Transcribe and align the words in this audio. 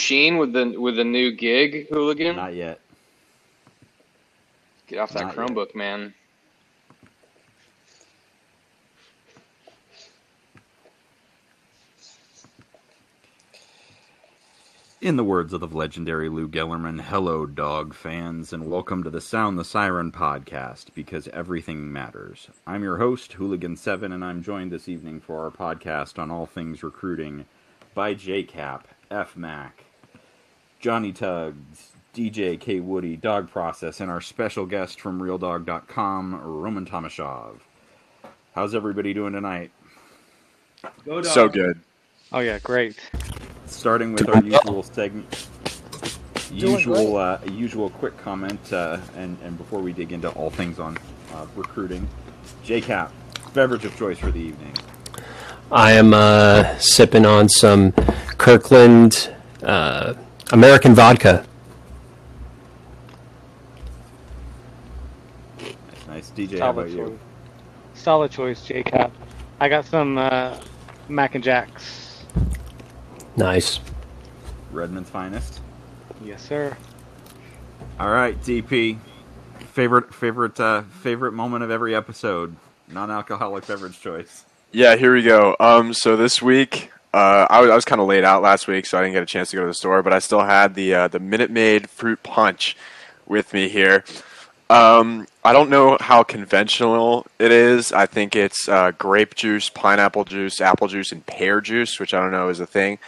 Sheen 0.00 0.38
with 0.38 0.52
the 0.52 0.78
with 0.78 0.96
the 0.96 1.04
new 1.04 1.30
gig 1.30 1.88
hooligan? 1.88 2.36
Not 2.36 2.54
yet. 2.54 2.80
Get 4.86 4.98
off 4.98 5.12
that 5.12 5.22
not 5.22 5.36
yet. 5.36 5.36
Chromebook, 5.36 5.74
man. 5.74 6.14
In 15.02 15.16
the 15.16 15.24
words 15.24 15.52
of 15.52 15.60
the 15.60 15.66
legendary 15.66 16.28
Lou 16.28 16.46
Gellerman, 16.48 17.00
hello, 17.00 17.46
dog 17.46 17.94
fans, 17.94 18.52
and 18.52 18.70
welcome 18.70 19.02
to 19.02 19.10
the 19.10 19.20
Sound 19.20 19.58
the 19.58 19.64
Siren 19.64 20.12
podcast 20.12 20.92
because 20.94 21.28
everything 21.28 21.90
matters. 21.90 22.48
I'm 22.66 22.82
your 22.82 22.98
host, 22.98 23.32
Hooligan7, 23.32 24.12
and 24.12 24.22
I'm 24.22 24.42
joined 24.42 24.72
this 24.72 24.88
evening 24.88 25.20
for 25.20 25.42
our 25.42 25.50
podcast 25.50 26.18
on 26.18 26.30
all 26.30 26.44
things 26.44 26.82
recruiting 26.82 27.46
by 27.94 28.14
JCap, 28.14 28.82
FMAC, 29.10 29.70
Johnny 30.80 31.12
Tugs, 31.12 31.92
DJ 32.14 32.58
K. 32.58 32.80
Woody, 32.80 33.14
Dog 33.14 33.50
Process, 33.50 34.00
and 34.00 34.10
our 34.10 34.22
special 34.22 34.64
guest 34.64 34.98
from 34.98 35.20
RealDawg.com, 35.20 36.40
Roman 36.42 36.86
Tomashoff. 36.86 37.58
How's 38.54 38.74
everybody 38.74 39.12
doing 39.12 39.34
tonight? 39.34 39.70
Go 41.04 41.20
So 41.22 41.48
good. 41.48 41.78
Oh 42.32 42.38
yeah, 42.38 42.58
great. 42.60 42.98
starting 43.66 44.14
with 44.14 44.28
our 44.28 44.42
usual 44.42 44.82
segment 44.82 45.48
usual 46.50 47.16
uh, 47.16 47.38
usual 47.52 47.90
quick 47.90 48.16
comment 48.16 48.72
uh, 48.72 48.98
and 49.16 49.36
and 49.44 49.56
before 49.56 49.80
we 49.80 49.92
dig 49.92 50.12
into 50.12 50.28
all 50.30 50.50
things 50.50 50.80
on 50.80 50.98
uh, 51.32 51.46
recruiting 51.54 52.08
jcap 52.64 53.10
beverage 53.54 53.84
of 53.84 53.96
choice 53.96 54.18
for 54.18 54.32
the 54.32 54.40
evening 54.40 54.74
I 55.70 55.92
am 55.92 56.12
uh, 56.12 56.76
sipping 56.78 57.24
on 57.24 57.48
some 57.48 57.92
Kirkland 58.38 59.32
uh, 59.62 60.14
American 60.52 60.94
vodka. 60.94 61.44
nice 65.58 65.74
nice 66.08 66.30
dj 66.30 66.58
how 66.58 66.70
about 66.70 66.88
Solid 66.88 66.90
you 66.90 67.06
choice. 67.06 67.18
Solid 67.94 68.30
choice, 68.30 68.62
J-Cap. 68.64 69.12
I 69.60 69.68
got 69.68 69.84
some 69.84 70.16
uh, 70.16 70.58
Mac 71.08 71.34
and 71.34 71.44
Jacks. 71.44 72.24
Nice. 73.36 73.80
redmond's 74.72 75.10
finest 75.10 75.60
Yes, 76.24 76.42
sir. 76.42 76.76
all 77.98 78.10
right 78.10 78.40
dp 78.42 78.98
favorite 79.72 80.12
favorite 80.14 80.58
uh, 80.60 80.82
favorite 80.82 81.32
moment 81.32 81.62
of 81.64 81.70
every 81.70 81.94
episode 81.94 82.56
non-alcoholic 82.88 83.66
beverage 83.66 84.00
choice 84.00 84.44
Yeah, 84.72 84.96
here 84.96 85.14
we 85.14 85.22
go. 85.22 85.56
Um, 85.60 85.92
so 85.94 86.16
this 86.16 86.40
week, 86.42 86.90
uh, 87.12 87.46
I 87.50 87.60
was, 87.60 87.70
I 87.70 87.74
was 87.74 87.84
kind 87.84 88.00
of 88.00 88.06
laid 88.06 88.24
out 88.24 88.42
last 88.42 88.68
week, 88.68 88.86
so 88.86 88.98
I 88.98 89.02
didn't 89.02 89.14
get 89.14 89.22
a 89.22 89.26
chance 89.26 89.50
to 89.50 89.56
go 89.56 89.62
to 89.62 89.68
the 89.68 89.74
store, 89.74 90.02
but 90.02 90.12
I 90.12 90.18
still 90.20 90.42
had 90.42 90.74
the 90.74 90.94
uh, 90.94 91.08
the 91.08 91.18
Minute 91.18 91.50
Maid 91.50 91.90
fruit 91.90 92.22
punch 92.22 92.76
with 93.26 93.52
me 93.52 93.68
here. 93.68 94.04
Um, 94.68 95.26
I 95.44 95.52
don't 95.52 95.68
know 95.68 95.96
how 96.00 96.22
conventional 96.22 97.26
it 97.40 97.50
is. 97.50 97.92
I 97.92 98.06
think 98.06 98.36
it's 98.36 98.68
uh, 98.68 98.92
grape 98.92 99.34
juice, 99.34 99.68
pineapple 99.68 100.24
juice, 100.24 100.60
apple 100.60 100.86
juice, 100.86 101.10
and 101.10 101.26
pear 101.26 101.60
juice, 101.60 101.98
which 101.98 102.14
I 102.14 102.20
don't 102.20 102.30
know 102.30 102.48
is 102.48 102.60
a 102.60 102.66
thing. 102.66 103.00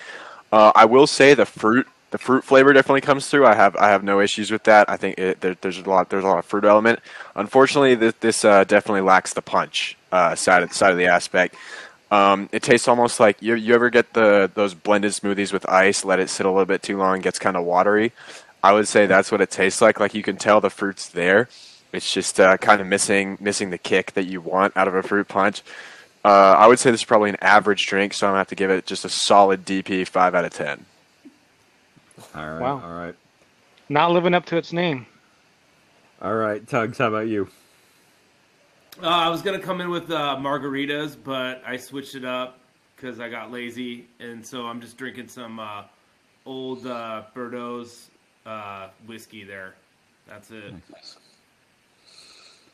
Uh, 0.50 0.72
I 0.74 0.86
will 0.86 1.06
say 1.06 1.34
the 1.34 1.46
fruit 1.46 1.86
the 2.10 2.18
fruit 2.18 2.44
flavor 2.44 2.72
definitely 2.72 3.00
comes 3.00 3.28
through. 3.28 3.46
I 3.46 3.54
have 3.54 3.76
I 3.76 3.90
have 3.90 4.02
no 4.02 4.20
issues 4.20 4.50
with 4.50 4.64
that. 4.64 4.90
I 4.90 4.96
think 4.96 5.18
it, 5.18 5.40
there, 5.40 5.56
there's 5.60 5.78
a 5.78 5.88
lot 5.88 6.10
there's 6.10 6.24
a 6.24 6.26
lot 6.26 6.38
of 6.38 6.44
fruit 6.44 6.64
element. 6.64 6.98
Unfortunately, 7.36 7.94
this, 7.94 8.14
this 8.20 8.44
uh, 8.44 8.64
definitely 8.64 9.00
lacks 9.00 9.32
the 9.32 9.42
punch 9.42 9.96
uh, 10.10 10.34
side 10.34 10.62
of 10.62 10.72
side 10.72 10.90
of 10.90 10.98
the 10.98 11.06
aspect. 11.06 11.54
Um, 12.12 12.48
it 12.52 12.62
tastes 12.62 12.86
almost 12.88 13.18
like 13.20 13.40
you, 13.40 13.54
you 13.54 13.74
ever 13.74 13.88
get 13.90 14.12
the 14.12 14.48
those 14.54 14.74
blended 14.74 15.12
smoothies 15.12 15.52
with 15.52 15.66
ice, 15.68 16.04
let 16.04 16.20
it 16.20 16.28
sit 16.30 16.46
a 16.46 16.50
little 16.50 16.66
bit 16.66 16.82
too 16.82 16.98
long, 16.98 17.20
gets 17.20 17.38
kind 17.38 17.56
of 17.56 17.64
watery. 17.64 18.12
I 18.62 18.72
would 18.72 18.86
say 18.86 19.06
that's 19.06 19.32
what 19.32 19.40
it 19.40 19.50
tastes 19.50 19.80
like. 19.80 19.98
Like 19.98 20.14
you 20.14 20.22
can 20.22 20.36
tell 20.36 20.60
the 20.60 20.70
fruit's 20.70 21.08
there. 21.08 21.48
It's 21.92 22.12
just 22.12 22.38
uh, 22.38 22.56
kind 22.58 22.80
of 22.80 22.86
missing 22.86 23.38
missing 23.40 23.70
the 23.70 23.78
kick 23.78 24.12
that 24.12 24.24
you 24.26 24.40
want 24.42 24.76
out 24.76 24.88
of 24.88 24.94
a 24.94 25.02
fruit 25.02 25.26
punch. 25.28 25.62
Uh, 26.24 26.28
I 26.58 26.66
would 26.68 26.78
say 26.78 26.90
this 26.90 27.00
is 27.00 27.04
probably 27.06 27.30
an 27.30 27.36
average 27.40 27.86
drink, 27.86 28.12
so 28.14 28.26
I'm 28.26 28.32
gonna 28.32 28.38
have 28.40 28.48
to 28.48 28.54
give 28.54 28.70
it 28.70 28.86
just 28.86 29.04
a 29.04 29.08
solid 29.08 29.64
DP 29.64 30.06
five 30.06 30.34
out 30.34 30.44
of 30.44 30.52
ten. 30.52 30.84
all 32.34 32.46
right 32.46 32.60
Wow. 32.60 32.82
all 32.84 32.94
right 32.94 33.14
Not 33.88 34.12
living 34.12 34.34
up 34.34 34.44
to 34.46 34.56
its 34.58 34.72
name. 34.72 35.06
all 36.20 36.34
right 36.34 36.66
tugs 36.68 36.98
how 36.98 37.08
about 37.08 37.26
you 37.26 37.48
Uh, 39.00 39.06
I 39.06 39.28
was 39.30 39.42
gonna 39.42 39.58
come 39.58 39.80
in 39.80 39.90
with 39.90 40.10
uh, 40.10 40.36
margaritas, 40.38 41.16
but 41.22 41.62
I 41.66 41.76
switched 41.76 42.14
it 42.14 42.24
up 42.24 42.58
because 42.94 43.20
I 43.20 43.28
got 43.28 43.50
lazy, 43.50 44.06
and 44.20 44.44
so 44.44 44.66
I'm 44.66 44.80
just 44.80 44.96
drinking 44.96 45.28
some 45.28 45.58
uh, 45.58 45.84
old 46.44 46.86
uh, 46.86 47.22
Bordeaux's 47.34 48.10
uh, 48.44 48.88
whiskey 49.06 49.44
there. 49.44 49.74
That's 50.28 50.50
it. 50.50 50.74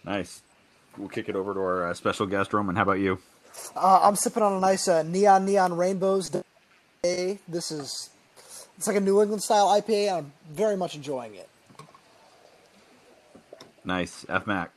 nice 0.05 0.43
we'll 0.97 1.09
kick 1.09 1.29
it 1.29 1.37
over 1.37 1.55
to 1.55 1.61
our 1.61 1.89
uh, 1.89 1.95
special 1.95 2.27
guest 2.27 2.53
roman 2.53 2.77
how 2.77 2.83
about 2.83 2.99
you 3.01 3.19
Uh, 3.75 4.01
I'm 4.03 4.17
sipping 4.17 4.43
on 4.43 4.53
a 4.53 4.61
nice 4.61 4.87
uh, 4.89 5.03
neon 5.03 5.45
neon 5.45 5.77
rainbows. 5.77 6.31
IPA. 6.31 7.39
This 7.49 7.71
is 7.71 8.11
it's 8.77 8.87
like 8.87 8.97
a 8.97 9.01
New 9.01 9.21
England 9.21 9.43
style 9.43 9.69
IPA. 9.69 10.19
I'm 10.19 10.33
very 10.51 10.77
much 10.77 10.95
enjoying 10.95 11.35
it. 11.35 11.49
nice 13.85 14.25
fmac 14.27 14.69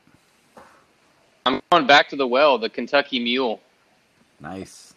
I'm 1.46 1.60
going 1.70 1.86
back 1.86 2.08
to 2.10 2.16
the 2.16 2.26
well, 2.26 2.58
the 2.58 2.68
Kentucky 2.68 3.18
Mule. 3.18 3.60
Nice, 4.40 4.94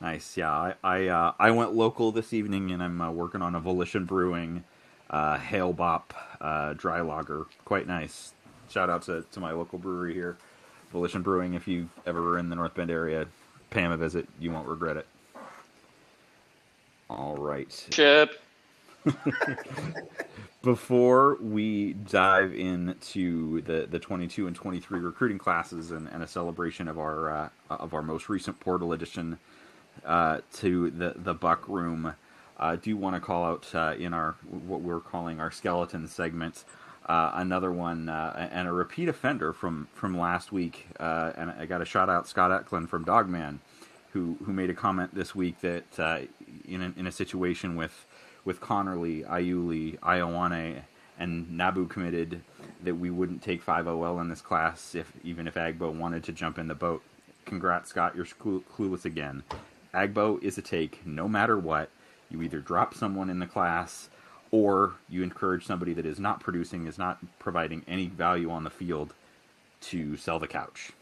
nice. 0.00 0.36
Yeah, 0.36 0.50
I 0.50 0.74
I, 0.84 1.06
uh, 1.08 1.32
I 1.38 1.50
went 1.50 1.74
local 1.74 2.12
this 2.12 2.32
evening, 2.32 2.70
and 2.70 2.82
I'm 2.82 3.00
uh, 3.00 3.10
working 3.10 3.42
on 3.42 3.54
a 3.54 3.60
Volition 3.60 4.04
Brewing 4.04 4.64
uh, 5.10 5.38
Hail 5.38 5.72
Bop 5.72 6.14
uh, 6.40 6.72
dry 6.74 7.00
lager. 7.00 7.46
Quite 7.64 7.86
nice. 7.86 8.32
Shout 8.68 8.90
out 8.90 9.02
to, 9.02 9.24
to 9.32 9.40
my 9.40 9.52
local 9.52 9.78
brewery 9.78 10.14
here, 10.14 10.38
Volition 10.92 11.22
Brewing. 11.22 11.54
If 11.54 11.68
you 11.68 11.88
ever 12.06 12.38
in 12.38 12.48
the 12.48 12.56
North 12.56 12.74
Bend 12.74 12.90
area, 12.90 13.26
pay 13.70 13.82
them 13.82 13.92
a 13.92 13.96
visit. 13.96 14.28
You 14.40 14.50
won't 14.52 14.66
regret 14.66 14.96
it. 14.96 15.06
All 17.10 17.36
right. 17.36 17.86
Chip. 17.90 18.40
before 20.62 21.36
we 21.40 21.92
dive 21.92 22.54
into 22.54 23.60
the, 23.62 23.86
the 23.90 23.98
22 23.98 24.46
and 24.46 24.54
23 24.54 25.00
recruiting 25.00 25.38
classes 25.38 25.90
and, 25.90 26.08
and 26.08 26.22
a 26.22 26.28
celebration 26.28 26.88
of 26.88 26.98
our 26.98 27.30
uh, 27.30 27.48
of 27.70 27.94
our 27.94 28.02
most 28.02 28.28
recent 28.28 28.58
portal 28.60 28.92
edition 28.92 29.38
uh, 30.06 30.38
to 30.54 30.90
the 30.90 31.14
the 31.16 31.34
buck 31.34 31.68
room, 31.68 32.14
I 32.58 32.76
do 32.76 32.96
want 32.96 33.16
to 33.16 33.20
call 33.20 33.44
out 33.44 33.74
uh, 33.74 33.94
in 33.98 34.14
our 34.14 34.36
what 34.50 34.80
we're 34.80 35.00
calling 35.00 35.40
our 35.40 35.50
skeleton 35.50 36.06
segment 36.06 36.64
uh, 37.06 37.32
another 37.34 37.72
one 37.72 38.08
uh, 38.08 38.48
and 38.52 38.68
a 38.68 38.72
repeat 38.72 39.08
offender 39.08 39.52
from 39.52 39.88
from 39.92 40.16
last 40.18 40.52
week. 40.52 40.86
Uh, 41.00 41.32
and 41.36 41.50
I 41.50 41.66
got 41.66 41.82
a 41.82 41.84
shout 41.84 42.08
out 42.08 42.28
Scott 42.28 42.52
Eklund 42.52 42.88
from 42.90 43.04
Dawgman, 43.04 43.58
who 44.12 44.36
who 44.44 44.52
made 44.52 44.70
a 44.70 44.74
comment 44.74 45.14
this 45.14 45.34
week 45.34 45.60
that 45.60 45.98
uh, 45.98 46.20
in 46.64 46.82
a, 46.82 46.94
in 46.96 47.06
a 47.06 47.12
situation 47.12 47.76
with 47.76 48.06
with 48.44 48.60
Connerly, 48.60 49.26
Iuli, 49.28 49.98
Iowane, 50.00 50.82
and 51.18 51.56
Nabu 51.56 51.86
committed 51.86 52.42
that 52.82 52.96
we 52.96 53.10
wouldn't 53.10 53.42
take 53.42 53.64
5OL 53.64 54.20
in 54.20 54.28
this 54.28 54.40
class 54.40 54.94
if 54.94 55.12
even 55.22 55.46
if 55.46 55.54
Agbo 55.54 55.92
wanted 55.92 56.24
to 56.24 56.32
jump 56.32 56.58
in 56.58 56.68
the 56.68 56.74
boat. 56.74 57.02
Congrats, 57.44 57.90
Scott. 57.90 58.16
You're 58.16 58.24
clue- 58.24 58.64
clueless 58.76 59.04
again. 59.04 59.42
Agbo 59.94 60.42
is 60.42 60.58
a 60.58 60.62
take 60.62 61.06
no 61.06 61.28
matter 61.28 61.58
what. 61.58 61.90
You 62.30 62.42
either 62.42 62.60
drop 62.60 62.94
someone 62.94 63.28
in 63.28 63.40
the 63.40 63.46
class 63.46 64.08
or 64.50 64.94
you 65.08 65.22
encourage 65.22 65.66
somebody 65.66 65.92
that 65.94 66.06
is 66.06 66.18
not 66.18 66.40
producing, 66.40 66.86
is 66.86 66.98
not 66.98 67.18
providing 67.38 67.84
any 67.86 68.06
value 68.06 68.50
on 68.50 68.64
the 68.64 68.70
field 68.70 69.14
to 69.80 70.16
sell 70.16 70.38
the 70.38 70.48
couch. 70.48 70.92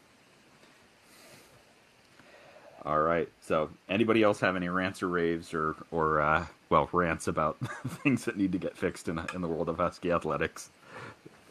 All 2.84 3.00
right. 3.00 3.28
So, 3.40 3.70
anybody 3.88 4.22
else 4.22 4.40
have 4.40 4.56
any 4.56 4.68
rants 4.68 5.02
or 5.02 5.08
raves 5.08 5.52
or 5.52 5.76
or 5.90 6.20
uh, 6.20 6.46
well 6.70 6.88
rants 6.92 7.28
about 7.28 7.58
things 7.86 8.24
that 8.24 8.36
need 8.36 8.52
to 8.52 8.58
get 8.58 8.76
fixed 8.76 9.08
in 9.08 9.20
in 9.34 9.42
the 9.42 9.48
world 9.48 9.68
of 9.68 9.76
Husky 9.76 10.10
athletics 10.10 10.70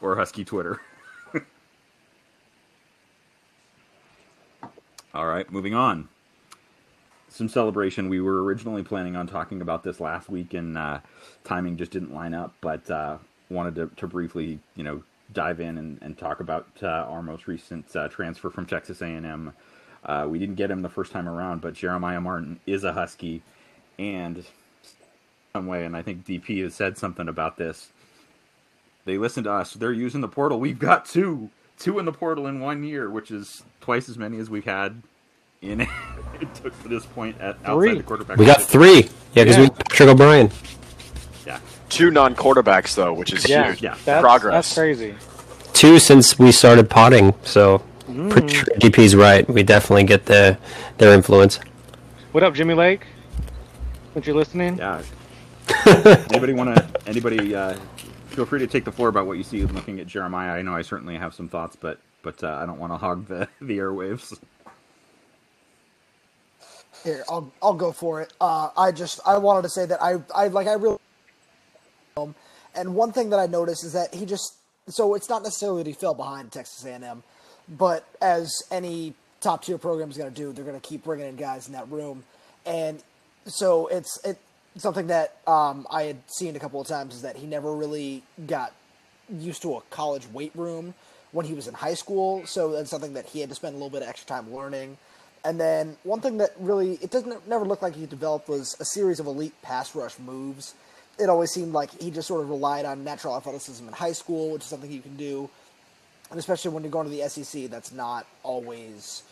or 0.02 0.16
Husky 0.16 0.44
Twitter? 0.44 0.82
All 5.14 5.28
right, 5.28 5.52
moving 5.52 5.76
on. 5.76 6.10
Some 7.30 7.48
celebration. 7.48 8.10
We 8.10 8.22
were 8.22 8.44
originally 8.44 8.82
planning 8.82 9.16
on 9.16 9.28
talking 9.28 9.62
about 9.62 9.84
this 9.84 10.00
last 10.00 10.30
week, 10.30 10.56
and 10.56 10.76
uh, 10.78 11.00
timing 11.44 11.78
just 11.78 11.92
didn't 11.92 12.12
line 12.14 12.34
up. 12.34 12.56
But 12.60 12.90
uh, 12.90 13.20
wanted 13.50 13.76
to, 13.76 13.92
to 13.98 14.08
briefly, 14.08 14.60
you 14.76 14.84
know, 14.84 15.04
dive 15.34 15.60
in 15.60 15.78
and, 15.78 16.00
and 16.02 16.18
talk 16.18 16.40
about 16.40 16.68
uh, 16.82 16.88
our 16.88 17.22
most 17.22 17.48
recent 17.48 17.96
uh, 17.96 18.08
transfer 18.08 18.50
from 18.50 18.66
Texas 18.66 19.02
A&M. 19.02 19.54
Uh, 20.06 20.26
we 20.30 20.40
didn't 20.40 20.56
get 20.56 20.72
him 20.72 20.82
the 20.82 20.90
first 20.90 21.12
time 21.12 21.28
around, 21.28 21.62
but 21.62 21.74
Jeremiah 21.74 22.22
Martin 22.22 22.60
is 22.66 22.84
a 22.84 22.94
Husky, 22.94 23.42
and 23.98 24.46
some 25.54 25.68
way, 25.68 25.84
and 25.86 25.96
I 25.96 26.02
think 26.02 26.26
DP 26.26 26.64
has 26.64 26.74
said 26.76 26.98
something 26.98 27.28
about 27.28 27.58
this. 27.58 27.90
They 29.06 29.18
listen 29.18 29.44
to 29.46 29.52
us. 29.52 29.74
They're 29.74 29.92
using 29.92 30.22
the 30.22 30.28
portal. 30.28 30.60
We've 30.60 30.80
got 30.80 31.06
two, 31.06 31.50
two 31.80 32.00
in 32.00 32.06
the 32.06 32.12
portal 32.12 32.48
in 32.48 32.60
one 32.60 32.84
year, 32.84 33.10
which 33.10 33.32
is 33.32 33.64
twice 33.82 34.08
as 34.08 34.18
many 34.18 34.38
as 34.38 34.50
we've 34.50 34.66
had 34.66 35.02
in 35.62 35.82
it 35.82 36.56
took 36.56 36.82
to 36.84 36.88
this 36.88 37.06
point 37.06 37.40
at 37.42 37.58
outside 37.66 37.98
the 37.98 38.04
quarterback. 38.04 38.38
We 38.38 38.46
got 38.46 38.62
three. 38.62 39.10
Yeah, 39.34 39.44
because 39.44 39.58
Yeah. 39.58 39.64
we 39.64 39.70
Patrick 39.72 40.10
O'Brien. 40.10 40.52
two 41.90 42.12
non-quarterbacks 42.12 42.94
though, 42.96 43.14
which 43.14 43.34
is 43.34 43.50
Yeah, 43.50 43.70
huge. 43.72 43.82
Yeah. 43.82 43.96
that's, 44.06 44.22
Progress. 44.22 44.54
That's 44.54 44.74
crazy. 44.76 45.16
Two 45.74 45.98
since 46.00 46.38
we 46.38 46.52
started 46.52 46.90
potting, 46.90 47.34
so 47.44 47.82
pretty 48.30 48.48
sure 48.50 48.68
GP's 48.82 49.16
right. 49.16 49.48
We 49.50 49.64
definitely 49.64 50.06
get 50.06 50.26
the 50.26 50.58
their 50.98 51.14
influence. 51.14 51.60
What 52.32 52.44
up, 52.44 52.54
Jimmy 52.56 52.76
Lake? 52.76 53.08
If 54.16 54.28
you're 54.28 54.36
listening, 54.36 54.80
Yeah. 54.80 55.04
anybody 56.32 56.54
want 56.54 56.76
to? 56.76 56.90
Anybody? 57.08 57.56
Uh, 57.56 57.76
feel 58.28 58.46
free 58.46 58.60
to 58.60 58.68
take 58.68 58.86
the 58.86 58.92
floor 58.92 59.10
about 59.10 59.28
what 59.28 59.38
you 59.38 59.44
see 59.44 59.66
looking 59.66 60.00
at 60.00 60.08
Jeremiah. 60.08 60.54
I 60.54 60.62
know 60.62 60.76
I 60.76 60.84
certainly 60.84 61.18
have 61.18 61.34
some 61.34 61.50
thoughts, 61.50 61.76
but 61.76 62.02
but 62.24 62.44
uh, 62.44 62.60
I 62.62 62.66
don't 62.66 62.80
want 62.80 62.94
to 62.94 62.98
hog 62.98 63.28
the 63.28 63.48
the 63.62 63.78
airwaves. 63.80 64.40
Here, 67.04 67.24
I'll 67.30 67.54
I'll 67.62 67.76
go 67.76 67.92
for 67.94 68.22
it. 68.22 68.34
Uh, 68.42 68.70
I 68.78 68.92
just 68.92 69.20
I 69.26 69.38
wanted 69.40 69.64
to 69.64 69.70
say 69.70 69.86
that 69.88 70.02
I 70.04 70.18
I 70.36 70.48
like 70.50 70.68
I 70.68 70.74
really 70.74 70.98
and 72.76 72.96
one 72.96 73.12
thing 73.12 73.30
that 73.32 73.40
I 73.40 73.48
noticed 73.48 73.84
is 73.84 73.94
that 73.94 74.14
he 74.14 74.26
just 74.26 74.56
so 74.90 75.16
it's 75.16 75.30
not 75.30 75.44
necessarily 75.44 75.84
that 75.84 75.90
he 75.90 75.94
fell 75.94 76.14
behind 76.16 76.52
Texas 76.52 76.86
A&M, 76.86 77.24
but 77.78 78.06
as 78.22 78.52
any 78.72 79.14
top 79.42 79.64
tier 79.64 79.78
program 79.78 80.10
is 80.10 80.18
going 80.18 80.32
to 80.32 80.36
do, 80.36 80.52
they're 80.52 80.66
going 80.66 80.80
to 80.80 80.88
keep 80.88 81.04
bringing 81.04 81.28
in 81.28 81.36
guys 81.36 81.68
in 81.68 81.74
that 81.74 81.90
room, 81.90 82.24
and 82.66 83.02
so 83.46 83.88
it's 83.88 84.20
it 84.24 84.38
something 84.78 85.08
that 85.08 85.38
um, 85.48 85.88
I 85.90 86.04
had 86.04 86.18
seen 86.28 86.56
a 86.56 86.60
couple 86.60 86.80
of 86.80 86.88
times 86.88 87.16
is 87.16 87.22
that 87.24 87.36
he 87.36 87.48
never 87.48 87.74
really 87.74 88.24
got 88.48 88.74
used 89.30 89.62
to 89.64 89.76
a 89.76 89.82
college 89.90 90.28
weight 90.32 90.52
room 90.56 90.94
when 91.32 91.46
he 91.46 91.54
was 91.54 91.68
in 91.68 91.74
high 91.74 91.94
school, 91.94 92.46
so 92.46 92.72
that's 92.72 92.90
something 92.90 93.14
that 93.14 93.26
he 93.26 93.40
had 93.40 93.50
to 93.50 93.56
spend 93.56 93.74
a 93.74 93.78
little 93.78 93.90
bit 93.90 94.02
of 94.02 94.10
extra 94.10 94.28
time 94.28 94.54
learning. 94.54 94.98
And 95.46 95.60
then 95.60 95.98
one 96.04 96.22
thing 96.22 96.38
that 96.38 96.52
really 96.60 97.00
it 97.02 97.12
doesn't 97.12 97.48
never 97.48 97.66
look 97.66 97.82
like 97.82 97.96
he 97.96 98.06
developed 98.06 98.50
was 98.50 98.76
a 98.80 98.86
series 98.86 99.20
of 99.20 99.28
elite 99.28 99.54
pass 99.62 99.96
rush 99.96 100.20
moves. 100.20 100.74
It 101.18 101.30
always 101.30 101.52
seemed 101.52 101.74
like 101.74 102.02
he 102.02 102.12
just 102.12 102.28
sort 102.28 102.42
of 102.42 102.50
relied 102.50 102.86
on 102.86 103.04
natural 103.04 103.36
athleticism 103.36 103.88
in 103.88 103.94
high 103.94 104.14
school, 104.14 104.52
which 104.52 104.64
is 104.64 104.68
something 104.68 104.92
you 104.92 105.02
can 105.02 105.16
do, 105.18 105.50
and 106.30 106.40
especially 106.40 106.72
when 106.72 106.84
you're 106.84 106.92
going 106.92 107.10
to 107.10 107.16
the 107.16 107.28
SEC, 107.28 107.70
that's 107.70 107.92
not 107.92 108.26
always 108.44 109.24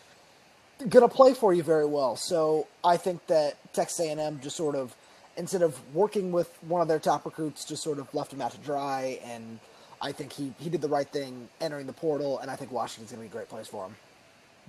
going 0.89 1.07
to 1.07 1.13
play 1.13 1.33
for 1.33 1.53
you 1.53 1.63
very 1.63 1.85
well. 1.85 2.15
So 2.15 2.67
I 2.83 2.97
think 2.97 3.25
that 3.27 3.55
Texas 3.73 3.99
A&M 3.99 4.39
just 4.41 4.55
sort 4.55 4.75
of, 4.75 4.95
instead 5.35 5.61
of 5.61 5.79
working 5.93 6.31
with 6.31 6.55
one 6.63 6.81
of 6.81 6.87
their 6.87 6.99
top 6.99 7.25
recruits, 7.25 7.65
just 7.65 7.83
sort 7.83 7.99
of 7.99 8.13
left 8.13 8.33
him 8.33 8.41
out 8.41 8.51
to 8.51 8.57
dry. 8.59 9.19
And 9.23 9.59
I 10.01 10.11
think 10.11 10.33
he, 10.33 10.53
he 10.59 10.69
did 10.69 10.81
the 10.81 10.87
right 10.87 11.07
thing 11.07 11.49
entering 11.61 11.87
the 11.87 11.93
portal, 11.93 12.39
and 12.39 12.51
I 12.51 12.55
think 12.55 12.71
Washington's 12.71 13.11
going 13.11 13.27
to 13.27 13.29
be 13.29 13.31
a 13.31 13.37
great 13.37 13.49
place 13.49 13.67
for 13.67 13.85
him. 13.85 13.95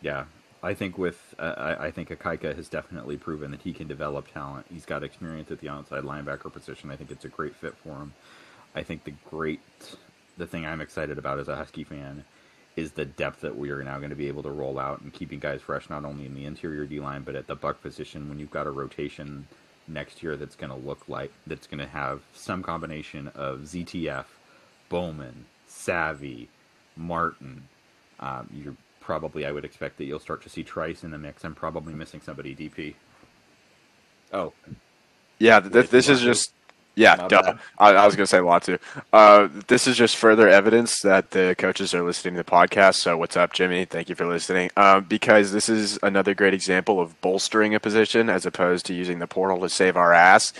Yeah, 0.01 0.25
I 0.63 0.75
think 0.75 0.97
with 0.97 1.35
uh, 1.39 1.77
I, 1.79 1.91
think 1.91 2.11
Ikaika 2.11 2.55
has 2.55 2.69
definitely 2.69 3.17
proven 3.17 3.51
that 3.51 3.63
he 3.63 3.73
can 3.73 3.89
develop 3.89 4.33
talent. 4.33 4.67
He's 4.73 4.87
got 4.87 5.03
experience 5.03 5.51
at 5.51 5.61
the 5.61 5.69
outside 5.69 6.05
linebacker 6.05 6.53
position. 6.53 6.91
I 6.91 6.97
think 6.97 7.11
it's 7.11 7.25
a 7.25 7.29
great 7.29 7.55
fit 7.55 7.75
for 7.83 7.91
him. 7.91 8.13
I 8.75 8.83
think 8.83 9.05
the 9.05 9.15
great 9.29 9.61
the 10.39 10.47
thing 10.49 10.67
I'm 10.67 10.83
excited 10.83 11.19
about 11.19 11.41
as 11.41 11.49
a 11.49 11.57
Husky 11.57 11.85
fan 11.85 12.25
is 12.77 12.93
the 12.93 13.07
depth 13.07 13.43
that 13.43 13.59
we 13.59 13.71
are 13.71 13.83
now 13.85 13.99
going 13.99 14.11
to 14.11 14.17
be 14.17 14.29
able 14.29 14.45
to 14.45 14.51
roll 14.51 14.79
out 14.79 15.03
and 15.03 15.13
keeping 15.13 15.41
guys 15.41 15.63
fresh 15.63 15.91
not 15.91 16.05
only 16.07 16.27
in 16.27 16.35
the 16.35 16.47
interior 16.47 16.87
D 16.87 17.01
line 17.01 17.23
but 17.25 17.37
at 17.37 17.49
the 17.49 17.57
buck 17.57 17.83
position 17.83 18.29
when 18.29 18.39
you've 18.41 18.53
got 18.53 18.69
a 18.69 18.73
rotation 18.73 19.49
next 19.89 20.23
year 20.23 20.37
that's 20.37 20.57
going 20.57 20.71
to 20.71 20.89
look 20.89 21.09
like 21.09 21.33
that's 21.47 21.67
going 21.69 21.81
to 21.81 21.89
have 21.89 22.23
some 22.35 22.63
combination 22.63 23.29
of 23.35 23.61
ZTF, 23.61 24.27
Bowman, 24.91 25.47
Savvy, 25.67 26.49
Martin. 26.97 27.69
Um, 28.21 28.49
you're 28.55 28.77
probably 29.01 29.47
I 29.47 29.53
would 29.53 29.65
expect 29.65 29.99
that 29.99 30.05
you'll 30.05 30.21
start 30.21 30.43
to 30.45 30.49
see 30.51 30.63
Trice 30.65 31.05
in 31.05 31.11
the 31.11 31.19
mix. 31.19 31.45
I'm 31.45 31.55
probably 31.55 31.95
missing 31.95 32.21
somebody 32.25 32.55
DP. 32.55 32.95
Oh, 34.33 34.53
Yeah, 35.39 35.61
th- 35.61 35.73
th- 35.73 35.91
this 35.91 36.09
is 36.09 36.21
just 36.21 36.53
yeah. 36.99 37.29
Duh. 37.29 37.55
I, 37.79 37.95
I 37.95 38.07
was 38.07 38.17
gonna 38.17 38.27
say 38.27 38.39
a 38.39 38.45
lot 38.45 38.65
too. 38.65 38.79
Uh, 39.13 39.49
this 39.69 39.87
is 39.87 39.97
just 39.97 40.17
further 40.17 40.49
evidence 40.49 41.01
that 41.03 41.31
the 41.31 41.55
coaches 41.57 41.95
are 41.95 42.03
listening 42.03 42.35
to 42.35 42.43
the 42.43 42.51
podcast. 42.51 42.97
So 42.97 43.17
what's 43.17 43.37
up, 43.37 43.53
Jimmy? 43.53 43.85
Thank 43.85 44.09
you 44.09 44.15
for 44.15 44.27
listening. 44.27 44.71
Um, 44.77 45.05
because 45.05 45.53
this 45.53 45.69
is 45.69 45.99
another 46.03 46.35
great 46.35 46.55
example 46.55 47.01
of 47.01 47.19
bolstering 47.21 47.75
a 47.75 47.81
position 47.81 48.29
as 48.29 48.45
opposed 48.47 48.87
to 48.87 48.95
using 48.95 49.21
the 49.21 49.27
portal 49.27 49.61
to 49.61 49.69
save 49.69 49.97
our 49.97 50.13
ass. 50.13 50.53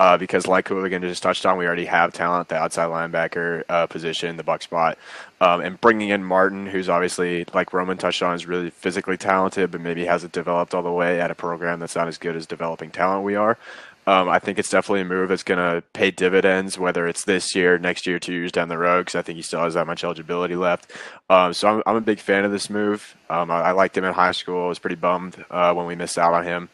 Uh, 0.00 0.16
because 0.18 0.48
like 0.48 0.66
Hooligan 0.66 1.00
just 1.02 1.22
touched 1.22 1.46
on, 1.46 1.56
we 1.56 1.66
already 1.66 1.84
have 1.84 2.12
talent, 2.12 2.48
the 2.48 2.56
outside 2.56 2.86
linebacker 2.86 3.62
uh, 3.68 3.86
position, 3.86 4.36
the 4.36 4.42
buck 4.42 4.60
spot, 4.60 4.98
um, 5.40 5.60
and 5.60 5.80
bringing 5.80 6.08
in 6.08 6.24
Martin, 6.24 6.66
who's 6.66 6.88
obviously 6.88 7.44
like 7.54 7.72
Roman 7.72 7.98
touched 7.98 8.20
on, 8.20 8.34
is 8.34 8.44
really 8.44 8.70
physically 8.70 9.16
talented, 9.16 9.70
but 9.70 9.80
maybe 9.80 10.04
hasn't 10.04 10.32
developed 10.32 10.74
all 10.74 10.82
the 10.82 10.90
way 10.90 11.20
at 11.20 11.30
a 11.30 11.36
program 11.36 11.78
that's 11.78 11.94
not 11.94 12.08
as 12.08 12.18
good 12.18 12.34
as 12.34 12.46
developing 12.46 12.90
talent 12.90 13.22
we 13.22 13.36
are. 13.36 13.58
Um, 14.06 14.28
I 14.28 14.40
think 14.40 14.58
it's 14.58 14.68
definitely 14.70 15.02
a 15.02 15.04
move 15.04 15.28
that's 15.28 15.44
going 15.44 15.58
to 15.58 15.82
pay 15.92 16.10
dividends, 16.10 16.76
whether 16.76 17.06
it's 17.06 17.24
this 17.24 17.54
year, 17.54 17.78
next 17.78 18.06
year, 18.06 18.18
two 18.18 18.32
years 18.32 18.50
down 18.50 18.68
the 18.68 18.78
road, 18.78 19.02
because 19.02 19.14
I 19.14 19.22
think 19.22 19.36
he 19.36 19.42
still 19.42 19.60
has 19.60 19.74
that 19.74 19.86
much 19.86 20.02
eligibility 20.02 20.56
left. 20.56 20.90
Um, 21.30 21.52
so 21.52 21.68
I'm, 21.68 21.82
I'm 21.86 21.96
a 21.96 22.00
big 22.00 22.18
fan 22.18 22.44
of 22.44 22.50
this 22.50 22.68
move. 22.68 23.16
Um, 23.30 23.50
I, 23.50 23.60
I 23.60 23.70
liked 23.70 23.96
him 23.96 24.04
in 24.04 24.12
high 24.12 24.32
school. 24.32 24.64
I 24.64 24.68
was 24.68 24.80
pretty 24.80 24.96
bummed 24.96 25.44
uh, 25.50 25.72
when 25.72 25.86
we 25.86 25.94
missed 25.94 26.18
out 26.18 26.34
on 26.34 26.44
him. 26.44 26.68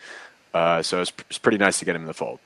Uh, 0.55 0.83
so 0.83 1.03
it's, 1.03 1.13
it's 1.29 1.39
pretty 1.39 1.59
nice 1.59 1.79
to 1.81 1.85
get 1.85 1.95
him 1.95 2.03
in 2.03 2.09
the 2.09 2.15
fold. 2.15 2.41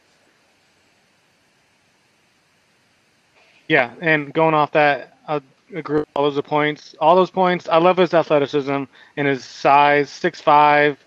Yeah, 3.69 3.93
and 4.01 4.35
going 4.35 4.55
off 4.55 4.73
that, 4.73 5.17
I 5.29 5.41
agree 5.73 6.01
with 6.01 6.09
all 6.17 6.29
those 6.29 6.43
points. 6.43 6.97
All 7.01 7.15
those 7.15 7.31
points. 7.31 7.69
I 7.69 7.79
love 7.79 7.97
his 7.97 8.13
athleticism 8.13 8.85
and 9.17 9.29
his 9.29 9.45
size, 9.45 10.11
six 10.11 10.41
five. 10.41 10.99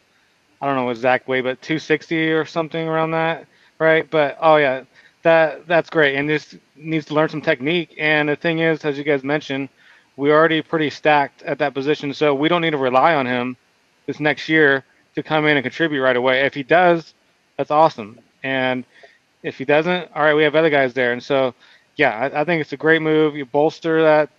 I 0.61 0.65
don't 0.65 0.77
know 0.77 0.89
exact 0.89 1.27
weight, 1.27 1.43
but 1.43 1.61
two 1.61 1.77
sixty 1.77 2.31
or 2.31 2.45
something 2.45 2.87
around 2.87 3.11
that, 3.11 3.45
right? 3.79 4.09
But 4.09 4.37
oh 4.41 4.57
yeah, 4.57 4.83
that 5.23 5.67
that's 5.67 5.89
great, 5.89 6.15
and 6.15 6.29
just 6.29 6.55
needs 6.75 7.05
to 7.07 7.13
learn 7.13 7.29
some 7.29 7.41
technique. 7.41 7.95
And 7.97 8.29
the 8.29 8.35
thing 8.35 8.59
is, 8.59 8.85
as 8.85 8.97
you 8.97 9.03
guys 9.03 9.23
mentioned, 9.23 9.69
we're 10.17 10.35
already 10.35 10.61
pretty 10.61 10.89
stacked 10.89 11.43
at 11.43 11.59
that 11.59 11.73
position, 11.73 12.13
so 12.13 12.33
we 12.33 12.49
don't 12.49 12.61
need 12.61 12.71
to 12.71 12.77
rely 12.77 13.15
on 13.15 13.25
him 13.25 13.57
this 14.05 14.19
next 14.19 14.49
year 14.49 14.83
to 15.15 15.23
come 15.23 15.45
in 15.47 15.57
and 15.57 15.63
contribute 15.63 16.01
right 16.01 16.15
away. 16.15 16.45
If 16.45 16.53
he 16.53 16.63
does, 16.63 17.13
that's 17.57 17.71
awesome. 17.71 18.19
And 18.43 18.85
if 19.43 19.57
he 19.57 19.65
doesn't, 19.65 20.11
all 20.15 20.23
right, 20.23 20.33
we 20.33 20.43
have 20.43 20.55
other 20.55 20.69
guys 20.69 20.93
there, 20.93 21.13
and 21.13 21.23
so 21.23 21.53
yeah, 21.95 22.29
I, 22.33 22.41
I 22.41 22.43
think 22.45 22.61
it's 22.61 22.73
a 22.73 22.77
great 22.77 23.01
move. 23.01 23.35
You 23.35 23.45
bolster 23.45 24.03
that 24.03 24.29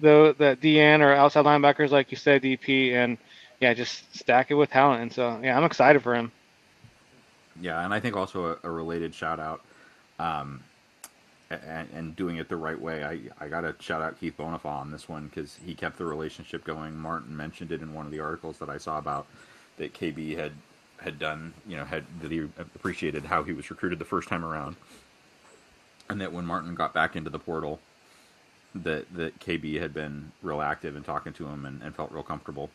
the 0.00 0.34
that 0.38 0.60
DN 0.60 1.00
or 1.00 1.12
outside 1.12 1.44
linebackers, 1.44 1.90
like 1.90 2.10
you 2.10 2.16
said, 2.16 2.42
DP, 2.42 2.92
and 2.92 3.18
yeah, 3.60 3.74
just 3.74 4.14
stack 4.16 4.50
it 4.50 4.54
with 4.54 4.70
talent. 4.70 5.02
And 5.02 5.12
so 5.12 5.40
yeah, 5.42 5.56
I'm 5.56 5.64
excited 5.64 6.02
for 6.02 6.14
him. 6.14 6.32
Yeah, 7.60 7.84
and 7.84 7.92
I 7.92 8.00
think 8.00 8.16
also 8.16 8.58
a, 8.62 8.68
a 8.68 8.70
related 8.70 9.14
shout 9.14 9.38
out, 9.38 9.62
um, 10.18 10.62
and, 11.50 11.88
and 11.94 12.16
doing 12.16 12.36
it 12.36 12.48
the 12.48 12.56
right 12.56 12.80
way. 12.80 13.04
I, 13.04 13.44
I 13.44 13.48
got 13.48 13.62
to 13.62 13.74
shout 13.78 14.00
out 14.00 14.18
Keith 14.18 14.36
Bhonapha 14.38 14.66
on 14.66 14.90
this 14.90 15.08
one 15.08 15.26
because 15.28 15.58
he 15.64 15.74
kept 15.74 15.98
the 15.98 16.04
relationship 16.04 16.64
going. 16.64 16.96
Martin 16.96 17.36
mentioned 17.36 17.72
it 17.72 17.82
in 17.82 17.92
one 17.92 18.06
of 18.06 18.12
the 18.12 18.20
articles 18.20 18.58
that 18.58 18.68
I 18.68 18.78
saw 18.78 18.98
about 18.98 19.26
that 19.76 19.94
KB 19.94 20.36
had 20.36 20.52
had 20.98 21.18
done. 21.18 21.52
You 21.66 21.76
know, 21.76 21.84
had 21.84 22.04
that 22.20 22.30
he 22.30 22.40
appreciated 22.40 23.24
how 23.24 23.42
he 23.42 23.52
was 23.52 23.70
recruited 23.70 23.98
the 23.98 24.04
first 24.04 24.28
time 24.28 24.44
around, 24.44 24.76
and 26.08 26.20
that 26.20 26.32
when 26.32 26.46
Martin 26.46 26.74
got 26.74 26.94
back 26.94 27.16
into 27.16 27.30
the 27.30 27.38
portal, 27.38 27.80
that 28.74 29.12
that 29.14 29.38
KB 29.40 29.78
had 29.78 29.92
been 29.92 30.32
real 30.42 30.62
active 30.62 30.96
in 30.96 31.02
talking 31.02 31.32
to 31.34 31.46
him 31.46 31.66
and, 31.66 31.82
and 31.82 31.94
felt 31.94 32.10
real 32.12 32.22
comfortable. 32.22 32.70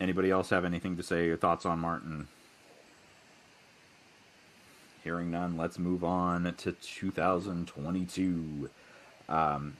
Anybody 0.00 0.30
else 0.30 0.50
have 0.50 0.64
anything 0.64 0.96
to 0.96 1.02
say 1.02 1.28
or 1.28 1.36
thoughts 1.36 1.66
on 1.66 1.78
Martin? 1.78 2.26
Hearing 5.04 5.30
none, 5.30 5.56
let's 5.56 5.78
move 5.78 6.04
on 6.04 6.52
to 6.58 6.72
2022. 6.72 8.70
Um, 9.28 9.76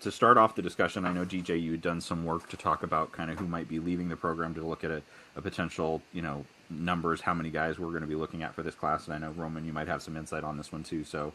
to 0.00 0.10
start 0.10 0.36
off 0.38 0.54
the 0.54 0.62
discussion, 0.62 1.04
I 1.04 1.12
know 1.12 1.24
DJ, 1.24 1.60
you 1.60 1.72
had 1.72 1.82
done 1.82 2.00
some 2.00 2.24
work 2.24 2.48
to 2.48 2.56
talk 2.56 2.82
about 2.82 3.12
kind 3.12 3.30
of 3.30 3.38
who 3.38 3.46
might 3.46 3.68
be 3.68 3.78
leaving 3.78 4.08
the 4.08 4.16
program 4.16 4.54
to 4.54 4.62
look 4.62 4.84
at 4.84 4.90
a, 4.90 5.02
a 5.36 5.42
potential, 5.42 6.02
you 6.12 6.22
know, 6.22 6.44
numbers, 6.70 7.20
how 7.20 7.34
many 7.34 7.50
guys 7.50 7.78
we're 7.78 7.90
going 7.90 8.02
to 8.02 8.06
be 8.06 8.14
looking 8.14 8.42
at 8.42 8.54
for 8.54 8.62
this 8.62 8.74
class. 8.74 9.06
And 9.06 9.14
I 9.14 9.18
know 9.18 9.30
Roman, 9.32 9.64
you 9.64 9.72
might 9.72 9.88
have 9.88 10.02
some 10.02 10.16
insight 10.16 10.44
on 10.44 10.56
this 10.56 10.72
one 10.72 10.82
too. 10.82 11.04
So, 11.04 11.32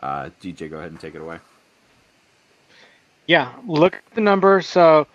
uh, 0.00 0.30
DJ, 0.40 0.70
go 0.70 0.78
ahead 0.78 0.90
and 0.90 1.00
take 1.00 1.14
it 1.14 1.20
away. 1.20 1.38
Yeah, 3.26 3.52
look 3.66 3.94
at 3.94 4.02
the 4.14 4.20
numbers. 4.20 4.66
So 4.66 5.06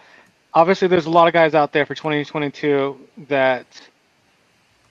obviously, 0.53 0.87
there's 0.87 1.05
a 1.05 1.09
lot 1.11 1.27
of 1.27 1.33
guys 1.33 1.55
out 1.55 1.71
there 1.71 1.85
for 1.85 1.95
2022 1.95 2.99
that 3.29 3.65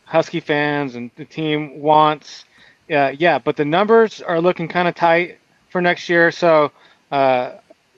Husky 0.05 0.41
fans 0.41 0.95
and 0.95 1.11
the 1.17 1.25
team 1.25 1.81
wants. 1.81 2.45
Uh, 2.91 3.13
yeah, 3.19 3.39
but 3.39 3.57
the 3.57 3.65
numbers 3.65 4.21
are 4.21 4.41
looking 4.41 4.67
kind 4.67 4.89
of 4.89 4.95
tight 4.95 5.39
for 5.71 5.81
next 5.81 6.09
year. 6.09 6.33
So 6.33 6.73
uh, 7.13 7.53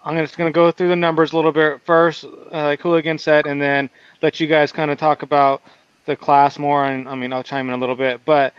I'm 0.05 0.17
just 0.19 0.37
going 0.37 0.53
to 0.53 0.55
go 0.55 0.71
through 0.71 0.89
the 0.89 0.97
numbers 0.97 1.33
a 1.33 1.37
little 1.37 1.53
bit 1.53 1.81
first, 1.87 2.25
uh, 2.25 2.49
like 2.53 2.81
Hooligan 2.81 3.19
said, 3.19 3.47
and 3.47 3.61
then 3.61 3.89
let 4.21 4.41
you 4.41 4.47
guys 4.47 4.73
kind 4.73 4.91
of 4.91 4.99
talk 4.99 5.23
about 5.23 5.63
the 6.05 6.17
class 6.17 6.59
more. 6.59 6.85
And 6.85 7.09
I 7.09 7.15
mean, 7.15 7.33
I'll 7.33 7.43
chime 7.43 7.69
in 7.69 7.75
a 7.75 7.79
little 7.79 7.97
bit. 7.97 8.21
But 8.25 8.53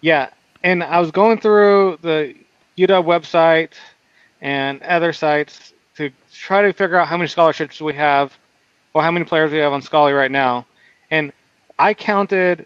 yeah, 0.00 0.30
and 0.64 0.82
I 0.82 0.98
was 0.98 1.10
going 1.12 1.38
through 1.40 1.98
the 2.02 2.34
UW 2.76 3.04
website 3.04 3.72
and 4.40 4.82
other 4.82 5.12
sites 5.12 5.72
to 5.96 6.10
try 6.32 6.62
to 6.62 6.72
figure 6.72 6.96
out 6.96 7.06
how 7.08 7.16
many 7.16 7.28
scholarships 7.28 7.80
we 7.80 7.94
have 7.94 8.36
or 8.96 9.02
how 9.02 9.10
many 9.10 9.26
players 9.26 9.50
do 9.50 9.56
we 9.56 9.62
have 9.62 9.74
on 9.74 9.82
Scully 9.82 10.14
right 10.14 10.30
now. 10.30 10.64
And 11.10 11.30
I 11.78 11.92
counted 11.92 12.64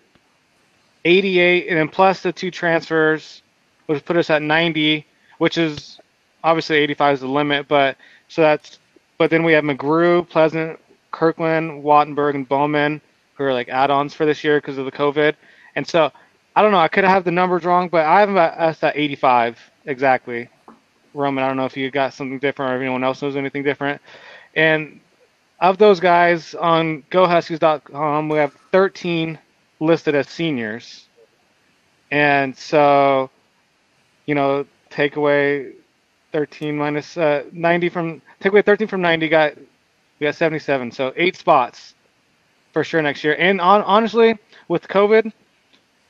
88, 1.05 1.67
and 1.67 1.77
then 1.77 1.89
plus 1.89 2.23
the 2.23 2.33
two 2.33 2.53
transfers, 2.53 3.43
which 3.87 4.05
put 4.05 4.17
us 4.17 4.31
at 4.31 4.41
90, 4.41 5.05
which 5.39 5.59
is 5.59 5.99
obviously 6.45 6.77
85 6.77 7.15
is 7.15 7.21
the 7.23 7.27
limit, 7.27 7.67
but 7.67 7.97
so 8.29 8.43
that's 8.43 8.79
but 9.19 9.29
then 9.29 9.43
we 9.43 9.53
have 9.55 9.65
McGrew, 9.65 10.27
Pleasant, 10.29 10.79
Kirkland, 11.11 11.83
Wattenberg, 11.83 12.37
and 12.37 12.49
Bowman 12.49 13.01
who 13.35 13.43
are 13.43 13.53
like 13.53 13.69
add-ons 13.69 14.15
for 14.15 14.25
this 14.25 14.45
year 14.45 14.59
because 14.59 14.79
of 14.79 14.85
the 14.85 14.93
COVID. 14.93 15.35
And 15.75 15.85
so 15.85 16.13
I 16.55 16.63
don't 16.63 16.71
know. 16.71 16.79
I 16.79 16.87
could 16.87 17.03
have 17.03 17.25
the 17.25 17.33
numbers 17.33 17.65
wrong, 17.65 17.89
but 17.89 18.07
I 18.07 18.21
have 18.21 18.37
us 18.37 18.81
at 18.85 18.97
85 18.97 19.59
exactly. 19.87 20.49
Roman, 21.13 21.43
I 21.43 21.49
don't 21.49 21.57
know 21.57 21.65
if 21.65 21.77
you 21.77 21.91
got 21.91 22.15
something 22.15 22.39
different 22.39 22.71
or 22.71 22.77
if 22.77 22.83
anyone 22.83 23.03
else 23.03 23.21
knows 23.21 23.35
anything 23.35 23.65
different. 23.65 24.01
And 24.55 25.01
of 25.61 25.79
those 25.79 26.01
guys 26.01 26.55
on 26.55 27.03
GoHuskies.com, 27.11 28.29
we 28.29 28.39
have 28.39 28.55
13 28.73 29.39
listed 29.79 30.15
as 30.15 30.29
seniors. 30.29 31.07
And 32.11 32.57
so, 32.57 33.31
you 34.27 34.35
know, 34.35 34.67
take 34.91 35.17
away 35.17 35.73
13 36.33 36.77
minus 36.77 37.17
uh, 37.17 37.45
90 37.53 37.89
from 37.89 38.23
take 38.41 38.53
away 38.53 38.63
13 38.63 38.87
from 38.87 39.01
90 39.01 39.29
got 39.29 39.57
we 39.57 40.27
got 40.27 40.35
77 40.35 40.93
so 40.93 41.13
eight 41.17 41.37
spots 41.37 41.95
for 42.73 42.85
sure 42.85 43.03
next 43.03 43.25
year. 43.25 43.35
And 43.39 43.61
on, 43.61 43.83
honestly 43.83 44.39
with 44.69 44.87
covid 44.87 45.27
a 45.27 45.33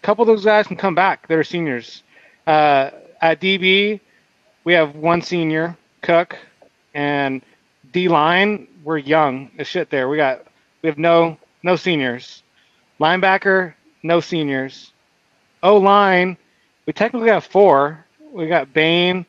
couple 0.03 0.23
of 0.23 0.27
those 0.27 0.45
guys 0.45 0.67
can 0.67 0.77
come 0.77 0.95
back 0.95 1.27
They're 1.29 1.45
seniors. 1.45 2.03
Uh, 2.47 2.91
at 3.23 3.41
db 3.41 4.01
we 4.65 4.73
have 4.75 4.95
one 4.97 5.23
senior 5.23 5.77
cook 6.03 6.37
and 6.95 7.43
d 7.93 8.09
line 8.09 8.67
we're 8.85 8.99
young 8.99 9.51
as 9.59 9.67
shit 9.67 9.91
there 9.91 10.09
we 10.09 10.17
got 10.17 10.47
we 10.83 10.89
have 10.89 10.99
no 10.99 11.37
no 11.63 11.77
seniors 11.77 12.43
linebacker 12.99 13.75
no 14.03 14.21
seniors 14.21 14.93
o 15.63 15.77
line 15.77 16.37
we 16.87 16.93
technically 16.93 17.29
have 17.29 17.45
four 17.45 18.05
we 18.33 18.47
got 18.47 18.73
bain 18.73 19.27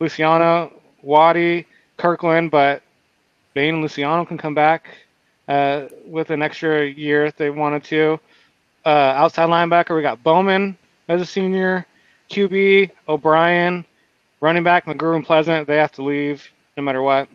Luciano, 0.00 0.72
Waddy, 1.02 1.66
Kirkland, 1.96 2.50
but 2.50 2.82
Bain 3.54 3.74
and 3.74 3.82
Luciano 3.82 4.24
can 4.24 4.36
come 4.36 4.54
back 4.54 4.88
uh, 5.48 5.86
with 6.06 6.30
an 6.30 6.42
extra 6.42 6.86
year 6.86 7.24
if 7.24 7.36
they 7.36 7.50
wanted 7.50 7.84
to. 7.84 8.20
Uh, 8.84 8.88
outside 9.16 9.48
linebacker, 9.48 9.96
we 9.96 10.02
got 10.02 10.22
Bowman 10.22 10.76
as 11.08 11.20
a 11.20 11.26
senior, 11.26 11.86
QB, 12.30 12.90
O'Brien, 13.08 13.84
running 14.40 14.62
back, 14.62 14.84
McGrew 14.84 15.16
and 15.16 15.24
Pleasant. 15.24 15.66
They 15.66 15.76
have 15.76 15.92
to 15.92 16.02
leave 16.02 16.46
no 16.76 16.82
matter 16.82 17.02
what. 17.02 17.28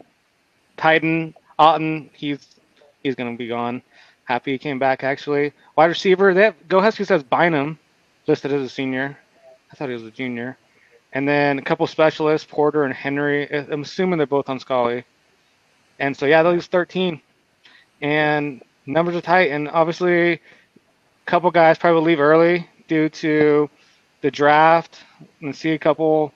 Titan, 0.81 1.35
Otton, 1.59 2.09
he's 2.11 2.55
he's 3.03 3.15
to 3.33 3.37
be 3.37 3.47
gone. 3.47 3.83
Happy 4.23 4.53
he 4.53 4.57
came 4.57 4.79
back, 4.79 5.03
actually. 5.03 5.53
Wide 5.75 5.85
receiver, 5.85 6.33
they 6.33 6.43
have, 6.43 6.67
Go 6.67 6.81
Bynum 7.29 7.77
listed 8.25 8.51
as 8.51 8.63
a 8.63 8.69
senior. 8.69 9.15
I 9.71 9.75
thought 9.75 9.89
he 9.89 9.93
was 9.93 10.03
a 10.03 10.11
junior. 10.11 10.57
And 11.13 11.27
then 11.27 11.59
a 11.59 11.61
couple 11.61 11.85
specialists, 11.85 12.47
Porter 12.49 12.83
and 12.85 12.93
Henry. 12.93 13.47
I'm 13.51 13.81
assuming 13.81 14.17
they're 14.17 14.25
both 14.25 14.49
on 14.49 14.59
Scully. 14.59 15.03
And 15.99 16.17
so, 16.17 16.25
yeah, 16.25 16.41
those 16.41 16.65
13. 16.65 17.21
And 18.01 18.63
numbers 18.87 19.15
are 19.15 19.21
tight. 19.21 19.51
And 19.51 19.69
obviously, 19.69 20.33
a 20.33 20.39
couple 21.25 21.51
guys 21.51 21.77
probably 21.77 22.09
leave 22.09 22.19
early 22.19 22.67
due 22.87 23.07
to 23.09 23.69
the 24.21 24.31
draft 24.31 24.97
and 25.41 25.55
see 25.55 25.71
a 25.71 25.79
couple 25.79 26.33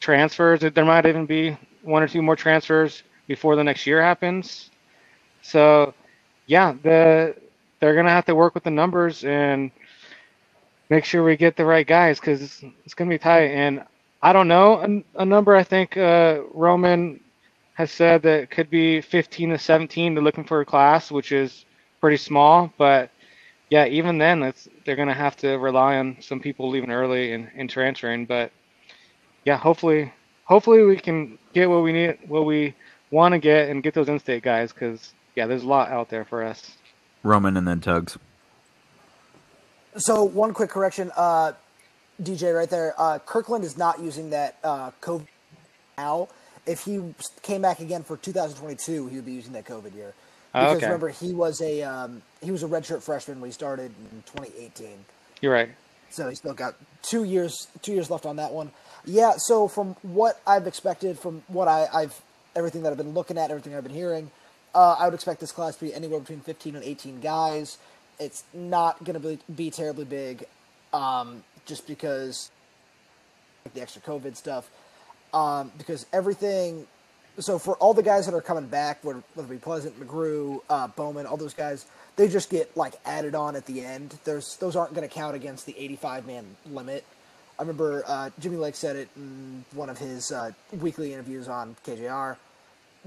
transfers. 0.00 0.60
There 0.60 0.84
might 0.84 1.06
even 1.06 1.24
be 1.24 1.56
one 1.82 2.02
or 2.02 2.08
two 2.08 2.20
more 2.20 2.36
transfers 2.36 3.02
before 3.26 3.56
the 3.56 3.64
next 3.64 3.86
year 3.86 4.02
happens. 4.02 4.70
So, 5.42 5.94
yeah, 6.46 6.74
the 6.82 7.36
they're 7.80 7.94
gonna 7.94 8.10
have 8.10 8.26
to 8.26 8.34
work 8.34 8.54
with 8.54 8.64
the 8.64 8.70
numbers 8.70 9.24
and– 9.24 9.70
make 10.90 11.04
sure 11.04 11.24
we 11.24 11.36
get 11.36 11.56
the 11.56 11.64
right 11.64 11.86
guys 11.86 12.20
because 12.20 12.42
it's, 12.42 12.62
it's 12.84 12.94
to 12.94 13.06
be 13.06 13.18
tight. 13.18 13.50
And 13.50 13.84
I 14.22 14.32
don't 14.32 14.48
know 14.48 15.02
a, 15.16 15.22
a 15.22 15.24
number. 15.24 15.54
I 15.54 15.64
think 15.64 15.96
uh, 15.96 16.42
Roman 16.52 17.20
has 17.74 17.90
said 17.90 18.22
that 18.22 18.50
could 18.50 18.70
be 18.70 19.00
15 19.00 19.50
to 19.50 19.58
17. 19.58 20.14
They're 20.14 20.22
looking 20.22 20.44
for 20.44 20.60
a 20.60 20.64
class, 20.64 21.10
which 21.10 21.32
is 21.32 21.64
pretty 22.00 22.16
small. 22.16 22.72
But 22.78 23.10
yeah, 23.70 23.86
even 23.86 24.18
then, 24.18 24.42
it's, 24.42 24.68
they're 24.84 24.96
going 24.96 25.08
to 25.08 25.14
have 25.14 25.36
to 25.38 25.56
rely 25.56 25.96
on 25.96 26.16
some 26.20 26.40
people 26.40 26.68
leaving 26.68 26.90
early 26.90 27.32
and, 27.32 27.50
and 27.56 27.68
transferring. 27.68 28.26
But 28.26 28.52
yeah, 29.44 29.56
hopefully, 29.56 30.12
hopefully 30.44 30.82
we 30.84 30.96
can 30.96 31.38
get 31.52 31.68
what 31.68 31.82
we 31.82 31.92
need, 31.92 32.18
what 32.28 32.44
we 32.46 32.74
want 33.14 33.32
to 33.32 33.38
get, 33.38 33.68
and 33.68 33.82
get 33.82 33.94
those 33.94 34.08
in-state 34.08 34.42
guys 34.42 34.72
because 34.72 35.12
yeah, 35.34 35.46
there's 35.46 35.62
a 35.62 35.68
lot 35.68 35.90
out 35.90 36.10
there 36.10 36.24
for 36.24 36.42
us. 36.42 36.76
Roman 37.22 37.56
and 37.56 37.66
then 37.66 37.80
Tugs. 37.80 38.18
So 39.96 40.24
one 40.24 40.52
quick 40.52 40.70
correction, 40.70 41.10
uh, 41.16 41.52
DJ, 42.22 42.54
right 42.54 42.68
there. 42.68 42.94
Uh, 42.98 43.18
Kirkland 43.20 43.64
is 43.64 43.78
not 43.78 44.00
using 44.00 44.30
that 44.30 44.58
uh, 44.64 44.90
COVID 45.00 45.26
now. 45.96 46.28
If 46.66 46.80
he 46.80 47.14
came 47.42 47.62
back 47.62 47.80
again 47.80 48.02
for 48.02 48.16
2022, 48.16 49.06
he 49.08 49.16
would 49.16 49.24
be 49.24 49.32
using 49.32 49.52
that 49.52 49.64
COVID 49.64 49.94
year. 49.94 50.14
Oh, 50.54 50.60
Because 50.60 50.76
okay. 50.76 50.86
remember, 50.86 51.08
he 51.08 51.32
was 51.32 51.60
a 51.60 51.82
um, 51.82 52.22
he 52.42 52.50
was 52.50 52.62
a 52.62 52.66
redshirt 52.66 53.02
freshman 53.02 53.40
when 53.40 53.48
he 53.48 53.52
started 53.52 53.92
in 54.12 54.22
2018. 54.26 55.04
You're 55.40 55.52
right. 55.52 55.70
So 56.10 56.28
he's 56.28 56.38
still 56.38 56.54
got 56.54 56.74
two 57.02 57.24
years 57.24 57.68
two 57.82 57.92
years 57.92 58.10
left 58.10 58.24
on 58.26 58.36
that 58.36 58.52
one. 58.52 58.70
Yeah. 59.04 59.34
So 59.36 59.68
from 59.68 59.96
what 60.02 60.40
I've 60.46 60.66
expected, 60.66 61.18
from 61.18 61.42
what 61.48 61.68
I, 61.68 61.86
I've 61.92 62.20
everything 62.56 62.82
that 62.82 62.90
I've 62.90 62.98
been 62.98 63.14
looking 63.14 63.38
at, 63.38 63.50
everything 63.50 63.74
I've 63.74 63.82
been 63.82 63.94
hearing, 63.94 64.30
uh, 64.74 64.96
I 64.98 65.04
would 65.04 65.14
expect 65.14 65.40
this 65.40 65.52
class 65.52 65.76
to 65.76 65.84
be 65.84 65.94
anywhere 65.94 66.20
between 66.20 66.40
15 66.40 66.76
and 66.76 66.84
18 66.84 67.20
guys. 67.20 67.78
It's 68.18 68.44
not 68.52 69.02
going 69.04 69.20
to 69.20 69.28
be, 69.28 69.38
be 69.54 69.70
terribly 69.70 70.04
big, 70.04 70.44
um, 70.92 71.44
just 71.64 71.86
because 71.86 72.50
the 73.72 73.80
extra 73.80 74.02
COVID 74.02 74.36
stuff. 74.36 74.68
Um, 75.32 75.72
because 75.78 76.06
everything, 76.12 76.86
so 77.38 77.58
for 77.58 77.76
all 77.76 77.94
the 77.94 78.02
guys 78.02 78.26
that 78.26 78.34
are 78.34 78.42
coming 78.42 78.66
back, 78.66 79.02
whether 79.02 79.18
it 79.36 79.48
be 79.48 79.56
Pleasant, 79.56 79.98
McGrew, 79.98 80.60
uh, 80.68 80.88
Bowman, 80.88 81.26
all 81.26 81.36
those 81.36 81.54
guys, 81.54 81.86
they 82.16 82.28
just 82.28 82.50
get 82.50 82.76
like 82.76 82.94
added 83.04 83.34
on 83.34 83.56
at 83.56 83.66
the 83.66 83.84
end. 83.84 84.16
There's 84.24 84.56
those 84.56 84.76
aren't 84.76 84.94
going 84.94 85.08
to 85.08 85.12
count 85.12 85.34
against 85.34 85.66
the 85.66 85.76
85 85.76 86.26
man 86.26 86.44
limit. 86.70 87.04
I 87.58 87.62
remember 87.62 88.04
uh, 88.06 88.30
Jimmy 88.40 88.56
Lake 88.56 88.74
said 88.74 88.96
it 88.96 89.08
in 89.16 89.64
one 89.72 89.88
of 89.88 89.98
his 89.98 90.30
uh, 90.30 90.52
weekly 90.80 91.12
interviews 91.12 91.48
on 91.48 91.76
KJR 91.86 92.36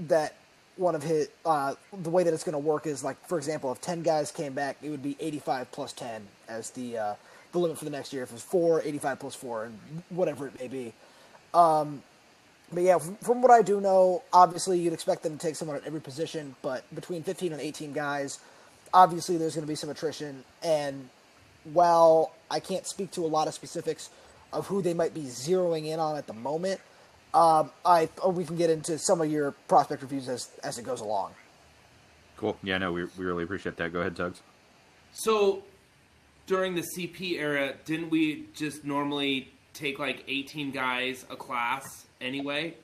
that 0.00 0.34
one 0.76 0.94
of 0.94 1.02
his 1.02 1.28
uh, 1.44 1.74
the 2.02 2.10
way 2.10 2.22
that 2.22 2.32
it's 2.32 2.44
going 2.44 2.52
to 2.52 2.58
work 2.58 2.86
is 2.86 3.02
like 3.02 3.16
for 3.26 3.36
example 3.36 3.72
if 3.72 3.80
10 3.80 4.02
guys 4.02 4.30
came 4.30 4.52
back 4.52 4.76
it 4.82 4.90
would 4.90 5.02
be 5.02 5.16
85 5.20 5.72
plus 5.72 5.92
10 5.92 6.22
as 6.48 6.70
the 6.70 6.96
uh, 6.98 7.14
the 7.52 7.58
limit 7.58 7.78
for 7.78 7.84
the 7.84 7.90
next 7.90 8.12
year. 8.12 8.22
If 8.22 8.30
it 8.30 8.34
was 8.34 8.42
4 8.42 8.82
85 8.82 9.18
plus 9.18 9.34
4 9.34 9.64
and 9.64 9.78
whatever 10.10 10.46
it 10.46 10.58
may 10.60 10.68
be. 10.68 10.92
Um, 11.52 12.02
but 12.72 12.82
yeah 12.82 12.98
from, 12.98 13.16
from 13.16 13.42
what 13.42 13.50
i 13.50 13.62
do 13.62 13.80
know 13.80 14.22
obviously 14.30 14.78
you'd 14.78 14.92
expect 14.92 15.22
them 15.22 15.38
to 15.38 15.46
take 15.46 15.56
someone 15.56 15.78
at 15.78 15.86
every 15.86 16.02
position 16.02 16.54
but 16.60 16.84
between 16.94 17.22
15 17.22 17.52
and 17.52 17.62
18 17.62 17.94
guys 17.94 18.40
obviously 18.92 19.38
there's 19.38 19.54
going 19.54 19.64
to 19.64 19.68
be 19.68 19.74
some 19.74 19.90
attrition. 19.90 20.44
And 20.62 21.08
while 21.72 22.34
i 22.50 22.60
can't 22.60 22.86
speak 22.86 23.10
to 23.12 23.24
a 23.24 23.26
lot 23.26 23.48
of 23.48 23.54
specifics 23.54 24.10
of 24.52 24.66
who 24.66 24.80
they 24.80 24.94
might 24.94 25.12
be 25.12 25.22
zeroing 25.22 25.86
in 25.86 25.98
on 25.98 26.16
at 26.16 26.26
the 26.26 26.32
moment 26.32 26.80
um, 27.34 27.70
I 27.84 28.08
or 28.22 28.32
we 28.32 28.44
can 28.44 28.56
get 28.56 28.70
into 28.70 28.98
some 28.98 29.20
of 29.20 29.30
your 29.30 29.52
prospect 29.68 30.02
reviews 30.02 30.28
as 30.28 30.48
as 30.62 30.78
it 30.78 30.84
goes 30.84 31.00
along. 31.00 31.32
Cool. 32.36 32.56
Yeah, 32.62 32.78
no, 32.78 32.92
we, 32.92 33.04
we 33.04 33.24
really 33.24 33.44
appreciate 33.44 33.76
that. 33.76 33.92
Go 33.92 34.00
ahead, 34.00 34.16
Tugs. 34.16 34.42
So 35.12 35.64
during 36.46 36.74
the 36.74 36.84
CP 36.96 37.32
era, 37.32 37.74
didn't 37.84 38.10
we 38.10 38.46
just 38.54 38.84
normally 38.84 39.48
take 39.74 39.98
like 39.98 40.24
18 40.28 40.70
guys 40.70 41.26
a 41.30 41.36
class 41.36 42.06
anyway? 42.20 42.74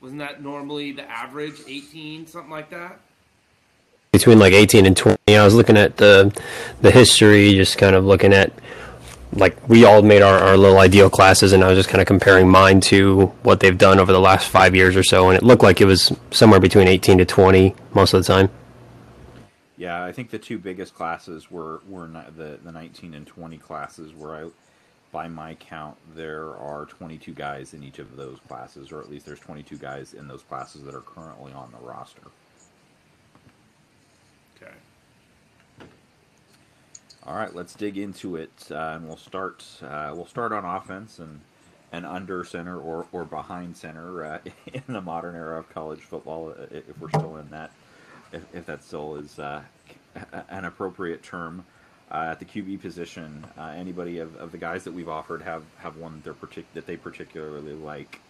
Wasn't 0.00 0.18
that 0.18 0.42
normally 0.42 0.92
the 0.92 1.08
average, 1.08 1.60
18, 1.68 2.26
something 2.26 2.50
like 2.50 2.70
that? 2.70 3.00
between 4.12 4.38
like 4.38 4.52
18 4.52 4.84
and 4.84 4.94
20 4.94 5.16
i 5.30 5.42
was 5.42 5.54
looking 5.54 5.78
at 5.78 5.96
the 5.96 6.38
the 6.82 6.90
history 6.90 7.54
just 7.54 7.78
kind 7.78 7.96
of 7.96 8.04
looking 8.04 8.34
at 8.34 8.52
like 9.34 9.68
we 9.68 9.84
all 9.84 10.02
made 10.02 10.22
our, 10.22 10.38
our 10.38 10.56
little 10.56 10.78
ideal 10.78 11.08
classes 11.08 11.52
and 11.52 11.64
i 11.64 11.68
was 11.68 11.78
just 11.78 11.88
kind 11.88 12.00
of 12.00 12.06
comparing 12.06 12.48
mine 12.48 12.80
to 12.80 13.26
what 13.42 13.60
they've 13.60 13.78
done 13.78 13.98
over 13.98 14.12
the 14.12 14.20
last 14.20 14.48
five 14.48 14.74
years 14.74 14.96
or 14.96 15.02
so 15.02 15.28
and 15.28 15.36
it 15.36 15.42
looked 15.42 15.62
like 15.62 15.80
it 15.80 15.86
was 15.86 16.12
somewhere 16.30 16.60
between 16.60 16.88
18 16.88 17.18
to 17.18 17.24
20 17.24 17.74
most 17.94 18.12
of 18.14 18.24
the 18.24 18.32
time 18.32 18.50
Yeah, 19.82 20.04
I 20.04 20.12
think 20.12 20.30
the 20.30 20.38
two 20.38 20.58
biggest 20.58 20.94
classes 20.94 21.50
were 21.50 21.80
were 21.88 22.06
the 22.06 22.60
the 22.62 22.70
19 22.70 23.14
and 23.14 23.26
20 23.26 23.58
classes. 23.58 24.12
Where 24.14 24.44
I, 24.44 24.48
by 25.10 25.26
my 25.26 25.56
count, 25.56 25.96
there 26.14 26.54
are 26.54 26.86
22 26.86 27.32
guys 27.34 27.74
in 27.74 27.82
each 27.82 27.98
of 27.98 28.14
those 28.16 28.38
classes, 28.46 28.92
or 28.92 29.00
at 29.00 29.10
least 29.10 29.26
there's 29.26 29.40
22 29.40 29.76
guys 29.78 30.14
in 30.14 30.28
those 30.28 30.42
classes 30.42 30.84
that 30.84 30.94
are 30.94 31.00
currently 31.00 31.52
on 31.52 31.72
the 31.72 31.84
roster. 31.84 32.22
Okay. 34.56 34.72
All 37.24 37.34
right, 37.36 37.54
let's 37.54 37.74
dig 37.74 37.98
into 37.98 38.36
it, 38.36 38.50
uh, 38.70 38.94
and 38.96 39.06
we'll 39.06 39.16
start. 39.16 39.64
Uh, 39.80 40.12
we'll 40.14 40.26
start 40.26 40.52
on 40.52 40.64
offense 40.64 41.18
and 41.18 41.40
and 41.92 42.06
under 42.06 42.42
center 42.42 42.78
or, 42.80 43.06
or 43.12 43.24
behind 43.24 43.76
center 43.76 44.24
uh, 44.24 44.38
in 44.72 44.82
the 44.88 45.00
modern 45.00 45.34
era 45.36 45.58
of 45.58 45.68
college 45.68 46.00
football, 46.00 46.50
uh, 46.50 46.64
if 46.70 46.98
we're 46.98 47.10
still 47.10 47.36
in 47.36 47.48
that, 47.50 47.70
if, 48.32 48.42
if 48.54 48.66
that 48.66 48.82
still 48.82 49.16
is 49.16 49.38
uh, 49.38 49.62
an 50.48 50.64
appropriate 50.64 51.22
term. 51.22 51.64
uh, 52.10 52.28
at 52.30 52.38
the 52.38 52.44
QB 52.44 52.80
position. 52.80 53.44
Anybody 53.58 54.18
of, 54.18 54.36
of 54.36 54.52
the 54.52 54.58
guys 54.58 54.84
that 54.84 54.92
we've 54.92 55.08
offered 55.08 55.42
have, 55.42 55.64
have 55.78 55.96
one 55.96 56.22
partic- 56.24 56.64
that 56.74 56.86
they 56.86 56.96
particularly 56.96 57.72
like 57.72 58.20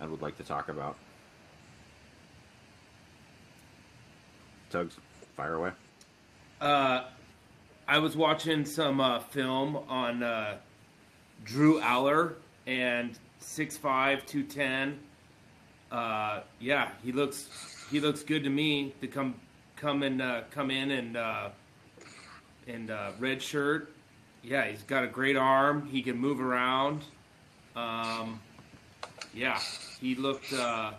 and 0.00 0.10
would 0.10 0.20
like 0.20 0.36
to 0.36 0.44
talk 0.44 0.68
about? 0.68 0.96
Tugs, 4.70 4.96
fire 5.36 5.54
away. 5.54 5.70
Uh, 6.60 7.04
I 7.88 7.98
was 7.98 8.16
watching 8.16 8.64
some 8.64 9.00
uh, 9.00 9.20
film 9.20 9.76
on 9.88 10.22
uh, 10.22 10.56
Drew 11.44 11.80
Allar 11.80 12.34
and 12.66 13.18
6'5", 13.40 13.80
210. 14.24 14.98
Uh, 15.90 16.40
yeah, 16.58 16.90
he 17.02 17.12
looks 17.12 17.48
he 17.90 18.00
looks 18.00 18.22
good 18.22 18.44
to 18.44 18.50
me 18.50 18.94
to 19.02 19.06
come 19.06 19.34
come 19.76 20.02
and 20.02 20.22
uh, 20.22 20.42
come 20.50 20.70
in 20.70 20.92
and 20.92 21.16
uh, 21.16 21.50
and 22.66 22.90
uh, 22.90 23.10
red 23.18 23.42
shirt. 23.42 23.92
Yeah, 24.42 24.64
he's 24.66 24.82
got 24.84 25.04
a 25.04 25.08
great 25.08 25.36
arm. 25.36 25.86
He 25.86 26.02
can 26.02 26.16
move 26.16 26.40
around. 26.40 27.02
Um, 27.76 28.40
yeah, 29.34 29.60
he 30.00 30.14
looked 30.14 30.52
uh, 30.54 30.92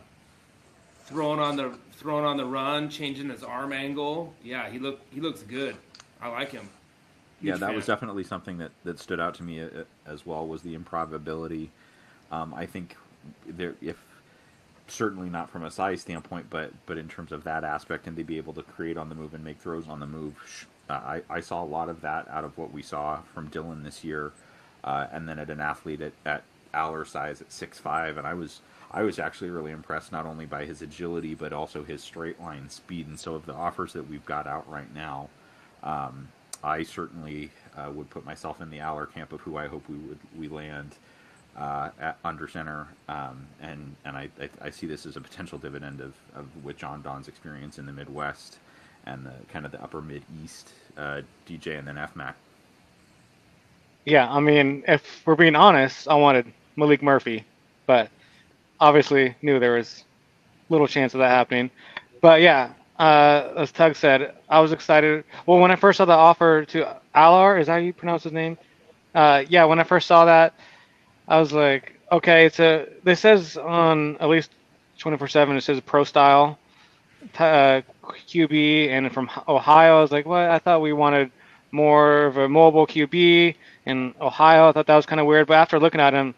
throwing 1.05 1.39
on 1.39 1.55
the 1.55 1.73
throwing 1.93 2.25
on 2.25 2.37
the 2.37 2.45
run, 2.45 2.89
changing 2.89 3.29
his 3.29 3.43
arm 3.43 3.73
angle. 3.73 4.33
Yeah, 4.43 4.69
he 4.69 4.77
look 4.77 4.99
he 5.11 5.21
looks 5.21 5.41
good. 5.41 5.75
I 6.23 6.29
like 6.29 6.51
him. 6.51 6.69
yeah, 7.41 7.53
that 7.53 7.67
fan. 7.67 7.75
was 7.75 7.85
definitely 7.85 8.23
something 8.23 8.57
that, 8.59 8.71
that 8.85 8.97
stood 8.97 9.19
out 9.19 9.35
to 9.35 9.43
me 9.43 9.61
uh, 9.61 9.83
as 10.05 10.25
well 10.25 10.47
was 10.47 10.61
the 10.61 10.73
improbability. 10.73 11.69
Um, 12.31 12.53
I 12.53 12.65
think 12.65 12.95
there, 13.45 13.75
if 13.81 13.97
certainly 14.87 15.29
not 15.29 15.49
from 15.49 15.65
a 15.65 15.71
size 15.71 16.01
standpoint, 16.01 16.47
but 16.49 16.71
but 16.85 16.97
in 16.97 17.09
terms 17.09 17.33
of 17.33 17.43
that 17.43 17.65
aspect 17.65 18.07
and 18.07 18.15
to 18.15 18.23
be 18.23 18.37
able 18.37 18.53
to 18.53 18.63
create 18.63 18.97
on 18.97 19.09
the 19.09 19.15
move 19.15 19.33
and 19.33 19.43
make 19.43 19.59
throws 19.59 19.87
on 19.89 19.99
the 19.99 20.07
move, 20.07 20.67
uh, 20.89 20.93
I, 20.93 21.21
I 21.29 21.39
saw 21.41 21.61
a 21.61 21.65
lot 21.65 21.89
of 21.89 21.99
that 22.01 22.27
out 22.29 22.45
of 22.45 22.57
what 22.57 22.71
we 22.71 22.81
saw 22.81 23.19
from 23.33 23.49
Dylan 23.49 23.83
this 23.83 24.03
year, 24.03 24.31
uh, 24.85 25.07
and 25.11 25.27
then 25.27 25.39
at 25.39 25.49
an 25.49 25.59
athlete 25.59 26.01
at, 26.01 26.13
at 26.25 26.43
Allar 26.73 27.05
size 27.05 27.41
at 27.41 27.51
six 27.51 27.79
five, 27.79 28.17
and 28.17 28.25
I 28.25 28.33
was 28.33 28.61
I 28.91 29.01
was 29.03 29.19
actually 29.19 29.49
really 29.49 29.71
impressed 29.71 30.13
not 30.13 30.25
only 30.25 30.45
by 30.45 30.65
his 30.65 30.81
agility 30.81 31.35
but 31.35 31.51
also 31.51 31.83
his 31.83 32.01
straight 32.01 32.39
line 32.39 32.69
speed. 32.69 33.07
And 33.07 33.19
so 33.19 33.35
of 33.35 33.45
the 33.45 33.53
offers 33.53 33.91
that 33.93 34.09
we've 34.09 34.25
got 34.25 34.47
out 34.47 34.69
right 34.69 34.93
now, 34.93 35.29
um, 35.83 36.27
I 36.63 36.83
certainly 36.83 37.51
uh, 37.77 37.91
would 37.91 38.09
put 38.09 38.25
myself 38.25 38.61
in 38.61 38.69
the 38.69 38.77
Allar 38.77 39.11
camp 39.11 39.33
of 39.33 39.41
who 39.41 39.57
I 39.57 39.67
hope 39.67 39.83
we 39.89 39.95
would 39.97 40.19
we 40.37 40.47
land 40.47 40.95
uh, 41.57 41.89
at 41.99 42.17
under 42.23 42.47
center, 42.47 42.87
um, 43.09 43.45
and 43.61 43.95
and 44.05 44.17
I, 44.17 44.29
I, 44.41 44.49
I 44.61 44.69
see 44.69 44.87
this 44.87 45.05
as 45.05 45.17
a 45.17 45.21
potential 45.21 45.57
dividend 45.57 46.01
of, 46.01 46.13
of 46.35 46.45
with 46.63 46.77
John 46.77 47.01
Don's 47.01 47.27
experience 47.27 47.77
in 47.79 47.85
the 47.85 47.93
Midwest 47.93 48.57
and 49.05 49.25
the 49.25 49.33
kind 49.51 49.65
of 49.65 49.71
the 49.71 49.83
upper 49.83 50.01
mid 50.01 50.23
east 50.43 50.69
uh, 50.97 51.21
DJ 51.47 51.77
and 51.77 51.87
then 51.87 51.95
FMAC. 51.95 52.33
Yeah, 54.05 54.29
I 54.31 54.39
mean, 54.39 54.83
if 54.87 55.21
we're 55.25 55.35
being 55.35 55.55
honest, 55.55 56.07
I 56.07 56.15
wanted 56.15 56.51
Maalik 56.77 57.01
Murphy, 57.01 57.45
but 57.85 58.09
obviously 58.79 59.35
knew 59.41 59.59
there 59.59 59.73
was 59.75 60.03
little 60.69 60.87
chance 60.87 61.13
of 61.13 61.19
that 61.19 61.29
happening. 61.29 61.69
But 62.21 62.41
yeah, 62.41 62.73
uh, 62.99 63.53
as 63.57 63.71
Tug 63.71 63.95
said, 63.95 64.35
I 64.49 64.59
was 64.59 64.71
excited. 64.71 65.23
Well, 65.45 65.59
when 65.59 65.71
I 65.71 65.75
first 65.75 65.97
saw 65.97 66.05
the 66.05 66.13
offer 66.13 66.65
to 66.65 66.97
Allar, 67.15 67.59
is 67.59 67.67
that 67.67 67.73
how 67.73 67.79
you 67.79 67.93
pronounce 67.93 68.23
his 68.23 68.33
name? 68.33 68.57
Uh, 69.15 69.43
yeah, 69.47 69.65
when 69.65 69.79
I 69.79 69.83
first 69.83 70.07
saw 70.07 70.25
that, 70.25 70.53
I 71.27 71.39
was 71.39 71.53
like, 71.53 71.99
okay, 72.11 72.45
it's 72.45 72.59
a. 72.59 72.87
This 73.03 73.19
says 73.19 73.57
on 73.57 74.17
at 74.17 74.29
least 74.29 74.51
24/7, 74.99 75.57
it 75.57 75.61
says 75.61 75.79
pro 75.81 76.03
style 76.03 76.57
uh, 77.37 77.81
QB, 78.29 78.89
and 78.89 79.11
from 79.11 79.29
Ohio. 79.47 79.97
I 79.97 80.01
was 80.01 80.11
like, 80.11 80.25
what? 80.25 80.49
I 80.49 80.59
thought 80.59 80.81
we 80.81 80.93
wanted 80.93 81.31
more 81.71 82.25
of 82.25 82.37
a 82.37 82.47
mobile 82.47 82.85
QB 82.85 83.55
in 83.85 84.13
Ohio. 84.21 84.69
I 84.69 84.71
thought 84.71 84.87
that 84.87 84.95
was 84.95 85.05
kind 85.05 85.19
of 85.19 85.27
weird, 85.27 85.47
but 85.47 85.55
after 85.55 85.79
looking 85.79 86.01
at 86.01 86.13
him, 86.13 86.35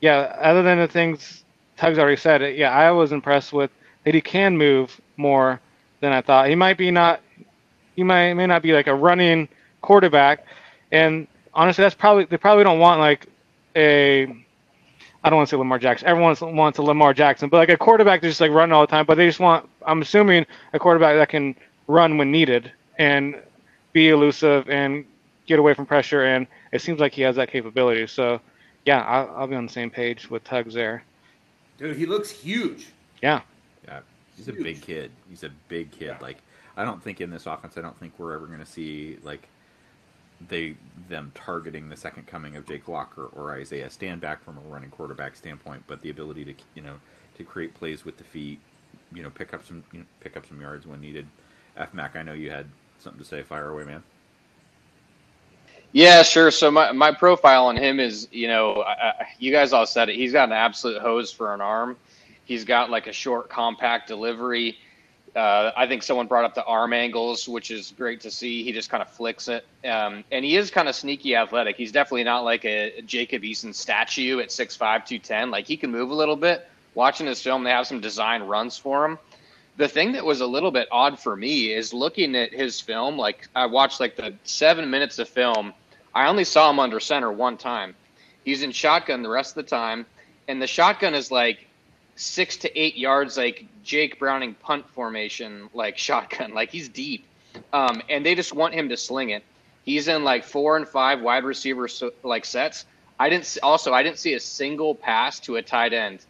yeah, 0.00 0.36
other 0.40 0.62
than 0.62 0.78
the 0.78 0.88
things 0.88 1.44
Tug's 1.76 1.98
already 1.98 2.16
said, 2.16 2.56
yeah, 2.56 2.70
I 2.70 2.90
was 2.90 3.12
impressed 3.12 3.52
with 3.52 3.70
that 4.04 4.14
he 4.14 4.20
can 4.20 4.56
move 4.56 5.00
more 5.16 5.60
than 6.04 6.12
I 6.12 6.20
thought. 6.20 6.48
He 6.48 6.54
might 6.54 6.78
be 6.78 6.90
not, 6.90 7.20
he 7.96 8.02
might 8.02 8.34
may 8.34 8.46
not 8.46 8.62
be 8.62 8.72
like 8.72 8.86
a 8.86 8.94
running 8.94 9.48
quarterback, 9.80 10.46
and 10.92 11.26
honestly, 11.52 11.82
that's 11.82 11.94
probably 11.94 12.26
they 12.26 12.36
probably 12.36 12.64
don't 12.64 12.78
want 12.78 13.00
like 13.00 13.26
a. 13.74 14.24
I 15.24 15.30
don't 15.30 15.38
want 15.38 15.48
to 15.48 15.56
say 15.56 15.58
Lamar 15.58 15.78
Jackson. 15.78 16.06
Everyone 16.06 16.36
wants 16.54 16.78
a 16.78 16.82
Lamar 16.82 17.14
Jackson, 17.14 17.48
but 17.48 17.56
like 17.56 17.70
a 17.70 17.78
quarterback 17.78 18.20
to 18.20 18.28
just 18.28 18.42
like 18.42 18.50
running 18.50 18.74
all 18.74 18.82
the 18.82 18.90
time. 18.90 19.06
But 19.06 19.14
they 19.14 19.26
just 19.26 19.40
want, 19.40 19.66
I'm 19.86 20.02
assuming, 20.02 20.44
a 20.74 20.78
quarterback 20.78 21.16
that 21.16 21.30
can 21.30 21.56
run 21.86 22.18
when 22.18 22.30
needed 22.30 22.70
and 22.98 23.40
be 23.94 24.10
elusive 24.10 24.68
and 24.68 25.06
get 25.46 25.58
away 25.58 25.72
from 25.72 25.86
pressure. 25.86 26.24
And 26.24 26.46
it 26.72 26.82
seems 26.82 27.00
like 27.00 27.14
he 27.14 27.22
has 27.22 27.36
that 27.36 27.50
capability. 27.50 28.06
So, 28.06 28.38
yeah, 28.84 29.00
I'll, 29.00 29.34
I'll 29.34 29.46
be 29.46 29.56
on 29.56 29.64
the 29.64 29.72
same 29.72 29.88
page 29.88 30.28
with 30.28 30.44
Tugs 30.44 30.74
there. 30.74 31.02
Dude, 31.78 31.96
he 31.96 32.04
looks 32.04 32.30
huge. 32.30 32.88
Yeah. 33.22 33.40
Yeah, 34.36 34.44
he's 34.44 34.48
a 34.48 34.52
big 34.52 34.80
kid. 34.80 35.10
He's 35.28 35.44
a 35.44 35.50
big 35.68 35.90
kid. 35.90 36.16
Like 36.20 36.38
I 36.76 36.84
don't 36.84 37.02
think 37.02 37.20
in 37.20 37.30
this 37.30 37.46
offense, 37.46 37.76
I 37.76 37.80
don't 37.80 37.98
think 37.98 38.14
we're 38.18 38.34
ever 38.34 38.46
going 38.46 38.60
to 38.60 38.66
see 38.66 39.18
like 39.22 39.48
they 40.48 40.76
them 41.08 41.32
targeting 41.34 41.88
the 41.88 41.96
second 41.96 42.26
coming 42.26 42.56
of 42.56 42.66
Jake 42.66 42.88
Locker 42.88 43.26
or 43.26 43.52
Isaiah 43.54 43.88
Stanback 43.88 44.40
from 44.40 44.58
a 44.58 44.60
running 44.62 44.90
quarterback 44.90 45.36
standpoint, 45.36 45.84
but 45.86 46.02
the 46.02 46.10
ability 46.10 46.44
to 46.46 46.54
you 46.74 46.82
know 46.82 46.96
to 47.36 47.44
create 47.44 47.74
plays 47.74 48.04
with 48.04 48.16
the 48.16 48.24
feet, 48.24 48.60
you 49.12 49.22
know, 49.22 49.30
pick 49.30 49.54
up 49.54 49.64
some 49.66 49.84
you 49.92 50.00
know, 50.00 50.06
pick 50.20 50.36
up 50.36 50.46
some 50.46 50.60
yards 50.60 50.86
when 50.86 51.00
needed. 51.00 51.26
FMAC, 51.78 52.16
I 52.16 52.22
know 52.22 52.34
you 52.34 52.50
had 52.50 52.66
something 53.00 53.20
to 53.20 53.28
say. 53.28 53.42
Fire 53.42 53.70
away, 53.70 53.84
man. 53.84 54.02
Yeah, 55.92 56.24
sure. 56.24 56.50
So 56.50 56.72
my, 56.72 56.90
my 56.90 57.12
profile 57.12 57.66
on 57.66 57.76
him 57.76 58.00
is, 58.00 58.26
you 58.32 58.48
know, 58.48 58.82
I, 58.82 59.28
you 59.38 59.52
guys 59.52 59.72
all 59.72 59.86
said 59.86 60.08
it. 60.08 60.16
He's 60.16 60.32
got 60.32 60.48
an 60.48 60.52
absolute 60.52 61.00
hose 61.00 61.30
for 61.30 61.54
an 61.54 61.60
arm. 61.60 61.96
He's 62.44 62.64
got 62.64 62.90
like 62.90 63.06
a 63.06 63.12
short, 63.12 63.48
compact 63.48 64.08
delivery. 64.08 64.78
Uh, 65.34 65.72
I 65.76 65.86
think 65.86 66.02
someone 66.02 66.28
brought 66.28 66.44
up 66.44 66.54
the 66.54 66.64
arm 66.64 66.92
angles, 66.92 67.48
which 67.48 67.70
is 67.70 67.92
great 67.96 68.20
to 68.20 68.30
see. 68.30 68.62
He 68.62 68.72
just 68.72 68.88
kind 68.88 69.02
of 69.02 69.10
flicks 69.10 69.48
it, 69.48 69.66
um, 69.84 70.22
and 70.30 70.44
he 70.44 70.56
is 70.56 70.70
kind 70.70 70.88
of 70.88 70.94
sneaky 70.94 71.34
athletic. 71.34 71.76
He's 71.76 71.90
definitely 71.90 72.24
not 72.24 72.44
like 72.44 72.64
a 72.64 73.02
Jacob 73.02 73.42
Eason 73.42 73.74
statue 73.74 74.38
at 74.38 74.50
6'5", 74.50 74.78
210. 74.78 75.50
Like 75.50 75.66
he 75.66 75.76
can 75.76 75.90
move 75.90 76.10
a 76.10 76.14
little 76.14 76.36
bit. 76.36 76.68
Watching 76.94 77.26
his 77.26 77.42
film, 77.42 77.64
they 77.64 77.70
have 77.70 77.88
some 77.88 78.00
design 78.00 78.44
runs 78.44 78.78
for 78.78 79.04
him 79.04 79.18
the 79.76 79.88
thing 79.88 80.12
that 80.12 80.24
was 80.24 80.40
a 80.40 80.46
little 80.46 80.70
bit 80.70 80.88
odd 80.90 81.18
for 81.18 81.36
me 81.36 81.72
is 81.72 81.92
looking 81.92 82.36
at 82.36 82.52
his 82.52 82.80
film. 82.80 83.16
Like 83.16 83.48
I 83.54 83.66
watched 83.66 84.00
like 84.00 84.16
the 84.16 84.34
seven 84.44 84.90
minutes 84.90 85.18
of 85.18 85.28
film. 85.28 85.72
I 86.14 86.28
only 86.28 86.44
saw 86.44 86.70
him 86.70 86.78
under 86.78 87.00
center 87.00 87.32
one 87.32 87.56
time. 87.56 87.94
He's 88.44 88.62
in 88.62 88.72
shotgun 88.72 89.22
the 89.22 89.28
rest 89.28 89.56
of 89.56 89.64
the 89.64 89.70
time, 89.70 90.06
and 90.48 90.62
the 90.62 90.66
shotgun 90.66 91.14
is 91.14 91.30
like 91.30 91.66
six 92.16 92.56
to 92.58 92.78
eight 92.78 92.96
yards, 92.96 93.36
like 93.36 93.66
Jake 93.82 94.18
Browning 94.18 94.54
punt 94.54 94.88
formation, 94.90 95.68
like 95.74 95.98
shotgun. 96.06 96.54
Like 96.54 96.70
he's 96.70 96.88
deep, 96.88 97.26
um, 97.72 98.02
and 98.08 98.24
they 98.24 98.34
just 98.34 98.52
want 98.52 98.74
him 98.74 98.88
to 98.88 98.96
sling 98.96 99.30
it. 99.30 99.44
He's 99.84 100.08
in 100.08 100.24
like 100.24 100.44
four 100.44 100.76
and 100.76 100.88
five 100.88 101.20
wide 101.20 101.44
receiver 101.44 101.88
so, 101.88 102.12
like 102.22 102.44
sets. 102.44 102.86
I 103.18 103.28
didn't 103.28 103.58
also 103.62 103.92
I 103.92 104.02
didn't 104.02 104.18
see 104.18 104.34
a 104.34 104.40
single 104.40 104.94
pass 104.94 105.38
to 105.40 105.56
a 105.56 105.62
tight 105.62 105.92
end 105.92 106.24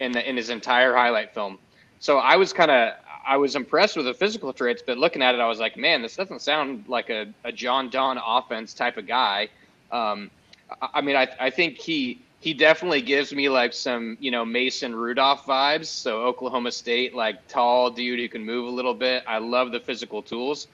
in 0.00 0.12
the 0.12 0.28
in 0.28 0.36
his 0.36 0.50
entire 0.50 0.94
highlight 0.94 1.34
film. 1.34 1.58
So 2.00 2.18
I 2.18 2.36
was 2.36 2.52
kind 2.52 2.70
of 2.70 2.94
I 3.26 3.36
was 3.36 3.56
impressed 3.56 3.96
with 3.96 4.06
the 4.06 4.14
physical 4.14 4.52
traits, 4.52 4.82
but 4.86 4.98
looking 4.98 5.22
at 5.22 5.34
it, 5.34 5.40
I 5.40 5.48
was 5.48 5.58
like, 5.58 5.76
man, 5.76 6.02
this 6.02 6.14
doesn't 6.14 6.42
sound 6.42 6.84
like 6.88 7.08
a, 7.08 7.32
a 7.42 7.50
John 7.50 7.88
Don 7.88 8.18
offense 8.18 8.74
type 8.74 8.96
of 8.96 9.06
guy. 9.06 9.48
Um, 9.90 10.30
I, 10.82 10.88
I 10.94 11.00
mean, 11.00 11.16
I 11.16 11.28
I 11.40 11.50
think 11.50 11.78
he 11.78 12.20
he 12.44 12.52
definitely 12.52 13.00
gives 13.00 13.32
me 13.32 13.48
like 13.48 13.72
some 13.72 14.18
you 14.20 14.30
know 14.30 14.44
Mason 14.44 14.94
Rudolph 14.94 15.46
vibes. 15.46 15.86
So 15.86 16.24
Oklahoma 16.24 16.72
State, 16.72 17.14
like 17.14 17.48
tall 17.48 17.90
dude 17.90 18.20
who 18.20 18.28
can 18.28 18.44
move 18.44 18.66
a 18.66 18.70
little 18.70 18.92
bit. 18.92 19.24
I 19.26 19.38
love 19.38 19.72
the 19.72 19.80
physical 19.80 20.20
tools. 20.20 20.66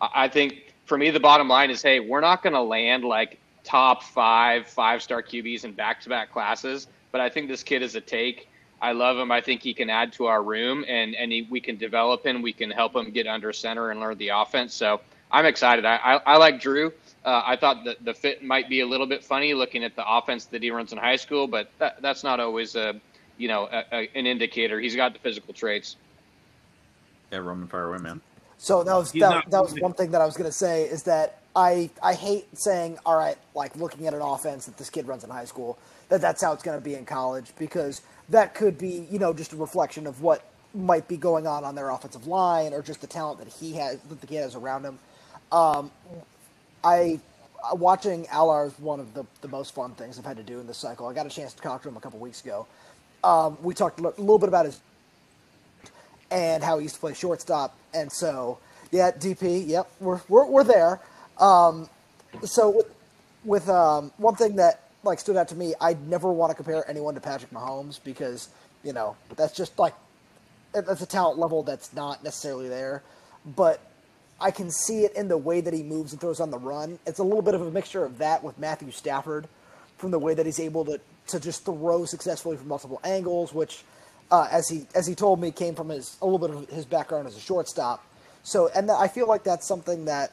I, 0.00 0.28
think 0.28 0.72
for 0.86 0.96
me, 0.96 1.10
the 1.10 1.20
bottom 1.20 1.46
line 1.46 1.70
is, 1.70 1.82
hey, 1.82 2.00
we're 2.00 2.22
not 2.22 2.42
going 2.42 2.54
to 2.54 2.62
land 2.62 3.04
like 3.04 3.38
top 3.62 4.04
five 4.04 4.68
five 4.68 5.02
star 5.02 5.22
QBs 5.22 5.64
in 5.64 5.72
back 5.72 6.00
to 6.00 6.08
back 6.08 6.32
classes, 6.32 6.86
but 7.12 7.20
I 7.20 7.28
think 7.28 7.48
this 7.48 7.62
kid 7.62 7.82
is 7.82 7.94
a 7.94 8.00
take. 8.00 8.48
I 8.80 8.92
love 8.92 9.18
him. 9.18 9.30
I 9.30 9.42
think 9.42 9.60
he 9.60 9.74
can 9.74 9.90
add 9.90 10.14
to 10.14 10.26
our 10.28 10.42
room, 10.42 10.82
and 10.88 11.14
and 11.14 11.30
he, 11.30 11.46
we 11.50 11.60
can 11.60 11.76
develop 11.76 12.24
him. 12.24 12.40
We 12.40 12.54
can 12.54 12.70
help 12.70 12.96
him 12.96 13.10
get 13.10 13.26
under 13.26 13.52
center 13.52 13.90
and 13.90 14.00
learn 14.00 14.16
the 14.16 14.30
offense. 14.30 14.72
So 14.72 15.02
I'm 15.30 15.44
excited. 15.44 15.84
I 15.84 15.96
I, 15.96 16.14
I 16.24 16.36
like 16.38 16.58
Drew. 16.58 16.90
Uh, 17.24 17.42
I 17.44 17.56
thought 17.56 17.84
that 17.84 18.04
the 18.04 18.14
fit 18.14 18.42
might 18.44 18.68
be 18.68 18.80
a 18.80 18.86
little 18.86 19.06
bit 19.06 19.24
funny 19.24 19.52
looking 19.54 19.84
at 19.84 19.96
the 19.96 20.08
offense 20.08 20.46
that 20.46 20.62
he 20.62 20.70
runs 20.70 20.92
in 20.92 20.98
high 20.98 21.16
school, 21.16 21.46
but 21.46 21.70
that, 21.78 22.00
that's 22.00 22.24
not 22.24 22.40
always 22.40 22.76
a 22.76 23.00
you 23.36 23.48
know 23.48 23.68
a, 23.70 23.84
a, 23.92 24.10
an 24.14 24.26
indicator. 24.26 24.80
He's 24.80 24.96
got 24.96 25.12
the 25.12 25.18
physical 25.18 25.52
traits. 25.52 25.96
Yeah, 27.32 27.38
Roman, 27.38 27.68
fire 27.68 27.88
away, 27.88 27.98
man. 27.98 28.20
So 28.58 28.82
that 28.82 28.94
was 28.94 29.12
that, 29.12 29.50
that 29.50 29.62
was 29.62 29.74
one 29.80 29.94
thing 29.94 30.10
that 30.12 30.20
I 30.20 30.26
was 30.26 30.36
going 30.36 30.50
to 30.50 30.56
say 30.56 30.84
is 30.84 31.04
that 31.04 31.38
I 31.54 31.90
I 32.02 32.14
hate 32.14 32.46
saying 32.56 32.98
all 33.06 33.16
right 33.16 33.36
like 33.54 33.74
looking 33.76 34.06
at 34.06 34.14
an 34.14 34.20
offense 34.20 34.66
that 34.66 34.76
this 34.76 34.90
kid 34.90 35.06
runs 35.06 35.24
in 35.24 35.30
high 35.30 35.44
school 35.44 35.78
that 36.08 36.20
that's 36.20 36.42
how 36.42 36.52
it's 36.52 36.62
going 36.62 36.78
to 36.78 36.84
be 36.84 36.94
in 36.94 37.04
college 37.04 37.52
because 37.58 38.02
that 38.28 38.54
could 38.54 38.76
be 38.76 39.06
you 39.10 39.18
know 39.18 39.32
just 39.32 39.52
a 39.52 39.56
reflection 39.56 40.06
of 40.06 40.22
what 40.22 40.44
might 40.74 41.08
be 41.08 41.16
going 41.16 41.46
on 41.46 41.64
on 41.64 41.74
their 41.74 41.90
offensive 41.90 42.26
line 42.26 42.72
or 42.72 42.82
just 42.82 43.00
the 43.00 43.06
talent 43.06 43.38
that 43.38 43.48
he 43.48 43.74
has 43.74 43.98
that 44.00 44.20
the 44.20 44.26
kid 44.26 44.42
has 44.42 44.54
around 44.54 44.84
him. 44.84 44.98
Um, 45.50 45.90
I 46.84 47.20
uh, 47.62 47.74
watching 47.74 48.24
Allar 48.26 48.66
is 48.66 48.78
one 48.78 49.00
of 49.00 49.14
the, 49.14 49.24
the 49.40 49.48
most 49.48 49.74
fun 49.74 49.92
things 49.92 50.18
I've 50.18 50.24
had 50.24 50.36
to 50.36 50.42
do 50.42 50.60
in 50.60 50.66
this 50.66 50.78
cycle. 50.78 51.06
I 51.06 51.12
got 51.12 51.26
a 51.26 51.30
chance 51.30 51.52
to 51.54 51.62
talk 51.62 51.82
to 51.82 51.88
him 51.88 51.96
a 51.96 52.00
couple 52.00 52.18
weeks 52.18 52.42
ago. 52.42 52.66
Um, 53.24 53.58
we 53.62 53.74
talked 53.74 53.98
a 53.98 54.02
little 54.02 54.38
bit 54.38 54.48
about 54.48 54.66
his 54.66 54.80
and 56.30 56.62
how 56.62 56.78
he 56.78 56.84
used 56.84 56.94
to 56.94 57.00
play 57.00 57.14
shortstop, 57.14 57.76
and 57.94 58.12
so 58.12 58.58
yeah, 58.90 59.10
DP, 59.10 59.66
yep, 59.66 59.90
we're 59.98 60.20
we're, 60.28 60.46
we're 60.46 60.64
there. 60.64 61.00
Um, 61.38 61.88
so 62.44 62.70
with, 62.70 62.86
with 63.44 63.68
um, 63.68 64.12
one 64.18 64.34
thing 64.36 64.56
that 64.56 64.82
like 65.02 65.18
stood 65.18 65.36
out 65.36 65.48
to 65.48 65.54
me, 65.54 65.74
I'd 65.80 66.06
never 66.06 66.30
want 66.32 66.50
to 66.50 66.54
compare 66.54 66.88
anyone 66.88 67.14
to 67.14 67.20
Patrick 67.20 67.50
Mahomes 67.50 67.98
because 68.02 68.48
you 68.84 68.92
know 68.92 69.16
that's 69.36 69.56
just 69.56 69.78
like 69.78 69.94
that's 70.72 71.02
a 71.02 71.06
talent 71.06 71.38
level 71.38 71.62
that's 71.62 71.92
not 71.92 72.22
necessarily 72.22 72.68
there, 72.68 73.02
but 73.44 73.80
I 74.40 74.50
can 74.50 74.70
see 74.70 75.04
it 75.04 75.14
in 75.14 75.28
the 75.28 75.36
way 75.36 75.60
that 75.60 75.74
he 75.74 75.82
moves 75.82 76.12
and 76.12 76.20
throws 76.20 76.40
on 76.40 76.50
the 76.50 76.58
run. 76.58 76.98
It's 77.06 77.18
a 77.18 77.24
little 77.24 77.42
bit 77.42 77.54
of 77.54 77.62
a 77.62 77.70
mixture 77.70 78.04
of 78.04 78.18
that 78.18 78.44
with 78.44 78.58
Matthew 78.58 78.90
Stafford, 78.92 79.48
from 79.96 80.10
the 80.12 80.18
way 80.18 80.34
that 80.34 80.46
he's 80.46 80.60
able 80.60 80.84
to 80.86 81.00
to 81.28 81.38
just 81.38 81.64
throw 81.64 82.06
successfully 82.06 82.56
from 82.56 82.68
multiple 82.68 83.00
angles, 83.04 83.52
which, 83.52 83.82
uh, 84.30 84.48
as 84.50 84.68
he 84.68 84.86
as 84.94 85.06
he 85.06 85.14
told 85.14 85.40
me, 85.40 85.50
came 85.50 85.74
from 85.74 85.88
his 85.88 86.16
a 86.22 86.26
little 86.26 86.38
bit 86.38 86.56
of 86.56 86.68
his 86.70 86.84
background 86.84 87.26
as 87.26 87.36
a 87.36 87.40
shortstop. 87.40 88.04
So, 88.44 88.70
and 88.74 88.90
I 88.90 89.08
feel 89.08 89.26
like 89.26 89.44
that's 89.44 89.66
something 89.66 90.06
that 90.06 90.32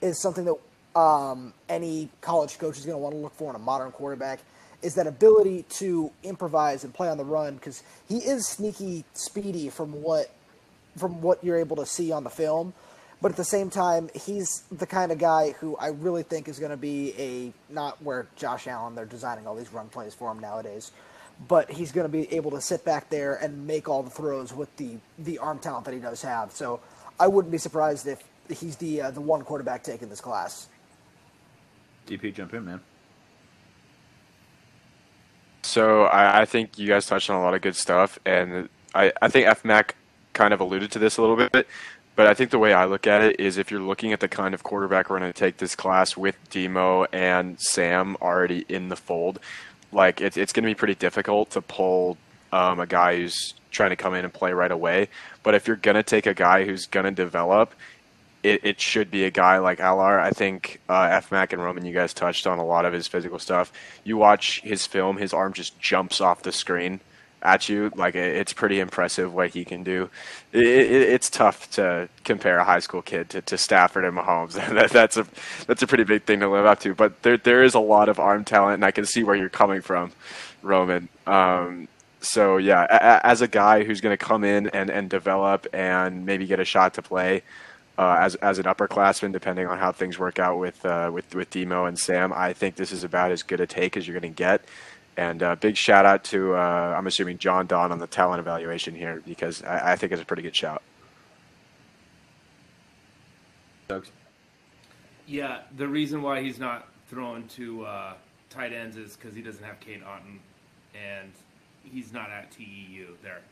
is 0.00 0.20
something 0.20 0.46
that 0.46 0.98
um, 0.98 1.52
any 1.68 2.08
college 2.20 2.58
coach 2.58 2.78
is 2.78 2.84
going 2.84 2.96
to 2.96 3.02
want 3.02 3.14
to 3.14 3.20
look 3.20 3.34
for 3.34 3.50
in 3.50 3.56
a 3.56 3.60
modern 3.60 3.92
quarterback 3.92 4.40
is 4.82 4.94
that 4.94 5.06
ability 5.06 5.64
to 5.68 6.10
improvise 6.22 6.84
and 6.84 6.94
play 6.94 7.08
on 7.08 7.18
the 7.18 7.24
run 7.24 7.54
because 7.54 7.82
he 8.08 8.18
is 8.18 8.48
sneaky 8.48 9.04
speedy 9.12 9.68
from 9.68 10.02
what 10.02 10.30
from 10.96 11.20
what 11.20 11.44
you're 11.44 11.58
able 11.58 11.76
to 11.76 11.86
see 11.86 12.10
on 12.10 12.24
the 12.24 12.30
film 12.30 12.72
but 13.20 13.30
at 13.30 13.36
the 13.36 13.44
same 13.44 13.70
time 13.70 14.10
he's 14.14 14.62
the 14.70 14.86
kind 14.86 15.12
of 15.12 15.18
guy 15.18 15.52
who 15.60 15.76
I 15.76 15.88
really 15.88 16.22
think 16.22 16.48
is 16.48 16.58
going 16.58 16.70
to 16.70 16.76
be 16.76 17.14
a 17.18 17.52
not 17.72 18.02
where 18.02 18.26
Josh 18.36 18.66
Allen 18.66 18.94
they're 18.94 19.04
designing 19.04 19.46
all 19.46 19.54
these 19.54 19.72
run 19.72 19.88
plays 19.88 20.14
for 20.14 20.30
him 20.30 20.38
nowadays 20.38 20.92
but 21.48 21.70
he's 21.70 21.90
going 21.92 22.04
to 22.04 22.12
be 22.12 22.32
able 22.34 22.50
to 22.50 22.60
sit 22.60 22.84
back 22.84 23.08
there 23.08 23.36
and 23.36 23.66
make 23.66 23.88
all 23.88 24.02
the 24.02 24.10
throws 24.10 24.54
with 24.54 24.74
the 24.76 24.96
the 25.18 25.38
arm 25.38 25.58
talent 25.58 25.84
that 25.84 25.94
he 25.94 26.00
does 26.00 26.22
have 26.22 26.52
so 26.52 26.80
I 27.18 27.28
wouldn't 27.28 27.52
be 27.52 27.58
surprised 27.58 28.06
if 28.06 28.22
he's 28.48 28.76
the 28.76 29.02
uh, 29.02 29.10
the 29.10 29.20
one 29.20 29.42
quarterback 29.42 29.82
taking 29.82 30.08
this 30.08 30.20
class 30.20 30.68
DP 32.06 32.34
jump 32.34 32.54
in 32.54 32.64
man 32.64 32.80
So 35.62 36.04
I, 36.04 36.42
I 36.42 36.44
think 36.46 36.78
you 36.78 36.88
guys 36.88 37.06
touched 37.06 37.30
on 37.30 37.36
a 37.36 37.42
lot 37.42 37.54
of 37.54 37.60
good 37.60 37.76
stuff, 37.76 38.18
and 38.24 38.68
I, 38.94 39.12
I 39.20 39.28
think 39.28 39.46
FMAC 39.46 39.90
kind 40.32 40.52
of 40.54 40.60
alluded 40.60 40.90
to 40.92 40.98
this 40.98 41.16
a 41.16 41.20
little 41.20 41.36
bit. 41.36 41.66
But 42.20 42.26
I 42.26 42.34
think 42.34 42.50
the 42.50 42.58
way 42.58 42.74
I 42.74 42.84
look 42.84 43.06
at 43.06 43.22
it 43.22 43.40
is 43.40 43.56
if 43.56 43.70
you're 43.70 43.80
looking 43.80 44.12
at 44.12 44.20
the 44.20 44.28
kind 44.28 44.52
of 44.52 44.62
quarterback 44.62 45.08
we're 45.08 45.20
going 45.20 45.32
to 45.32 45.38
take 45.38 45.56
this 45.56 45.74
class 45.74 46.18
with 46.18 46.36
Demo 46.50 47.04
and 47.04 47.58
Sam 47.58 48.14
already 48.20 48.66
in 48.68 48.90
the 48.90 48.96
fold, 48.96 49.38
like 49.90 50.20
it, 50.20 50.36
it's 50.36 50.52
going 50.52 50.64
to 50.64 50.68
be 50.68 50.74
pretty 50.74 50.96
difficult 50.96 51.48
to 51.52 51.62
pull 51.62 52.18
um, 52.52 52.78
a 52.78 52.86
guy 52.86 53.16
who's 53.16 53.54
trying 53.70 53.88
to 53.88 53.96
come 53.96 54.12
in 54.12 54.26
and 54.26 54.34
play 54.34 54.52
right 54.52 54.70
away. 54.70 55.08
But 55.42 55.54
if 55.54 55.66
you're 55.66 55.76
going 55.78 55.94
to 55.94 56.02
take 56.02 56.26
a 56.26 56.34
guy 56.34 56.66
who's 56.66 56.84
going 56.84 57.06
to 57.06 57.10
develop, 57.10 57.72
it, 58.42 58.66
it 58.66 58.80
should 58.82 59.10
be 59.10 59.24
a 59.24 59.30
guy 59.30 59.56
like 59.56 59.78
Allar. 59.78 60.20
I 60.20 60.32
think 60.32 60.78
uh, 60.90 61.08
FMAC 61.22 61.54
and 61.54 61.62
Roman, 61.62 61.86
you 61.86 61.94
guys 61.94 62.12
touched 62.12 62.46
on 62.46 62.58
a 62.58 62.66
lot 62.66 62.84
of 62.84 62.92
his 62.92 63.08
physical 63.08 63.38
stuff. 63.38 63.72
You 64.04 64.18
watch 64.18 64.60
his 64.60 64.86
film, 64.86 65.16
his 65.16 65.32
arm 65.32 65.54
just 65.54 65.80
jumps 65.80 66.20
off 66.20 66.42
the 66.42 66.52
screen 66.52 67.00
at 67.42 67.68
you. 67.68 67.90
Like 67.94 68.14
it's 68.14 68.52
pretty 68.52 68.80
impressive 68.80 69.32
what 69.32 69.50
he 69.50 69.64
can 69.64 69.82
do. 69.82 70.10
It, 70.52 70.66
it, 70.66 70.90
it's 70.90 71.30
tough 71.30 71.70
to 71.72 72.08
compare 72.24 72.58
a 72.58 72.64
high 72.64 72.78
school 72.78 73.02
kid 73.02 73.30
to, 73.30 73.42
to 73.42 73.58
Stafford 73.58 74.04
and 74.04 74.16
Mahomes. 74.16 74.52
that, 74.74 74.90
that's 74.90 75.16
a 75.16 75.26
that's 75.66 75.82
a 75.82 75.86
pretty 75.86 76.04
big 76.04 76.24
thing 76.24 76.40
to 76.40 76.48
live 76.48 76.66
up 76.66 76.80
to. 76.80 76.94
But 76.94 77.22
there 77.22 77.36
there 77.36 77.62
is 77.62 77.74
a 77.74 77.80
lot 77.80 78.08
of 78.08 78.18
arm 78.18 78.44
talent, 78.44 78.74
and 78.74 78.84
I 78.84 78.90
can 78.90 79.06
see 79.06 79.22
where 79.22 79.36
you're 79.36 79.48
coming 79.48 79.80
from, 79.80 80.12
Roman. 80.62 81.08
Um, 81.26 81.88
so 82.20 82.58
yeah, 82.58 82.86
a, 82.90 83.26
as 83.26 83.40
a 83.40 83.48
guy 83.48 83.84
who's 83.84 84.00
going 84.00 84.16
to 84.16 84.22
come 84.24 84.44
in 84.44 84.68
and, 84.68 84.90
and 84.90 85.08
develop 85.08 85.66
and 85.72 86.26
maybe 86.26 86.46
get 86.46 86.60
a 86.60 86.64
shot 86.64 86.94
to 86.94 87.02
play 87.02 87.42
uh, 88.00 88.16
as 88.18 88.34
as 88.36 88.58
an 88.58 88.64
upperclassman, 88.64 89.30
depending 89.30 89.66
on 89.66 89.78
how 89.78 89.92
things 89.92 90.18
work 90.18 90.38
out 90.38 90.58
with 90.58 90.84
uh, 90.86 91.10
with 91.12 91.34
with 91.34 91.50
Demo 91.50 91.84
and 91.84 91.98
Sam, 91.98 92.32
I 92.32 92.54
think 92.54 92.76
this 92.76 92.92
is 92.92 93.04
about 93.04 93.30
as 93.30 93.42
good 93.42 93.60
a 93.60 93.66
take 93.66 93.94
as 93.94 94.08
you're 94.08 94.18
going 94.18 94.32
to 94.32 94.36
get. 94.36 94.62
And 95.20 95.42
uh, 95.42 95.54
big 95.54 95.76
shout 95.76 96.06
out 96.06 96.24
to 96.24 96.54
uh, 96.54 96.94
I'm 96.96 97.06
assuming 97.06 97.36
John 97.36 97.66
Don 97.66 97.92
on 97.92 97.98
the 97.98 98.06
talent 98.06 98.40
evaluation 98.40 98.94
here 98.94 99.22
because 99.26 99.62
I, 99.62 99.92
I 99.92 99.96
think 99.96 100.12
it's 100.12 100.22
a 100.22 100.24
pretty 100.24 100.40
good 100.40 100.56
shout. 100.56 100.82
Yeah, 105.26 105.58
the 105.76 105.86
reason 105.86 106.22
why 106.22 106.40
he's 106.40 106.58
not 106.58 106.88
thrown 107.10 107.46
to 107.48 107.84
uh, 107.84 108.14
tight 108.48 108.72
ends 108.72 108.96
is 108.96 109.14
because 109.14 109.36
he 109.36 109.42
doesn't 109.42 109.62
have 109.62 109.78
Cade 109.78 110.02
Otton, 110.02 110.38
and 110.94 111.30
he's 111.84 112.14
not 112.14 112.30
at 112.30 112.50
TEU 112.52 113.08
there. 113.22 113.42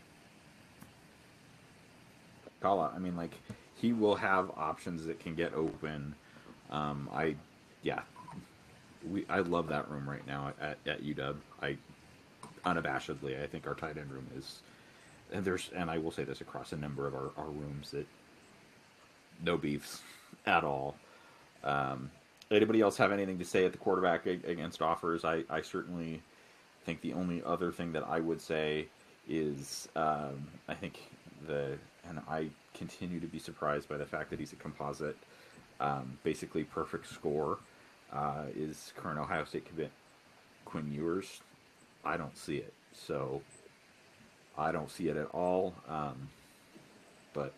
Kala, 2.62 2.94
I 2.96 2.98
mean, 2.98 3.14
like 3.14 3.32
he 3.76 3.92
will 3.92 4.16
have 4.16 4.50
options 4.56 5.04
that 5.04 5.20
can 5.20 5.34
get 5.34 5.52
open. 5.52 6.14
Um, 6.70 7.10
I, 7.12 7.36
yeah, 7.82 8.00
we 9.10 9.24
I 9.28 9.40
love 9.40 9.68
that 9.68 9.90
room 9.90 10.08
right 10.08 10.26
now 10.26 10.52
at, 10.60 10.78
at 10.86 11.02
UW. 11.02 11.36
I 11.62 11.76
unabashedly, 12.64 13.42
I 13.42 13.46
think 13.46 13.66
our 13.66 13.74
tight 13.74 13.96
end 13.96 14.10
room 14.10 14.26
is, 14.36 14.60
and 15.32 15.44
there's, 15.44 15.70
and 15.74 15.90
I 15.90 15.98
will 15.98 16.10
say 16.10 16.24
this 16.24 16.40
across 16.40 16.72
a 16.72 16.76
number 16.76 17.06
of 17.06 17.14
our, 17.14 17.30
our 17.36 17.48
rooms 17.48 17.90
that 17.92 18.06
no 19.44 19.56
beefs 19.56 20.02
at 20.46 20.64
all. 20.64 20.96
Um, 21.64 22.10
anybody 22.50 22.80
else 22.80 22.96
have 22.96 23.12
anything 23.12 23.38
to 23.38 23.44
say 23.44 23.64
at 23.64 23.72
the 23.72 23.78
quarterback 23.78 24.26
against 24.26 24.82
offers? 24.82 25.24
I, 25.24 25.44
I 25.48 25.62
certainly 25.62 26.22
think 26.84 27.00
the 27.00 27.12
only 27.12 27.42
other 27.44 27.72
thing 27.72 27.92
that 27.92 28.04
I 28.08 28.20
would 28.20 28.40
say 28.40 28.88
is 29.28 29.88
um, 29.94 30.46
I 30.68 30.74
think 30.74 31.00
the 31.46 31.78
and 32.08 32.20
I 32.28 32.48
continue 32.74 33.20
to 33.20 33.26
be 33.26 33.38
surprised 33.38 33.88
by 33.88 33.98
the 33.98 34.06
fact 34.06 34.30
that 34.30 34.38
he's 34.38 34.52
a 34.52 34.56
composite, 34.56 35.16
um, 35.80 36.18
basically 36.24 36.64
perfect 36.64 37.06
score. 37.08 37.58
Uh, 38.12 38.44
is 38.56 38.92
current 38.96 39.18
Ohio 39.18 39.44
State 39.44 39.66
commit 39.66 39.90
Quinn 40.64 40.92
Ewers? 40.92 41.40
I 42.04 42.16
don't 42.16 42.36
see 42.36 42.56
it. 42.56 42.72
So 42.94 43.42
I 44.56 44.72
don't 44.72 44.90
see 44.90 45.08
it 45.08 45.16
at 45.16 45.26
all. 45.26 45.74
Um, 45.88 46.28
but 47.32 47.52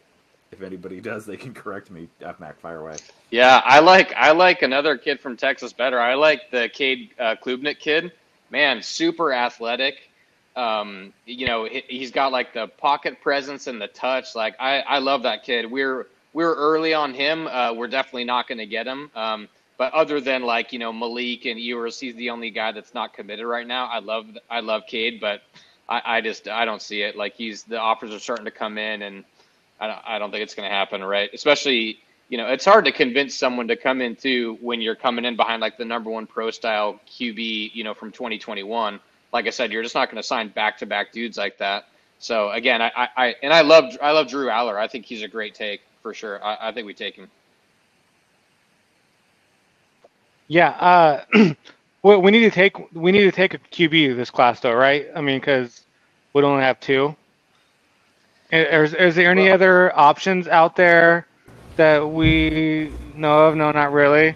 if 0.53 0.63
anybody 0.63 1.01
does, 1.01 1.27
they 1.27 1.37
can 1.37 1.55
correct 1.55 1.91
me. 1.91 2.09
FMAC, 2.21 2.57
fire 2.57 2.81
away. 2.81 2.97
Yeah, 3.31 3.61
I 3.65 3.81
like 3.81 4.13
I 4.15 4.33
like 4.33 4.63
another 4.63 4.97
kid 4.97 5.21
from 5.21 5.37
Texas 5.37 5.73
better. 5.73 5.99
I 5.99 6.15
like 6.15 6.51
the 6.51 6.69
Cade 6.73 7.11
uh, 7.19 7.37
Klubnik 7.43 7.79
kid. 7.79 8.13
Man, 8.51 8.83
super 8.83 9.33
athletic. 9.33 10.11
Um, 10.57 11.13
you 11.27 11.47
know, 11.47 11.65
he, 11.65 12.01
has 12.01 12.11
got 12.11 12.33
like 12.33 12.53
the 12.53 12.67
pocket 12.67 13.21
presence 13.23 13.69
and 13.69 13.81
the 13.81 13.87
touch. 13.87 14.35
Like 14.35 14.57
I, 14.59 14.81
I 14.81 14.99
love 14.99 15.23
that 15.23 15.45
kid. 15.45 15.71
We're 15.71 16.07
we're 16.33 16.55
early 16.55 16.93
on 16.93 17.15
him. 17.15 17.47
Uh, 17.47 17.73
we're 17.73 17.89
definitely 17.89 18.25
not 18.25 18.49
going 18.49 18.59
to 18.59 18.67
get 18.67 18.87
him. 18.87 19.11
Um, 19.15 19.49
but 19.81 19.95
other 19.95 20.21
than 20.21 20.43
like 20.43 20.75
you 20.75 20.79
know 20.79 20.93
Maalik 20.93 21.51
and 21.51 21.59
Ewers, 21.59 21.99
he's 21.99 22.15
the 22.17 22.29
only 22.29 22.51
guy 22.51 22.71
that's 22.71 22.93
not 22.93 23.15
committed 23.15 23.47
right 23.47 23.67
now. 23.67 23.87
I 23.87 24.01
love 24.01 24.27
I 24.51 24.61
love 24.61 24.83
Cade, 24.87 25.23
but 25.23 25.41
I, 25.89 26.03
I 26.05 26.21
just 26.21 26.49
I 26.49 26.67
don't 26.67 26.83
see 26.83 27.01
it. 27.01 27.17
Like 27.17 27.35
he's 27.35 27.63
the 27.63 27.81
offers 27.81 28.13
are 28.13 28.19
starting 28.19 28.45
to 28.45 28.51
come 28.51 28.77
in, 28.77 29.01
and 29.01 29.25
I 29.81 29.87
don't, 29.87 30.01
I 30.07 30.19
don't 30.19 30.31
think 30.31 30.43
it's 30.43 30.55
going 30.55 30.69
to 30.69 30.75
happen. 30.75 31.03
Right, 31.03 31.31
especially 31.33 31.99
you 32.29 32.37
know 32.37 32.49
it's 32.49 32.67
hard 32.67 32.85
to 32.85 32.93
convince 32.93 33.35
someone 33.35 33.69
to 33.69 33.77
come 33.77 34.03
in 34.03 34.17
too 34.17 34.59
when 34.61 34.83
you're 34.83 34.97
coming 34.97 35.25
in 35.25 35.35
behind 35.35 35.63
like 35.63 35.79
the 35.79 35.87
number 35.87 36.11
one 36.11 36.27
pro 36.27 36.51
style 36.51 37.01
QB 37.09 37.71
you 37.73 37.83
know 37.83 37.95
from 37.95 38.13
2021 38.13 39.01
like 39.33 39.47
I 39.47 39.51
said, 39.51 39.73
you're 39.73 39.83
just 39.83 39.95
not 39.95 40.11
going 40.11 40.21
to 40.21 40.27
sign 40.27 40.49
back 40.49 40.77
to 40.79 40.87
back 40.87 41.13
dudes 41.13 41.39
like 41.39 41.57
that. 41.59 41.87
So 42.19 42.51
again, 42.51 42.83
I, 42.83 43.09
I, 43.17 43.35
and 43.43 43.53
I 43.53 43.63
love 43.63 43.97
I 44.03 44.11
love 44.11 44.29
Drew 44.29 44.49
Allar. 44.49 44.77
I 44.77 44.89
think 44.89 45.07
he's 45.07 45.23
a 45.23 45.29
great 45.29 45.55
take 45.55 45.81
for 46.03 46.13
sure. 46.13 46.45
I, 46.45 46.69
I 46.69 46.73
think 46.73 46.87
we 46.87 46.93
take 46.93 47.15
him. 47.15 47.31
Yeah, 50.51 50.71
uh, 50.71 51.25
well, 52.03 52.21
we 52.21 52.33
need 52.33 52.41
to 52.41 52.51
take 52.51 52.77
we 52.93 53.13
need 53.13 53.23
to 53.23 53.31
take 53.31 53.55
a 53.55 53.59
QB 53.59 54.17
this 54.17 54.31
class 54.31 54.59
though, 54.59 54.75
right? 54.75 55.07
I 55.15 55.21
mean, 55.21 55.39
because 55.39 55.85
we 56.33 56.43
only 56.43 56.65
have 56.65 56.81
two. 56.81 57.15
Is, 58.51 58.93
is 58.95 59.15
there 59.15 59.31
any 59.31 59.45
well, 59.45 59.55
other 59.55 59.97
options 59.97 60.49
out 60.49 60.75
there 60.75 61.29
that 61.77 62.01
we 62.01 62.93
know 63.15 63.47
of? 63.47 63.55
No, 63.55 63.71
not 63.71 63.93
really. 63.93 64.35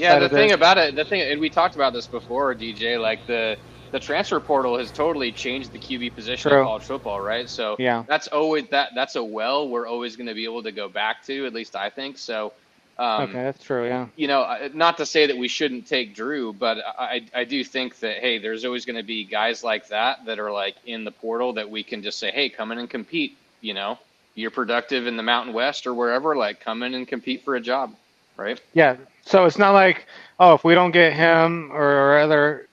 yeah, 0.00 0.18
the 0.18 0.28
thing 0.28 0.50
about 0.50 0.78
it, 0.78 0.96
the 0.96 1.04
thing, 1.04 1.20
and 1.20 1.40
we 1.40 1.48
talked 1.48 1.76
about 1.76 1.92
this 1.92 2.08
before, 2.08 2.52
DJ. 2.56 3.00
Like 3.00 3.24
the 3.28 3.56
the 3.92 4.00
transfer 4.00 4.40
portal 4.40 4.76
has 4.78 4.90
totally 4.90 5.30
changed 5.30 5.70
the 5.70 5.78
QB 5.78 6.16
position 6.16 6.50
True. 6.50 6.58
in 6.58 6.66
college 6.66 6.82
football, 6.82 7.20
right? 7.20 7.48
So 7.48 7.76
yeah. 7.78 8.02
that's 8.08 8.26
always 8.26 8.66
that 8.70 8.88
that's 8.96 9.14
a 9.14 9.22
well 9.22 9.68
we're 9.68 9.86
always 9.86 10.16
going 10.16 10.26
to 10.26 10.34
be 10.34 10.42
able 10.42 10.64
to 10.64 10.72
go 10.72 10.88
back 10.88 11.22
to. 11.26 11.46
At 11.46 11.54
least 11.54 11.76
I 11.76 11.88
think 11.88 12.18
so. 12.18 12.52
Um, 12.98 13.22
okay, 13.22 13.42
that's 13.44 13.64
true. 13.64 13.86
Yeah. 13.86 14.06
You 14.16 14.28
know, 14.28 14.68
not 14.74 14.98
to 14.98 15.06
say 15.06 15.26
that 15.26 15.36
we 15.36 15.48
shouldn't 15.48 15.86
take 15.86 16.14
Drew, 16.14 16.52
but 16.52 16.78
I 16.98 17.26
I 17.34 17.44
do 17.44 17.64
think 17.64 17.98
that 18.00 18.18
hey, 18.18 18.38
there's 18.38 18.64
always 18.64 18.84
going 18.84 18.96
to 18.96 19.02
be 19.02 19.24
guys 19.24 19.64
like 19.64 19.88
that 19.88 20.24
that 20.26 20.38
are 20.38 20.52
like 20.52 20.76
in 20.86 21.04
the 21.04 21.10
portal 21.10 21.54
that 21.54 21.70
we 21.70 21.82
can 21.82 22.02
just 22.02 22.18
say, 22.18 22.30
hey, 22.30 22.48
come 22.48 22.70
in 22.72 22.78
and 22.78 22.88
compete. 22.90 23.36
You 23.60 23.74
know, 23.74 23.98
you're 24.34 24.50
productive 24.50 25.06
in 25.06 25.16
the 25.16 25.22
Mountain 25.22 25.54
West 25.54 25.86
or 25.86 25.94
wherever. 25.94 26.36
Like, 26.36 26.60
come 26.60 26.82
in 26.82 26.94
and 26.94 27.08
compete 27.08 27.44
for 27.44 27.56
a 27.56 27.60
job. 27.60 27.94
right? 28.36 28.60
Yeah. 28.74 28.96
So 29.24 29.44
it's 29.46 29.58
not 29.58 29.72
like, 29.72 30.06
oh, 30.38 30.54
if 30.54 30.64
we 30.64 30.74
don't 30.74 30.90
get 30.90 31.12
him 31.12 31.70
or 31.72 32.18
other 32.18 32.66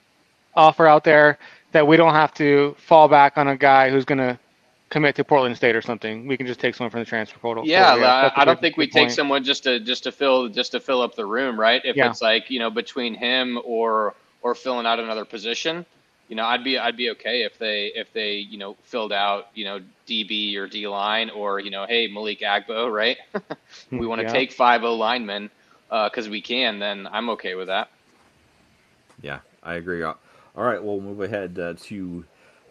offer 0.56 0.88
out 0.88 1.04
there, 1.04 1.38
that 1.72 1.86
we 1.88 1.98
don't 1.98 2.14
have 2.14 2.34
to 2.36 2.76
fall 2.80 3.08
back 3.08 3.38
on 3.38 3.48
a 3.48 3.56
guy 3.58 3.90
who's 3.90 4.06
going 4.06 4.18
to 4.18 4.40
commit 4.90 5.16
to 5.16 5.24
Portland 5.24 5.56
State 5.58 5.76
or 5.76 5.82
something. 5.82 6.28
We 6.28 6.38
can 6.38 6.48
just 6.48 6.60
take 6.60 6.76
someone 6.76 6.92
from 6.92 7.02
the 7.02 7.06
transfer 7.06 7.40
portal. 7.40 7.66
Yeah, 7.66 7.94
So, 7.94 8.02
I- 8.04 8.32
that's 8.32 8.38
a 8.38 8.42
I 8.42 8.46
don't 8.46 8.60
think 8.60 8.78
we 8.78 8.88
good 8.88 8.92
take 8.92 8.94
point. 9.02 9.12
someone 9.12 9.44
just 9.44 9.64
to 9.64 9.80
just 9.80 10.04
to 10.04 10.12
fill 10.12 10.50
just 10.50 10.72
to 10.72 10.80
fill 10.80 11.02
up 11.02 11.16
the 11.16 11.26
room, 11.26 11.60
right? 11.60 11.82
If 11.84 11.96
Yeah. 11.98 12.06
it's 12.06 12.22
like 12.22 12.50
you 12.50 12.60
know 12.60 12.70
between 12.70 13.16
him 13.16 13.60
or 13.66 14.16
or 14.42 14.56
filling 14.56 14.86
out 14.86 15.00
another 15.00 15.26
position, 15.26 15.86
you 16.30 16.36
know, 16.36 16.46
I'd 16.46 16.64
be 16.64 16.78
I'd 16.78 16.98
be 16.98 17.10
okay 17.12 17.44
if 17.44 17.58
they 17.58 17.88
if 17.96 18.14
they 18.14 18.34
you 18.38 18.58
know 18.58 18.76
filled 18.84 19.12
out 19.12 19.48
you 19.54 19.66
know 19.66 19.80
DB 20.08 20.56
or 20.58 20.68
D 20.68 20.88
line 20.88 21.30
or 21.30 21.60
you 21.60 21.72
know 21.72 21.86
hey 21.86 22.08
Malik 22.08 22.40
Agbo, 22.42 22.92
right? 22.92 23.18
we 23.92 24.08
want 24.08 24.22
to 24.22 24.26
Yeah. 24.26 24.32
take 24.32 24.52
five 24.54 24.84
O 24.84 24.96
linemen 24.96 25.50
because 25.90 26.30
we 26.30 26.42
can, 26.42 26.80
then 26.80 27.08
I'm 27.12 27.30
okay 27.32 27.56
with 27.56 27.68
that. 27.68 27.90
Yeah, 29.22 29.40
I 29.64 29.76
agree. 29.76 30.04
All 30.04 30.18
right, 30.56 30.82
we'll 30.82 31.02
move 31.02 31.22
ahead 31.22 31.58
uh, 31.60 31.74
to 31.86 32.26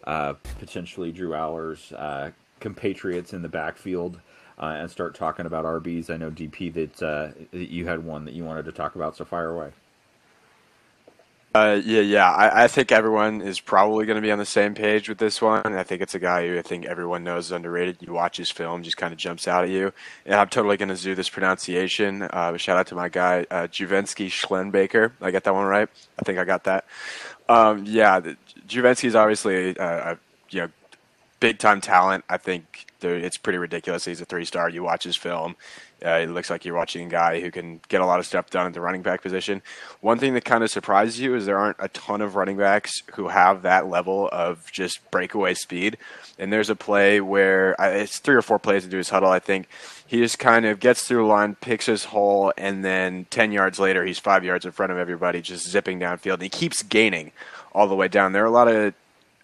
uh, 0.09 0.33
potentially 0.57 1.11
Drew 1.11 1.35
Allar's 1.35 1.91
uh, 1.93 2.31
compatriots 2.59 3.31
in 3.31 3.43
the 3.43 3.47
backfield 3.47 4.19
uh, 4.57 4.77
and 4.79 4.89
start 4.89 5.13
talking 5.13 5.45
about 5.45 5.65
RBs. 5.65 6.09
I 6.09 6.17
know 6.17 6.31
DP 6.31 6.73
that, 6.73 7.03
uh, 7.03 7.31
that 7.51 7.69
you 7.69 7.85
had 7.85 8.03
one 8.03 8.25
that 8.25 8.33
you 8.33 8.43
wanted 8.43 8.65
to 8.65 8.71
talk 8.71 8.95
about, 8.95 9.15
so 9.15 9.23
fire 9.23 9.51
away. 9.51 9.69
Uh, 11.53 11.79
yeah, 11.83 12.01
yeah. 12.01 12.31
I, 12.31 12.63
I 12.63 12.67
think 12.67 12.91
everyone 12.91 13.41
is 13.41 13.59
probably 13.59 14.07
going 14.07 14.15
to 14.15 14.21
be 14.21 14.31
on 14.31 14.39
the 14.39 14.45
same 14.45 14.73
page 14.73 15.09
with 15.09 15.19
this 15.19 15.43
one. 15.43 15.75
I 15.75 15.83
think 15.83 16.01
it's 16.01 16.15
a 16.15 16.19
guy 16.19 16.47
who 16.47 16.57
I 16.57 16.63
think 16.63 16.85
everyone 16.85 17.23
knows 17.23 17.45
is 17.45 17.51
underrated. 17.51 17.97
You 18.01 18.13
watch 18.13 18.37
his 18.37 18.49
film, 18.49 18.81
just 18.81 18.97
kind 18.97 19.13
of 19.13 19.19
jumps 19.19 19.47
out 19.47 19.63
at 19.63 19.69
you. 19.69 19.93
And 20.25 20.35
I'm 20.35 20.49
totally 20.49 20.77
going 20.77 20.95
to 20.95 21.01
do 21.01 21.13
this 21.13 21.29
pronunciation. 21.29 22.23
Uh, 22.23 22.57
shout 22.57 22.77
out 22.77 22.87
to 22.87 22.95
my 22.95 23.09
guy, 23.09 23.45
uh, 23.51 23.67
Juvensky 23.67 24.27
Schlenbaker. 24.27 25.11
I 25.21 25.29
got 25.29 25.43
that 25.43 25.53
one 25.53 25.65
right. 25.65 25.89
I 26.19 26.21
think 26.23 26.39
I 26.39 26.45
got 26.45 26.63
that. 26.65 26.85
Um, 27.49 27.83
yeah, 27.85 28.19
the- 28.19 28.37
is 29.03 29.15
obviously 29.15 29.75
a, 29.75 30.11
a 30.11 30.17
you 30.51 30.61
know 30.61 30.69
big 31.39 31.57
time 31.57 31.81
talent. 31.81 32.23
I 32.29 32.37
think 32.37 32.85
it's 33.01 33.37
pretty 33.37 33.57
ridiculous. 33.57 34.05
He's 34.05 34.21
a 34.21 34.25
three 34.25 34.45
star. 34.45 34.69
You 34.69 34.83
watch 34.83 35.03
his 35.03 35.15
film. 35.15 35.55
Uh, 36.05 36.11
it 36.11 36.29
looks 36.29 36.49
like 36.49 36.63
you're 36.63 36.75
watching 36.75 37.07
a 37.07 37.09
guy 37.09 37.41
who 37.41 37.51
can 37.51 37.81
get 37.89 37.99
a 37.99 38.05
lot 38.05 38.19
of 38.19 38.25
stuff 38.25 38.49
done 38.49 38.65
at 38.65 38.73
the 38.73 38.79
running 38.79 39.01
back 39.01 39.21
position. 39.21 39.61
One 39.99 40.17
thing 40.17 40.33
that 40.35 40.45
kind 40.45 40.63
of 40.63 40.71
surprises 40.71 41.19
you 41.19 41.35
is 41.35 41.45
there 41.45 41.57
aren't 41.57 41.75
a 41.79 41.89
ton 41.89 42.21
of 42.21 42.35
running 42.35 42.55
backs 42.55 43.01
who 43.15 43.27
have 43.27 43.63
that 43.63 43.87
level 43.87 44.29
of 44.31 44.71
just 44.71 44.99
breakaway 45.11 45.55
speed. 45.55 45.97
And 46.37 46.53
there's 46.53 46.69
a 46.69 46.75
play 46.75 47.19
where 47.19 47.79
uh, 47.81 47.89
it's 47.89 48.19
three 48.19 48.35
or 48.35 48.41
four 48.41 48.59
plays 48.59 48.85
into 48.85 48.95
his 48.95 49.09
huddle, 49.09 49.29
I 49.29 49.39
think. 49.39 49.67
He 50.09 50.17
just 50.17 50.39
kind 50.39 50.65
of 50.65 50.79
gets 50.79 51.03
through 51.03 51.27
line, 51.27 51.53
picks 51.53 51.85
his 51.85 52.05
hole, 52.05 52.51
and 52.57 52.83
then 52.83 53.27
10 53.29 53.51
yards 53.51 53.79
later, 53.79 54.03
he's 54.03 54.17
five 54.17 54.43
yards 54.43 54.65
in 54.65 54.71
front 54.71 54.91
of 54.91 54.97
everybody, 54.97 55.39
just 55.39 55.69
zipping 55.69 55.99
downfield. 55.99 56.33
And 56.33 56.41
he 56.41 56.49
keeps 56.49 56.81
gaining 56.81 57.31
all 57.73 57.87
the 57.87 57.95
way 57.95 58.07
down. 58.07 58.33
There 58.33 58.41
are 58.41 58.47
a 58.47 58.51
lot 58.51 58.67
of 58.67 58.95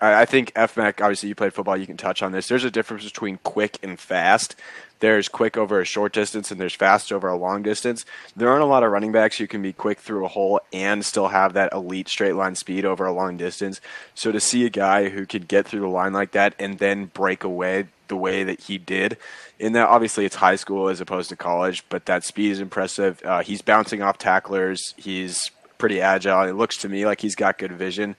I 0.01 0.25
think 0.25 0.54
FMAC, 0.54 1.01
obviously, 1.01 1.30
you 1.30 1.36
played 1.36 1.54
football, 1.54 1.78
you 1.78 1.88
can 1.88 1.97
touch 1.97 2.21
on 2.21 2.32
this. 2.32 2.47
There's 2.47 2.65
a 2.65 2.71
difference 2.71 3.06
between 3.06 3.38
quick 3.43 3.80
and 3.82 3.99
fast. 3.99 4.56
There's 4.99 5.27
quick 5.27 5.58
over 5.58 5.81
a 5.81 5.86
short 5.86 6.13
distance, 6.13 6.51
and 6.51 6.60
there's 6.60 6.73
fast 6.73 7.12
over 7.12 7.27
a 7.27 7.36
long 7.36 7.63
distance. 7.63 8.05
There 8.36 8.49
aren't 8.49 8.63
a 8.63 8.67
lot 8.67 8.84
of 8.84 8.91
running 8.91 9.12
backs 9.12 9.38
who 9.38 9.47
can 9.47 9.62
be 9.62 9.73
quick 9.73 9.99
through 9.99 10.25
a 10.25 10.29
hole 10.29 10.62
and 10.71 11.05
still 11.05 11.27
have 11.27 11.53
that 11.53 11.73
elite 11.73 12.08
straight 12.08 12.36
line 12.36 12.55
speed 12.55 12.86
over 12.86 13.05
a 13.05 13.13
long 13.13 13.36
distance. 13.38 13.81
So 14.13 14.31
to 14.31 14.39
see 14.39 14.65
a 14.65 14.69
guy 14.69 15.10
who 15.10 15.25
could 15.25 15.47
get 15.47 15.67
through 15.67 15.81
the 15.81 15.88
line 15.88 16.13
like 16.13 16.31
that 16.31 16.55
and 16.58 16.79
then 16.79 17.05
break 17.05 17.43
away 17.43 17.88
the 18.08 18.15
way 18.15 18.43
that 18.43 18.62
he 18.62 18.77
did, 18.77 19.17
in 19.60 19.73
that 19.73 19.88
obviously 19.89 20.25
it's 20.25 20.36
high 20.36 20.55
school 20.55 20.88
as 20.88 21.01
opposed 21.01 21.29
to 21.29 21.36
college, 21.36 21.84
but 21.89 22.05
that 22.05 22.23
speed 22.23 22.51
is 22.51 22.60
impressive. 22.60 23.21
Uh, 23.25 23.41
he's 23.41 23.62
bouncing 23.62 24.01
off 24.01 24.17
tacklers. 24.17 24.93
He's 24.97 25.51
pretty 25.77 26.01
agile. 26.01 26.43
It 26.43 26.53
looks 26.53 26.77
to 26.77 26.89
me 26.89 27.05
like 27.05 27.21
he's 27.21 27.36
got 27.36 27.58
good 27.58 27.73
vision. 27.73 28.15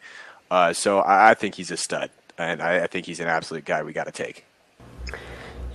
Uh, 0.50 0.72
so 0.72 1.00
I, 1.00 1.30
I 1.30 1.34
think 1.34 1.54
he's 1.54 1.70
a 1.70 1.76
stud, 1.76 2.10
and 2.38 2.62
I, 2.62 2.84
I 2.84 2.86
think 2.86 3.06
he's 3.06 3.20
an 3.20 3.28
absolute 3.28 3.64
guy 3.64 3.82
we 3.82 3.92
got 3.92 4.04
to 4.04 4.12
take. 4.12 4.44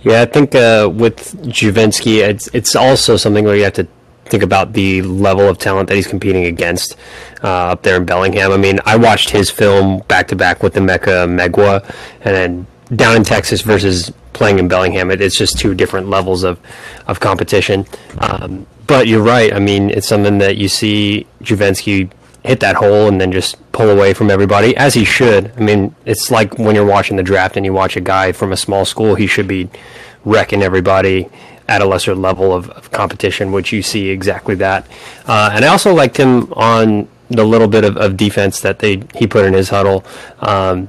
Yeah, 0.02 0.22
I 0.22 0.24
think 0.26 0.54
uh, 0.54 0.90
with 0.92 1.36
Juvensky, 1.46 2.26
it's 2.28 2.48
it's 2.48 2.74
also 2.74 3.16
something 3.16 3.44
where 3.44 3.56
you 3.56 3.64
have 3.64 3.74
to 3.74 3.86
think 4.24 4.42
about 4.42 4.72
the 4.72 5.02
level 5.02 5.48
of 5.48 5.58
talent 5.58 5.88
that 5.88 5.94
he's 5.94 6.06
competing 6.06 6.46
against 6.46 6.96
uh, 7.44 7.72
up 7.72 7.82
there 7.82 7.96
in 7.96 8.04
Bellingham. 8.04 8.50
I 8.50 8.56
mean, 8.56 8.80
I 8.84 8.96
watched 8.96 9.30
his 9.30 9.50
film 9.50 10.00
back 10.08 10.28
to 10.28 10.36
back 10.36 10.62
with 10.62 10.74
the 10.74 10.80
Emeka 10.80 11.28
Megwa, 11.28 11.84
and 12.22 12.34
then 12.34 12.66
down 12.96 13.16
in 13.16 13.24
Texas 13.24 13.60
versus 13.60 14.12
playing 14.32 14.58
in 14.58 14.68
Bellingham. 14.68 15.10
It, 15.10 15.20
it's 15.20 15.36
just 15.36 15.58
two 15.58 15.74
different 15.74 16.08
levels 16.08 16.42
of 16.42 16.58
of 17.06 17.20
competition. 17.20 17.86
Um, 18.18 18.66
but 18.88 19.06
you're 19.06 19.22
right. 19.22 19.52
I 19.52 19.60
mean, 19.60 19.90
it's 19.90 20.08
something 20.08 20.38
that 20.38 20.56
you 20.56 20.68
see 20.68 21.26
Juvensky 21.42 22.10
hit 22.44 22.60
that 22.60 22.76
hole 22.76 23.08
and 23.08 23.20
then 23.20 23.30
just 23.30 23.56
pull 23.72 23.88
away 23.88 24.14
from 24.14 24.30
everybody 24.30 24.76
as 24.76 24.94
he 24.94 25.04
should. 25.04 25.52
I 25.56 25.60
mean, 25.60 25.94
it's 26.04 26.30
like 26.30 26.58
when 26.58 26.74
you're 26.74 26.86
watching 26.86 27.16
the 27.16 27.22
draft 27.22 27.56
and 27.56 27.64
you 27.64 27.72
watch 27.72 27.96
a 27.96 28.00
guy 28.00 28.32
from 28.32 28.52
a 28.52 28.56
small 28.56 28.84
school, 28.84 29.14
he 29.14 29.26
should 29.26 29.46
be 29.46 29.68
wrecking 30.24 30.62
everybody 30.62 31.28
at 31.68 31.80
a 31.80 31.84
lesser 31.84 32.14
level 32.14 32.52
of, 32.52 32.68
of 32.70 32.90
competition, 32.90 33.52
which 33.52 33.72
you 33.72 33.82
see 33.82 34.08
exactly 34.08 34.54
that. 34.56 34.86
Uh, 35.26 35.50
and 35.52 35.64
I 35.64 35.68
also 35.68 35.94
liked 35.94 36.16
him 36.16 36.52
on 36.54 37.08
the 37.28 37.44
little 37.44 37.68
bit 37.68 37.84
of, 37.84 37.96
of 37.96 38.16
defense 38.16 38.60
that 38.60 38.80
they 38.80 39.02
he 39.14 39.26
put 39.26 39.44
in 39.44 39.54
his 39.54 39.70
huddle. 39.70 40.04
Um, 40.40 40.88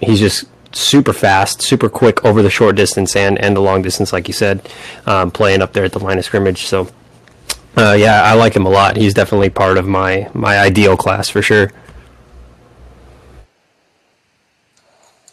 he's 0.00 0.18
just 0.18 0.46
super 0.74 1.12
fast, 1.12 1.62
super 1.62 1.88
quick 1.88 2.24
over 2.24 2.42
the 2.42 2.50
short 2.50 2.76
distance 2.76 3.14
and, 3.14 3.38
and 3.38 3.56
the 3.56 3.60
long 3.60 3.82
distance, 3.82 4.12
like 4.12 4.28
you 4.28 4.34
said, 4.34 4.68
um, 5.06 5.30
playing 5.30 5.62
up 5.62 5.72
there 5.72 5.84
at 5.84 5.92
the 5.92 5.98
line 5.98 6.18
of 6.18 6.24
scrimmage. 6.24 6.66
So, 6.66 6.88
uh, 7.76 7.96
yeah, 7.98 8.22
I 8.22 8.34
like 8.34 8.54
him 8.54 8.66
a 8.66 8.70
lot. 8.70 8.96
He's 8.96 9.14
definitely 9.14 9.50
part 9.50 9.78
of 9.78 9.86
my, 9.86 10.30
my 10.34 10.58
ideal 10.58 10.96
class 10.96 11.28
for 11.28 11.42
sure. 11.42 11.72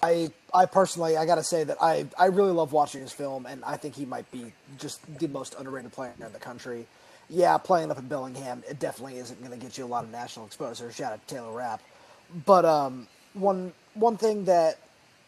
I 0.03 0.31
I 0.53 0.65
personally 0.65 1.15
I 1.15 1.25
gotta 1.25 1.43
say 1.43 1.63
that 1.63 1.77
I 1.81 2.07
I 2.17 2.25
really 2.25 2.51
love 2.51 2.73
watching 2.73 3.01
his 3.01 3.11
film, 3.11 3.45
and 3.45 3.63
I 3.63 3.77
think 3.77 3.95
he 3.95 4.05
might 4.05 4.29
be 4.31 4.51
just 4.79 4.99
the 5.19 5.27
most 5.27 5.55
underrated 5.57 5.91
player 5.91 6.13
in 6.19 6.33
the 6.33 6.39
country. 6.39 6.87
Yeah, 7.29 7.57
playing 7.57 7.91
up 7.91 7.97
in 7.97 8.07
Bellingham, 8.07 8.63
it 8.69 8.79
definitely 8.79 9.17
isn't 9.19 9.39
going 9.39 9.57
to 9.57 9.57
get 9.57 9.77
you 9.77 9.85
a 9.85 9.87
lot 9.87 10.03
of 10.03 10.11
national 10.11 10.45
exposure. 10.45 10.91
Shout 10.91 11.13
out 11.13 11.25
to 11.25 11.35
Taylor 11.35 11.51
Rapp, 11.53 11.81
but 12.45 12.65
um, 12.65 13.07
one 13.33 13.71
one 13.93 14.17
thing 14.17 14.45
that 14.45 14.79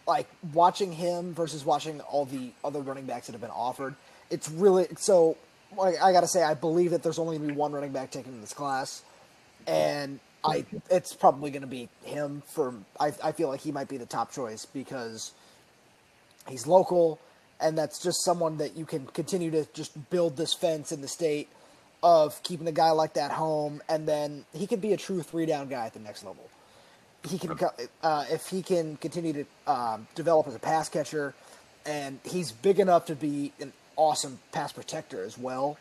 like 0.06 0.28
watching 0.54 0.91
him 0.91 1.34
versus 1.34 1.63
watching 1.63 2.02
all 2.02 2.26
the 2.26 2.52
other 2.63 2.82
running 2.82 3.06
backs 3.06 3.28
that 3.28 3.34
have 3.34 3.41
been 3.41 3.52
offered, 3.52 3.95
it's 4.30 4.49
really 4.49 4.88
so. 4.97 5.38
Like, 5.78 6.02
I 6.02 6.12
gotta 6.12 6.28
say, 6.28 6.44
I 6.44 6.54
believe 6.54 6.92
that 6.92 7.04
there's 7.04 7.20
only 7.20 7.38
going 7.38 7.50
to 7.50 7.54
be 7.54 7.60
one 7.60 7.72
running 7.72 7.92
back 7.92 8.12
taken 8.12 8.34
in 8.34 8.42
this 8.42 8.54
class, 8.54 9.04
and 9.68 10.20
I 10.44 10.66
it's 10.90 11.14
probably 11.14 11.52
going 11.52 11.62
to 11.62 11.68
be 11.68 11.90
him. 12.04 12.44
For 12.54 12.74
I 13.00 13.14
I 13.24 13.32
feel 13.32 13.50
like 13.50 13.62
he 13.62 13.72
might 13.72 13.88
be 13.88 13.98
the 13.98 14.06
top 14.06 14.32
choice 14.32 14.66
because 14.66 15.32
he's 16.50 16.68
local, 16.68 17.20
and 17.60 17.78
that's 17.78 18.02
just 18.04 18.24
someone 18.24 18.58
that 18.58 18.76
you 18.76 18.86
can 18.86 19.06
continue 19.08 19.52
to 19.52 19.66
just 19.74 20.10
build 20.10 20.38
this 20.38 20.54
fence 20.54 20.92
in 20.92 21.02
the 21.02 21.08
state 21.08 21.50
of 22.04 22.44
keeping 22.44 22.68
a 22.68 22.72
guy 22.72 22.92
like 22.92 23.14
that 23.14 23.32
home, 23.32 23.82
and 23.88 24.08
then 24.08 24.46
he 24.54 24.68
can 24.68 24.80
be 24.80 24.94
a 24.94 24.98
true 24.98 25.22
three 25.22 25.46
down 25.46 25.70
guy 25.70 25.86
at 25.86 25.94
the 25.94 26.00
next 26.00 26.24
level. 26.24 26.50
He 27.28 27.40
can 27.40 27.58
uh, 28.02 28.26
if 28.30 28.48
he 28.48 28.62
can 28.62 28.98
continue 28.98 29.34
to 29.34 29.72
um, 29.72 30.08
develop 30.14 30.48
as 30.48 30.56
a 30.56 30.60
pass 30.60 30.90
catcher, 30.90 31.34
and 31.86 32.20
he's 32.26 32.52
big 32.52 32.80
enough 32.80 33.06
to 33.06 33.16
be 33.16 33.54
an 33.62 33.72
awesome 33.95 34.39
pass 34.51 34.71
protector 34.71 35.23
as 35.23 35.38
well. 35.38 35.77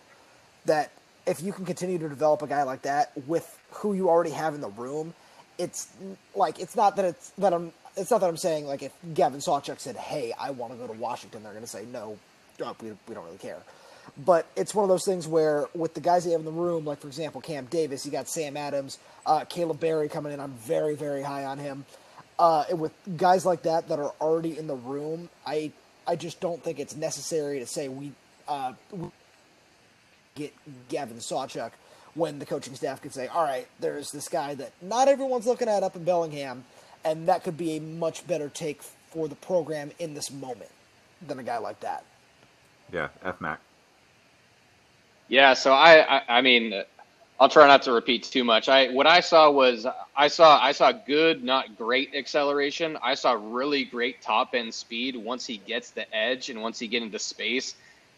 That 0.66 0.90
if 1.27 1.42
you 1.42 1.53
can 1.53 1.64
continue 1.64 1.98
to 1.98 2.09
develop 2.09 2.42
a 2.42 2.46
guy 2.46 2.62
like 2.62 2.83
that 2.83 3.12
with 3.27 3.59
who 3.70 3.94
you 3.94 4.09
already 4.09 4.31
have 4.31 4.55
in 4.55 4.61
the 4.61 4.68
room, 4.68 5.14
it's 5.59 5.88
like 6.35 6.59
it's 6.59 6.77
not 6.77 6.96
that 6.96 7.05
it's 7.05 7.31
that 7.38 7.53
I'm 7.53 7.72
it's 7.96 8.11
not 8.11 8.20
that 8.20 8.29
I'm 8.29 8.37
saying 8.37 8.66
like 8.66 8.83
if 8.83 8.92
Gavin 9.14 9.40
Sawchuk 9.40 9.79
said, 9.79 9.96
"Hey, 9.96 10.33
I 10.38 10.51
want 10.51 10.72
to 10.72 10.79
go 10.79 10.87
to 10.87 10.98
Washington," 10.98 11.42
they're 11.42 11.53
going 11.53 11.64
to 11.64 11.70
say, 11.70 11.85
"No, 11.92 12.18
uh, 12.64 12.75
we, 12.81 12.92
we 13.09 13.14
don't 13.14 13.25
really 13.25 13.38
care." 13.38 13.59
But 14.25 14.46
it's 14.57 14.75
one 14.75 14.83
of 14.83 14.88
those 14.88 15.05
things 15.05 15.29
where 15.29 15.66
with 15.75 15.94
the 15.94 16.01
guys 16.01 16.25
they 16.25 16.33
have 16.33 16.40
in 16.40 16.44
the 16.44 16.51
room, 16.51 16.85
like 16.85 17.01
for 17.01 17.07
example 17.07 17.40
Cam 17.40 17.66
Davis, 17.66 18.05
you 18.05 18.12
got 18.12 18.29
Sam 18.29 18.57
Adams, 18.57 18.98
uh, 19.27 19.44
Caleb 19.44 19.81
Berry 19.81 20.09
coming 20.09 20.33
in. 20.33 20.40
I'm 20.40 20.55
very 20.55 20.94
very 20.94 21.22
high 21.22 21.44
on 21.44 21.59
him. 21.59 21.85
Uh, 22.38 22.64
with 22.72 22.92
guys 23.16 23.46
like 23.46 23.62
that 23.62 23.88
that 23.88 23.98
are 23.98 24.12
already 24.20 24.59
in 24.59 24.66
the 24.66 24.75
room, 24.75 25.29
I 25.46 25.70
I 26.07 26.17
just 26.17 26.41
don't 26.41 26.62
think 26.62 26.81
it's 26.81 26.97
necessary 26.97 27.59
to 27.61 27.67
say 27.67 27.88
we, 27.88 28.12
uh, 28.49 28.73
we 28.91 29.09
get 30.35 30.53
Gavin 30.88 31.19
Sawchuk 31.19 31.73
when 32.15 32.38
the 32.38 32.47
coaching 32.47 32.75
staff 32.75 33.01
could 33.01 33.12
say, 33.12 33.27
all 33.29 33.45
right, 33.45 33.67
there's 33.81 34.11
this 34.11 34.29
guy 34.29 34.55
that 34.55 34.73
not 34.83 35.09
everyone's 35.09 35.47
looking 35.47 35.69
at 35.69 35.83
up 35.83 35.97
in 35.97 36.05
Bellingham, 36.05 36.65
and 37.05 37.29
that 37.29 37.43
could 37.45 37.57
be 37.57 37.77
a 37.77 37.81
much 37.81 38.27
better 38.27 38.49
take 38.49 38.83
for 38.83 39.29
the 39.29 39.35
program 39.37 39.91
in 39.99 40.15
this 40.15 40.31
moment 40.31 40.71
than 41.27 41.38
a 41.38 41.43
guy 41.43 41.59
like 41.59 41.81
that. 41.81 42.05
Yeah, 42.93 43.09
F 43.25 43.41
Mac. 43.41 43.61
Yeah, 45.29 45.55
so 45.55 45.73
I, 45.73 46.19
I, 46.19 46.23
I 46.29 46.41
mean, 46.43 46.83
I'll 47.43 47.49
try 47.49 47.67
not 47.67 47.83
to 47.83 47.93
repeat 47.93 48.23
too 48.23 48.45
much. 48.45 48.69
I 48.69 48.93
what 48.93 49.09
I 49.09 49.19
saw 49.19 49.51
was 49.51 49.85
I 50.15 50.29
saw 50.29 50.63
I 50.63 50.71
saw 50.71 50.93
good, 50.93 51.43
not 51.43 51.77
great 51.77 52.15
acceleration. 52.15 52.97
I 53.03 53.15
saw 53.15 53.33
really 53.33 53.85
great 53.85 54.23
top 54.23 54.55
end 54.55 54.73
speed 54.73 55.17
once 55.17 55.45
he 55.45 55.57
gets 55.57 55.91
the 55.91 56.07
edge 56.15 56.51
and 56.51 56.63
once 56.63 56.79
he 56.79 56.87
get 56.87 57.03
into 57.03 57.19
space. 57.19 57.75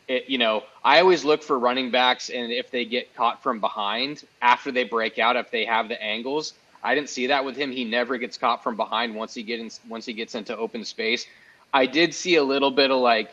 it, 0.09 0.29
you 0.29 0.37
know, 0.37 0.65
I 0.85 1.01
always 1.01 1.25
look 1.25 1.43
for 1.43 1.59
running 1.59 1.91
backs, 1.91 2.29
and 2.29 2.53
if 2.53 2.71
they 2.71 2.85
get 2.85 3.15
caught 3.15 3.43
from 3.43 3.61
behind 3.61 4.25
after 4.43 4.71
they 4.71 4.85
break 4.85 5.19
out, 5.19 5.37
if 5.37 5.51
they 5.51 5.65
have 5.65 5.89
the 5.89 6.03
angles, 6.03 6.53
I 6.83 6.95
didn't 6.95 7.09
see 7.09 7.29
that 7.29 7.47
with 7.47 7.57
him. 7.57 7.73
He 7.73 7.85
never 7.85 8.19
gets 8.19 8.37
caught 8.37 8.63
from 8.63 8.77
behind 8.77 9.15
once 9.15 9.33
he 9.33 9.43
get 9.43 9.59
in, 9.59 9.71
once 9.89 10.05
he 10.05 10.13
gets 10.13 10.35
into 10.35 10.55
open 10.55 10.85
space. 10.85 11.27
I 11.73 11.87
did 11.87 12.13
see 12.13 12.37
a 12.37 12.45
little 12.45 12.71
bit 12.71 12.91
of 12.91 13.01
like 13.01 13.31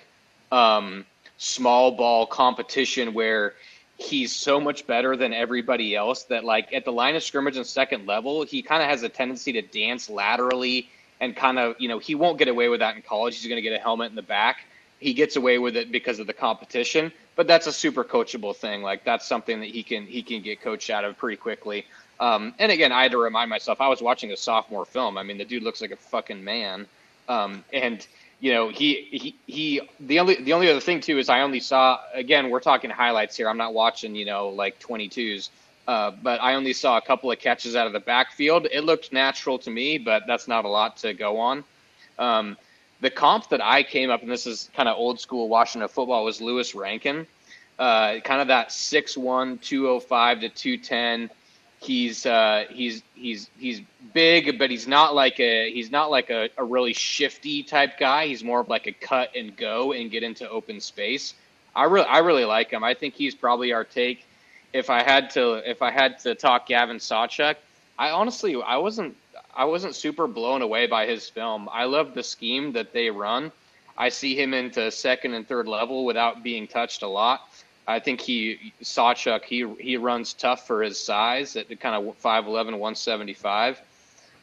um, 0.53 1.05
small 1.37 1.91
ball 1.91 2.25
competition 2.25 3.13
where 3.13 3.55
he's 4.01 4.35
so 4.35 4.59
much 4.59 4.87
better 4.87 5.15
than 5.15 5.33
everybody 5.33 5.95
else 5.95 6.23
that 6.23 6.43
like 6.43 6.73
at 6.73 6.85
the 6.85 6.91
line 6.91 7.15
of 7.15 7.23
scrimmage 7.23 7.57
and 7.57 7.65
second 7.65 8.07
level, 8.07 8.43
he 8.43 8.61
kind 8.61 8.81
of 8.81 8.89
has 8.89 9.03
a 9.03 9.09
tendency 9.09 9.53
to 9.53 9.61
dance 9.61 10.09
laterally 10.09 10.89
and 11.19 11.35
kind 11.35 11.59
of 11.59 11.75
you 11.79 11.87
know 11.87 11.99
he 11.99 12.15
won't 12.15 12.37
get 12.37 12.47
away 12.47 12.69
with 12.69 12.79
that 12.79 12.95
in 12.95 13.01
college. 13.01 13.37
He's 13.37 13.47
going 13.47 13.57
to 13.57 13.61
get 13.61 13.73
a 13.73 13.81
helmet 13.81 14.09
in 14.09 14.15
the 14.15 14.21
back 14.21 14.65
he 15.01 15.13
gets 15.13 15.35
away 15.35 15.57
with 15.57 15.75
it 15.75 15.91
because 15.91 16.19
of 16.19 16.27
the 16.27 16.33
competition. 16.33 17.11
But 17.35 17.47
that's 17.47 17.67
a 17.67 17.73
super 17.73 18.03
coachable 18.03 18.55
thing. 18.55 18.83
Like 18.83 19.03
that's 19.03 19.27
something 19.27 19.59
that 19.59 19.69
he 19.69 19.83
can 19.83 20.05
he 20.05 20.21
can 20.21 20.41
get 20.41 20.61
coached 20.61 20.89
out 20.89 21.03
of 21.03 21.17
pretty 21.17 21.37
quickly. 21.37 21.85
Um, 22.19 22.53
and 22.59 22.71
again, 22.71 22.91
I 22.91 23.01
had 23.01 23.11
to 23.11 23.17
remind 23.17 23.49
myself 23.49 23.81
I 23.81 23.87
was 23.87 24.01
watching 24.01 24.31
a 24.31 24.37
sophomore 24.37 24.85
film. 24.85 25.17
I 25.17 25.23
mean, 25.23 25.39
the 25.39 25.45
dude 25.45 25.63
looks 25.63 25.81
like 25.81 25.91
a 25.91 25.95
fucking 25.95 26.43
man. 26.43 26.85
Um, 27.27 27.65
and 27.73 28.05
you 28.41 28.51
know, 28.51 28.69
he 28.69 29.07
he 29.11 29.35
he. 29.45 29.81
The 29.99 30.19
only 30.19 30.35
the 30.41 30.53
only 30.53 30.69
other 30.69 30.81
thing 30.81 30.99
too 30.99 31.19
is 31.19 31.29
I 31.29 31.41
only 31.41 31.59
saw 31.61 31.99
again. 32.13 32.49
We're 32.49 32.59
talking 32.59 32.89
highlights 32.89 33.37
here. 33.37 33.47
I'm 33.47 33.57
not 33.57 33.73
watching 33.73 34.15
you 34.15 34.25
know 34.25 34.49
like 34.49 34.79
22s. 34.79 35.49
Uh, 35.87 36.11
but 36.23 36.41
I 36.41 36.55
only 36.55 36.73
saw 36.73 36.97
a 36.97 37.01
couple 37.01 37.31
of 37.31 37.39
catches 37.39 37.75
out 37.75 37.87
of 37.87 37.93
the 37.93 37.99
backfield. 37.99 38.67
It 38.71 38.83
looked 38.83 39.11
natural 39.11 39.57
to 39.59 39.69
me, 39.69 39.97
but 39.97 40.23
that's 40.27 40.47
not 40.47 40.65
a 40.65 40.67
lot 40.67 40.97
to 40.97 41.13
go 41.13 41.39
on. 41.39 41.63
Um, 42.19 42.57
the 43.01 43.09
comp 43.09 43.49
that 43.49 43.61
I 43.61 43.83
came 43.83 44.09
up, 44.11 44.21
and 44.21 44.31
this 44.31 44.45
is 44.45 44.69
kind 44.75 44.87
of 44.87 44.97
old 44.97 45.19
school 45.19 45.49
Washington 45.49 45.89
football, 45.89 46.23
was 46.23 46.39
Louis 46.39 46.73
Rankin. 46.75 47.25
Uh, 47.79 48.19
kind 48.23 48.41
of 48.41 48.47
that 48.47 48.69
6'1", 48.69 49.59
205 49.61 50.41
to 50.41 50.49
210. 50.49 51.29
He's 51.81 52.27
uh, 52.27 52.65
he's 52.69 53.01
he's 53.15 53.49
he's 53.57 53.81
big, 54.13 54.59
but 54.59 54.69
he's 54.69 54.87
not 54.87 55.15
like 55.15 55.39
a 55.39 55.71
he's 55.71 55.89
not 55.89 56.11
like 56.11 56.29
a, 56.29 56.49
a 56.55 56.63
really 56.63 56.93
shifty 56.93 57.63
type 57.63 57.97
guy. 57.97 58.27
He's 58.27 58.43
more 58.43 58.59
of 58.59 58.69
like 58.69 58.85
a 58.85 58.91
cut 58.91 59.35
and 59.35 59.57
go 59.57 59.91
and 59.91 60.11
get 60.11 60.21
into 60.21 60.47
open 60.47 60.79
space. 60.79 61.33
I 61.75 61.85
really 61.85 62.05
I 62.05 62.19
really 62.19 62.45
like 62.45 62.69
him. 62.69 62.83
I 62.83 62.93
think 62.93 63.15
he's 63.15 63.33
probably 63.33 63.73
our 63.73 63.83
take. 63.83 64.23
If 64.73 64.91
I 64.91 65.01
had 65.01 65.31
to 65.31 65.55
if 65.67 65.81
I 65.81 65.89
had 65.89 66.19
to 66.19 66.35
talk 66.35 66.67
Gavin 66.67 66.97
Sawchuk, 66.97 67.55
I 67.97 68.11
honestly 68.11 68.61
I 68.61 68.77
wasn't 68.77 69.17
I 69.55 69.65
wasn't 69.65 69.95
super 69.95 70.27
blown 70.27 70.61
away 70.61 70.85
by 70.85 71.07
his 71.07 71.29
film. 71.29 71.67
I 71.71 71.85
love 71.85 72.13
the 72.13 72.23
scheme 72.23 72.73
that 72.73 72.93
they 72.93 73.09
run. 73.09 73.51
I 73.97 74.09
see 74.09 74.39
him 74.39 74.53
into 74.53 74.91
second 74.91 75.33
and 75.33 75.47
third 75.47 75.67
level 75.67 76.05
without 76.05 76.43
being 76.43 76.67
touched 76.67 77.01
a 77.01 77.07
lot. 77.07 77.41
I 77.87 77.99
think 77.99 78.21
he 78.21 78.73
Sawchuk 78.83 79.43
he 79.43 79.67
he 79.79 79.97
runs 79.97 80.33
tough 80.33 80.67
for 80.67 80.83
his 80.83 80.99
size 80.99 81.55
at 81.55 81.67
kind 81.79 81.95
of 81.95 82.15
5'11", 82.21 82.45
175. 82.45 83.81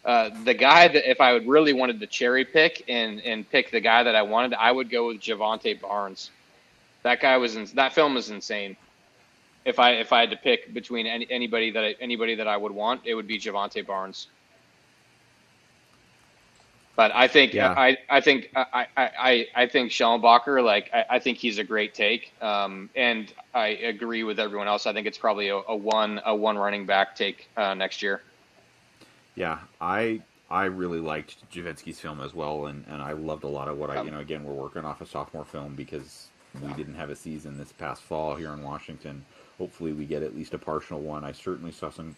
Uh, 0.05 0.31
the 0.45 0.55
guy 0.55 0.89
that 0.89 1.11
if 1.11 1.21
I 1.21 1.33
would 1.33 1.47
really 1.47 1.73
wanted 1.73 2.01
to 2.01 2.07
cherry 2.07 2.45
pick 2.45 2.85
and 2.89 3.21
and 3.21 3.49
pick 3.49 3.71
the 3.71 3.81
guy 3.81 4.03
that 4.03 4.15
I 4.15 4.23
wanted, 4.23 4.55
I 4.55 4.73
would 4.73 4.91
go 4.91 5.09
with 5.09 5.21
Jovantae 5.21 5.81
Barnes. 5.81 6.31
That 7.03 7.21
guy 7.21 7.37
was 7.37 7.57
in, 7.57 7.67
that 7.75 7.93
film 7.93 8.17
is 8.17 8.31
insane. 8.31 8.77
If 9.65 9.79
I 9.79 9.93
if 9.93 10.13
I 10.13 10.21
had 10.21 10.31
to 10.31 10.37
pick 10.37 10.73
between 10.73 11.07
any, 11.07 11.27
anybody 11.31 11.71
that 11.71 11.85
I, 11.85 11.95
anybody 12.01 12.35
that 12.37 12.49
I 12.49 12.57
would 12.57 12.73
want, 12.73 13.03
it 13.05 13.15
would 13.15 13.27
be 13.27 13.39
Jovantae 13.39 13.87
Barnes. 13.87 14.29
But 16.99 17.15
I 17.15 17.29
think 17.29 17.55
yeah. 17.55 17.75
I, 17.77 17.97
I 18.11 18.21
think 18.21 18.51
I, 18.57 18.89
I, 18.97 19.47
I 19.55 19.67
think 19.69 19.93
Schellenbacher, 19.93 20.65
like 20.65 20.91
I, 20.93 21.05
I 21.11 21.19
think 21.21 21.39
he's 21.39 21.59
a 21.59 21.63
great 21.63 21.95
take. 21.95 22.33
Um, 22.43 22.91
and 22.97 23.33
I 23.55 23.69
agree 23.69 24.25
with 24.25 24.41
everyone 24.41 24.67
else. 24.67 24.85
I 24.85 24.93
think 24.93 25.07
it's 25.07 25.17
probably 25.17 25.47
a, 25.47 25.59
a 25.69 25.77
one 25.77 26.21
a 26.27 26.35
one 26.35 26.59
running 26.59 26.87
back 26.87 27.15
take 27.15 27.49
uh, 27.57 27.73
next 27.75 28.03
year. 28.03 28.23
Yeah, 29.37 29.61
I 29.81 30.23
I 30.51 30.65
really 30.65 30.99
liked 30.99 31.49
Javensky's 31.53 32.01
film 32.01 32.21
as 32.21 32.35
well, 32.35 32.67
and, 32.67 32.85
and 32.89 33.01
I 33.01 33.13
loved 33.13 33.45
a 33.45 33.49
lot 33.49 33.69
of 33.69 33.79
what 33.79 33.91
I 33.91 34.03
you 34.03 34.11
know 34.11 34.19
again 34.19 34.43
we're 34.43 34.53
working 34.53 34.85
off 34.85 35.01
a 35.01 35.07
sophomore 35.07 35.45
film 35.45 35.77
because 35.77 36.31
we 36.61 36.73
didn't 36.73 36.97
have 36.97 37.11
a 37.11 37.17
season 37.17 37.59
this 37.59 37.71
past 37.71 38.03
fall 38.03 38.35
here 38.35 38.53
in 38.53 38.65
Washington. 38.65 39.25
Hopefully, 39.57 39.93
we 39.93 40.05
get 40.05 40.25
at 40.25 40.35
least 40.35 40.53
a 40.53 40.59
partial 40.59 41.01
one. 41.01 41.23
I 41.23 41.31
certainly 41.31 41.71
saw 41.71 41.91
some 41.91 42.17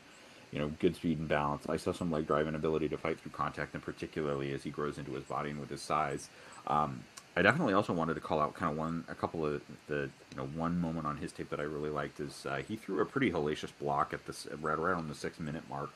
you 0.53 0.59
know, 0.59 0.71
good 0.81 0.97
speed 0.97 1.19
and 1.19 1.29
balance. 1.29 1.65
I 1.69 1.77
saw 1.77 1.93
some 1.93 2.11
leg 2.11 2.27
drive 2.27 2.47
and 2.47 2.57
ability 2.57 2.89
to 2.89 2.97
fight 2.97 3.21
through 3.21 3.33
contact, 3.33 3.75
and 3.75 3.83
particularly 3.83 4.53
as 4.53 4.63
he 4.63 4.71
grows 4.71 4.99
into 4.99 5.13
his 5.13 5.25
body 5.25 5.51
and 5.51 5.61
with 5.61 5.71
his 5.71 5.83
size. 5.83 6.29
Um, 6.67 7.01
I 7.37 7.43
definitely 7.43 7.75
also 7.75 7.93
wanted 7.93 8.15
to 8.15 8.21
call 8.21 8.41
out 8.41 8.55
kind 8.55 8.73
of 8.73 8.77
one, 8.77 9.05
a 9.09 9.15
couple 9.15 9.47
of 9.47 9.63
the, 9.87 10.11
you 10.31 10.37
know, 10.37 10.47
one 10.47 10.81
moment 10.81 11.07
on 11.07 11.17
his 11.17 11.31
tape 11.31 11.51
that 11.51 11.61
I 11.61 11.65
really 11.65 11.91
liked 11.91 12.19
is 12.19 12.45
uh, 12.45 12.63
he 12.67 12.77
threw 12.77 13.01
a 13.01 13.07
pretty 13.07 13.31
hellacious 13.31 13.71
block 13.81 14.13
at 14.13 14.27
the 14.27 14.35
right 14.57 14.79
around 14.79 15.09
the 15.09 15.15
six 15.15 15.39
minute 15.39 15.63
mark 15.69 15.91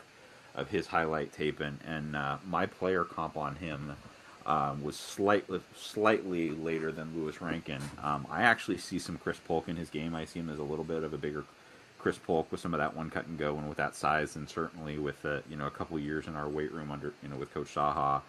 of 0.55 0.71
his 0.71 0.87
highlight 0.87 1.33
tape, 1.33 1.61
and 1.61 1.79
and 1.85 2.15
uh, 2.15 2.37
my 2.47 2.67
player 2.67 3.03
comp 3.03 3.37
on 3.37 3.57
him 3.57 3.97
um, 4.47 4.83
was 4.85 4.97
slightly 4.97 5.61
slightly 5.77 6.51
later 6.51 6.93
than 6.93 7.15
Louis 7.17 7.41
Rankin. 7.41 7.83
Um, 8.03 8.27
I 8.31 8.43
actually 8.43 8.79
see 8.79 9.01
some 9.01 9.19
Chris 9.19 9.39
Polk 9.39 9.69
in 9.69 9.77
his 9.77 9.91
game. 9.91 10.15
I 10.15 10.27
see 10.27 10.39
him 10.39 10.51
as 10.51 10.61
a 10.61 10.63
little 10.63 10.85
bit 10.85 11.03
of 11.03 11.13
a 11.13 11.19
bigger 11.19 11.45
Chris 12.05 12.19
Polk 12.19 12.53
with 12.53 12.61
some 12.61 12.75
of 12.75 12.81
that 12.81 12.95
one 12.95 13.09
cut 13.09 13.27
and 13.29 13.39
go, 13.39 13.57
and 13.57 13.67
with 13.67 13.79
that 13.79 13.97
size, 13.97 14.37
and 14.37 14.47
certainly 14.47 14.99
with 14.99 15.25
uh, 15.25 15.39
you 15.49 15.57
know 15.57 15.67
a 15.67 15.71
couple 15.71 15.99
years 15.99 16.27
in 16.27 16.37
our 16.37 16.51
weight 16.51 16.71
room 16.71 16.91
under 16.91 17.15
you 17.23 17.31
know 17.31 17.37
with 17.37 17.53
Coach 17.55 17.75
Socha, 17.75 18.21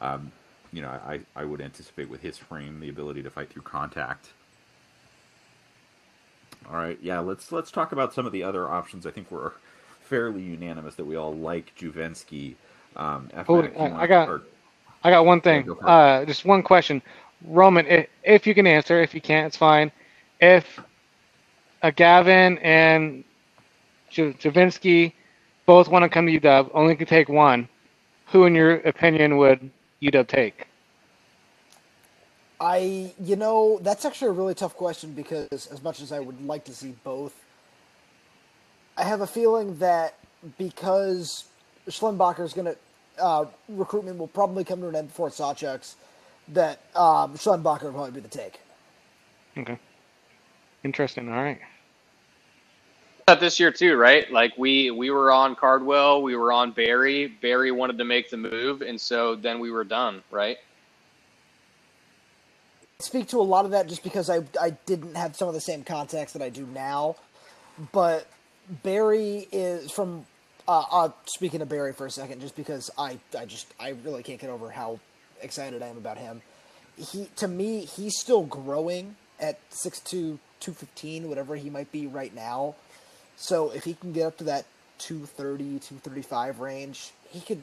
um, 0.00 0.32
you 0.72 0.80
know 0.80 0.88
I, 0.88 1.20
I 1.36 1.44
would 1.44 1.60
anticipate 1.60 2.08
with 2.08 2.22
his 2.22 2.38
frame 2.38 2.80
the 2.80 2.88
ability 2.88 3.22
to 3.24 3.28
fight 3.30 3.50
through 3.50 3.64
contact. 3.64 4.30
All 6.70 6.76
right, 6.76 6.98
yeah, 7.02 7.18
let's 7.18 7.52
let's 7.52 7.70
talk 7.70 7.92
about 7.92 8.14
some 8.14 8.24
of 8.24 8.32
the 8.32 8.42
other 8.42 8.66
options. 8.66 9.04
I 9.04 9.10
think 9.10 9.30
we're 9.30 9.52
fairly 10.00 10.40
unanimous 10.40 10.94
that 10.94 11.04
we 11.04 11.16
all 11.16 11.34
like 11.36 11.74
Juvensky. 11.78 12.54
Um, 12.96 13.28
oh, 13.46 13.60
I, 13.78 14.04
I 14.04 14.06
got 14.06 14.40
I 15.04 15.10
got 15.10 15.26
one 15.26 15.42
thing. 15.42 15.68
Uh, 15.84 16.24
just 16.24 16.46
one 16.46 16.62
question, 16.62 17.02
Roman. 17.44 17.86
If, 17.88 18.08
if 18.24 18.46
you 18.46 18.54
can 18.54 18.66
answer, 18.66 19.02
if 19.02 19.14
you 19.14 19.20
can't, 19.20 19.48
it's 19.48 19.56
fine. 19.58 19.92
If 20.40 20.80
uh, 21.82 21.90
Gavin 21.90 22.58
and 22.58 23.24
Javinsky 24.12 25.12
both 25.66 25.88
want 25.88 26.02
to 26.02 26.08
come 26.08 26.26
to 26.26 26.40
UW, 26.40 26.70
only 26.74 26.96
can 26.96 27.06
take 27.06 27.28
one. 27.28 27.68
Who, 28.26 28.44
in 28.44 28.54
your 28.54 28.76
opinion, 28.76 29.36
would 29.38 29.70
UW 30.02 30.26
take? 30.26 30.66
I, 32.60 33.12
you 33.22 33.36
know, 33.36 33.78
that's 33.82 34.04
actually 34.04 34.28
a 34.28 34.32
really 34.32 34.54
tough 34.54 34.74
question 34.74 35.12
because 35.12 35.48
as 35.50 35.82
much 35.82 36.00
as 36.00 36.10
I 36.10 36.18
would 36.18 36.44
like 36.44 36.64
to 36.64 36.74
see 36.74 36.94
both, 37.04 37.34
I 38.96 39.04
have 39.04 39.20
a 39.20 39.26
feeling 39.26 39.78
that 39.78 40.14
because 40.58 41.44
Schlenbacher 41.88 42.44
is 42.44 42.52
going 42.52 42.66
to, 42.66 42.76
uh, 43.22 43.46
recruitment 43.68 44.18
will 44.18 44.26
probably 44.26 44.64
come 44.64 44.80
to 44.80 44.88
an 44.88 44.96
end 44.96 45.08
before 45.08 45.30
Sawchuk's, 45.30 45.96
that 46.48 46.80
um, 46.96 47.34
Schlenbacher 47.34 47.84
will 47.84 47.92
probably 47.92 48.12
be 48.12 48.20
the 48.20 48.28
take. 48.28 48.60
Okay. 49.56 49.78
Interesting. 50.84 51.28
All 51.28 51.42
right. 51.42 51.60
That 53.26 53.40
this 53.40 53.60
year 53.60 53.70
too, 53.70 53.96
right? 53.96 54.30
Like 54.32 54.56
we 54.56 54.90
we 54.90 55.10
were 55.10 55.30
on 55.30 55.54
Cardwell, 55.54 56.22
we 56.22 56.34
were 56.34 56.50
on 56.50 56.70
Berry. 56.70 57.26
Berry 57.26 57.70
wanted 57.70 57.98
to 57.98 58.04
make 58.04 58.30
the 58.30 58.38
move, 58.38 58.80
and 58.80 58.98
so 58.98 59.34
then 59.34 59.60
we 59.60 59.70
were 59.70 59.84
done, 59.84 60.22
right? 60.30 60.56
speak 63.00 63.28
to 63.28 63.40
a 63.40 63.42
lot 63.42 63.64
of 63.64 63.70
that 63.70 63.88
just 63.88 64.02
because 64.02 64.28
I 64.28 64.40
I 64.60 64.70
didn't 64.86 65.16
have 65.16 65.36
some 65.36 65.48
of 65.48 65.54
the 65.54 65.60
same 65.60 65.84
contacts 65.84 66.32
that 66.32 66.42
I 66.42 66.48
do 66.48 66.66
now, 66.66 67.16
but 67.92 68.26
Berry 68.82 69.48
is 69.52 69.90
from. 69.90 70.26
Uh, 70.66 70.84
uh, 70.90 71.08
speaking 71.24 71.62
of 71.62 71.68
Berry 71.70 71.94
for 71.94 72.04
a 72.04 72.10
second, 72.10 72.42
just 72.42 72.54
because 72.54 72.90
I 72.98 73.18
I 73.38 73.46
just 73.46 73.72
I 73.80 73.94
really 74.04 74.22
can't 74.22 74.38
get 74.40 74.50
over 74.50 74.70
how 74.70 75.00
excited 75.40 75.82
I 75.82 75.86
am 75.86 75.96
about 75.96 76.18
him. 76.18 76.42
He 76.96 77.28
to 77.36 77.48
me 77.48 77.86
he's 77.86 78.18
still 78.18 78.42
growing 78.42 79.16
at 79.40 79.58
six 79.70 80.00
6'2", 80.00 80.38
215, 80.60 81.28
whatever 81.28 81.56
he 81.56 81.70
might 81.70 81.90
be 81.92 82.06
right 82.06 82.34
now. 82.34 82.74
So 83.36 83.70
if 83.70 83.84
he 83.84 83.94
can 83.94 84.12
get 84.12 84.26
up 84.26 84.36
to 84.38 84.44
that 84.44 84.64
230, 84.98 85.64
235 85.80 86.60
range, 86.60 87.12
he 87.30 87.40
could. 87.40 87.60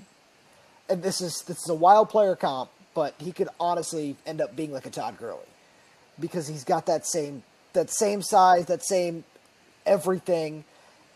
And 0.90 1.02
this 1.02 1.20
is 1.20 1.44
this 1.48 1.58
is 1.58 1.70
a 1.70 1.76
wild 1.76 2.10
player 2.10 2.36
comp, 2.36 2.70
but 2.94 3.16
he 3.18 3.32
could 3.32 3.50
honestly 3.60 4.16
end 4.26 4.40
up 4.40 4.56
being 4.56 4.72
like 4.72 4.86
a 4.86 4.90
Todd 4.90 5.18
Gurley 5.18 5.40
because 6.20 6.48
he's 6.48 6.64
got 6.64 6.86
that 6.86 7.06
same 7.06 7.44
that 7.74 7.90
same 7.90 8.22
size, 8.22 8.66
that 8.68 8.86
same 8.86 9.24
everything, 9.86 10.64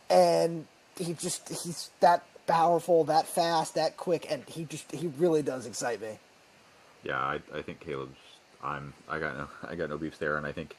and 0.09 0.65
he 0.97 1.13
just 1.13 1.49
he's 1.49 1.89
that 1.99 2.23
powerful, 2.47 3.03
that 3.05 3.27
fast, 3.27 3.75
that 3.75 3.97
quick, 3.97 4.25
and 4.29 4.43
he 4.47 4.65
just 4.65 4.91
he 4.91 5.07
really 5.17 5.41
does 5.41 5.65
excite 5.65 6.01
me. 6.01 6.19
Yeah, 7.03 7.17
I, 7.17 7.39
I 7.53 7.61
think 7.61 7.79
Caleb's. 7.79 8.17
I'm 8.61 8.93
I 9.07 9.19
got 9.19 9.37
no 9.37 9.47
I 9.69 9.75
got 9.75 9.89
no 9.89 9.97
beefs 9.97 10.17
there, 10.17 10.37
and 10.37 10.45
I 10.45 10.51
think 10.51 10.75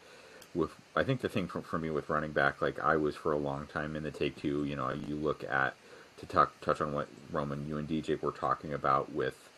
with 0.55 0.71
I 0.97 1.05
think 1.05 1.21
the 1.21 1.29
thing 1.29 1.47
for, 1.47 1.63
for 1.63 1.79
me 1.79 1.91
with 1.91 2.09
running 2.09 2.33
back, 2.33 2.61
like 2.61 2.81
I 2.81 2.97
was 2.97 3.15
for 3.17 3.33
a 3.33 3.39
long 3.39 3.67
time 3.67 3.97
in 3.97 4.03
the 4.03 4.11
take 4.11 4.41
two. 4.41 4.65
You 4.65 4.77
know, 4.77 4.91
you 4.91 5.15
look 5.15 5.45
at 5.45 5.75
to 6.19 6.27
talk 6.27 6.61
touch 6.61 6.81
on 6.81 6.93
what 6.93 7.09
Roman, 7.31 7.69
you 7.69 7.79
and 7.79 7.89
DJ 7.89 8.21
were 8.21 8.33
talking 8.33 8.75
about 8.75 9.13
with 9.13 9.51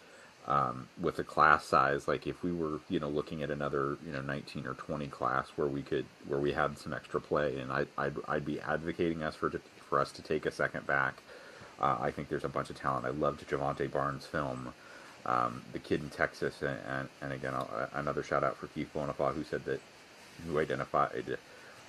um, 0.47 0.89
with 1.01 1.17
the 1.17 1.25
class 1.25 1.65
size, 1.65 2.09
like 2.09 2.27
if 2.27 2.43
we 2.43 2.53
were, 2.53 2.81
you 2.89 2.99
know, 2.99 3.09
looking 3.09 3.43
at 3.43 3.51
another, 3.51 3.97
you 4.05 4.13
know, 4.13 4.21
19 4.23 4.67
or 4.67 4.75
20 4.75 5.07
class 5.07 5.47
where 5.55 5.69
we 5.69 5.83
could, 5.83 6.05
where 6.27 6.41
we 6.41 6.53
had 6.53 6.77
some 6.79 6.93
extra 6.93 7.21
play, 7.21 7.59
and 7.59 7.73
I, 7.73 7.87
I'd, 7.97 8.15
I'd 8.27 8.45
be 8.45 8.61
advocating 8.61 9.23
us 9.23 9.37
for 9.37 9.51
to, 9.51 9.61
for 9.89 10.01
us 10.01 10.11
to 10.13 10.23
take 10.23 10.45
a 10.45 10.51
second 10.51 10.87
back. 10.87 11.23
Uh, 11.81 11.97
I 12.01 12.11
think 12.11 12.29
there's 12.29 12.45
a 12.45 12.49
bunch 12.49 12.71
of 12.71 12.79
talent. 12.79 13.07
I 13.07 13.11
loved 13.11 13.49
Jovantae 13.49 13.91
Barnes' 13.91 14.27
film, 14.27 14.75
um, 15.27 15.63
The 15.73 15.79
Kid 15.79 16.01
in 16.01 16.11
Texas, 16.11 16.61
and, 16.61 16.79
and, 16.89 17.09
and 17.21 17.33
again, 17.33 17.55
I'll, 17.55 17.89
another 17.95 18.25
shout 18.25 18.43
out 18.43 18.57
for 18.57 18.67
Keith 18.69 18.91
Bhonapha, 18.95 19.35
who 19.35 19.45
said 19.45 19.65
that, 19.67 19.81
who 20.47 20.59
identified 20.59 21.39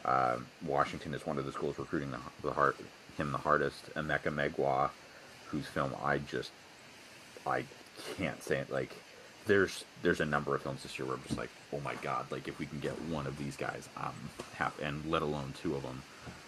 um, 0.06 0.46
Washington 0.66 1.14
as 1.14 1.26
one 1.26 1.38
of 1.38 1.46
the 1.46 1.52
schools 1.52 1.80
recruiting 1.80 2.12
the, 2.12 2.20
the 2.41 2.54
heart, 2.54 2.78
him 3.18 3.32
the 3.32 3.38
hardest. 3.38 3.94
Emeka 3.96 4.34
Megwa, 4.34 4.89
whose 5.48 5.66
film 5.66 5.94
I 6.04 6.18
just, 6.20 6.52
I 7.46 7.66
can't 8.18 8.41
say 8.41 8.58
it 8.58 8.72
like 8.72 8.94
there's 9.46 9.84
there's 10.02 10.22
a 10.22 10.26
number 10.26 10.56
of 10.56 10.62
films 10.62 10.84
this 10.84 10.98
year 10.98 11.08
where 11.08 11.16
I'm 11.16 11.24
just 11.24 11.38
like, 11.38 11.50
oh 11.74 11.80
my 11.82 11.96
god, 11.96 12.32
like 12.32 12.48
if 12.48 12.60
we 12.60 12.66
can 12.66 12.80
get 12.80 12.94
one 13.04 13.28
of 13.28 13.38
these 13.38 13.56
guys, 13.56 13.88
um, 13.98 14.14
have 14.56 14.74
and 14.82 15.06
let 15.06 15.22
alone 15.22 15.54
two 15.62 15.76
of 15.76 15.84
them. 15.84 16.02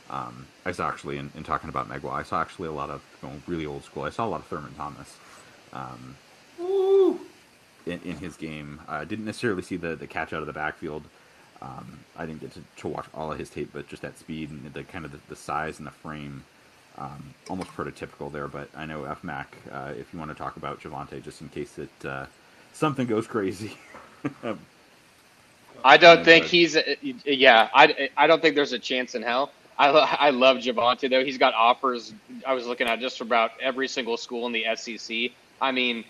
Um, 0.09 0.47
I 0.65 0.71
saw 0.71 0.87
actually 0.87 1.17
in, 1.17 1.31
in 1.35 1.43
talking 1.43 1.69
about 1.69 1.89
Megwa, 1.89 2.11
I 2.11 2.23
saw 2.23 2.41
actually 2.41 2.67
a 2.67 2.71
lot 2.71 2.89
of 2.89 3.01
going 3.21 3.41
really 3.47 3.65
old 3.65 3.83
school. 3.83 4.03
I 4.03 4.11
saw 4.11 4.25
a 4.25 4.29
lot 4.29 4.41
of 4.41 4.47
Thurman 4.47 4.73
Thomas. 4.75 5.17
Um, 5.73 6.15
in, 7.85 8.01
in 8.03 8.17
his 8.17 8.35
game, 8.37 8.81
I 8.87 9.01
uh, 9.01 9.03
didn't 9.03 9.25
necessarily 9.25 9.61
see 9.61 9.77
the, 9.77 9.95
the 9.95 10.07
catch 10.07 10.33
out 10.33 10.41
of 10.41 10.47
the 10.47 10.53
backfield. 10.53 11.03
Um, 11.61 11.99
I 12.17 12.25
didn't 12.25 12.41
get 12.41 12.53
to, 12.53 12.61
to 12.77 12.87
watch 12.87 13.05
all 13.13 13.31
of 13.31 13.39
his 13.39 13.49
tape, 13.49 13.69
but 13.73 13.87
just 13.87 14.01
that 14.01 14.17
speed 14.19 14.49
and 14.49 14.73
the 14.73 14.83
kind 14.83 15.05
of 15.05 15.11
the, 15.11 15.19
the 15.29 15.35
size 15.35 15.79
and 15.79 15.87
the 15.87 15.91
frame 15.91 16.43
um, 16.97 17.33
almost 17.49 17.69
prototypical 17.71 18.31
there, 18.31 18.47
but 18.47 18.69
I 18.75 18.85
know 18.85 19.01
FMAC, 19.01 19.45
uh, 19.71 19.93
if 19.97 20.13
you 20.13 20.19
want 20.19 20.31
to 20.31 20.35
talk 20.35 20.57
about 20.57 20.79
Jovantae, 20.79 21.21
just 21.23 21.41
in 21.41 21.49
case 21.49 21.71
that 21.73 22.05
uh, 22.05 22.25
something 22.73 23.05
goes 23.07 23.27
crazy. 23.27 23.77
I 25.83 25.97
don't 25.97 26.23
think 26.23 26.45
he's. 26.45 26.77
Yeah, 27.25 27.69
I, 27.73 28.09
I 28.15 28.27
don't 28.27 28.41
think 28.41 28.55
there's 28.55 28.71
a 28.73 28.79
chance 28.79 29.13
in 29.15 29.21
hell. 29.21 29.51
I, 29.77 29.89
I 29.89 30.29
love 30.29 30.57
Jovantae 30.57 31.09
though. 31.09 31.23
He's 31.23 31.37
got 31.37 31.53
offers. 31.53 32.13
I 32.47 32.53
was 32.53 32.65
looking 32.65 32.87
at 32.87 32.99
just 32.99 33.19
about 33.19 33.51
every 33.61 33.87
single 33.87 34.15
school 34.15 34.47
in 34.47 34.53
the 34.53 34.65
SEC. 34.75 35.31
I 35.61 35.71
mean, 35.71 36.05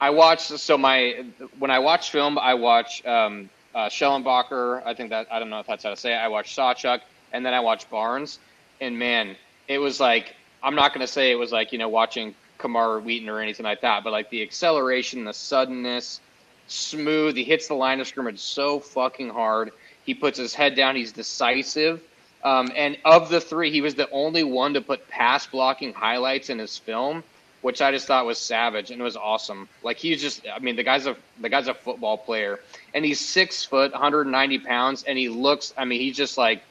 I 0.00 0.10
watch. 0.10 0.40
So 0.40 0.78
my 0.78 1.24
when 1.58 1.70
I 1.70 1.78
watch 1.78 2.10
film, 2.10 2.38
I 2.38 2.54
watch 2.54 3.04
um, 3.04 3.50
uh, 3.74 3.88
Schellenbacher. 3.88 4.82
I 4.84 4.94
think 4.94 5.10
that 5.10 5.26
I 5.30 5.38
don't 5.38 5.50
know 5.50 5.60
if 5.60 5.66
that's 5.66 5.84
how 5.84 5.90
to 5.90 5.96
say 5.96 6.12
it. 6.12 6.16
I 6.16 6.28
watched 6.28 6.56
Sawchuk, 6.56 7.00
and 7.32 7.44
then 7.44 7.54
I 7.54 7.60
watched 7.60 7.90
Barnes. 7.90 8.38
And 8.80 8.98
man, 8.98 9.36
it 9.68 9.78
was 9.78 10.00
like 10.00 10.34
I'm 10.62 10.74
not 10.74 10.92
going 10.92 11.06
to 11.06 11.12
say 11.12 11.30
it 11.30 11.36
was 11.36 11.52
like 11.52 11.72
you 11.72 11.78
know 11.78 11.88
watching 11.88 12.34
Camar 12.58 13.00
Wheaton 13.00 13.28
or 13.28 13.40
anything 13.40 13.64
like 13.64 13.80
that, 13.82 14.04
but 14.04 14.12
like 14.12 14.30
the 14.30 14.42
acceleration, 14.42 15.24
the 15.24 15.32
suddenness, 15.32 16.20
smooth. 16.66 17.36
He 17.36 17.44
hits 17.44 17.68
the 17.68 17.74
line 17.74 18.00
of 18.00 18.06
scrimmage 18.06 18.38
so 18.38 18.80
fucking 18.80 19.30
hard. 19.30 19.70
He 20.04 20.14
puts 20.14 20.38
his 20.38 20.54
head 20.54 20.74
down. 20.74 20.96
He's 20.96 21.12
decisive. 21.12 22.00
Um, 22.42 22.70
and 22.74 22.96
of 23.04 23.28
the 23.28 23.40
three, 23.40 23.70
he 23.70 23.80
was 23.80 23.94
the 23.94 24.10
only 24.10 24.44
one 24.44 24.74
to 24.74 24.80
put 24.80 25.08
pass 25.08 25.46
blocking 25.46 25.92
highlights 25.92 26.48
in 26.48 26.58
his 26.58 26.78
film, 26.78 27.22
which 27.62 27.82
I 27.82 27.90
just 27.92 28.06
thought 28.06 28.24
was 28.26 28.38
savage 28.38 28.90
and 28.90 29.00
it 29.00 29.04
was 29.04 29.16
awesome. 29.16 29.68
Like 29.82 29.98
he's 29.98 30.20
just, 30.20 30.46
I 30.48 30.58
mean, 30.58 30.76
the 30.76 30.82
guy's 30.82 31.06
a 31.06 31.16
the 31.40 31.48
guy's 31.48 31.68
a 31.68 31.74
football 31.74 32.16
player, 32.16 32.60
and 32.94 33.04
he's 33.04 33.20
six 33.20 33.64
foot, 33.64 33.92
190 33.92 34.58
pounds, 34.60 35.04
and 35.04 35.18
he 35.18 35.28
looks. 35.28 35.74
I 35.76 35.84
mean, 35.84 36.00
he's 36.00 36.16
just 36.16 36.38
like, 36.38 36.62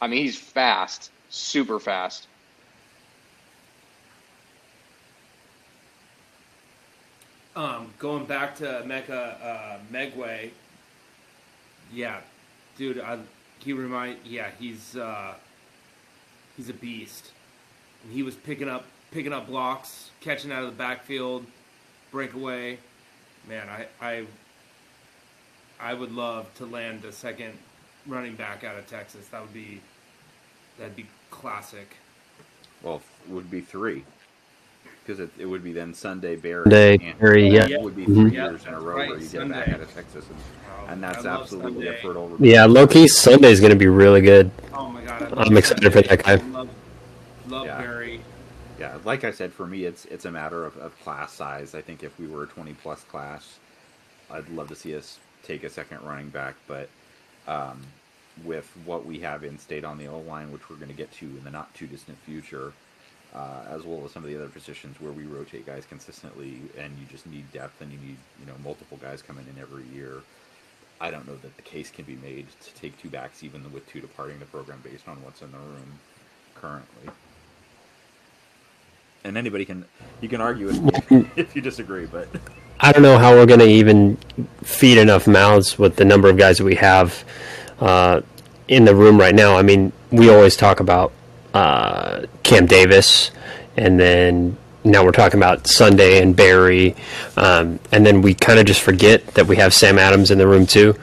I 0.00 0.06
mean, 0.06 0.22
he's 0.22 0.38
fast, 0.38 1.10
super 1.30 1.80
fast. 1.80 2.28
Um, 7.54 7.90
going 7.98 8.26
back 8.26 8.54
to 8.56 8.82
Mecca 8.84 9.38
uh, 9.42 9.78
Megwa, 9.90 10.50
yeah, 11.90 12.20
dude, 12.76 13.00
I, 13.00 13.18
he 13.60 13.72
remind, 13.72 14.18
yeah, 14.26 14.50
he's 14.58 14.94
uh, 14.94 15.32
he's 16.56 16.68
a 16.68 16.74
beast. 16.74 17.30
And 18.04 18.12
he 18.12 18.22
was 18.22 18.34
picking 18.34 18.68
up 18.68 18.84
picking 19.10 19.32
up 19.32 19.46
blocks, 19.46 20.10
catching 20.20 20.52
out 20.52 20.62
of 20.62 20.70
the 20.70 20.76
backfield, 20.76 21.44
breakaway. 22.10 22.78
Man, 23.48 23.68
I 23.68 23.86
I 24.00 24.26
I 25.80 25.94
would 25.94 26.12
love 26.12 26.52
to 26.56 26.66
land 26.66 27.04
a 27.04 27.12
second 27.12 27.54
running 28.06 28.34
back 28.34 28.64
out 28.64 28.78
of 28.78 28.88
Texas. 28.88 29.28
That 29.28 29.42
would 29.42 29.54
be 29.54 29.80
that'd 30.78 30.96
be 30.96 31.06
classic. 31.30 31.96
Well, 32.82 33.02
would 33.28 33.50
be 33.50 33.60
three 33.60 34.04
because 35.06 35.20
it, 35.20 35.30
it 35.38 35.46
would 35.46 35.62
be 35.62 35.72
then 35.72 35.94
Sunday 35.94 36.36
Berry. 36.36 36.64
Sunday 36.64 37.14
Berry, 37.20 37.48
yeah. 37.48 37.66
It 37.68 37.80
would 37.80 37.94
be 37.94 38.04
3 38.04 38.14
mm-hmm. 38.14 38.34
years 38.34 38.64
in 38.66 38.74
a 38.74 38.80
row 38.80 38.96
right, 38.96 39.10
where 39.10 39.18
you 39.18 39.24
Sunday. 39.24 39.54
get 39.54 39.66
back 39.66 39.74
out 39.74 39.80
of 39.80 39.94
Texas, 39.94 40.24
and, 40.28 40.38
oh, 40.38 40.86
and 40.88 41.02
that's 41.02 41.24
absolutely 41.24 41.84
Sunday. 41.84 41.98
a 41.98 42.02
fertile. 42.02 42.36
Yeah, 42.40 42.64
low 42.64 42.86
key 42.86 43.06
Sunday 43.06 43.52
is 43.52 43.60
going 43.60 43.70
to 43.70 43.78
be 43.78 43.86
really 43.86 44.20
good. 44.20 44.50
Oh 44.72 44.88
my 44.88 45.02
god, 45.04 45.32
I'm 45.36 45.56
excited 45.56 45.92
for 45.92 46.02
that 46.02 46.22
guy. 46.22 46.34
Love, 46.34 46.68
love 47.48 47.66
yeah. 47.66 47.80
Berry. 47.80 48.15
Like 49.06 49.22
I 49.22 49.30
said, 49.30 49.52
for 49.52 49.68
me, 49.68 49.84
it's 49.84 50.04
it's 50.06 50.24
a 50.24 50.32
matter 50.32 50.64
of, 50.64 50.76
of 50.78 50.98
class 51.00 51.32
size. 51.32 51.76
I 51.76 51.80
think 51.80 52.02
if 52.02 52.18
we 52.18 52.26
were 52.26 52.42
a 52.42 52.46
20 52.48 52.74
plus 52.74 53.04
class, 53.04 53.60
I'd 54.30 54.48
love 54.48 54.68
to 54.68 54.74
see 54.74 54.96
us 54.96 55.20
take 55.44 55.62
a 55.62 55.70
second 55.70 56.02
running 56.04 56.28
back, 56.28 56.56
but. 56.66 56.90
Um, 57.48 57.80
with 58.44 58.70
what 58.84 59.06
we 59.06 59.20
have 59.20 59.44
in 59.44 59.58
state 59.58 59.82
on 59.82 59.96
the 59.96 60.08
O 60.08 60.18
line, 60.18 60.52
which 60.52 60.68
we're 60.68 60.76
going 60.76 60.90
to 60.90 60.94
get 60.96 61.10
to 61.12 61.24
in 61.24 61.42
the 61.42 61.50
not 61.50 61.72
too 61.74 61.86
distant 61.86 62.18
future, 62.18 62.72
uh, 63.34 63.62
as 63.70 63.82
well 63.82 64.02
as 64.04 64.12
some 64.12 64.24
of 64.24 64.28
the 64.28 64.36
other 64.36 64.48
positions 64.48 65.00
where 65.00 65.12
we 65.12 65.24
rotate 65.24 65.64
guys 65.64 65.86
consistently, 65.86 66.60
and 66.76 66.98
you 66.98 67.06
just 67.10 67.26
need 67.26 67.50
depth, 67.52 67.80
and 67.80 67.90
you 67.90 67.98
need 67.98 68.16
you 68.40 68.46
know 68.46 68.52
multiple 68.62 68.98
guys 69.00 69.22
coming 69.22 69.46
in 69.48 69.60
every 69.60 69.84
year. 69.94 70.20
I 71.00 71.10
don't 71.10 71.26
know 71.26 71.36
that 71.36 71.56
the 71.56 71.62
case 71.62 71.90
can 71.90 72.04
be 72.04 72.16
made 72.16 72.46
to 72.64 72.74
take 72.74 73.00
two 73.00 73.08
backs, 73.08 73.42
even 73.42 73.72
with 73.72 73.88
two 73.88 74.02
departing 74.02 74.38
the 74.38 74.44
program, 74.46 74.80
based 74.84 75.08
on 75.08 75.22
what's 75.22 75.40
in 75.40 75.50
the 75.52 75.58
room 75.58 75.98
currently. 76.54 77.10
And 79.24 79.36
anybody 79.36 79.64
can 79.64 79.84
you 80.20 80.28
can 80.28 80.40
argue 80.40 80.68
if, 80.70 81.12
if 81.36 81.56
you 81.56 81.62
disagree, 81.62 82.06
but 82.06 82.28
I 82.80 82.92
don't 82.92 83.02
know 83.02 83.18
how 83.18 83.32
we're 83.32 83.46
going 83.46 83.60
to 83.60 83.66
even 83.66 84.16
feed 84.62 84.98
enough 84.98 85.26
mouths 85.26 85.78
with 85.78 85.96
the 85.96 86.04
number 86.04 86.28
of 86.28 86.36
guys 86.36 86.58
that 86.58 86.64
we 86.64 86.76
have 86.76 87.24
uh, 87.80 88.20
in 88.68 88.84
the 88.84 88.94
room 88.94 89.18
right 89.18 89.34
now. 89.34 89.56
I 89.56 89.62
mean, 89.62 89.92
we 90.10 90.30
always 90.30 90.56
talk 90.56 90.80
about 90.80 91.12
uh, 91.54 92.26
Cam 92.42 92.66
Davis, 92.66 93.30
and 93.76 93.98
then 93.98 94.56
now 94.84 95.04
we're 95.04 95.12
talking 95.12 95.38
about 95.38 95.66
Sunday 95.66 96.20
and 96.20 96.36
Berry, 96.36 96.94
um, 97.36 97.80
and 97.92 98.04
then 98.04 98.22
we 98.22 98.34
kind 98.34 98.58
of 98.58 98.66
just 98.66 98.82
forget 98.82 99.26
that 99.28 99.46
we 99.46 99.56
have 99.56 99.72
Sam 99.72 99.98
Adams 99.98 100.30
in 100.30 100.38
the 100.38 100.46
room 100.46 100.66
too. 100.66 100.94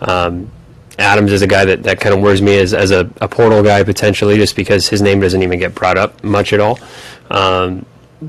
Um, 0.00 0.50
Adams 0.98 1.32
is 1.32 1.42
a 1.42 1.46
guy 1.46 1.64
that, 1.64 1.84
that 1.84 2.00
kind 2.00 2.14
of 2.14 2.20
worries 2.20 2.42
me 2.42 2.58
as, 2.58 2.74
as 2.74 2.90
a, 2.90 3.10
a, 3.20 3.28
portal 3.28 3.62
guy 3.62 3.82
potentially, 3.82 4.36
just 4.36 4.54
because 4.54 4.88
his 4.88 5.00
name 5.00 5.20
doesn't 5.20 5.42
even 5.42 5.58
get 5.58 5.74
brought 5.74 5.96
up 5.96 6.22
much 6.22 6.52
at 6.52 6.60
all. 6.60 6.78
Um, 7.30 7.86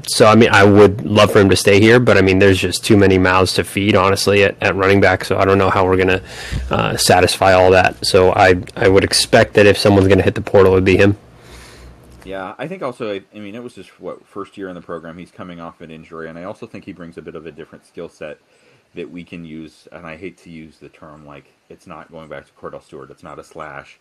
so 0.08 0.26
I 0.26 0.36
mean, 0.36 0.50
I 0.52 0.64
would 0.64 1.06
love 1.06 1.32
for 1.32 1.40
him 1.40 1.50
to 1.50 1.56
stay 1.56 1.82
here, 1.82 2.00
but 2.00 2.18
I 2.18 2.22
mean, 2.22 2.40
there's 2.40 2.60
just 2.60 2.86
too 2.86 2.96
many 2.96 3.18
mouths 3.18 3.54
to 3.54 3.64
feed, 3.64 3.96
honestly, 3.96 4.44
at, 4.44 4.56
at 4.62 4.76
running 4.76 5.02
back. 5.02 5.26
So 5.26 5.38
I 5.38 5.46
don't 5.46 5.58
know 5.58 5.70
how 5.70 5.86
we're 5.86 5.98
gonna 5.98 6.22
uh, 6.70 6.96
satisfy 6.98 7.54
all 7.54 7.72
that. 7.72 8.06
So 8.06 8.32
I 8.32 8.62
I 8.76 8.88
would 8.88 9.04
expect 9.04 9.54
that 9.56 9.66
if 9.66 9.78
someone's 9.78 10.08
gonna 10.08 10.24
hit 10.24 10.36
the 10.36 10.42
portal, 10.42 10.74
it 10.74 10.76
would 10.76 10.86
be 10.86 10.98
him. 10.98 11.18
Yeah, 12.24 12.54
I 12.60 12.68
think 12.68 12.84
also, 12.84 13.16
I, 13.16 13.24
I 13.36 13.40
mean, 13.40 13.56
it 13.56 13.64
was 13.64 13.74
just 13.74 14.00
what 14.00 14.26
first 14.26 14.58
year 14.58 14.70
in 14.70 14.76
the 14.76 14.82
program. 14.82 15.18
He's 15.18 15.32
coming 15.32 15.60
off 15.60 15.82
an 15.82 15.90
injury, 15.90 16.30
and 16.30 16.38
I 16.38 16.44
also 16.44 16.68
think 16.68 16.86
he 16.86 16.94
brings 16.94 17.18
a 17.18 17.22
bit 17.22 17.36
of 17.36 17.46
a 17.46 17.52
different 17.52 17.86
skill 17.86 18.10
set 18.10 18.38
that 18.94 19.10
we 19.10 19.24
can 19.24 19.44
use. 19.44 19.88
And 19.92 20.06
I 20.06 20.18
hate 20.18 20.38
to 20.40 20.52
use 20.52 20.78
the 20.78 20.90
term 20.90 21.26
like 21.26 21.46
it's 21.70 21.88
not 21.88 22.12
going 22.12 22.30
back 22.30 22.46
to 22.46 22.54
Kordell 22.54 22.84
Stewart. 22.84 23.10
It's 23.10 23.24
not 23.24 23.40
a 23.40 23.44
slash, 23.44 24.00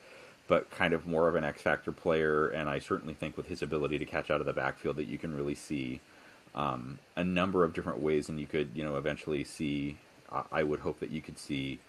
but 0.51 0.68
kind 0.72 0.92
of 0.92 1.07
more 1.07 1.28
of 1.28 1.36
an 1.36 1.44
X 1.44 1.62
factor 1.62 1.92
player. 1.92 2.48
And 2.48 2.68
I 2.68 2.80
certainly 2.80 3.14
think 3.14 3.36
with 3.36 3.46
his 3.46 3.62
ability 3.62 3.98
to 4.01 4.05
catch 4.05 4.32
out 4.32 4.40
of 4.40 4.46
the 4.46 4.53
backfield 4.53 4.96
that 4.96 5.07
you 5.07 5.16
can 5.16 5.32
really 5.34 5.55
see 5.55 6.01
um, 6.57 6.98
a 7.14 7.22
number 7.22 7.62
of 7.62 7.72
different 7.72 8.01
ways, 8.01 8.28
and 8.28 8.40
you 8.40 8.48
could, 8.48 8.70
you 8.74 8.82
know, 8.82 8.96
eventually 8.96 9.44
see. 9.44 9.96
I 10.53 10.62
would 10.62 10.80
hope 10.80 11.01
that 11.01 11.11
you 11.11 11.20
could 11.20 11.38
see, 11.38 11.80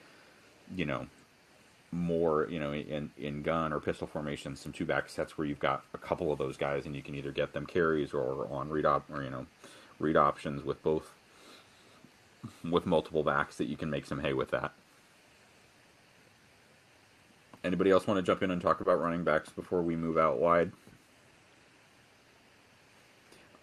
you 0.76 0.86
know, 0.86 1.05
more, 1.91 2.47
you 2.49 2.59
know, 2.59 2.74
in, 2.74 3.12
in 3.18 3.43
gun 3.43 3.72
or 3.72 3.80
pistol 3.80 4.07
formation, 4.07 4.55
some 4.55 4.72
two 4.72 4.86
back 4.86 5.09
sets 5.09 5.38
where 5.38 5.45
you've 5.45 5.59
got 5.59 5.84
a 5.93 5.97
couple 5.99 6.32
of 6.32 6.39
those 6.39 6.57
guys 6.57 6.88
and 6.88 6.95
you 6.95 7.03
can 7.03 7.14
either 7.14 7.32
get 7.32 7.53
them 7.53 7.68
carries 7.68 8.14
or 8.14 8.47
on 8.51 8.70
read 8.70 8.86
op 8.86 9.03
or, 9.12 9.22
you 9.24 9.30
know, 9.30 9.45
read 9.99 10.18
options 10.18 10.64
with 10.64 10.82
both, 10.82 11.14
with 12.68 12.88
multiple 12.88 13.22
backs 13.24 13.57
that 13.57 13.66
you 13.66 13.78
can 13.78 13.91
make 13.91 14.07
some 14.07 14.22
hay 14.22 14.34
with 14.34 14.49
that. 14.49 14.72
Anybody 17.64 17.91
else 17.91 18.07
want 18.07 18.18
to 18.18 18.24
jump 18.24 18.41
in 18.41 18.49
and 18.49 18.62
talk 18.62 18.82
about 18.82 18.99
running 18.99 19.24
backs 19.24 19.49
before 19.49 19.82
we 19.82 19.95
move 19.95 20.18
out 20.18 20.39
wide? 20.39 20.72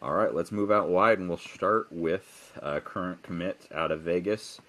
All 0.00 0.14
right, 0.14 0.32
let's 0.32 0.52
move 0.52 0.70
out 0.70 0.88
wide, 0.88 1.18
and 1.18 1.28
we'll 1.28 1.38
start 1.38 1.88
with 1.90 2.52
uh, 2.62 2.78
current 2.78 3.24
commit 3.24 3.66
out 3.74 3.90
of 3.90 4.02
Vegas, 4.02 4.60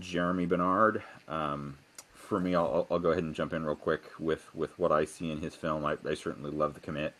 Germie 0.00 0.48
Bernard. 0.48 1.04
Um, 1.28 1.78
for 2.12 2.40
me, 2.40 2.56
I'll, 2.56 2.84
I'll 2.90 2.98
go 2.98 3.10
ahead 3.12 3.22
and 3.22 3.34
jump 3.34 3.52
in 3.52 3.64
real 3.64 3.76
quick 3.76 4.02
with, 4.18 4.52
with 4.52 4.76
what 4.76 4.90
I 4.90 5.04
see 5.04 5.30
in 5.30 5.40
his 5.40 5.54
film. 5.54 5.84
I, 5.84 5.96
I 6.04 6.14
certainly 6.14 6.50
love 6.50 6.74
the 6.74 6.80
commit. 6.80 7.14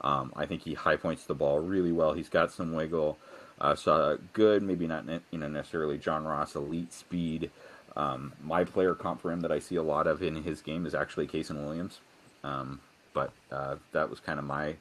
Um, 0.00 0.32
I 0.34 0.46
think 0.46 0.62
he 0.62 0.74
high 0.74 0.96
points 0.96 1.24
the 1.24 1.34
ball 1.34 1.60
really 1.60 1.92
well. 1.92 2.14
He's 2.14 2.28
got 2.28 2.50
some 2.50 2.72
wiggle. 2.72 3.16
Uh, 3.60 3.74
so 3.74 4.18
good, 4.32 4.62
maybe 4.62 4.86
not 4.86 5.04
you 5.30 5.38
know 5.38 5.48
necessarily 5.48 5.98
John 5.98 6.24
Ross 6.24 6.54
elite 6.56 6.92
speed. 6.92 7.50
Um, 7.96 8.32
my 8.42 8.64
player 8.64 8.94
comp 8.94 9.22
for 9.22 9.32
him 9.32 9.40
that 9.40 9.50
I 9.50 9.58
see 9.58 9.76
a 9.76 9.82
lot 9.82 10.06
of 10.06 10.22
in 10.22 10.42
his 10.42 10.60
game 10.60 10.84
is 10.84 10.94
actually 10.94 11.26
Kasen 11.26 11.64
Williams, 11.64 12.00
um, 12.44 12.80
but 13.14 13.32
uh, 13.50 13.76
that 13.92 14.10
was 14.10 14.20
kind 14.20 14.38
of 14.38 14.44
my 14.44 14.76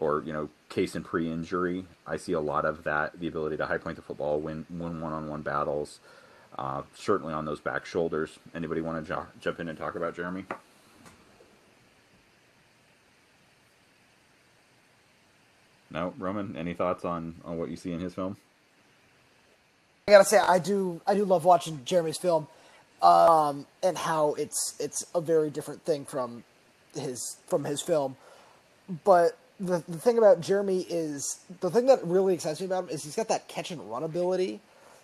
or 0.00 0.22
you 0.26 0.32
know 0.32 0.48
case 0.68 0.96
in 0.96 1.04
pre-injury. 1.04 1.84
I 2.06 2.16
see 2.16 2.32
a 2.32 2.40
lot 2.40 2.64
of 2.64 2.84
that 2.84 3.18
the 3.20 3.28
ability 3.28 3.56
to 3.58 3.66
high 3.66 3.78
point 3.78 3.96
the 3.96 4.02
football, 4.02 4.40
win 4.40 4.66
win 4.70 5.00
one-on-one 5.00 5.42
battles. 5.42 6.00
Uh, 6.58 6.82
certainly 6.94 7.32
on 7.32 7.44
those 7.44 7.60
back 7.60 7.86
shoulders. 7.86 8.38
Anybody 8.54 8.80
want 8.80 9.06
to 9.06 9.26
jump 9.40 9.60
in 9.60 9.68
and 9.68 9.78
talk 9.78 9.94
about 9.94 10.16
Germie? 10.16 10.44
No, 15.90 16.12
Roman. 16.18 16.56
Any 16.56 16.74
thoughts 16.74 17.04
on 17.04 17.36
on 17.44 17.56
what 17.58 17.70
you 17.70 17.76
see 17.76 17.92
in 17.92 18.00
his 18.00 18.14
film? 18.14 18.36
I 20.08 20.10
gotta 20.10 20.24
say, 20.24 20.38
I 20.38 20.58
do 20.58 21.02
I 21.06 21.14
do 21.14 21.26
love 21.26 21.44
watching 21.44 21.82
Germie's 21.84 22.16
film, 22.16 22.46
um, 23.02 23.66
and 23.82 23.98
how 23.98 24.32
it's 24.38 24.74
it's 24.80 25.04
a 25.14 25.20
very 25.20 25.50
different 25.50 25.82
thing 25.84 26.06
from 26.06 26.44
his 26.94 27.36
from 27.46 27.64
his 27.64 27.82
film. 27.82 28.16
But 29.04 29.36
the 29.60 29.84
the 29.86 29.98
thing 29.98 30.16
about 30.16 30.40
Germie 30.40 30.86
is 30.88 31.40
the 31.60 31.68
thing 31.68 31.84
that 31.88 32.02
really 32.02 32.32
excites 32.32 32.58
me 32.58 32.64
about 32.64 32.84
him 32.84 32.88
is 32.88 33.04
he's 33.04 33.16
got 33.16 33.28
that 33.28 33.48
catch 33.48 33.70
and 33.70 33.90
run 33.90 34.02
ability 34.02 34.60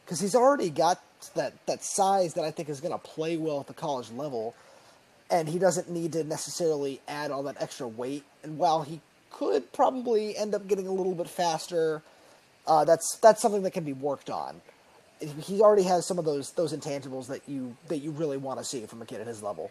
because 0.06 0.20
he's 0.20 0.34
already 0.34 0.70
got 0.70 1.02
that 1.34 1.52
that 1.66 1.84
size 1.84 2.32
that 2.32 2.44
I 2.44 2.50
think 2.50 2.70
is 2.70 2.80
going 2.80 2.92
to 2.92 2.98
play 2.98 3.36
well 3.36 3.60
at 3.60 3.66
the 3.66 3.74
college 3.74 4.10
level, 4.10 4.54
and 5.30 5.50
he 5.50 5.58
doesn't 5.58 5.90
need 5.90 6.12
to 6.12 6.24
necessarily 6.24 7.02
add 7.08 7.30
all 7.30 7.42
that 7.42 7.60
extra 7.60 7.86
weight. 7.86 8.24
And 8.42 8.56
while 8.56 8.80
he 8.80 9.02
could 9.30 9.70
probably 9.74 10.34
end 10.34 10.54
up 10.54 10.66
getting 10.66 10.86
a 10.86 10.92
little 10.92 11.14
bit 11.14 11.28
faster. 11.28 12.00
Uh, 12.66 12.82
that's 12.82 13.18
that's 13.18 13.42
something 13.42 13.60
that 13.60 13.72
can 13.72 13.84
be 13.84 13.92
worked 13.92 14.30
on. 14.30 14.62
He 15.40 15.60
already 15.60 15.82
has 15.84 16.06
some 16.06 16.18
of 16.18 16.24
those 16.24 16.52
those 16.52 16.72
intangibles 16.72 17.26
that 17.28 17.42
you 17.48 17.76
that 17.88 17.98
you 17.98 18.10
really 18.12 18.36
want 18.36 18.58
to 18.58 18.64
see 18.64 18.84
from 18.86 19.02
a 19.02 19.06
kid 19.06 19.20
at 19.20 19.26
his 19.26 19.42
level. 19.42 19.70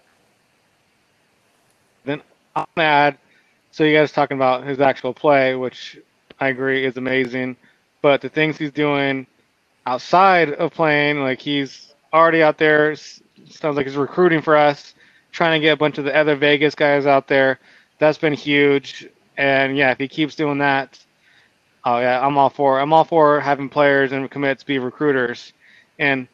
Then 2.05 2.21
I'll 2.55 2.67
add. 2.77 3.17
So 3.71 3.83
you 3.83 3.95
guys 3.97 4.11
talking 4.11 4.37
about 4.37 4.65
his 4.65 4.79
actual 4.79 5.13
play, 5.13 5.55
which 5.55 5.99
I 6.39 6.49
agree 6.49 6.85
is 6.85 6.97
amazing, 6.97 7.55
but 8.01 8.21
the 8.21 8.29
things 8.29 8.57
he's 8.57 8.71
doing 8.71 9.25
outside 9.85 10.51
of 10.53 10.73
playing, 10.73 11.21
like 11.21 11.39
he's 11.39 11.93
already 12.13 12.43
out 12.43 12.57
there. 12.57 12.95
Sounds 12.95 13.75
like 13.75 13.87
he's 13.87 13.95
recruiting 13.95 14.41
for 14.41 14.55
us, 14.55 14.93
trying 15.31 15.59
to 15.59 15.63
get 15.65 15.71
a 15.73 15.77
bunch 15.77 15.97
of 15.97 16.05
the 16.05 16.15
other 16.15 16.35
Vegas 16.35 16.75
guys 16.75 17.05
out 17.05 17.27
there. 17.27 17.59
That's 17.99 18.17
been 18.17 18.33
huge. 18.33 19.07
And 19.37 19.75
yeah, 19.75 19.91
if 19.91 19.97
he 19.97 20.07
keeps 20.07 20.35
doing 20.35 20.59
that, 20.59 20.99
oh 21.85 21.99
yeah, 21.99 22.25
I'm 22.25 22.37
all 22.37 22.49
for. 22.49 22.79
I'm 22.79 22.93
all 22.93 23.03
for 23.03 23.39
having 23.39 23.69
players 23.69 24.11
and 24.11 24.29
commits 24.29 24.63
be 24.63 24.79
recruiters. 24.79 25.53
And 25.99 26.27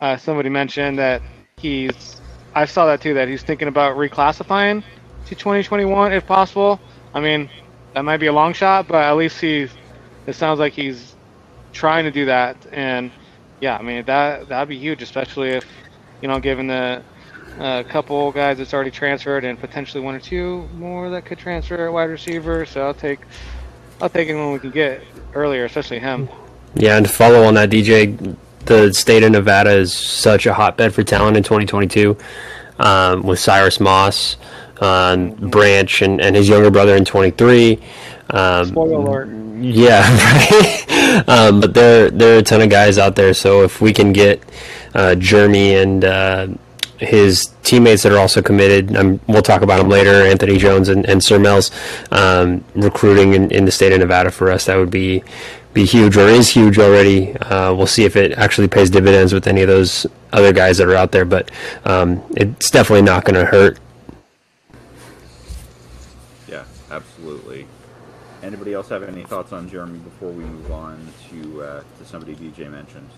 uh, 0.00 0.16
somebody 0.16 0.48
mentioned 0.48 0.98
that 0.98 1.22
he's. 1.56 2.20
I 2.54 2.64
saw 2.64 2.86
that 2.86 3.00
too. 3.00 3.14
That 3.14 3.28
he's 3.28 3.42
thinking 3.42 3.68
about 3.68 3.96
reclassifying 3.96 4.82
to 5.26 5.34
2021 5.34 6.12
if 6.12 6.26
possible. 6.26 6.80
I 7.14 7.20
mean, 7.20 7.50
that 7.94 8.02
might 8.02 8.18
be 8.18 8.26
a 8.26 8.32
long 8.32 8.52
shot, 8.52 8.88
but 8.88 9.04
at 9.04 9.12
least 9.16 9.40
he's. 9.40 9.70
It 10.26 10.34
sounds 10.34 10.58
like 10.58 10.74
he's 10.74 11.16
trying 11.72 12.04
to 12.04 12.10
do 12.10 12.26
that. 12.26 12.56
And 12.72 13.10
yeah, 13.60 13.76
I 13.76 13.82
mean 13.82 14.04
that 14.06 14.48
that'd 14.48 14.68
be 14.68 14.78
huge, 14.78 15.02
especially 15.02 15.50
if 15.50 15.64
you 16.20 16.28
know, 16.28 16.40
given 16.40 16.66
the 16.66 17.02
a 17.58 17.84
couple 17.84 18.30
guys 18.32 18.58
that's 18.58 18.72
already 18.74 18.90
transferred, 18.90 19.44
and 19.44 19.58
potentially 19.58 20.02
one 20.02 20.14
or 20.14 20.20
two 20.20 20.68
more 20.74 21.10
that 21.10 21.24
could 21.24 21.38
transfer 21.38 21.86
at 21.86 21.92
wide 21.92 22.04
receiver. 22.10 22.66
So 22.66 22.86
I'll 22.86 22.94
take 22.94 23.20
I'll 24.00 24.08
take 24.08 24.28
anyone 24.28 24.52
we 24.52 24.58
can 24.58 24.70
get 24.70 25.02
earlier, 25.34 25.64
especially 25.64 25.98
him. 25.98 26.28
Yeah, 26.74 26.96
and 26.96 27.06
to 27.06 27.12
follow 27.12 27.44
on 27.44 27.54
that, 27.54 27.70
DJ, 27.70 28.36
the 28.66 28.92
state 28.92 29.22
of 29.22 29.32
Nevada 29.32 29.70
is 29.70 29.92
such 29.92 30.46
a 30.46 30.54
hotbed 30.54 30.94
for 30.94 31.02
talent 31.02 31.36
in 31.36 31.42
2022 31.42 32.16
um, 32.78 33.22
with 33.22 33.38
Cyrus 33.38 33.80
Moss, 33.80 34.36
uh, 34.80 35.16
Branch, 35.16 36.02
and, 36.02 36.20
and 36.20 36.36
his 36.36 36.48
younger 36.48 36.70
brother 36.70 36.94
in 36.96 37.04
23. 37.04 37.80
Um, 38.30 38.66
Spoiler 38.66 38.98
alert. 38.98 39.28
Yeah, 39.60 40.02
right. 40.08 41.28
um, 41.28 41.60
but 41.60 41.74
there 41.74 42.10
there 42.10 42.36
are 42.36 42.38
a 42.38 42.42
ton 42.42 42.60
of 42.60 42.70
guys 42.70 42.96
out 42.96 43.16
there. 43.16 43.34
So 43.34 43.64
if 43.64 43.80
we 43.80 43.92
can 43.92 44.12
get 44.12 44.40
uh, 44.94 45.16
Germie 45.18 45.82
and 45.82 46.04
uh, 46.04 46.48
his 46.98 47.52
teammates 47.62 48.02
that 48.02 48.12
are 48.12 48.18
also 48.18 48.42
committed. 48.42 48.96
Um, 48.96 49.20
we'll 49.26 49.42
talk 49.42 49.62
about 49.62 49.78
them 49.78 49.88
later. 49.88 50.10
Anthony 50.10 50.58
Jones 50.58 50.88
and, 50.88 51.06
and 51.06 51.22
Sir 51.22 51.38
Mel's 51.38 51.70
um, 52.10 52.64
recruiting 52.74 53.34
in, 53.34 53.50
in, 53.50 53.64
the 53.64 53.70
state 53.70 53.92
of 53.92 54.00
Nevada 54.00 54.30
for 54.30 54.50
us. 54.50 54.66
That 54.66 54.76
would 54.76 54.90
be 54.90 55.22
be 55.74 55.84
huge, 55.84 56.16
or 56.16 56.26
is 56.28 56.50
huge 56.50 56.78
already. 56.78 57.36
Uh, 57.36 57.74
we'll 57.74 57.86
see 57.86 58.04
if 58.04 58.16
it 58.16 58.32
actually 58.32 58.68
pays 58.68 58.90
dividends 58.90 59.32
with 59.32 59.46
any 59.46 59.62
of 59.62 59.68
those 59.68 60.06
other 60.32 60.52
guys 60.52 60.78
that 60.78 60.88
are 60.88 60.96
out 60.96 61.12
there. 61.12 61.24
But 61.24 61.50
um, 61.84 62.22
it's 62.36 62.70
definitely 62.70 63.02
not 63.02 63.24
going 63.24 63.36
to 63.36 63.44
hurt. 63.44 63.78
Yeah, 66.48 66.64
absolutely. 66.90 67.66
Anybody 68.42 68.72
else 68.72 68.88
have 68.88 69.02
any 69.02 69.24
thoughts 69.24 69.52
on 69.52 69.68
Germie 69.68 70.02
before 70.02 70.30
we 70.30 70.44
move 70.44 70.70
on 70.72 71.06
to 71.30 71.62
uh, 71.62 71.82
to 71.98 72.04
somebody 72.04 72.34
DJ 72.34 72.70
mentioned? 72.70 73.10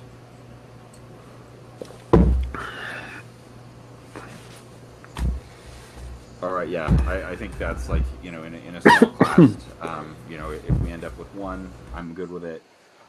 All 6.43 6.53
right, 6.53 6.69
yeah, 6.69 6.97
I, 7.07 7.33
I 7.33 7.37
think 7.37 7.59
that's 7.59 7.89
like 7.91 8.05
you 8.23 8.31
know 8.31 8.45
in 8.45 8.55
a, 8.55 8.59
in 8.59 8.77
a 8.77 8.81
small 8.81 9.11
class, 9.19 9.57
um, 9.83 10.17
you 10.29 10.39
know, 10.39 10.51
if 10.53 10.71
we 10.81 10.91
end 10.91 11.05
up 11.05 11.17
with 11.19 11.35
one, 11.35 11.71
I'm 11.95 12.15
good 12.15 12.31
with 12.31 12.45
it. 12.45 12.63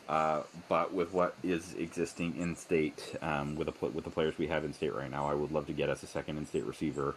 Uh, 0.09 0.43
but 0.67 0.93
with 0.93 1.13
what 1.13 1.35
is 1.43 1.73
existing 1.75 2.35
in 2.37 2.57
state, 2.57 3.15
um, 3.21 3.55
with 3.55 3.67
the 3.67 3.87
with 3.87 4.03
the 4.03 4.09
players 4.09 4.37
we 4.37 4.47
have 4.47 4.65
in 4.65 4.73
state 4.73 4.93
right 4.93 5.09
now, 5.09 5.27
I 5.27 5.33
would 5.33 5.51
love 5.53 5.67
to 5.67 5.73
get 5.73 5.89
us 5.89 6.03
a 6.03 6.07
second 6.07 6.39
in 6.39 6.45
state 6.45 6.65
receiver. 6.65 7.15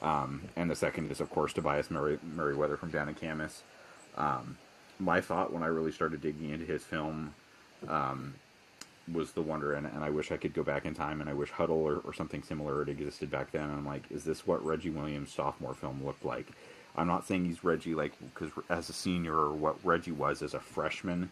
Um, 0.00 0.42
and 0.56 0.70
the 0.70 0.76
second 0.76 1.10
is 1.10 1.20
of 1.20 1.28
course 1.30 1.52
Tobias 1.52 1.90
Murray, 1.90 2.18
Merriweather 2.22 2.78
from 2.78 2.90
down 2.90 3.10
in 3.10 3.14
Camas. 3.14 3.62
Um, 4.16 4.56
my 4.98 5.20
thought 5.20 5.52
when 5.52 5.62
I 5.62 5.66
really 5.66 5.92
started 5.92 6.22
digging 6.22 6.50
into 6.50 6.64
his 6.64 6.82
film 6.84 7.34
um, 7.86 8.34
was 9.12 9.32
the 9.32 9.42
wonder, 9.42 9.74
and, 9.74 9.86
and 9.86 10.04
I 10.04 10.10
wish 10.10 10.30
I 10.30 10.36
could 10.36 10.54
go 10.54 10.62
back 10.62 10.84
in 10.84 10.94
time, 10.94 11.20
and 11.20 11.28
I 11.28 11.34
wish 11.34 11.50
Hudl 11.50 11.70
or, 11.70 11.98
or 11.98 12.12
something 12.12 12.42
similar 12.42 12.80
had 12.80 12.88
existed 12.88 13.30
back 13.30 13.52
then. 13.52 13.64
And 13.64 13.72
I'm 13.72 13.86
like, 13.86 14.04
is 14.10 14.24
this 14.24 14.46
what 14.46 14.64
Reggie 14.64 14.90
Williams' 14.90 15.32
sophomore 15.32 15.74
film 15.74 16.04
looked 16.04 16.24
like? 16.24 16.48
I'm 16.96 17.06
not 17.06 17.26
saying 17.26 17.44
he's 17.44 17.62
Reggie 17.62 17.94
like 17.94 18.12
because 18.34 18.50
as 18.68 18.88
a 18.88 18.92
senior 18.92 19.34
or 19.34 19.52
what 19.52 19.76
Reggie 19.84 20.10
was 20.12 20.42
as 20.42 20.54
a 20.54 20.60
freshman, 20.60 21.30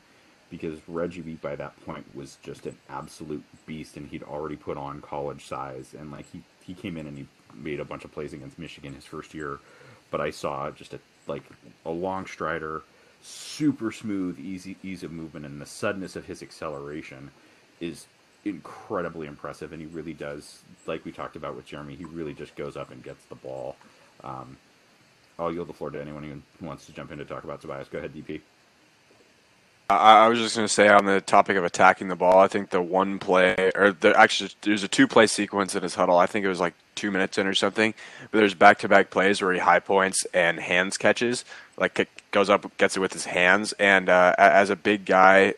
because 0.50 0.78
Reggie 0.86 1.20
by 1.20 1.56
that 1.56 1.84
point 1.84 2.06
was 2.14 2.38
just 2.42 2.66
an 2.66 2.76
absolute 2.88 3.44
beast, 3.66 3.96
and 3.96 4.08
he'd 4.08 4.22
already 4.22 4.56
put 4.56 4.76
on 4.76 5.00
college 5.00 5.46
size, 5.46 5.94
and 5.98 6.10
like 6.12 6.30
he 6.32 6.42
he 6.64 6.74
came 6.74 6.96
in 6.96 7.06
and 7.06 7.18
he 7.18 7.26
made 7.54 7.80
a 7.80 7.84
bunch 7.84 8.04
of 8.04 8.12
plays 8.12 8.32
against 8.32 8.58
Michigan 8.58 8.94
his 8.94 9.04
first 9.04 9.34
year, 9.34 9.58
but 10.10 10.20
I 10.20 10.30
saw 10.30 10.70
just 10.70 10.94
a 10.94 11.00
like 11.26 11.42
a 11.84 11.90
long 11.90 12.26
strider, 12.26 12.82
super 13.20 13.90
smooth, 13.90 14.38
easy 14.38 14.76
ease 14.82 15.02
of 15.02 15.10
movement, 15.10 15.44
and 15.44 15.60
the 15.60 15.66
suddenness 15.66 16.14
of 16.16 16.26
his 16.26 16.42
acceleration 16.42 17.30
is 17.80 18.06
incredibly 18.44 19.26
impressive, 19.26 19.72
and 19.72 19.80
he 19.80 19.86
really 19.86 20.14
does, 20.14 20.62
like 20.86 21.04
we 21.04 21.12
talked 21.12 21.36
about 21.36 21.56
with 21.56 21.66
Germie, 21.66 21.96
he 21.96 22.04
really 22.04 22.34
just 22.34 22.54
goes 22.56 22.76
up 22.76 22.90
and 22.90 23.02
gets 23.02 23.24
the 23.26 23.34
ball. 23.34 23.76
Um, 24.24 24.56
I'll 25.38 25.52
yield 25.52 25.68
the 25.68 25.72
floor 25.72 25.90
to 25.90 26.00
anyone 26.00 26.42
who 26.58 26.66
wants 26.66 26.86
to 26.86 26.92
jump 26.92 27.12
in 27.12 27.18
to 27.18 27.24
talk 27.24 27.44
about 27.44 27.60
Tobias. 27.60 27.88
Go 27.88 27.98
ahead, 27.98 28.14
DP. 28.14 28.40
I, 29.90 30.28
was 30.28 30.38
just 30.38 30.54
going 30.54 30.68
to 30.68 30.72
say 30.72 30.88
on 30.88 31.06
the 31.06 31.22
topic 31.22 31.56
of 31.56 31.64
attacking 31.64 32.08
the 32.08 32.16
ball, 32.16 32.40
I 32.40 32.46
think 32.46 32.68
the 32.68 32.82
one 32.82 33.18
play, 33.18 33.72
or 33.74 33.92
the 33.92 34.14
actually, 34.18 34.50
there's 34.60 34.82
a 34.82 34.88
two 34.88 35.08
play 35.08 35.26
sequence 35.26 35.74
in 35.74 35.82
his 35.82 35.96
Hudl. 35.96 36.20
I 36.20 36.26
think 36.26 36.44
it 36.44 36.48
was 36.48 36.60
like 36.60 36.74
two 36.94 37.10
minutes 37.10 37.38
in 37.38 37.46
or 37.46 37.54
something. 37.54 37.94
But 38.30 38.38
there's 38.38 38.52
back 38.52 38.80
to 38.80 38.88
back 38.88 39.08
plays 39.08 39.40
where 39.40 39.54
he 39.54 39.58
high 39.58 39.80
points 39.80 40.26
and 40.34 40.60
hands 40.60 40.98
catches, 40.98 41.46
like 41.78 42.06
goes 42.32 42.50
up, 42.50 42.76
gets 42.76 42.98
it 42.98 43.00
with 43.00 43.14
his 43.14 43.24
hands. 43.24 43.72
And 43.78 44.10
uh, 44.10 44.34
as 44.36 44.68
a 44.68 44.76
big 44.76 45.06
guy, 45.06 45.54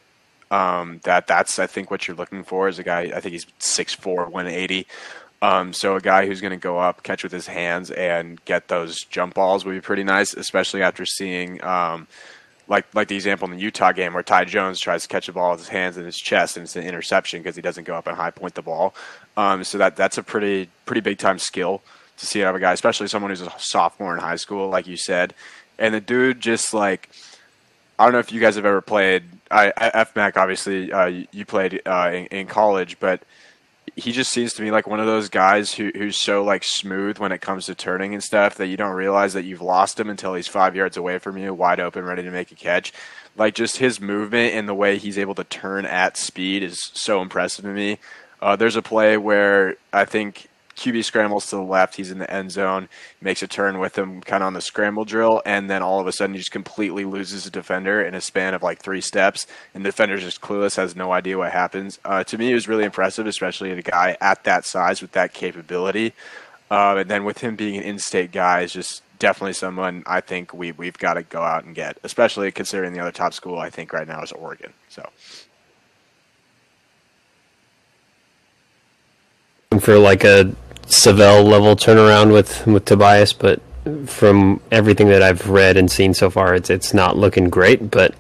um, 0.51 1.01
that 1.05 1.27
that's 1.27 1.59
I 1.59 1.67
think 1.67 1.91
what 1.91 2.09
you're 2.09 2.17
looking 2.17 2.45
for 2.45 2.69
is 2.69 2.79
a 2.79 2.83
guy. 2.83 3.13
I 3.15 3.21
think 3.21 3.33
he's 3.33 3.47
6'4", 3.61 4.31
180. 4.31 4.87
Um, 5.43 5.73
so 5.73 5.97
a 5.97 6.01
guy 6.01 6.27
who's 6.27 6.41
going 6.41 6.51
to 6.51 6.59
go 6.59 6.79
up, 6.79 7.03
catch 7.03 7.23
with 7.23 7.33
his 7.33 7.47
hands, 7.47 7.91
and 7.91 8.45
get 8.45 8.69
those 8.69 9.05
jump 9.05 9.35
balls 9.35 9.65
would 9.65 9.73
be 9.73 9.81
pretty 9.81 10.05
nice, 10.05 10.35
especially 10.35 10.83
after 10.83 11.07
seeing 11.07 11.65
um, 11.65 12.07
like 12.69 12.87
like 12.95 13.09
the 13.09 13.17
example 13.17 13.51
in 13.51 13.57
the 13.57 13.63
Utah 13.63 13.93
game 13.93 14.15
where 14.15 14.23
Ty 14.23 14.45
Jones 14.45 14.81
tries 14.81 15.03
to 15.03 15.09
catch 15.09 15.29
a 15.29 15.33
ball 15.33 15.53
with 15.53 15.61
his 15.61 15.69
hands 15.69 15.97
in 15.97 16.05
his 16.05 16.17
chest 16.17 16.57
and 16.57 16.65
it's 16.65 16.77
an 16.77 16.85
interception 16.85 17.41
because 17.41 17.57
he 17.57 17.63
doesn't 17.63 17.85
go 17.85 17.95
up 17.95 18.07
and 18.07 18.17
high 18.17 18.31
point 18.31 18.55
the 18.55 18.63
ball. 18.63 18.95
Um, 19.37 19.65
so 19.65 19.77
that 19.79 19.97
that's 19.97 20.19
a 20.19 20.23
pretty 20.23 20.71
pretty 20.87 21.01
big 21.01 21.19
time 21.19 21.39
skill 21.39 21.83
to 22.19 22.27
see 22.27 22.45
out 22.45 22.51
of 22.51 22.57
a 22.57 22.61
guy, 22.61 22.73
especially 22.73 23.09
someone 23.09 23.31
who's 23.31 23.41
a 23.41 23.53
sophomore 23.59 24.15
in 24.15 24.21
high 24.21 24.37
school, 24.37 24.69
like 24.69 24.87
you 24.87 24.97
said. 24.97 25.35
And 25.79 25.95
the 25.95 26.01
dude 26.01 26.41
just 26.41 26.75
like 26.75 27.09
I 28.01 28.05
don't 28.05 28.13
know 28.13 28.19
if 28.19 28.33
you 28.33 28.41
guys 28.41 28.57
have 28.57 28.65
ever 28.65 28.81
played. 28.81 29.25
I, 29.51 29.73
FMAC 29.77 30.39
obviously 30.39 30.91
uh, 30.91 31.25
you 31.33 31.45
played 31.45 31.83
uh, 31.85 32.11
in, 32.15 32.27
in, 32.29 32.47
college, 32.47 32.99
but 32.99 33.23
he 33.95 34.11
just 34.11 34.33
seems 34.33 34.55
to 34.55 34.63
me 34.63 34.71
like 34.71 34.87
one 34.87 35.01
of 35.01 35.07
those 35.07 35.29
guys 35.29 35.75
who 35.75 35.93
who's 35.95 36.19
so 36.19 36.43
like 36.43 36.65
smooth 36.65 37.19
when 37.19 37.31
it 37.31 37.43
comes 37.43 37.67
to 37.67 37.75
turning 37.75 38.15
and 38.15 38.23
stuff 38.23 38.55
that 38.55 38.69
you 38.69 38.79
don't 38.79 38.95
realize 38.95 39.35
that 39.35 39.45
you've 39.45 39.61
lost 39.61 40.01
him 40.01 40.09
until 40.09 40.33
he's 40.33 40.49
five 40.49 40.75
yards 40.75 40.97
away 40.97 41.19
from 41.19 41.37
you, 41.37 41.53
wide 41.53 41.79
open, 41.79 42.07
ready 42.07 42.23
to 42.23 42.31
make 42.31 42.51
a 42.51 42.55
catch. 42.55 42.91
Like 43.37 43.55
just 43.55 43.77
his 43.77 44.01
movement 44.01 44.55
and 44.55 44.67
the 44.67 44.75
way 44.75 44.97
he's 44.97 45.19
able 45.19 45.35
to 45.35 45.45
turn 45.45 45.85
at 45.85 46.17
speed 46.17 46.63
is 46.63 46.79
so 46.95 47.21
impressive 47.21 47.67
to 47.67 47.71
me. 47.71 47.99
Uh, 48.41 48.57
there's 48.57 48.77
a 48.77 48.83
play 48.83 49.19
where 49.19 49.77
I 49.93 50.07
think 50.07 50.49
QB 50.81 51.05
scrambles 51.05 51.47
to 51.51 51.57
the 51.57 51.63
left. 51.63 51.97
He's 51.97 52.11
in 52.11 52.19
the 52.19 52.33
end 52.33 52.51
zone, 52.51 52.89
makes 53.21 53.43
a 53.43 53.47
turn 53.47 53.79
with 53.79 53.99
him 53.99 54.23
kind 54.23 54.43
of 54.43 54.47
on 54.47 54.55
the 54.55 54.63
scramble 54.63 55.05
drill, 55.05 55.43
and 55.45 55.69
then 55.69 55.83
all 55.83 56.01
of 56.01 56.07
a 56.07 56.13
sudden 56.13 56.35
he 56.35 56.39
just 56.39 56.51
completely 56.51 57.05
loses 57.05 57.47
a 57.47 57.51
defender 57.51 58.03
in 58.03 58.15
a 58.15 58.21
span 58.21 58.55
of 58.55 58.63
like 58.63 58.81
three 58.81 59.03
steps, 59.03 59.47
and 59.75 59.85
the 59.85 59.89
defender's 59.89 60.23
just 60.23 60.41
clueless, 60.41 60.77
has 60.77 60.97
no 60.97 61.13
idea 61.13 61.37
what 61.37 61.53
happens. 61.53 61.99
Uh, 62.03 62.25
to 62.25 62.39
me, 62.39 62.51
it 62.51 62.55
was 62.55 62.67
really 62.67 62.85
impressive, 62.85 63.27
especially 63.27 63.71
a 63.73 63.83
guy 63.83 64.17
at 64.23 64.43
that 64.45 64.65
size 64.65 65.03
with 65.03 65.13
that 65.13 65.35
capability. 65.35 66.15
Uh, 66.71 66.97
and 66.99 67.11
then 67.11 67.25
with 67.25 67.39
him 67.39 67.57
being 67.57 67.77
an 67.77 67.83
in-state 67.83 68.33
guy, 68.33 68.63
is 68.63 68.73
just 68.73 69.03
definitely 69.19 69.53
someone 69.53 70.03
I 70.07 70.23
think 70.23 70.55
we 70.55 70.73
we've 70.73 70.97
got 70.97 71.15
to 71.15 71.23
go 71.23 71.43
out 71.43 71.65
and 71.65 71.75
get, 71.75 71.99
especially 72.05 72.51
considering 72.53 72.95
the 72.95 73.01
other 73.01 73.13
top 73.13 73.35
school 73.35 73.59
I 73.59 73.69
think 73.69 73.93
right 73.93 74.09
now 74.09 74.23
is 74.23 74.33
Oregon. 74.33 74.73
So. 74.89 75.07
For 79.79 79.99
like 79.99 80.25
a 80.25 80.55
Savell 80.91 81.45
level 81.45 81.77
turnaround 81.77 82.33
with 82.33 82.67
with 82.67 82.85
Tobias, 82.85 83.33
but 83.33 83.61
from 84.07 84.61
everything 84.73 85.09
that 85.09 85.23
I've 85.23 85.49
read 85.49 85.77
and 85.77 85.91
seen 85.91 86.15
so 86.15 86.31
far, 86.31 86.55
it's 86.55 86.69
it's 86.69 86.93
not 86.93 87.17
looking 87.17 87.49
great. 87.49 87.93
But 87.93 88.15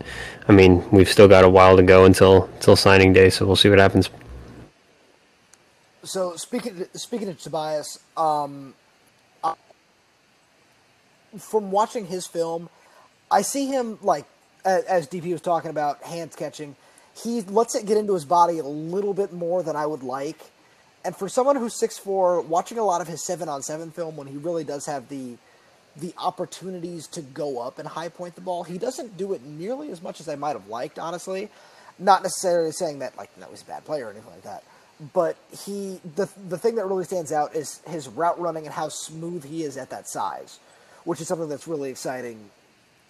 I 0.46 0.52
mean, 0.52 0.88
we've 0.90 1.08
still 1.08 1.26
got 1.26 1.44
a 1.44 1.48
while 1.48 1.76
to 1.76 1.82
go 1.82 2.04
until 2.04 2.44
until 2.44 2.76
signing 2.76 3.12
day, 3.12 3.28
so 3.28 3.44
we'll 3.44 3.56
see 3.56 3.68
what 3.68 3.80
happens. 3.80 4.08
So 6.04 6.36
speaking 6.36 6.86
speaking 6.94 7.28
of 7.28 7.40
Tobias, 7.40 7.98
um, 8.16 8.74
from 11.38 11.72
watching 11.72 12.06
his 12.06 12.26
film, 12.26 12.70
I 13.30 13.42
see 13.42 13.66
him 13.66 13.98
like 14.02 14.26
as 14.64 15.08
DP 15.08 15.32
was 15.32 15.40
talking 15.40 15.70
about 15.70 16.02
hands 16.04 16.36
catching. 16.36 16.76
He 17.20 17.40
lets 17.42 17.74
it 17.74 17.86
get 17.86 17.96
into 17.96 18.14
his 18.14 18.24
body 18.24 18.60
a 18.60 18.64
little 18.64 19.12
bit 19.12 19.32
more 19.32 19.64
than 19.64 19.74
I 19.74 19.86
would 19.86 20.04
like 20.04 20.38
and 21.04 21.16
for 21.16 21.28
someone 21.28 21.56
who's 21.56 21.78
six 21.78 21.98
four, 21.98 22.40
watching 22.42 22.78
a 22.78 22.84
lot 22.84 23.00
of 23.00 23.08
his 23.08 23.24
seven 23.24 23.48
on 23.48 23.62
seven 23.62 23.90
film 23.90 24.16
when 24.16 24.26
he 24.26 24.36
really 24.36 24.64
does 24.64 24.86
have 24.86 25.08
the 25.08 25.36
the 25.96 26.14
opportunities 26.18 27.06
to 27.08 27.20
go 27.20 27.60
up 27.60 27.78
and 27.78 27.88
high 27.88 28.08
point 28.08 28.34
the 28.34 28.40
ball, 28.40 28.62
he 28.62 28.78
doesn't 28.78 29.16
do 29.16 29.32
it 29.32 29.42
nearly 29.44 29.90
as 29.90 30.02
much 30.02 30.20
as 30.20 30.28
I 30.28 30.36
might 30.36 30.52
have 30.52 30.68
liked, 30.68 30.98
honestly. 30.98 31.48
Not 31.98 32.22
necessarily 32.22 32.72
saying 32.72 33.00
that 33.00 33.16
like 33.16 33.34
that 33.36 33.50
was 33.50 33.62
a 33.62 33.66
bad 33.66 33.84
player 33.84 34.06
or 34.06 34.10
anything 34.10 34.30
like 34.30 34.42
that. 34.42 34.62
But 35.12 35.36
he 35.64 36.00
the 36.16 36.28
the 36.48 36.58
thing 36.58 36.76
that 36.76 36.86
really 36.86 37.04
stands 37.04 37.32
out 37.32 37.54
is 37.56 37.80
his 37.86 38.08
route 38.08 38.38
running 38.38 38.66
and 38.66 38.74
how 38.74 38.88
smooth 38.88 39.44
he 39.44 39.64
is 39.64 39.76
at 39.76 39.90
that 39.90 40.08
size, 40.08 40.58
which 41.04 41.20
is 41.20 41.28
something 41.28 41.48
that's 41.48 41.66
really 41.66 41.90
exciting 41.90 42.50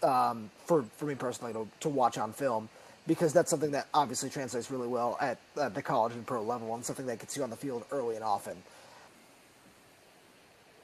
um, 0.03 0.51
for 0.66 0.84
for 0.97 1.07
me 1.07 1.16
personally 1.16 1.53
to, 1.53 1.68
to 1.80 1.88
watch 1.88 2.18
on 2.18 2.32
film 2.32 2.68
because 3.07 3.32
that's 3.32 3.51
something 3.51 3.70
that 3.72 3.88
obviously 3.94 4.30
translates 4.30 4.70
really 4.70 4.88
well 4.88 5.16
at, 5.20 5.38
the 5.74 5.82
college 5.82 6.12
and 6.12 6.26
pro 6.26 6.42
level 6.42 6.74
and 6.74 6.84
something 6.84 7.07
that 7.07 7.18
gets 7.18 7.36
you 7.36 7.42
on 7.42 7.51
the 7.51 7.57
field 7.57 7.84
early 7.90 8.14
and 8.14 8.24
often. 8.24 8.57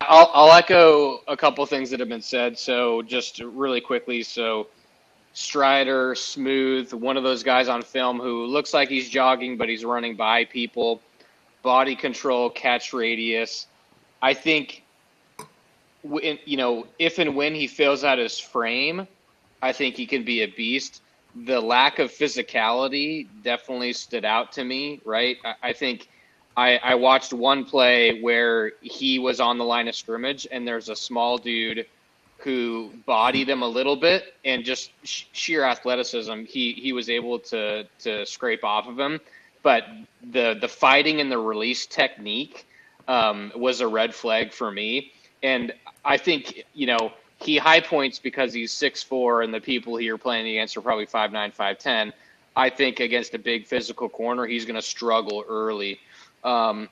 I'll, 0.01 0.31
I'll 0.35 0.53
echo 0.53 1.21
a 1.27 1.37
couple 1.37 1.64
things 1.67 1.91
that 1.91 2.01
have 2.01 2.09
been 2.09 2.23
said. 2.23 2.59
So 2.59 3.03
just 3.03 3.41
really 3.41 3.81
quickly, 3.81 4.23
so 4.23 4.69
Strider, 5.33 6.14
smooth, 6.14 6.93
one 6.95 7.19
of 7.19 7.23
those 7.23 7.43
guys 7.43 7.69
on 7.69 7.83
film 7.83 8.19
who 8.19 8.47
looks 8.47 8.73
like 8.73 8.89
he's 8.89 9.11
jogging, 9.11 9.59
but 9.59 9.69
he's 9.69 9.85
running 9.85 10.17
by 10.17 10.47
people. 10.47 11.03
Body 11.62 11.95
control, 11.95 12.49
catch 12.49 12.93
radius. 12.93 13.67
I 14.23 14.33
think, 14.33 14.83
you 16.03 16.57
know, 16.57 16.87
if 16.99 17.19
and 17.19 17.37
when 17.37 17.55
he 17.55 17.67
fills 17.67 18.03
out 18.03 18.19
his 18.19 18.39
frame, 18.39 19.07
I 19.61 19.73
think 19.73 19.97
he 19.97 20.07
can 20.07 20.25
be 20.25 20.43
a 20.43 20.47
beast 20.47 21.03
the 21.45 21.61
lack 21.61 21.99
of 21.99 22.11
physicality 22.11 23.26
definitely 23.43 23.93
stood 23.93 24.24
out 24.24 24.53
to 24.53 24.64
me, 24.64 25.01
right? 25.05 25.37
I, 25.45 25.55
I 25.62 25.72
think 25.72 26.09
I, 26.57 26.78
I, 26.78 26.95
watched 26.95 27.34
one 27.34 27.64
play 27.64 28.20
where 28.22 28.72
he 28.80 29.18
was 29.18 29.41
on 29.41 29.59
the 29.59 29.64
line 29.64 29.89
of 29.89 29.95
scrimmage 29.95 30.47
and 30.51 30.66
there's 30.66 30.89
a 30.89 30.97
small 30.97 31.37
dude 31.37 31.87
who 32.39 32.91
bodied 33.05 33.49
him 33.49 33.62
a 33.62 33.68
little 33.68 33.97
bit 33.97 34.34
and 34.45 34.64
just 34.64 34.91
sh- 35.03 35.24
sheer 35.32 35.64
athleticism, 35.64 36.45
he, 36.45 36.72
he 36.72 36.93
was 36.93 37.11
able 37.11 37.39
to, 37.41 37.87
to 37.99 38.24
scrape 38.24 38.64
off 38.64 38.89
of 38.89 38.99
him. 38.99 39.20
But 39.62 39.84
the, 40.30 40.57
the 40.59 40.68
fighting 40.68 41.20
and 41.20 41.30
the 41.30 41.39
release 41.39 41.87
technique 41.87 42.66
um, 43.09 43.53
was 43.55 43.80
a 43.80 43.89
red 43.89 44.14
flag 44.14 44.53
for 44.53 44.70
me. 44.70 45.12
And 45.43 45.72
I 46.05 46.16
think, 46.16 46.64
you 46.72 46.87
know, 46.87 47.12
he 47.39 47.59
high 47.59 47.80
points 47.80 48.18
because 48.18 48.53
he's 48.53 48.72
six 48.72 49.03
four, 49.03 49.43
and 49.43 49.53
the 49.53 49.61
people 49.61 49.97
he 49.97 50.09
are 50.11 50.18
playing 50.18 50.47
against 50.47 50.76
are 50.76 50.80
probably 50.80 51.07
five 51.07 51.32
nine, 51.32 51.51
five 51.51 51.78
ten. 51.78 52.12
I 52.57 52.70
think 52.70 53.01
against 53.01 53.34
a 53.34 53.39
big 53.39 53.66
physical 53.66 54.09
corner, 54.09 54.47
he's 54.47 54.64
going 54.64 54.76
to 54.76 54.82
struggle 54.82 55.45
early. 55.47 56.01
Um, 56.43 56.89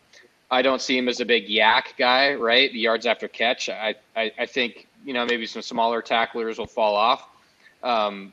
I 0.50 0.60
don't 0.60 0.82
see 0.82 0.98
him 0.98 1.08
as 1.08 1.20
a 1.20 1.24
big 1.24 1.48
YAC 1.48 1.96
guy, 1.96 2.34
right? 2.34 2.70
The 2.70 2.78
yards 2.78 3.06
after 3.06 3.28
catch. 3.28 3.70
I, 3.70 3.94
I, 4.14 4.30
I 4.38 4.46
think 4.46 4.86
you 5.04 5.14
know 5.14 5.24
maybe 5.24 5.46
some 5.46 5.62
smaller 5.62 6.02
tacklers 6.02 6.58
will 6.58 6.66
fall 6.66 6.94
off. 6.94 7.28
Um, 7.82 8.32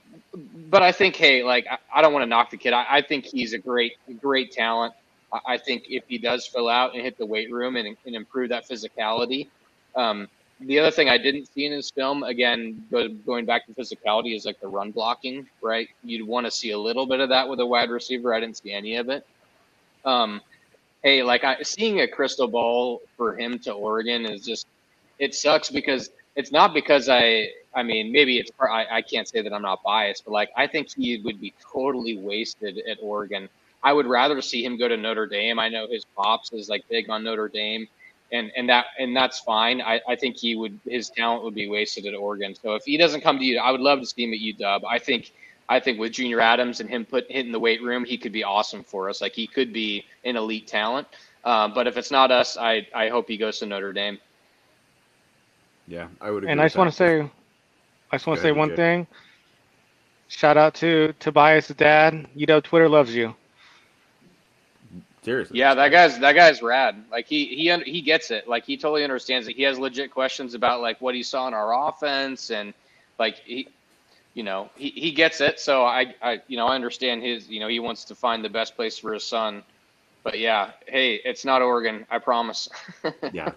but 0.69 0.81
I 0.81 0.93
think, 0.93 1.15
hey, 1.15 1.43
like 1.43 1.67
I, 1.69 1.77
I 1.93 2.01
don't 2.01 2.13
want 2.13 2.23
to 2.23 2.27
knock 2.27 2.51
the 2.51 2.57
kid. 2.57 2.73
I, 2.73 2.85
I, 2.89 3.01
think 3.01 3.25
he's 3.25 3.51
a 3.51 3.57
great, 3.57 3.93
great 4.21 4.51
talent. 4.53 4.93
I, 5.33 5.39
I, 5.45 5.57
think 5.57 5.83
if 5.89 6.05
he 6.07 6.17
does 6.17 6.47
fill 6.47 6.69
out 6.69 6.93
and 6.93 7.03
hit 7.03 7.17
the 7.17 7.25
weight 7.25 7.51
room 7.51 7.75
and, 7.75 7.97
and 8.05 8.15
improve 8.15 8.47
that 8.49 8.65
physicality, 8.69 9.49
um, 9.97 10.29
the 10.61 10.79
other 10.79 10.91
thing 10.91 11.09
I 11.09 11.17
didn't 11.19 11.47
see 11.53 11.65
in 11.65 11.73
his 11.73 11.91
film, 11.91 12.23
again, 12.23 12.85
going 13.25 13.45
back 13.45 13.67
to 13.67 13.73
physicality, 13.73 14.35
is 14.35 14.45
like 14.45 14.59
the 14.61 14.67
run 14.67 14.91
blocking, 14.91 15.47
right? 15.61 15.89
You'd 16.03 16.27
want 16.27 16.47
to 16.47 16.51
see 16.51 16.71
a 16.71 16.79
little 16.79 17.05
bit 17.07 17.19
of 17.21 17.29
that 17.29 17.49
with 17.49 17.59
a 17.61 17.65
wide 17.65 17.89
receiver. 17.91 18.33
I 18.33 18.39
didn't 18.41 18.57
see 18.57 18.73
any 18.73 18.97
of 18.97 19.09
it. 19.09 19.25
Um, 20.05 20.41
hey, 21.03 21.23
like 21.23 21.43
I, 21.43 21.61
seeing 21.63 22.01
a 22.01 22.07
crystal 22.07 22.47
ball 22.47 23.01
for 23.17 23.37
him 23.37 23.59
to 23.59 23.73
Oregon 23.73 24.25
is 24.25 24.45
just, 24.45 24.67
it 25.19 25.35
sucks 25.35 25.69
because 25.69 26.11
it's 26.35 26.51
not 26.51 26.73
because 26.73 27.09
I, 27.09 27.49
I 27.75 27.83
mean, 27.83 28.11
maybe 28.11 28.37
it's, 28.39 28.51
I, 28.59 28.85
I 28.91 29.01
can't 29.03 29.27
say 29.27 29.41
that 29.41 29.53
I'm 29.53 29.61
not 29.63 29.83
biased, 29.83 30.25
but 30.25 30.31
like 30.31 30.51
I 30.57 30.67
think 30.67 30.89
he 30.95 31.19
would 31.23 31.41
be 31.41 31.53
totally 31.73 32.17
wasted 32.17 32.79
at 32.89 32.97
Oregon. 33.01 33.49
I 33.83 33.93
would 33.93 34.07
rather 34.07 34.41
see 34.41 34.63
him 34.65 34.77
go 34.77 34.87
to 34.87 34.97
Notre 34.97 35.27
Dame. 35.27 35.59
I 35.59 35.69
know 35.69 35.87
his 35.89 36.05
pops 36.15 36.53
is 36.53 36.69
like 36.69 36.87
big 36.89 37.09
on 37.09 37.23
Notre 37.23 37.49
Dame 37.49 37.87
and 38.31 38.51
and 38.55 38.69
that 38.69 38.85
and 38.99 39.15
that's 39.15 39.39
fine. 39.39 39.81
I, 39.81 40.01
I 40.07 40.15
think 40.15 40.37
he 40.37 40.55
would 40.55 40.79
his 40.87 41.09
talent 41.09 41.43
would 41.43 41.55
be 41.55 41.67
wasted 41.69 42.05
at 42.05 42.13
Oregon. 42.15 42.55
So 42.55 42.75
if 42.75 42.83
he 42.85 42.97
doesn't 42.97 43.21
come 43.21 43.39
to 43.39 43.45
you, 43.45 43.59
I 43.59 43.71
would 43.71 43.81
love 43.81 43.99
to 43.99 44.05
see 44.05 44.23
him 44.23 44.33
at 44.33 44.39
UW. 44.39 44.83
I 44.89 44.99
think 44.99 45.31
I 45.69 45.79
think 45.79 45.99
with 45.99 46.13
Junior 46.13 46.41
Adams 46.41 46.79
and 46.79 46.89
him 46.89 47.05
put 47.05 47.29
hitting 47.31 47.51
the 47.51 47.59
weight 47.59 47.81
room, 47.81 48.05
he 48.05 48.17
could 48.17 48.33
be 48.33 48.43
awesome 48.43 48.83
for 48.83 49.09
us. 49.09 49.21
Like 49.21 49.33
he 49.33 49.47
could 49.47 49.73
be 49.73 50.05
an 50.23 50.35
elite 50.37 50.67
talent. 50.67 51.07
Uh, 51.43 51.67
but 51.69 51.87
if 51.87 51.97
it's 51.97 52.11
not 52.11 52.31
us, 52.31 52.57
I 52.57 52.87
I 52.93 53.09
hope 53.09 53.27
he 53.27 53.37
goes 53.37 53.59
to 53.59 53.65
Notre 53.65 53.93
Dame. 53.93 54.19
Yeah, 55.87 56.07
I 56.21 56.31
would. 56.31 56.43
Agree. 56.43 56.51
And 56.51 56.61
I 56.61 56.65
just 56.65 56.77
want 56.77 56.89
to 56.89 56.95
say, 56.95 57.21
I 58.11 58.15
just 58.15 58.27
want 58.27 58.37
to 58.37 58.41
say 58.41 58.51
one 58.51 58.71
thing. 58.71 59.07
Shout 60.27 60.57
out 60.57 60.73
to 60.75 61.13
Tobias' 61.19 61.67
dad. 61.69 62.27
UW 62.37 62.63
Twitter 62.63 62.87
loves 62.89 63.13
you. 63.15 63.35
Seriously. 65.23 65.59
Yeah, 65.59 65.75
that 65.75 65.89
guy's 65.89 66.17
that 66.19 66.33
guy's 66.33 66.61
rad. 66.63 67.03
Like 67.11 67.27
he 67.27 67.45
he 67.45 67.71
he 67.83 68.01
gets 68.01 68.31
it. 68.31 68.47
Like 68.47 68.65
he 68.65 68.75
totally 68.75 69.03
understands 69.03 69.47
it. 69.47 69.55
He 69.55 69.63
has 69.63 69.77
legit 69.77 70.11
questions 70.11 70.55
about 70.55 70.81
like 70.81 70.99
what 70.99 71.13
he 71.13 71.21
saw 71.21 71.47
in 71.47 71.53
our 71.53 71.87
offense 71.87 72.49
and 72.49 72.73
like 73.19 73.35
he 73.37 73.67
you 74.33 74.43
know, 74.43 74.69
he, 74.75 74.89
he 74.89 75.11
gets 75.11 75.41
it. 75.41 75.59
So 75.59 75.83
I 75.85 76.15
I 76.23 76.41
you 76.47 76.57
know, 76.57 76.67
I 76.67 76.75
understand 76.75 77.21
his, 77.21 77.47
you 77.47 77.59
know, 77.59 77.67
he 77.67 77.79
wants 77.79 78.03
to 78.05 78.15
find 78.15 78.43
the 78.43 78.49
best 78.49 78.75
place 78.75 78.97
for 78.97 79.13
his 79.13 79.23
son. 79.23 79.61
But 80.23 80.39
yeah, 80.39 80.71
hey, 80.87 81.15
it's 81.25 81.45
not 81.45 81.61
Oregon, 81.61 82.05
I 82.09 82.19
promise. 82.19 82.69
yeah. 83.33 83.51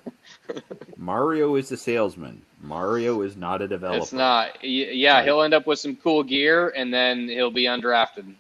Mario 0.96 1.56
is 1.56 1.68
the 1.68 1.76
salesman. 1.76 2.42
Mario 2.62 3.20
is 3.20 3.36
not 3.36 3.60
a 3.60 3.68
developer. 3.68 4.02
It's 4.02 4.12
not. 4.12 4.62
Yeah, 4.64 5.22
he'll 5.22 5.42
end 5.42 5.52
up 5.54 5.66
with 5.66 5.78
some 5.78 5.96
cool 5.96 6.22
gear 6.22 6.72
and 6.76 6.92
then 6.92 7.28
he'll 7.28 7.50
be 7.50 7.64
undrafted. 7.64 8.34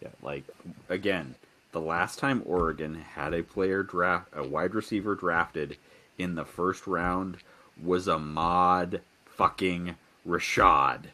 Yeah, 0.00 0.08
like 0.22 0.44
again, 0.88 1.34
the 1.78 1.84
last 1.84 2.18
time 2.18 2.42
Oregon 2.44 2.96
had 3.14 3.32
a 3.32 3.44
player 3.44 3.84
draft, 3.84 4.30
a 4.32 4.42
wide 4.42 4.74
receiver 4.74 5.14
drafted 5.14 5.76
in 6.18 6.34
the 6.34 6.44
first 6.44 6.88
round 6.88 7.36
was 7.80 8.08
Ahmad 8.08 9.00
fucking 9.26 9.94
Rashad. 10.26 11.04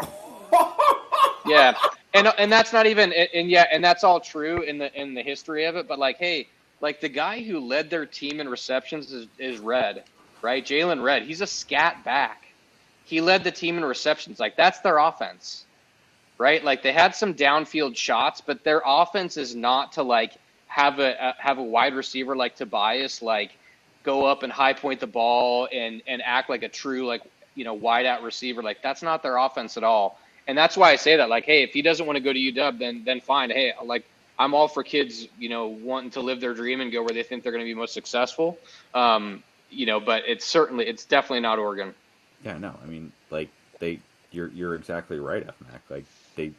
yeah, 1.46 1.76
and 2.14 2.28
and 2.38 2.50
that's 2.50 2.72
not 2.72 2.86
even 2.86 3.12
and, 3.12 3.28
and 3.34 3.50
yeah, 3.50 3.66
and 3.70 3.84
that's 3.84 4.04
all 4.04 4.18
true 4.18 4.62
in 4.62 4.78
the 4.78 4.90
in 4.98 5.12
the 5.12 5.22
history 5.22 5.66
of 5.66 5.76
it. 5.76 5.86
But 5.86 5.98
like, 5.98 6.16
hey, 6.16 6.48
like 6.80 7.02
the 7.02 7.10
guy 7.10 7.42
who 7.42 7.60
led 7.60 7.90
their 7.90 8.06
team 8.06 8.40
in 8.40 8.48
receptions 8.48 9.12
is, 9.12 9.26
is 9.38 9.58
Redd, 9.58 10.04
right? 10.40 10.64
Jaylon 10.64 11.02
Redd. 11.02 11.24
He's 11.24 11.42
a 11.42 11.46
scat 11.46 12.02
back. 12.04 12.46
He 13.04 13.20
led 13.20 13.44
the 13.44 13.52
team 13.52 13.76
in 13.76 13.84
receptions. 13.84 14.40
Like 14.40 14.56
that's 14.56 14.80
their 14.80 14.96
offense 14.96 15.65
right? 16.38 16.62
Like 16.64 16.82
they 16.82 16.92
had 16.92 17.14
some 17.14 17.34
downfield 17.34 17.96
shots, 17.96 18.40
but 18.40 18.64
their 18.64 18.82
offense 18.84 19.36
is 19.36 19.54
not 19.54 19.92
to 19.92 20.02
like 20.02 20.32
have 20.66 20.98
a, 20.98 21.34
have 21.38 21.58
a 21.58 21.62
wide 21.62 21.94
receiver 21.94 22.36
like 22.36 22.56
Tobias 22.56 23.22
like 23.22 23.52
go 24.02 24.24
up 24.26 24.42
and 24.42 24.52
high 24.52 24.72
point 24.72 25.00
the 25.00 25.06
ball 25.06 25.68
and 25.72 26.02
and 26.06 26.22
act 26.22 26.48
like 26.48 26.62
a 26.62 26.68
true 26.68 27.06
like 27.06 27.22
you 27.54 27.64
know 27.64 27.74
wide 27.74 28.06
out 28.06 28.22
receiver. 28.22 28.62
Like 28.62 28.82
that's 28.82 29.02
not 29.02 29.22
their 29.22 29.36
offense 29.36 29.76
at 29.76 29.84
all. 29.84 30.18
And 30.48 30.56
that's 30.56 30.76
why 30.76 30.92
I 30.92 30.96
say 30.96 31.16
that. 31.16 31.28
Like, 31.28 31.44
hey, 31.44 31.64
if 31.64 31.70
he 31.70 31.82
doesn't 31.82 32.06
want 32.06 32.16
to 32.16 32.20
go 32.20 32.32
to 32.32 32.38
UW, 32.38 32.78
then 32.78 33.02
then 33.04 33.20
fine. 33.20 33.50
Hey, 33.50 33.72
like 33.84 34.04
I'm 34.38 34.54
all 34.54 34.68
for 34.68 34.82
kids, 34.82 35.28
you 35.38 35.48
know, 35.48 35.66
wanting 35.66 36.10
to 36.10 36.20
live 36.20 36.40
their 36.40 36.54
dream 36.54 36.80
and 36.80 36.92
go 36.92 37.02
where 37.02 37.14
they 37.14 37.22
think 37.22 37.42
they're 37.42 37.52
going 37.52 37.64
to 37.64 37.68
be 37.68 37.74
most 37.74 37.94
successful. 37.94 38.58
Um, 38.94 39.42
you 39.70 39.86
know, 39.86 39.98
but 39.98 40.24
it's 40.26 40.44
certainly, 40.44 40.86
it's 40.86 41.04
definitely 41.04 41.40
not 41.40 41.58
Oregon. 41.58 41.94
Yeah, 42.44 42.58
no, 42.58 42.74
I 42.82 42.86
mean, 42.86 43.12
like 43.30 43.48
they, 43.78 43.98
you're 44.30 44.48
you're 44.48 44.74
exactly 44.74 45.18
right, 45.18 45.44
FMAC. 45.46 45.80
Like 45.88 46.04
they, 46.36 46.52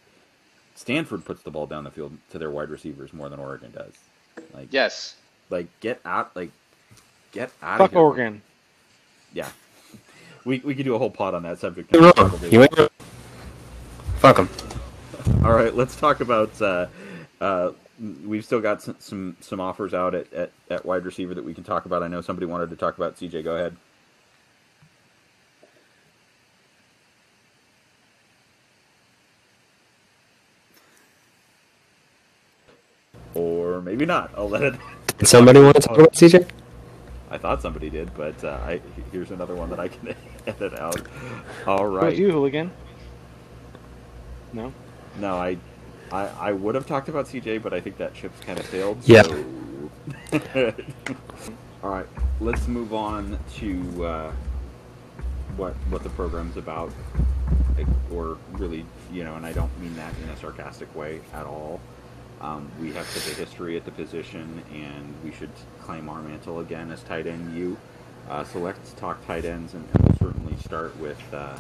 Stanford 0.75 1.25
puts 1.25 1.43
the 1.43 1.51
ball 1.51 1.65
down 1.67 1.84
the 1.84 1.91
field 1.91 2.17
to 2.32 2.38
their 2.38 2.51
wide 2.51 2.69
receivers 2.69 3.13
more 3.13 3.30
than 3.30 3.39
Oregon 3.39 3.71
does. 3.71 3.93
Like 4.53 4.67
yes, 4.71 5.15
like 5.49 5.67
get 5.80 6.01
out, 6.05 6.36
like 6.36 6.51
get 7.32 7.51
out 7.61 7.80
Fuck 7.80 7.88
of 7.88 7.91
here. 7.93 8.01
Oregon. 8.01 8.41
Yeah, 9.34 9.49
we 10.45 10.59
we 10.59 10.75
could 10.75 10.86
do 10.86 10.95
a 10.95 10.97
whole 10.97 11.09
pod 11.09 11.34
on 11.34 11.43
that 11.43 11.59
subject. 11.59 11.91
You're 11.93 12.03
wrong. 12.03 12.39
You 12.49 12.63
ain't 12.63 12.78
wrong. 12.78 12.89
Fuck 14.17 14.38
them. 14.38 14.49
All 15.43 15.53
right, 15.53 15.73
let's 15.75 15.95
talk 15.95 16.19
about. 16.19 16.61
Uh, 16.61 16.88
uh, 17.41 17.71
we've 18.25 18.45
still 18.45 18.61
got 18.61 18.82
some, 18.82 18.95
some 18.99 19.38
some 19.41 19.59
offers 19.59 19.93
out 19.93 20.15
at, 20.15 20.32
at, 20.34 20.51
at 20.69 20.86
wide 20.86 21.05
receiver 21.05 21.34
that 21.34 21.43
we 21.43 21.53
can 21.53 21.63
talk 21.63 21.86
about. 21.86 22.03
I 22.03 22.07
know 22.07 22.21
somebody 22.21 22.45
wanted 22.45 22.69
to 22.69 22.75
talk 22.75 22.97
about 22.97 23.17
CJ. 23.17 23.43
Go 23.43 23.55
ahead. 23.55 23.75
Or 33.34 33.82
maybe 33.98 34.06
not. 34.06 34.32
I'll 34.38 34.48
let 34.48 34.62
it. 34.62 34.76
Did 35.18 35.28
somebody 35.28 35.60
want 35.60 35.76
to 35.76 35.82
talk 35.82 35.98
about 35.98 36.14
CJ? 36.14 36.48
I 37.32 37.38
thought 37.39 37.64
somebody 37.64 37.89
did, 37.89 38.14
but 38.16 38.41
uh, 38.43 38.60
I, 38.64 38.80
here's 39.12 39.32
another 39.32 39.56
one 39.56 39.72
that 39.72 39.80
I 39.80 39.88
can 39.88 40.14
edit 40.48 40.78
out. 40.78 41.02
All 41.66 41.88
right. 41.88 42.04
Who 42.04 42.10
was 42.10 42.20
you, 42.20 42.32
hooligan? 42.32 42.72
No. 44.54 44.72
No, 45.18 45.36
I, 45.36 45.58
I, 46.12 46.28
I 46.39 46.52
would 46.52 46.76
have 46.76 46.86
talked 46.86 47.10
about 47.10 47.26
CJ, 47.26 47.64
but 47.64 47.74
I 47.74 47.82
think 47.82 47.98
that 47.98 48.16
ship's 48.16 48.39
kind 48.41 48.60
of 48.60 48.68
sailed. 48.68 49.00
Yeah. 49.04 49.24
So... 49.24 49.43
All 51.84 51.89
right, 51.89 52.06
let's 52.39 52.68
move 52.68 52.93
on 52.93 53.39
to 53.56 54.06
uh, 54.06 54.32
what 55.56 55.74
what 55.89 56.04
the 56.04 56.10
program's 56.10 56.56
about, 56.56 56.91
like, 57.78 57.88
or 58.12 58.38
really, 58.54 58.86
you 59.12 59.24
know, 59.24 59.36
and 59.36 59.45
I 59.45 59.54
don't 59.54 59.76
mean 59.80 59.95
that 59.95 60.14
in 60.24 60.30
a 60.30 60.38
sarcastic 60.38 60.93
way 60.95 61.20
at 61.34 61.45
all. 61.45 61.82
Um, 62.39 62.71
we 62.79 62.93
have 62.93 63.07
such 63.07 63.33
a 63.33 63.35
history 63.35 63.77
at 63.77 63.85
the 63.85 63.91
position, 63.91 64.63
and 64.71 65.15
we 65.23 65.31
should 65.31 65.49
claim 65.81 66.07
our 66.07 66.21
mantle 66.21 66.59
again 66.59 66.91
as 66.91 67.01
tight 67.03 67.25
end 67.25 67.57
you. 67.57 67.77
Uh, 68.29 68.43
so 68.43 68.59
let's 68.59 68.93
talk 68.93 69.25
tight 69.25 69.45
ends, 69.45 69.73
and, 69.73 69.88
and 69.93 70.03
we'll 70.03 70.17
certainly 70.17 70.55
start 70.57 70.95
with 70.99 71.21
uh, 71.33 71.57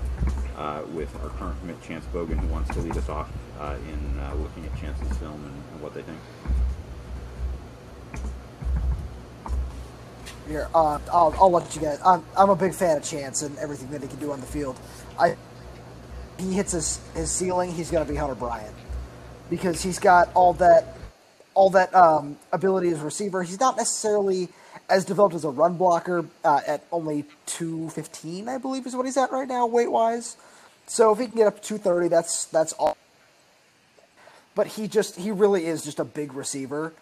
uh, 0.57 0.81
with 0.93 1.13
our 1.23 1.29
current 1.29 1.59
commit, 1.61 1.81
Chance 1.81 2.05
Bogan, 2.13 2.37
who 2.39 2.47
wants 2.47 2.73
to 2.73 2.79
lead 2.79 2.95
us 2.97 3.09
off 3.09 3.31
uh, 3.59 3.75
in 3.89 4.19
uh, 4.19 4.35
looking 4.35 4.65
at 4.65 4.79
Chance's 4.79 5.17
film 5.17 5.33
and, 5.33 5.63
and 5.71 5.81
what 5.81 5.93
they 5.93 6.01
think. 6.01 6.19
Here, 10.47 10.67
uh, 10.75 10.99
I'll, 11.11 11.33
I'll 11.39 11.51
let 11.51 11.75
you 11.75 11.81
guys. 11.81 11.99
I'm, 12.05 12.23
I'm 12.37 12.49
a 12.49 12.55
big 12.55 12.73
fan 12.73 12.97
of 12.97 13.03
Chance 13.03 13.41
and 13.41 13.57
everything 13.57 13.89
that 13.91 14.01
he 14.01 14.07
can 14.07 14.19
do 14.19 14.31
on 14.31 14.39
the 14.39 14.45
field. 14.45 14.79
I 15.19 15.35
he 16.37 16.53
hits 16.53 16.71
his, 16.71 16.99
his 17.15 17.31
ceiling, 17.31 17.71
he's 17.71 17.89
going 17.89 18.05
to 18.05 18.11
be 18.11 18.15
Hunter 18.15 18.35
Bryant 18.35 18.75
because 19.49 19.81
he's 19.81 19.99
got 19.99 20.29
all 20.33 20.53
that 20.53 20.95
all 21.53 21.71
that 21.71 21.93
um, 21.95 22.37
ability 22.51 22.89
as 22.89 23.01
a 23.01 23.05
receiver. 23.05 23.41
He's 23.41 23.59
not 23.59 23.77
necessarily 23.77 24.49
as 24.89 25.05
developed 25.05 25.33
as 25.33 25.43
a 25.43 25.49
run 25.49 25.75
blocker 25.75 26.23
uh, 26.43 26.61
at 26.67 26.83
only 26.91 27.25
215, 27.47 28.47
I 28.47 28.59
believe, 28.59 28.85
is 28.85 28.95
what 28.95 29.05
he's 29.05 29.17
at 29.17 29.31
right 29.31 29.47
now, 29.47 29.65
weight 29.65 29.91
wise. 29.91 30.37
So 30.85 31.11
if 31.11 31.19
he 31.19 31.25
can 31.25 31.35
get 31.35 31.47
up 31.47 31.61
to 31.61 31.67
230, 31.67 32.09
that's 32.09 32.45
that's 32.45 32.73
all. 32.73 32.95
But 34.55 34.67
he 34.67 34.87
just 34.87 35.17
he 35.17 35.31
really 35.31 35.65
is 35.65 35.83
just 35.83 35.99
a 35.99 36.05
big 36.05 36.33
receiver. 36.33 36.93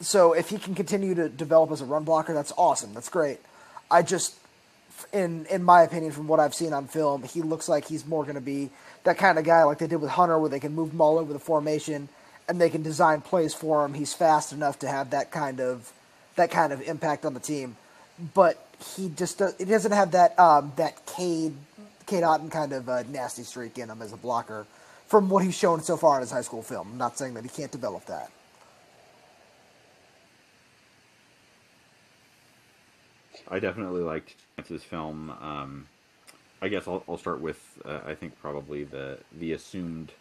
So 0.00 0.32
if 0.32 0.50
he 0.50 0.58
can 0.58 0.74
continue 0.74 1.14
to 1.14 1.28
develop 1.28 1.70
as 1.70 1.80
a 1.80 1.84
run 1.84 2.04
blocker, 2.04 2.34
that's 2.34 2.52
awesome. 2.56 2.94
That's 2.94 3.08
great. 3.08 3.38
I 3.90 4.02
just, 4.02 4.36
in 5.12 5.46
in 5.46 5.62
my 5.62 5.82
opinion, 5.82 6.12
from 6.12 6.28
what 6.28 6.38
I've 6.38 6.54
seen 6.54 6.72
on 6.72 6.86
film, 6.86 7.22
he 7.22 7.42
looks 7.42 7.68
like 7.68 7.86
he's 7.86 8.06
more 8.06 8.24
going 8.24 8.34
to 8.34 8.40
be 8.40 8.70
that 9.08 9.16
kind 9.16 9.38
of 9.38 9.44
guy 9.44 9.64
like 9.64 9.78
they 9.78 9.86
did 9.86 10.02
with 10.02 10.10
Hunter, 10.10 10.38
where 10.38 10.50
they 10.50 10.60
can 10.60 10.74
move 10.74 10.92
him 10.92 11.00
all 11.00 11.18
over 11.18 11.32
the 11.32 11.38
formation 11.38 12.10
and 12.46 12.60
they 12.60 12.68
can 12.68 12.82
design 12.82 13.22
plays 13.22 13.54
for 13.54 13.84
him. 13.84 13.94
He's 13.94 14.12
fast 14.12 14.52
enough 14.52 14.78
to 14.80 14.88
have 14.88 15.10
that 15.10 15.30
kind 15.30 15.60
of 15.60 15.90
that 16.36 16.50
kind 16.50 16.72
of 16.74 16.82
impact 16.82 17.24
on 17.24 17.32
the 17.32 17.40
team, 17.40 17.76
but 18.34 18.64
he 18.94 19.08
just 19.08 19.38
does, 19.38 19.56
he 19.56 19.64
doesn't 19.64 19.92
have 19.92 20.10
that 20.10 20.38
um, 20.38 20.72
that 20.76 21.06
Cade 21.06 21.54
Cade 22.06 22.22
Otton 22.22 22.50
kind 22.50 22.74
of 22.74 22.88
uh, 22.88 23.02
nasty 23.04 23.44
streak 23.44 23.78
in 23.78 23.88
him 23.88 24.02
as 24.02 24.12
a 24.12 24.16
blocker. 24.18 24.66
From 25.06 25.30
what 25.30 25.42
he's 25.42 25.56
shown 25.56 25.80
so 25.80 25.96
far 25.96 26.16
in 26.16 26.20
his 26.20 26.30
high 26.30 26.42
school 26.42 26.62
film, 26.62 26.88
I'm 26.92 26.98
not 26.98 27.16
saying 27.16 27.32
that 27.34 27.42
he 27.42 27.48
can't 27.48 27.72
develop 27.72 28.04
that. 28.06 28.30
I 33.50 33.58
definitely 33.58 34.02
liked 34.02 34.34
Chance's 34.56 34.84
film. 34.84 35.30
Um, 35.40 35.86
I 36.60 36.68
guess 36.68 36.88
I'll, 36.88 37.04
I'll 37.08 37.18
start 37.18 37.40
with 37.40 37.78
uh, 37.84 38.00
I 38.06 38.14
think 38.14 38.38
probably 38.40 38.84
the 38.84 39.18
the 39.32 39.52
assumed 39.52 40.12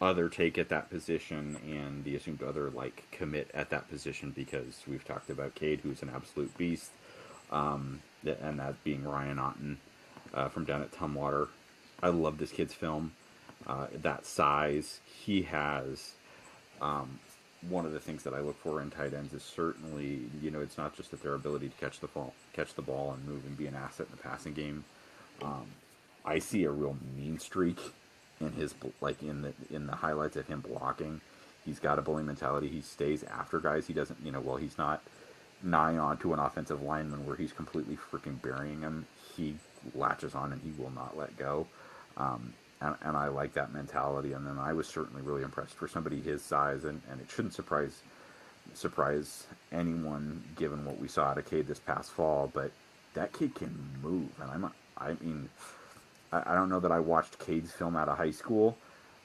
other 0.00 0.28
take 0.28 0.58
at 0.58 0.68
that 0.68 0.90
position 0.90 1.56
and 1.64 2.04
the 2.04 2.16
assumed 2.16 2.42
other 2.42 2.70
like 2.70 3.04
commit 3.12 3.50
at 3.54 3.70
that 3.70 3.88
position 3.88 4.32
because 4.34 4.82
we've 4.88 5.04
talked 5.04 5.30
about 5.30 5.54
Cade, 5.54 5.80
who's 5.80 6.02
an 6.02 6.10
absolute 6.12 6.56
beast, 6.58 6.90
um, 7.52 8.00
and 8.24 8.58
that 8.58 8.82
being 8.82 9.04
Ryan 9.04 9.36
Otton 9.36 9.76
uh, 10.34 10.48
from 10.48 10.64
down 10.64 10.82
at 10.82 10.90
Tumwater. 10.92 11.48
I 12.02 12.08
love 12.08 12.38
this 12.38 12.50
kid's 12.50 12.74
film. 12.74 13.12
Uh, 13.66 13.86
that 13.94 14.26
size, 14.26 14.98
he 15.06 15.42
has. 15.42 16.12
Um, 16.80 17.20
one 17.68 17.86
of 17.86 17.92
the 17.92 18.00
things 18.00 18.24
that 18.24 18.34
I 18.34 18.40
look 18.40 18.58
for 18.58 18.82
in 18.82 18.90
tight 18.90 19.14
ends 19.14 19.32
is 19.32 19.44
certainly, 19.44 20.22
you 20.40 20.50
know, 20.50 20.60
it's 20.60 20.76
not 20.76 20.96
just 20.96 21.12
that 21.12 21.22
their 21.22 21.34
ability 21.34 21.68
to 21.68 21.76
catch 21.76 22.00
the 22.00 22.08
ball, 22.08 22.34
catch 22.52 22.74
the 22.74 22.82
ball 22.82 23.12
and 23.12 23.24
move 23.24 23.44
and 23.46 23.56
be 23.56 23.68
an 23.68 23.76
asset 23.76 24.06
in 24.10 24.16
the 24.16 24.22
passing 24.22 24.52
game. 24.52 24.84
Um, 25.40 25.66
I 26.24 26.38
see 26.38 26.64
a 26.64 26.70
real 26.70 26.96
mean 27.16 27.38
streak 27.38 27.78
in 28.40 28.52
his 28.52 28.74
like 29.00 29.22
in 29.22 29.42
the 29.42 29.52
in 29.70 29.86
the 29.86 29.96
highlights 29.96 30.36
of 30.36 30.46
him 30.46 30.60
blocking. 30.60 31.20
He's 31.64 31.78
got 31.78 31.98
a 31.98 32.02
bully 32.02 32.22
mentality. 32.22 32.68
He 32.68 32.80
stays 32.80 33.22
after 33.24 33.60
guys. 33.60 33.86
He 33.86 33.92
doesn't, 33.92 34.18
you 34.24 34.32
know, 34.32 34.40
well, 34.40 34.56
he's 34.56 34.78
not 34.78 35.00
nigh 35.62 35.96
on 35.96 36.16
to 36.18 36.32
an 36.32 36.40
offensive 36.40 36.82
lineman 36.82 37.24
where 37.24 37.36
he's 37.36 37.52
completely 37.52 37.96
freaking 37.96 38.40
burying 38.42 38.80
him. 38.80 39.06
He 39.36 39.54
latches 39.94 40.34
on 40.34 40.52
and 40.52 40.60
he 40.60 40.72
will 40.80 40.90
not 40.90 41.16
let 41.16 41.36
go. 41.36 41.66
Um, 42.16 42.52
and, 42.80 42.96
and 43.02 43.16
I 43.16 43.28
like 43.28 43.54
that 43.54 43.72
mentality. 43.72 44.32
And 44.32 44.46
then 44.46 44.58
I 44.58 44.72
was 44.72 44.88
certainly 44.88 45.22
really 45.22 45.42
impressed 45.42 45.74
for 45.74 45.86
somebody 45.86 46.20
his 46.20 46.42
size, 46.42 46.84
and, 46.84 47.00
and 47.10 47.20
it 47.20 47.30
shouldn't 47.30 47.54
surprise 47.54 48.02
surprise 48.74 49.46
anyone 49.72 50.42
given 50.56 50.84
what 50.84 50.98
we 50.98 51.08
saw 51.08 51.24
out 51.24 51.38
of 51.38 51.48
Cade 51.48 51.66
this 51.66 51.78
past 51.78 52.10
fall. 52.10 52.50
But 52.52 52.72
that 53.14 53.32
kid 53.32 53.54
can 53.54 53.72
move, 54.02 54.28
and 54.40 54.50
I'm 54.50 54.72
I 54.98 55.14
mean 55.20 55.48
I, 56.32 56.54
don't 56.54 56.68
know 56.68 56.80
that 56.80 56.92
I 56.92 56.98
watched 56.98 57.38
Cade's 57.38 57.72
film 57.72 57.96
out 57.96 58.08
of 58.08 58.16
high 58.16 58.30
school, 58.30 58.76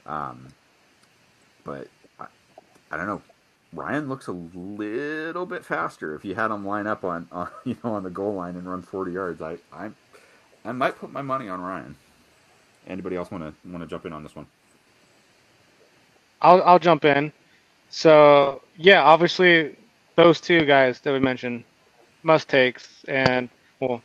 um, 0.05 0.47
but 1.63 1.87
I, 2.19 2.25
I 2.91 2.97
don't 2.97 3.07
know. 3.07 3.21
Ryan 3.73 4.07
looks 4.09 4.27
a 4.27 4.31
little 4.31 5.45
bit 5.45 5.65
faster. 5.65 6.15
If 6.15 6.23
you 6.25 6.35
had 6.35 6.51
him 6.51 6.65
line 6.65 6.87
up 6.87 7.03
on, 7.03 7.27
on 7.31 7.49
you 7.65 7.77
know 7.83 7.93
on 7.93 8.03
the 8.03 8.09
goal 8.09 8.33
line 8.35 8.55
and 8.55 8.69
run 8.69 8.81
40 8.81 9.11
yards, 9.11 9.41
I 9.41 9.57
I 9.73 9.89
I 10.65 10.71
might 10.71 10.97
put 10.97 11.11
my 11.11 11.21
money 11.21 11.49
on 11.49 11.61
Ryan. 11.61 11.95
Anybody 12.87 13.15
else 13.15 13.31
want 13.31 13.43
to 13.43 13.69
want 13.69 13.83
to 13.83 13.87
jump 13.87 14.05
in 14.05 14.13
on 14.13 14.23
this 14.23 14.35
one? 14.35 14.47
I'll 16.41 16.61
I'll 16.63 16.79
jump 16.79 17.05
in. 17.05 17.31
So 17.89 18.61
yeah, 18.77 19.03
obviously 19.03 19.75
those 20.15 20.41
two 20.41 20.65
guys 20.65 20.99
that 21.01 21.13
we 21.13 21.19
mentioned, 21.19 21.63
must 22.23 22.49
takes, 22.49 23.05
and 23.07 23.49
well, 23.79 24.01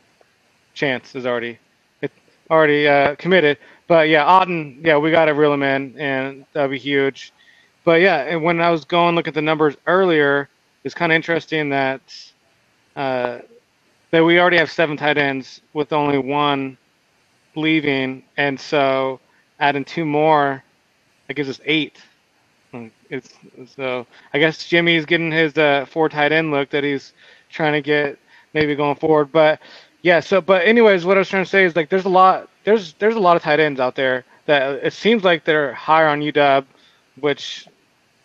Chance 0.73 1.15
is 1.15 1.25
already 1.25 1.57
already 2.49 2.87
uh, 2.87 3.15
committed. 3.15 3.57
But 3.87 4.09
yeah, 4.09 4.25
Otton, 4.25 4.83
yeah, 4.85 4.97
we 4.97 5.11
got 5.11 5.25
to 5.25 5.33
reel 5.33 5.53
him 5.53 5.63
in, 5.63 5.99
and 5.99 6.45
that'd 6.53 6.71
be 6.71 6.79
huge. 6.79 7.33
But 7.83 8.01
yeah, 8.01 8.17
and 8.23 8.43
when 8.43 8.61
I 8.61 8.69
was 8.69 8.85
going 8.85 9.15
look 9.15 9.27
at 9.27 9.33
the 9.33 9.41
numbers 9.41 9.75
earlier, 9.87 10.49
it's 10.83 10.95
kind 10.95 11.11
of 11.11 11.15
interesting 11.15 11.69
that 11.69 12.01
uh, 12.95 13.39
that 14.11 14.23
we 14.23 14.39
already 14.39 14.57
have 14.57 14.71
seven 14.71 14.95
tight 14.95 15.17
ends 15.17 15.61
with 15.73 15.91
only 15.91 16.17
one 16.17 16.77
leaving, 17.55 18.23
and 18.37 18.59
so 18.59 19.19
adding 19.59 19.83
two 19.85 20.05
more, 20.05 20.63
that 21.27 21.33
gives 21.33 21.49
us 21.49 21.59
eight. 21.65 22.01
It's 23.09 23.33
so 23.75 24.07
I 24.33 24.39
guess 24.39 24.65
Jimmy's 24.65 25.05
getting 25.05 25.31
his 25.31 25.57
uh, 25.57 25.85
four 25.89 26.09
tight 26.09 26.31
end 26.31 26.51
look 26.51 26.69
that 26.71 26.83
he's 26.83 27.13
trying 27.49 27.73
to 27.73 27.81
get 27.81 28.17
maybe 28.53 28.75
going 28.75 28.95
forward. 28.95 29.31
But 29.31 29.59
yeah, 30.03 30.21
so 30.21 30.41
but 30.41 30.67
anyways, 30.67 31.05
what 31.05 31.17
I 31.17 31.21
was 31.21 31.29
trying 31.29 31.45
to 31.45 31.51
say 31.51 31.65
is 31.65 31.75
like 31.77 31.89
there's 31.89 32.05
a 32.05 32.09
lot 32.09 32.49
there's 32.65 32.95
there's 32.95 33.17
a 33.17 33.21
lot 33.21 33.37
of 33.37 33.43
tight 33.43 33.61
ends 33.61 33.81
out 33.81 33.95
there 33.95 34.25
that 34.47 34.85
it 34.85 34.93
seems 34.93 35.25
like 35.25 35.45
they're 35.45 35.73
higher 35.75 36.07
on 36.09 36.21
UW, 36.21 36.65
which 37.21 37.67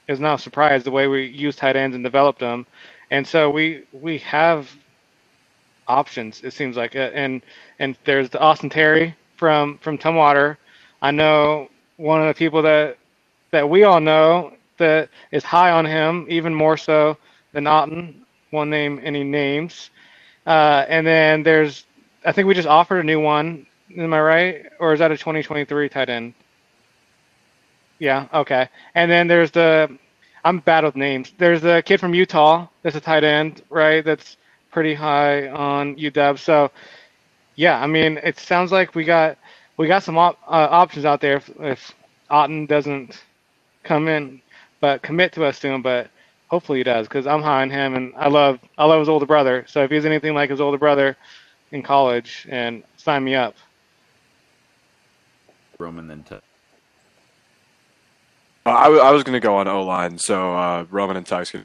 is 0.08 0.20
not 0.20 0.40
a 0.40 0.42
surprise 0.42 0.84
the 0.84 0.92
way 0.92 1.08
we 1.08 1.26
use 1.26 1.56
tight 1.56 1.76
ends 1.76 1.94
and 1.96 2.04
developed 2.04 2.40
them, 2.40 2.66
and 3.10 3.26
so 3.26 3.50
we 3.50 3.84
we 3.92 4.18
have 4.20 4.70
options. 5.88 6.42
It 6.42 6.52
seems 6.52 6.76
like, 6.76 6.96
uh, 6.96 7.10
and 7.14 7.42
and 7.78 7.96
there's 8.04 8.30
the 8.30 8.40
Austin 8.40 8.70
Terry 8.70 9.14
from 9.36 9.78
from 9.78 9.98
Tumwater. 9.98 10.56
I 11.02 11.10
know 11.10 11.68
one 11.96 12.20
of 12.20 12.28
the 12.28 12.34
people 12.38 12.62
that 12.62 12.98
that 13.50 13.68
we 13.68 13.84
all 13.84 14.00
know 14.00 14.54
that 14.78 15.08
is 15.32 15.44
high 15.44 15.70
on 15.70 15.86
him, 15.86 16.26
even 16.28 16.54
more 16.54 16.76
so 16.76 17.16
than 17.52 17.64
Otton. 17.64 18.14
Won't 18.52 18.70
name 18.70 19.00
any 19.02 19.24
names. 19.24 19.90
Uh, 20.48 20.86
and 20.88 21.06
then 21.06 21.44
there's, 21.44 21.86
I 22.24 22.32
think 22.32 22.48
we 22.48 22.54
just 22.54 22.68
offered 22.68 23.00
a 23.00 23.04
new 23.04 23.20
one. 23.20 23.66
Am 23.98 24.14
I 24.14 24.20
right? 24.22 24.66
Or 24.80 24.94
is 24.94 25.00
that 25.00 25.12
a 25.12 25.18
2023 25.18 25.90
tight 25.90 26.08
end? 26.08 26.34
Yeah. 27.98 28.28
Okay. 28.32 28.68
And 28.94 29.10
then 29.10 29.28
there's 29.28 29.52
the, 29.52 29.94
I'm 30.44 30.60
bad 30.60 30.84
with 30.84 30.96
names. 30.96 31.34
There's 31.38 31.60
the 31.62 31.82
kid 31.84 32.00
from 32.00 32.14
Utah. 32.14 32.66
That's 32.82 32.96
a 32.96 33.00
tight 33.00 33.24
end, 33.24 33.62
right? 33.70 34.04
That's 34.04 34.38
pretty 34.72 34.94
high 34.94 35.48
on 35.48 35.96
UW. 35.96 36.38
So, 36.38 36.70
yeah. 37.56 37.78
I 37.82 37.86
mean, 37.86 38.18
it 38.24 38.38
sounds 38.38 38.72
like 38.72 38.94
we 38.94 39.04
got 39.04 39.38
we 39.76 39.86
got 39.86 40.02
some 40.02 40.18
op- 40.18 40.40
uh, 40.48 40.68
options 40.70 41.04
out 41.04 41.20
there 41.20 41.36
if, 41.36 41.50
if 41.60 41.94
Otton 42.30 42.68
doesn't 42.68 43.22
come 43.84 44.08
in, 44.08 44.42
but 44.80 45.02
commit 45.02 45.32
to 45.34 45.44
us 45.44 45.58
soon. 45.58 45.82
But 45.82 46.10
hopefully 46.48 46.78
he 46.78 46.84
does 46.84 47.06
because 47.06 47.26
I'm 47.26 47.42
high 47.42 47.62
on 47.62 47.70
him 47.70 47.94
and 47.94 48.12
I 48.16 48.28
love 48.28 48.58
I 48.76 48.84
love 48.86 49.00
his 49.00 49.08
older 49.08 49.26
brother. 49.26 49.64
So 49.68 49.84
if 49.84 49.90
he's 49.90 50.04
anything 50.04 50.34
like 50.34 50.50
his 50.50 50.60
older 50.60 50.78
brother 50.78 51.16
in 51.70 51.82
college, 51.82 52.46
and 52.50 52.82
sign 52.96 53.24
me 53.24 53.34
up. 53.34 53.54
Roman 55.78 56.08
then 56.08 56.22
to 56.24 56.36
Uh, 58.66 58.70
I, 58.70 58.84
w- 58.84 59.02
I 59.02 59.10
was 59.10 59.22
going 59.22 59.34
to 59.34 59.40
go 59.40 59.56
on 59.56 59.68
O 59.68 59.84
line, 59.84 60.18
so 60.18 60.54
uh, 60.54 60.86
Roman 60.90 61.16
and 61.16 61.26
Tux 61.26 61.50
can. 61.50 61.64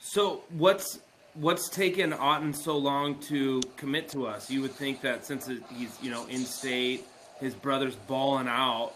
So 0.00 0.42
what's 0.50 1.00
what's 1.34 1.68
taken 1.68 2.12
Otton 2.12 2.54
so 2.54 2.76
long 2.76 3.18
to 3.28 3.60
commit 3.76 4.08
to 4.10 4.26
us? 4.26 4.50
You 4.50 4.60
would 4.62 4.72
think 4.72 5.00
that 5.02 5.24
since 5.24 5.48
he's 5.70 5.98
you 6.02 6.10
know 6.10 6.26
in 6.26 6.44
state, 6.44 7.06
his 7.40 7.54
brother's 7.54 7.96
balling 7.96 8.48
out 8.48 8.92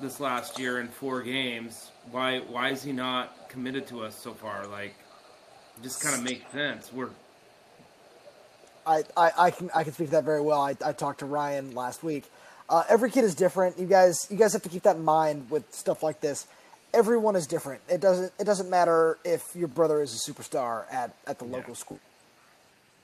this 0.00 0.20
last 0.20 0.58
year 0.58 0.80
in 0.80 0.88
four 0.88 1.22
games. 1.22 1.90
Why 2.10 2.40
why 2.40 2.70
is 2.70 2.82
he 2.82 2.92
not 2.92 3.48
committed 3.48 3.86
to 3.88 4.02
us 4.02 4.16
so 4.16 4.32
far? 4.32 4.66
Like, 4.66 4.94
it 5.76 5.82
just 5.82 6.02
kind 6.02 6.14
of 6.14 6.22
makes 6.22 6.50
sense. 6.52 6.92
We're 6.92 7.10
I, 8.86 9.04
I, 9.16 9.30
I 9.38 9.50
can 9.50 9.70
I 9.74 9.84
can 9.84 9.92
speak 9.92 10.08
to 10.08 10.12
that 10.12 10.24
very 10.24 10.40
well. 10.40 10.60
I, 10.60 10.76
I 10.84 10.92
talked 10.92 11.20
to 11.20 11.26
Ryan 11.26 11.74
last 11.74 12.02
week. 12.02 12.24
Uh, 12.68 12.84
every 12.88 13.10
kid 13.10 13.24
is 13.24 13.34
different. 13.34 13.78
You 13.78 13.86
guys 13.86 14.26
you 14.30 14.36
guys 14.36 14.52
have 14.52 14.62
to 14.62 14.68
keep 14.68 14.82
that 14.82 14.96
in 14.96 15.04
mind 15.04 15.50
with 15.50 15.72
stuff 15.74 16.02
like 16.02 16.20
this. 16.20 16.46
Everyone 16.92 17.36
is 17.36 17.46
different. 17.46 17.82
It 17.88 18.00
doesn't 18.00 18.32
it 18.38 18.44
doesn't 18.44 18.70
matter 18.70 19.18
if 19.24 19.54
your 19.54 19.68
brother 19.68 20.02
is 20.02 20.14
a 20.14 20.32
superstar 20.32 20.84
at, 20.92 21.14
at 21.26 21.38
the 21.38 21.44
local 21.44 21.74
school. 21.74 22.00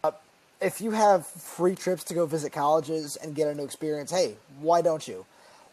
Uh, 0.02 0.12
if 0.60 0.80
you 0.80 0.92
have 0.92 1.26
free 1.26 1.74
trips 1.74 2.04
to 2.04 2.14
go 2.14 2.26
visit 2.26 2.52
colleges 2.52 3.16
and 3.16 3.34
get 3.34 3.48
a 3.48 3.54
new 3.54 3.64
experience, 3.64 4.10
hey, 4.10 4.36
why 4.60 4.82
don't 4.82 5.06
you? 5.06 5.26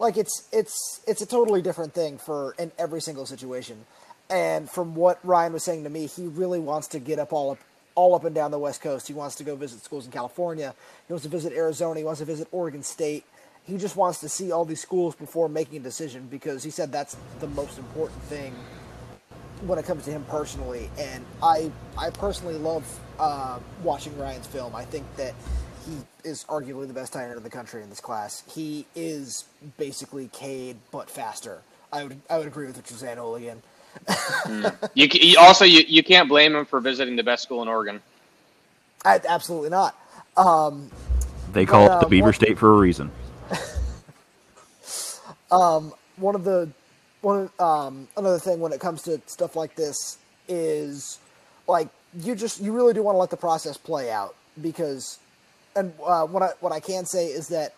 Like 0.03 0.17
it's 0.17 0.49
it's 0.51 0.99
it's 1.07 1.21
a 1.21 1.25
totally 1.25 1.61
different 1.61 1.93
thing 1.93 2.17
for 2.17 2.55
in 2.59 2.73
every 2.77 2.99
single 2.99 3.25
situation. 3.25 3.85
And 4.29 4.69
from 4.69 4.95
what 4.95 5.17
Ryan 5.23 5.53
was 5.53 5.63
saying 5.63 5.85
to 5.85 5.89
me, 5.89 6.07
he 6.07 6.27
really 6.27 6.59
wants 6.59 6.89
to 6.89 6.99
get 6.99 7.19
up 7.19 7.31
all 7.31 7.51
up 7.51 7.59
all 7.95 8.13
up 8.13 8.25
and 8.25 8.35
down 8.35 8.51
the 8.51 8.59
West 8.59 8.81
Coast. 8.81 9.07
He 9.07 9.13
wants 9.13 9.35
to 9.37 9.45
go 9.45 9.55
visit 9.55 9.81
schools 9.81 10.05
in 10.05 10.11
California. 10.11 10.75
He 11.07 11.13
wants 11.13 11.23
to 11.23 11.29
visit 11.29 11.53
Arizona. 11.53 12.01
He 12.01 12.03
wants 12.03 12.19
to 12.19 12.25
visit 12.25 12.49
Oregon 12.51 12.83
State. 12.83 13.23
He 13.63 13.77
just 13.77 13.95
wants 13.95 14.19
to 14.19 14.27
see 14.27 14.51
all 14.51 14.65
these 14.65 14.81
schools 14.81 15.15
before 15.15 15.47
making 15.47 15.77
a 15.77 15.83
decision 15.83 16.27
because 16.29 16.65
he 16.65 16.69
said 16.69 16.91
that's 16.91 17.15
the 17.39 17.47
most 17.47 17.77
important 17.77 18.21
thing 18.23 18.53
when 19.61 19.79
it 19.79 19.85
comes 19.85 20.03
to 20.03 20.11
him 20.11 20.25
personally. 20.27 20.89
And 20.99 21.23
I 21.41 21.71
I 21.97 22.09
personally 22.09 22.57
love 22.57 22.83
uh, 23.19 23.57
watching 23.83 24.19
Ryan's 24.19 24.47
film. 24.47 24.75
I 24.75 24.83
think 24.83 25.05
that 25.15 25.33
he 25.85 26.29
is 26.29 26.43
arguably 26.45 26.87
the 26.87 26.93
best 26.93 27.13
tight 27.13 27.25
end 27.25 27.37
in 27.37 27.43
the 27.43 27.49
country 27.49 27.83
in 27.83 27.89
this 27.89 27.99
class. 27.99 28.43
He 28.53 28.85
is 28.95 29.45
basically 29.77 30.29
Cade 30.29 30.77
but 30.91 31.09
faster. 31.09 31.61
I 31.91 32.03
would 32.03 32.19
I 32.29 32.37
would 32.37 32.47
agree 32.47 32.67
with 32.67 32.77
what 32.77 32.89
you're 32.89 32.99
saying, 32.99 33.17
Oligan. 33.17 33.57
You, 34.95 35.07
you 35.11 35.37
also 35.39 35.65
you, 35.65 35.83
you 35.87 36.03
can't 36.03 36.27
blame 36.27 36.55
him 36.55 36.65
for 36.65 36.79
visiting 36.79 37.15
the 37.15 37.23
best 37.23 37.43
school 37.43 37.61
in 37.61 37.67
Oregon. 37.67 38.01
I, 39.05 39.19
absolutely 39.27 39.69
not. 39.69 39.95
Um, 40.37 40.89
they 41.51 41.65
call 41.65 41.87
But, 41.87 41.97
it 41.97 41.99
the 41.99 42.05
uh, 42.05 42.09
Beaver 42.09 42.25
what- 42.27 42.35
State 42.35 42.57
for 42.57 42.73
a 42.73 42.77
reason. 42.77 43.11
um, 45.51 45.93
one 46.17 46.35
of 46.35 46.43
the 46.43 46.69
one 47.21 47.49
um, 47.59 48.07
another 48.17 48.39
thing 48.39 48.59
when 48.59 48.73
it 48.73 48.79
comes 48.79 49.03
to 49.03 49.21
stuff 49.27 49.55
like 49.55 49.75
this 49.75 50.17
is 50.47 51.19
like 51.67 51.87
you 52.19 52.35
just 52.35 52.61
you 52.61 52.71
really 52.71 52.93
do 52.93 53.03
want 53.03 53.15
to 53.15 53.19
let 53.19 53.29
the 53.29 53.37
process 53.37 53.77
play 53.77 54.11
out 54.11 54.35
because 54.61 55.19
and 55.75 55.93
uh, 56.03 56.25
what 56.25 56.43
I 56.43 56.49
what 56.59 56.71
I 56.71 56.79
can 56.79 57.05
say 57.05 57.27
is 57.27 57.49
that 57.49 57.73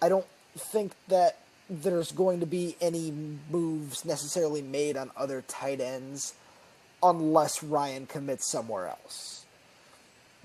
I 0.00 0.08
don't 0.08 0.26
think 0.56 0.92
that 1.08 1.38
there's 1.68 2.12
going 2.12 2.40
to 2.40 2.46
be 2.46 2.76
any 2.80 3.12
moves 3.50 4.04
necessarily 4.04 4.62
made 4.62 4.96
on 4.96 5.10
other 5.16 5.42
tight 5.48 5.80
ends 5.80 6.34
unless 7.02 7.62
Ryan 7.62 8.06
commits 8.06 8.50
somewhere 8.50 8.88
else. 8.88 9.44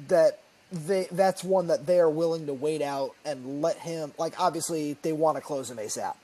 That 0.08 0.40
they 0.72 1.08
that's 1.12 1.44
one 1.44 1.68
that 1.68 1.86
they 1.86 2.00
are 2.00 2.10
willing 2.10 2.48
to 2.48 2.54
wait 2.54 2.82
out 2.82 3.16
and 3.26 3.62
let 3.62 3.78
him 3.78 4.14
like 4.18 4.40
obviously 4.40 4.98
they 5.02 5.14
want 5.14 5.38
to 5.38 5.42
close 5.42 5.70
him 5.70 5.78
ASAP. 5.78 6.16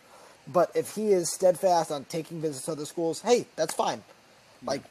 But 0.48 0.72
if 0.76 0.96
he 0.96 1.10
is 1.10 1.34
steadfast 1.34 1.92
on 1.92 2.06
taking 2.06 2.40
visits 2.40 2.66
to 2.66 2.72
other 2.72 2.86
schools, 2.86 3.22
hey, 3.22 3.46
that's 3.56 3.74
fine. 3.74 4.02
Like 4.64 4.84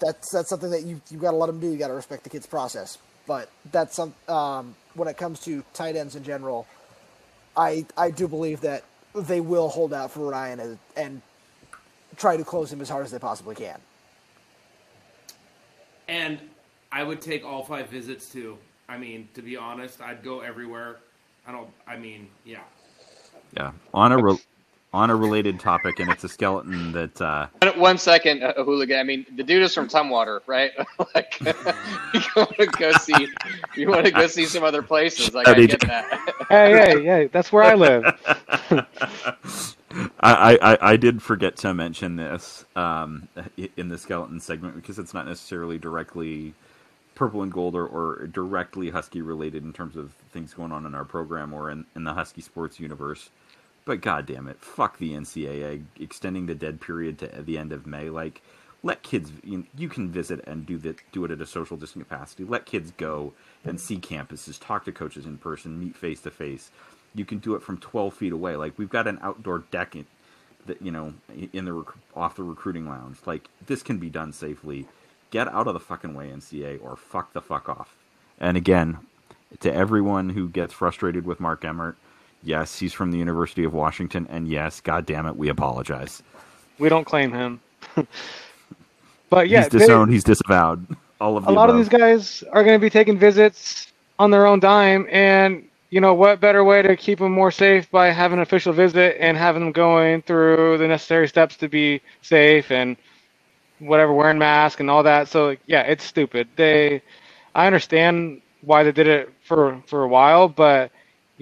that's 0.00 0.30
that's 0.32 0.48
something 0.48 0.70
that 0.70 0.84
you 0.84 1.00
you 1.10 1.18
got 1.18 1.32
to 1.32 1.36
let 1.36 1.48
him 1.48 1.60
do. 1.60 1.70
You 1.70 1.76
got 1.76 1.88
to 1.88 1.94
respect 1.94 2.24
the 2.24 2.30
kid's 2.30 2.46
process. 2.46 2.98
But 3.26 3.50
that's 3.72 3.94
some 3.96 4.14
um, 4.28 4.76
when 4.94 5.08
it 5.08 5.16
comes 5.16 5.40
to 5.40 5.64
tight 5.74 5.96
ends 5.96 6.16
in 6.16 6.24
general, 6.24 6.66
I 7.56 7.86
I 7.96 8.10
do 8.10 8.28
believe 8.28 8.60
that 8.62 8.84
they 9.14 9.40
will 9.40 9.68
hold 9.68 9.94
out 9.94 10.10
for 10.12 10.30
Ryan 10.30 10.60
and, 10.60 10.78
and 10.96 11.22
try 12.16 12.36
to 12.36 12.44
close 12.44 12.72
him 12.72 12.80
as 12.80 12.88
hard 12.88 13.04
as 13.04 13.12
they 13.12 13.18
possibly 13.18 13.54
can. 13.56 13.80
and 16.08 16.40
I 16.92 17.02
would 17.02 17.20
take 17.20 17.44
all 17.44 17.64
five 17.64 17.88
visits 17.88 18.30
too. 18.30 18.58
I 18.88 18.98
mean, 18.98 19.28
to 19.34 19.42
be 19.42 19.56
honest, 19.56 20.00
I'd 20.00 20.22
go 20.22 20.40
everywhere. 20.40 20.98
I 21.46 21.52
don't. 21.52 21.70
I 21.86 21.96
mean, 21.96 22.28
yeah. 22.44 22.60
Yeah, 23.56 23.72
on 23.94 24.12
a 24.12 24.18
re- 24.18 24.38
on 24.94 25.10
a 25.10 25.16
related 25.16 25.58
topic, 25.58 25.98
and 25.98 26.08
it's 26.08 26.22
a 26.22 26.28
skeleton 26.28 26.92
that 26.92 27.20
uh, 27.20 27.48
One 27.76 27.98
second, 27.98 28.44
uh, 28.44 28.54
hooligan. 28.62 28.96
I 28.96 29.02
mean, 29.02 29.26
the 29.34 29.42
dude 29.42 29.64
is 29.64 29.74
from 29.74 29.88
Tumwater, 29.88 30.40
right? 30.46 30.70
like, 31.14 31.40
you 31.40 32.22
want 32.36 32.56
to 32.56 32.66
go 32.66 32.92
see, 32.92 33.28
you 33.76 33.88
want 33.88 34.06
to 34.06 34.12
go 34.12 34.28
see 34.28 34.46
some 34.46 34.62
other 34.62 34.82
places. 34.82 35.34
Like, 35.34 35.48
I 35.48 35.66
get 35.66 35.80
that. 35.80 36.20
Hey, 36.48 36.72
hey, 36.72 37.04
hey! 37.04 37.30
That's 37.32 37.50
where 37.50 37.64
I 37.64 37.74
live. 37.74 38.04
I, 40.20 40.58
I, 40.60 40.78
I 40.92 40.96
did 40.96 41.22
forget 41.22 41.56
to 41.58 41.72
mention 41.72 42.16
this 42.16 42.66
um, 42.76 43.28
in 43.76 43.88
the 43.88 43.96
skeleton 43.96 44.40
segment 44.40 44.76
because 44.76 44.98
it's 44.98 45.14
not 45.14 45.26
necessarily 45.26 45.78
directly 45.78 46.54
purple 47.14 47.42
and 47.42 47.50
gold 47.50 47.74
or, 47.74 47.86
or 47.86 48.26
directly 48.26 48.90
Husky 48.90 49.22
related 49.22 49.64
in 49.64 49.72
terms 49.72 49.96
of 49.96 50.12
things 50.32 50.52
going 50.52 50.70
on 50.70 50.84
in 50.84 50.94
our 50.94 51.04
program 51.04 51.52
or 51.54 51.70
in, 51.70 51.86
in 51.96 52.04
the 52.04 52.12
Husky 52.12 52.42
sports 52.42 52.78
universe. 52.78 53.30
But 53.84 54.00
god 54.00 54.26
damn 54.26 54.48
it, 54.48 54.60
fuck 54.60 54.98
the 54.98 55.12
NCAA 55.12 55.84
extending 56.00 56.46
the 56.46 56.54
dead 56.54 56.80
period 56.80 57.18
to 57.18 57.42
the 57.42 57.58
end 57.58 57.72
of 57.72 57.86
May. 57.86 58.08
Like, 58.08 58.40
let 58.82 59.02
kids 59.02 59.32
you, 59.42 59.64
you 59.76 59.88
can 59.88 60.10
visit 60.10 60.42
and 60.46 60.66
do 60.66 60.78
that 60.78 60.96
do 61.12 61.24
it 61.24 61.30
at 61.30 61.40
a 61.40 61.46
social 61.46 61.76
distant 61.76 62.08
capacity. 62.08 62.44
Let 62.44 62.66
kids 62.66 62.92
go 62.96 63.32
and 63.64 63.80
see 63.80 63.98
campuses, 63.98 64.60
talk 64.60 64.84
to 64.84 64.92
coaches 64.92 65.26
in 65.26 65.38
person, 65.38 65.80
meet 65.80 65.96
face 65.96 66.20
to 66.20 66.30
face. 66.30 66.70
You 67.14 67.24
can 67.24 67.38
do 67.38 67.54
it 67.54 67.62
from 67.62 67.78
12 67.78 68.14
feet 68.14 68.32
away. 68.32 68.56
Like 68.56 68.78
we've 68.78 68.90
got 68.90 69.06
an 69.06 69.18
outdoor 69.22 69.60
deck 69.70 69.96
in, 69.96 70.06
that 70.66 70.80
you 70.80 70.90
know 70.90 71.14
in 71.52 71.64
the 71.64 71.84
off 72.14 72.36
the 72.36 72.42
recruiting 72.42 72.88
lounge. 72.88 73.18
Like 73.26 73.48
this 73.66 73.82
can 73.82 73.98
be 73.98 74.10
done 74.10 74.32
safely. 74.32 74.86
Get 75.30 75.48
out 75.48 75.66
of 75.66 75.74
the 75.74 75.80
fucking 75.80 76.14
way, 76.14 76.28
NCA, 76.28 76.82
or 76.82 76.96
fuck 76.96 77.32
the 77.32 77.40
fuck 77.40 77.68
off. 77.68 77.94
And 78.38 78.56
again, 78.56 78.98
to 79.60 79.72
everyone 79.72 80.30
who 80.30 80.48
gets 80.48 80.72
frustrated 80.72 81.26
with 81.26 81.40
Mark 81.40 81.64
Emmert, 81.64 81.96
yes, 82.44 82.78
he's 82.78 82.92
from 82.92 83.10
the 83.10 83.18
University 83.18 83.64
of 83.64 83.72
Washington, 83.74 84.26
and 84.30 84.46
yes, 84.48 84.80
god 84.80 85.06
damn 85.06 85.26
it, 85.26 85.36
we 85.36 85.48
apologize. 85.48 86.22
We 86.78 86.88
don't 86.88 87.04
claim 87.04 87.32
him. 87.32 87.60
but 89.30 89.48
yeah, 89.48 89.62
he's 89.62 89.68
they- 89.70 89.78
disowned. 89.80 90.12
he's 90.12 90.24
disavowed. 90.24 90.86
All 91.20 91.36
of 91.36 91.46
a 91.46 91.52
lot 91.52 91.70
of 91.70 91.76
these 91.76 91.88
guys 91.88 92.42
are 92.52 92.64
going 92.64 92.74
to 92.74 92.84
be 92.84 92.90
taking 92.90 93.18
visits 93.18 93.92
on 94.18 94.30
their 94.30 94.46
own 94.46 94.60
dime, 94.60 95.06
and 95.10 95.66
you 95.90 96.00
know 96.00 96.12
what 96.12 96.40
better 96.40 96.64
way 96.64 96.82
to 96.82 96.96
keep 96.96 97.20
them 97.20 97.32
more 97.32 97.50
safe 97.52 97.90
by 97.90 98.10
having 98.10 98.38
an 98.38 98.42
official 98.42 98.72
visit 98.72 99.16
and 99.20 99.36
having 99.36 99.62
them 99.62 99.72
going 99.72 100.22
through 100.22 100.76
the 100.78 100.88
necessary 100.88 101.28
steps 101.28 101.56
to 101.58 101.68
be 101.68 102.00
safe 102.22 102.70
and 102.72 102.96
whatever, 103.78 104.12
wearing 104.12 104.38
masks 104.38 104.80
and 104.80 104.90
all 104.90 105.02
that. 105.04 105.28
So 105.28 105.56
yeah, 105.66 105.82
it's 105.82 106.04
stupid. 106.04 106.48
They, 106.56 107.00
I 107.54 107.66
understand 107.66 108.42
why 108.62 108.82
they 108.82 108.92
did 108.92 109.06
it 109.06 109.32
for 109.44 109.80
for 109.86 110.02
a 110.02 110.08
while, 110.08 110.48
but 110.48 110.90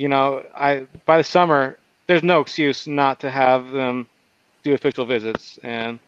you 0.02 0.08
know, 0.08 0.44
I 0.54 0.86
by 1.06 1.18
the 1.18 1.24
summer 1.24 1.78
there's 2.08 2.24
no 2.24 2.40
excuse 2.40 2.88
not 2.88 3.20
to 3.20 3.30
have 3.30 3.70
them 3.70 4.08
do 4.64 4.74
official 4.74 5.06
visits 5.06 5.60
and 5.62 6.00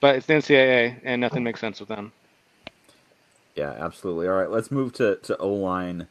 but 0.00 0.16
it's 0.16 0.26
the 0.26 0.34
NCAA, 0.34 1.00
and 1.04 1.20
nothing 1.20 1.44
makes 1.44 1.60
sense 1.60 1.80
with 1.80 1.88
them. 1.88 2.12
Yeah, 3.54 3.72
absolutely. 3.72 4.28
All 4.28 4.34
right, 4.34 4.50
let's 4.50 4.70
move 4.70 4.92
to 4.94 5.16
to 5.16 5.36
O 5.38 5.52
line. 5.52 6.06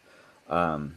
Um, 0.50 0.96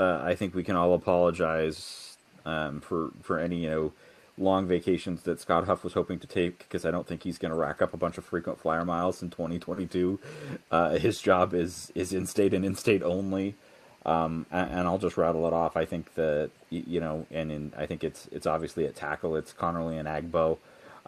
uh, 0.00 0.20
I 0.24 0.34
think 0.34 0.54
we 0.54 0.64
can 0.64 0.76
all 0.76 0.94
apologize 0.94 2.16
um, 2.46 2.80
for 2.80 3.10
for 3.20 3.38
any 3.38 3.64
you 3.64 3.70
know 3.70 3.92
long 4.38 4.66
vacations 4.66 5.22
that 5.24 5.40
Scott 5.40 5.66
Huff 5.66 5.84
was 5.84 5.92
hoping 5.92 6.18
to 6.18 6.26
take 6.26 6.60
because 6.60 6.86
I 6.86 6.90
don't 6.90 7.06
think 7.06 7.22
he's 7.22 7.36
going 7.36 7.52
to 7.52 7.58
rack 7.58 7.82
up 7.82 7.92
a 7.92 7.98
bunch 7.98 8.16
of 8.16 8.24
frequent 8.24 8.58
flyer 8.58 8.84
miles 8.84 9.22
in 9.22 9.28
2022. 9.28 10.18
Uh, 10.70 10.98
his 10.98 11.20
job 11.20 11.52
is 11.52 11.92
is 11.94 12.14
in 12.14 12.26
state 12.26 12.54
and 12.54 12.64
in 12.64 12.74
state 12.74 13.02
only. 13.02 13.54
Um, 14.04 14.46
and, 14.50 14.70
and, 14.70 14.88
I'll 14.88 14.98
just 14.98 15.16
rattle 15.16 15.46
it 15.46 15.52
off. 15.52 15.76
I 15.76 15.84
think 15.84 16.14
that 16.14 16.50
you 16.70 16.98
know, 16.98 17.24
and 17.30 17.52
in, 17.52 17.72
I 17.76 17.86
think 17.86 18.02
it's 18.02 18.28
it's 18.32 18.46
obviously 18.46 18.84
at 18.86 18.96
tackle. 18.96 19.36
It's 19.36 19.52
Conerly 19.52 19.98
and 19.98 20.08
Agbo, 20.08 20.58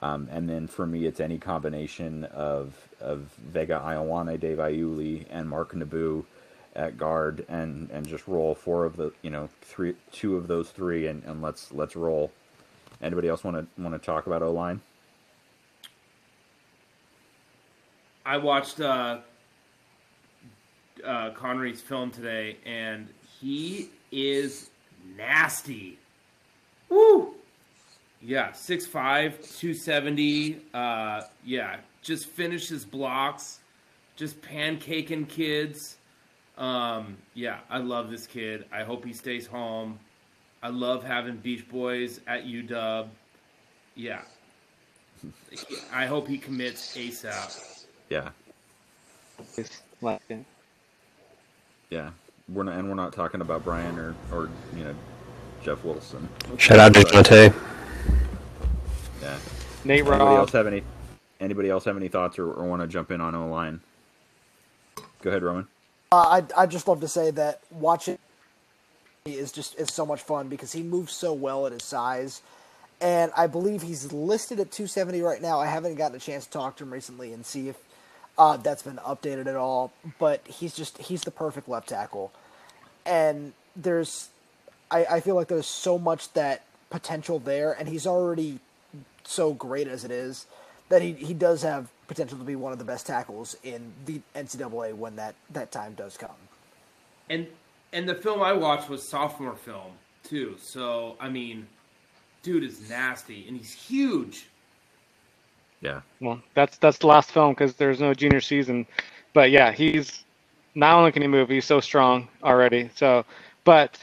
um, 0.00 0.28
and 0.30 0.48
then 0.48 0.68
for 0.68 0.86
me, 0.86 1.04
it's 1.04 1.18
any 1.18 1.38
combination 1.38 2.24
of 2.24 2.74
of 3.00 3.32
Vega 3.38 3.82
Ioane, 3.84 4.38
Dave 4.38 4.58
Iuli, 4.58 5.26
and 5.28 5.48
Mark 5.48 5.72
Nabou 5.72 6.24
at 6.76 6.96
guard, 6.96 7.44
and 7.48 7.90
and 7.90 8.06
just 8.06 8.28
roll 8.28 8.54
four 8.54 8.84
of 8.84 8.96
the 8.96 9.12
you 9.22 9.30
know 9.30 9.48
three 9.60 9.96
two 10.12 10.36
of 10.36 10.46
those 10.46 10.70
three, 10.70 11.08
and, 11.08 11.24
and 11.24 11.42
let's 11.42 11.72
let's 11.72 11.96
roll. 11.96 12.30
Anybody 13.02 13.28
else 13.28 13.42
want 13.42 13.56
to 13.56 13.82
want 13.82 14.00
to 14.00 14.04
talk 14.04 14.28
about 14.28 14.42
O 14.42 14.52
line? 14.52 14.80
I 18.26 18.38
watched 18.38 18.80
uh, 18.80 19.18
uh, 21.04 21.30
Conerly's 21.30 21.80
film 21.80 22.10
today, 22.10 22.56
and 22.64 23.08
he 23.40 23.90
is 24.12 24.70
nasty. 25.16 25.98
Woo! 26.88 27.34
Yeah, 28.20 28.50
6'5", 28.50 28.90
270. 29.58 30.60
Uh, 30.72 31.22
yeah, 31.44 31.76
just 32.02 32.26
finishes 32.26 32.84
blocks, 32.84 33.60
just 34.16 34.40
pancaking 34.40 35.28
kids. 35.28 35.96
Um, 36.56 37.16
yeah, 37.34 37.58
I 37.68 37.78
love 37.78 38.10
this 38.10 38.26
kid. 38.26 38.64
I 38.72 38.82
hope 38.84 39.04
he 39.04 39.12
stays 39.12 39.46
home. 39.46 39.98
I 40.62 40.68
love 40.68 41.04
having 41.04 41.36
Beach 41.36 41.68
Boys 41.68 42.20
at 42.26 42.44
UW. 42.46 43.08
Yeah. 43.96 44.22
I 45.92 46.06
hope 46.06 46.26
he 46.28 46.38
commits 46.38 46.96
ASAP. 46.96 47.84
Yeah. 48.08 48.30
Yeah. 51.94 52.10
We're 52.48 52.64
not, 52.64 52.76
and 52.76 52.88
we're 52.88 52.96
not 52.96 53.12
talking 53.12 53.40
about 53.40 53.62
Brian 53.62 53.96
or, 54.00 54.16
or 54.32 54.50
you 54.76 54.82
know, 54.82 54.94
Jeff 55.62 55.84
Wilson. 55.84 56.28
Shout 56.58 56.80
out 56.80 56.92
to 56.94 57.04
Dante. 57.04 57.52
Yeah. 59.22 59.38
Nate 59.84 60.00
Anybody 60.00 60.24
Rob. 60.24 60.38
else 60.38 60.52
have 60.52 60.66
any? 60.66 60.82
Anybody 61.38 61.70
else 61.70 61.84
have 61.84 61.96
any 61.96 62.08
thoughts 62.08 62.36
or, 62.36 62.52
or 62.52 62.64
want 62.64 62.82
to 62.82 62.88
jump 62.88 63.12
in 63.12 63.20
on 63.20 63.36
O 63.36 63.46
line? 63.48 63.80
Go 65.22 65.30
ahead, 65.30 65.44
Roman. 65.44 65.68
Uh, 66.10 66.42
I 66.56 66.62
I 66.62 66.66
just 66.66 66.88
love 66.88 67.00
to 67.00 67.08
say 67.08 67.30
that 67.30 67.60
watching 67.70 68.18
is 69.24 69.52
just 69.52 69.78
is 69.78 69.92
so 69.92 70.04
much 70.04 70.20
fun 70.20 70.48
because 70.48 70.72
he 70.72 70.82
moves 70.82 71.12
so 71.12 71.32
well 71.32 71.64
at 71.66 71.72
his 71.72 71.84
size, 71.84 72.42
and 73.00 73.30
I 73.36 73.46
believe 73.46 73.82
he's 73.82 74.12
listed 74.12 74.58
at 74.58 74.72
270 74.72 75.22
right 75.22 75.40
now. 75.40 75.60
I 75.60 75.66
haven't 75.66 75.94
gotten 75.94 76.16
a 76.16 76.20
chance 76.20 76.44
to 76.46 76.50
talk 76.50 76.76
to 76.78 76.84
him 76.84 76.92
recently 76.92 77.32
and 77.32 77.46
see 77.46 77.68
if 77.68 77.76
uh, 78.38 78.56
that's 78.56 78.82
been 78.82 78.96
updated 78.96 79.46
at 79.46 79.56
all. 79.56 79.92
But 80.18 80.46
he's 80.46 80.74
just 80.74 80.98
he's 80.98 81.22
the 81.22 81.30
perfect 81.30 81.68
left 81.68 81.88
tackle, 81.88 82.32
and 83.06 83.52
there's 83.76 84.28
I, 84.90 85.04
I 85.04 85.20
feel 85.20 85.34
like 85.34 85.48
there's 85.48 85.66
so 85.66 85.98
much 85.98 86.32
that 86.34 86.62
potential 86.90 87.38
there, 87.38 87.72
and 87.72 87.88
he's 87.88 88.06
already 88.06 88.60
so 89.24 89.52
great 89.52 89.88
as 89.88 90.04
it 90.04 90.10
is 90.10 90.46
that 90.88 91.02
he, 91.02 91.12
he 91.12 91.34
does 91.34 91.62
have 91.62 91.88
potential 92.06 92.38
to 92.38 92.44
be 92.44 92.56
one 92.56 92.72
of 92.72 92.78
the 92.78 92.84
best 92.84 93.06
tackles 93.06 93.56
in 93.62 93.92
the 94.04 94.20
NCAA 94.34 94.94
when 94.94 95.16
that, 95.16 95.34
that 95.50 95.72
time 95.72 95.94
does 95.94 96.16
come. 96.16 96.30
And 97.28 97.46
and 97.92 98.08
the 98.08 98.14
film 98.14 98.42
I 98.42 98.52
watched 98.52 98.88
was 98.88 99.08
sophomore 99.08 99.56
film 99.56 99.92
too. 100.24 100.56
So 100.60 101.16
I 101.18 101.28
mean, 101.28 101.66
dude 102.42 102.64
is 102.64 102.88
nasty 102.88 103.46
and 103.48 103.56
he's 103.56 103.72
huge. 103.72 104.46
Yeah. 105.84 106.00
Well, 106.18 106.40
that's 106.54 106.78
that's 106.78 106.96
the 106.96 107.06
last 107.06 107.30
film 107.30 107.52
because 107.52 107.74
there's 107.74 108.00
no 108.00 108.14
junior 108.14 108.40
season, 108.40 108.86
but 109.34 109.50
yeah, 109.50 109.70
he's 109.70 110.24
not 110.74 110.96
only 110.96 111.12
can 111.12 111.20
he 111.20 111.28
move, 111.28 111.50
he's 111.50 111.66
so 111.66 111.78
strong 111.78 112.26
already. 112.42 112.88
So, 112.96 113.26
but 113.64 114.02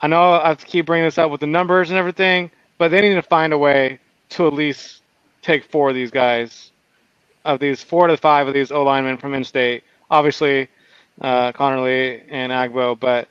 I 0.00 0.08
know 0.08 0.32
I 0.32 0.48
have 0.48 0.58
to 0.58 0.66
keep 0.66 0.86
bringing 0.86 1.06
this 1.06 1.18
up 1.18 1.30
with 1.30 1.40
the 1.40 1.46
numbers 1.46 1.90
and 1.90 1.98
everything, 1.98 2.50
but 2.78 2.90
they 2.90 3.00
need 3.00 3.14
to 3.14 3.22
find 3.22 3.52
a 3.52 3.58
way 3.58 4.00
to 4.30 4.48
at 4.48 4.54
least 4.54 5.02
take 5.40 5.70
four 5.70 5.90
of 5.90 5.94
these 5.94 6.10
guys, 6.10 6.72
of 7.44 7.60
these 7.60 7.80
four 7.84 8.08
to 8.08 8.16
five 8.16 8.48
of 8.48 8.54
these 8.54 8.72
O 8.72 8.82
linemen 8.82 9.18
from 9.18 9.34
in-state. 9.34 9.84
Obviously, 10.10 10.66
uh, 11.20 11.52
Conerly 11.52 12.24
and 12.28 12.50
Agbo, 12.50 12.98
but 12.98 13.28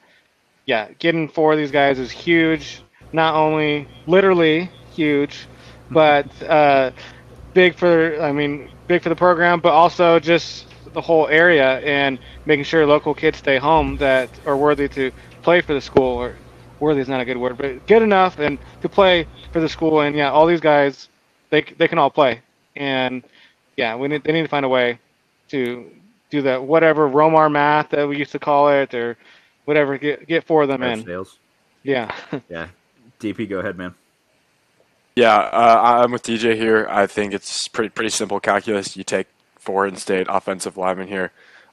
yeah, 0.67 0.87
getting 0.99 1.27
four 1.27 1.51
of 1.51 1.57
these 1.57 1.71
guys 1.71 1.99
is 1.99 2.11
huge. 2.11 2.81
Not 3.11 3.35
only 3.35 3.89
literally 4.07 4.69
huge, 4.93 5.47
but 5.89 6.27
uh, 6.43 6.91
big 7.53 7.75
for 7.75 8.21
I 8.21 8.31
mean 8.31 8.69
big 8.87 9.01
for 9.01 9.09
the 9.09 9.15
program, 9.15 9.59
but 9.59 9.73
also 9.73 10.19
just 10.19 10.67
the 10.93 11.01
whole 11.01 11.27
area 11.27 11.79
and 11.79 12.19
making 12.45 12.65
sure 12.65 12.85
local 12.85 13.13
kids 13.13 13.37
stay 13.39 13.57
home 13.57 13.97
that 13.97 14.29
are 14.45 14.57
worthy 14.57 14.87
to 14.89 15.11
play 15.41 15.61
for 15.61 15.73
the 15.73 15.81
school. 15.81 16.17
Or 16.17 16.35
worthy 16.79 17.01
is 17.01 17.07
not 17.07 17.21
a 17.21 17.25
good 17.25 17.37
word, 17.37 17.57
but 17.57 17.85
good 17.87 18.01
enough 18.01 18.39
and 18.39 18.57
to 18.81 18.89
play 18.89 19.27
for 19.51 19.61
the 19.61 19.69
school. 19.69 20.01
And 20.01 20.15
yeah, 20.15 20.31
all 20.31 20.45
these 20.47 20.61
guys 20.61 21.09
they 21.49 21.61
they 21.61 21.87
can 21.87 21.97
all 21.99 22.09
play, 22.09 22.41
and 22.75 23.23
yeah, 23.77 23.95
we 23.95 24.07
need 24.07 24.23
they 24.23 24.33
need 24.33 24.43
to 24.43 24.47
find 24.47 24.65
a 24.65 24.69
way 24.69 24.99
to 25.49 25.89
do 26.29 26.41
that 26.43 26.63
whatever 26.63 27.09
Romar 27.09 27.51
math 27.51 27.89
that 27.89 28.07
we 28.07 28.17
used 28.17 28.31
to 28.31 28.39
call 28.39 28.69
it 28.69 28.93
or 28.93 29.17
whatever 29.65 29.97
get 29.97 30.27
get 30.27 30.45
four 30.45 30.63
of 30.63 30.69
them 30.69 30.83
in. 30.83 31.05
Sales. 31.05 31.37
Yeah. 31.83 32.13
yeah. 32.49 32.67
DP, 33.19 33.47
go 33.49 33.59
ahead, 33.59 33.77
man. 33.77 33.93
Yeah, 35.15 35.35
uh, 35.35 36.03
I'm 36.03 36.11
with 36.11 36.23
DJ 36.23 36.55
here. 36.55 36.87
I 36.89 37.05
think 37.05 37.33
it's 37.33 37.67
pretty 37.67 37.89
pretty 37.89 38.09
simple 38.09 38.39
calculus. 38.39 38.95
You 38.95 39.03
take 39.03 39.27
four 39.59 39.85
in-state 39.85 40.27
offensive 40.29 40.77
linemen 40.77 41.07
here. 41.07 41.31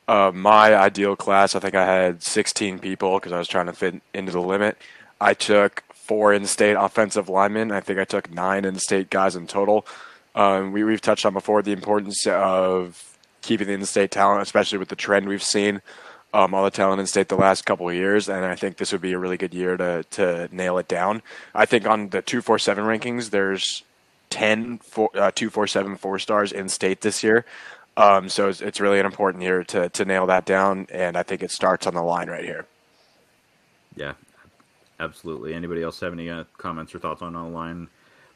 Uh, 0.09 0.33
my 0.35 0.75
ideal 0.75 1.15
class, 1.15 1.55
I 1.55 1.61
think 1.61 1.75
I 1.75 1.85
had 1.85 2.23
16 2.23 2.79
people 2.79 3.19
because 3.19 3.33
I 3.33 3.39
was 3.39 3.47
trying 3.47 3.67
to 3.67 3.73
fit 3.73 4.03
into 4.13 4.33
the 4.33 4.41
limit. 4.41 4.77
I 5.21 5.35
took 5.35 5.85
four 5.93 6.33
in-state 6.33 6.75
offensive 6.75 7.29
linemen. 7.29 7.71
I 7.71 7.81
think 7.81 7.99
I 7.99 8.05
took 8.05 8.31
nine 8.31 8.65
in-state 8.65 9.11
guys 9.11 9.37
in 9.37 9.47
total. 9.47 9.87
Um, 10.35 10.73
we, 10.73 10.83
we've 10.83 11.01
touched 11.01 11.27
on 11.27 11.33
before 11.33 11.63
the 11.63 11.73
importance 11.73 12.27
of 12.27 13.17
keeping 13.43 13.67
the 13.67 13.75
in-state 13.75 14.11
talent, 14.11 14.43
especially 14.43 14.79
with 14.79 14.89
the 14.89 14.97
trend 14.97 15.29
we've 15.29 15.43
seen 15.43 15.83
um, 16.35 16.55
all 16.55 16.65
the 16.65 16.71
talent 16.71 17.01
in 17.01 17.07
state 17.07 17.29
the 17.29 17.37
last 17.37 17.65
couple 17.65 17.89
of 17.89 17.95
years, 17.95 18.29
and 18.29 18.45
I 18.45 18.55
think 18.55 18.77
this 18.77 18.93
would 18.93 19.01
be 19.01 19.13
a 19.13 19.19
really 19.19 19.37
good 19.37 19.55
year 19.55 19.77
to 19.77 20.05
to 20.11 20.49
nail 20.53 20.79
it 20.79 20.89
down. 20.89 21.23
I 21.55 21.67
think 21.67 21.87
on 21.87 22.11
the 22.11 22.23
two 22.23 22.43
four 22.43 22.59
seven 22.59 22.85
rankings, 22.85 23.31
there's 23.31 23.83
10 24.31 24.79
four, 24.79 25.11
uh, 25.15 25.31
two 25.35 25.51
four 25.51 25.67
seven 25.67 25.97
four 25.97 26.19
stars 26.19 26.53
in 26.53 26.69
state 26.69 27.01
this 27.01 27.23
year. 27.23 27.45
Um, 27.97 28.29
so 28.29 28.49
it's, 28.49 28.61
it's 28.61 28.81
really 28.81 29.01
an 29.01 29.07
important 29.07 29.43
year 29.43 29.65
to 29.65 29.89
to 29.89 30.05
nail 30.05 30.27
that 30.27 30.45
down, 30.45 30.87
and 30.91 31.17
I 31.17 31.23
think 31.23 31.43
it 31.43 31.51
starts 31.51 31.87
on 31.87 31.95
the 31.95 32.03
line 32.03 32.29
right 32.29 32.45
here. 32.45 32.67
Yeah, 33.97 34.13
Absolutely. 35.01 35.55
Anybody 35.55 35.83
else 35.83 36.01
have 36.01 36.13
any 36.13 36.29
uh, 36.29 36.45
comments 36.57 36.95
or 36.95 36.99
thoughts 36.99 37.23
on 37.23 37.37
online 37.37 37.89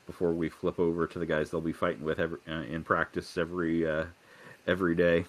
before 0.07 0.33
we 0.33 0.49
flip 0.49 0.79
over 0.79 1.07
to 1.07 1.19
the 1.19 1.27
guys 1.27 1.51
they'll 1.51 1.61
be 1.61 1.73
fighting 1.73 2.05
with 2.05 2.21
every, 2.21 2.39
uh, 2.49 2.63
in 2.63 2.85
practice 2.85 3.37
every 3.37 3.89
uh, 3.89 4.05
every 4.67 4.95
day? 4.95 5.25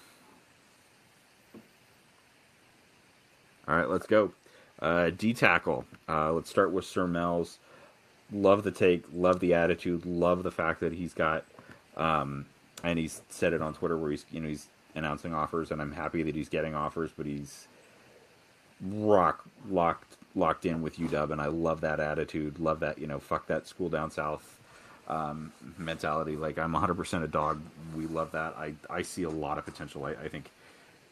All 3.68 3.76
right, 3.76 3.88
let's 3.88 4.06
go. 4.06 4.32
Uh, 4.80 5.10
D 5.10 5.32
tackle. 5.32 5.84
Uh, 6.08 6.32
let's 6.32 6.50
start 6.50 6.72
with 6.72 6.84
Sir 6.84 7.06
Mells. 7.06 7.58
Love 8.32 8.62
the 8.64 8.70
take. 8.70 9.04
Love 9.12 9.40
the 9.40 9.54
attitude. 9.54 10.04
Love 10.04 10.42
the 10.42 10.50
fact 10.50 10.80
that 10.80 10.92
he's 10.92 11.14
got, 11.14 11.44
um, 11.96 12.46
and 12.82 12.98
he's 12.98 13.22
said 13.28 13.52
it 13.52 13.62
on 13.62 13.74
Twitter 13.74 13.96
where 13.96 14.10
he's 14.10 14.26
you 14.30 14.40
know 14.40 14.48
he's 14.48 14.68
announcing 14.94 15.34
offers, 15.34 15.70
and 15.70 15.80
I'm 15.80 15.92
happy 15.92 16.22
that 16.22 16.34
he's 16.34 16.48
getting 16.48 16.74
offers, 16.74 17.10
but 17.16 17.26
he's 17.26 17.68
rock 18.82 19.44
locked 19.68 20.16
locked 20.34 20.66
in 20.66 20.82
with 20.82 20.98
UW, 20.98 21.30
and 21.30 21.40
I 21.40 21.46
love 21.46 21.80
that 21.82 22.00
attitude. 22.00 22.58
Love 22.58 22.80
that 22.80 22.98
you 22.98 23.06
know, 23.06 23.18
fuck 23.18 23.46
that 23.46 23.66
school 23.66 23.88
down 23.88 24.10
south 24.10 24.60
um, 25.08 25.52
mentality. 25.78 26.36
Like 26.36 26.58
I'm 26.58 26.72
100% 26.72 27.22
a 27.22 27.28
dog. 27.28 27.60
We 27.96 28.06
love 28.06 28.32
that. 28.32 28.54
I 28.58 28.74
I 28.90 29.02
see 29.02 29.22
a 29.22 29.30
lot 29.30 29.58
of 29.58 29.64
potential. 29.64 30.04
I, 30.04 30.12
I 30.12 30.28
think 30.28 30.50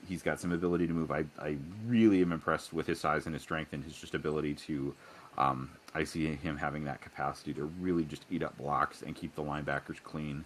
he's 0.08 0.22
got 0.22 0.40
some 0.40 0.52
ability 0.52 0.86
to 0.86 0.92
move. 0.92 1.10
I 1.10 1.24
I 1.38 1.56
really 1.86 2.20
am 2.22 2.32
impressed 2.32 2.72
with 2.72 2.86
his 2.86 3.00
size 3.00 3.26
and 3.26 3.34
his 3.34 3.42
strength 3.42 3.72
and 3.72 3.84
his 3.84 3.96
just 3.96 4.14
ability 4.14 4.54
to. 4.66 4.94
Um, 5.38 5.70
I 5.94 6.04
see 6.04 6.26
him 6.34 6.58
having 6.58 6.84
that 6.84 7.00
capacity 7.00 7.54
to 7.54 7.64
really 7.80 8.04
just 8.04 8.24
eat 8.30 8.42
up 8.42 8.56
blocks 8.58 9.02
and 9.02 9.14
keep 9.14 9.34
the 9.34 9.42
linebackers 9.42 10.02
clean 10.02 10.44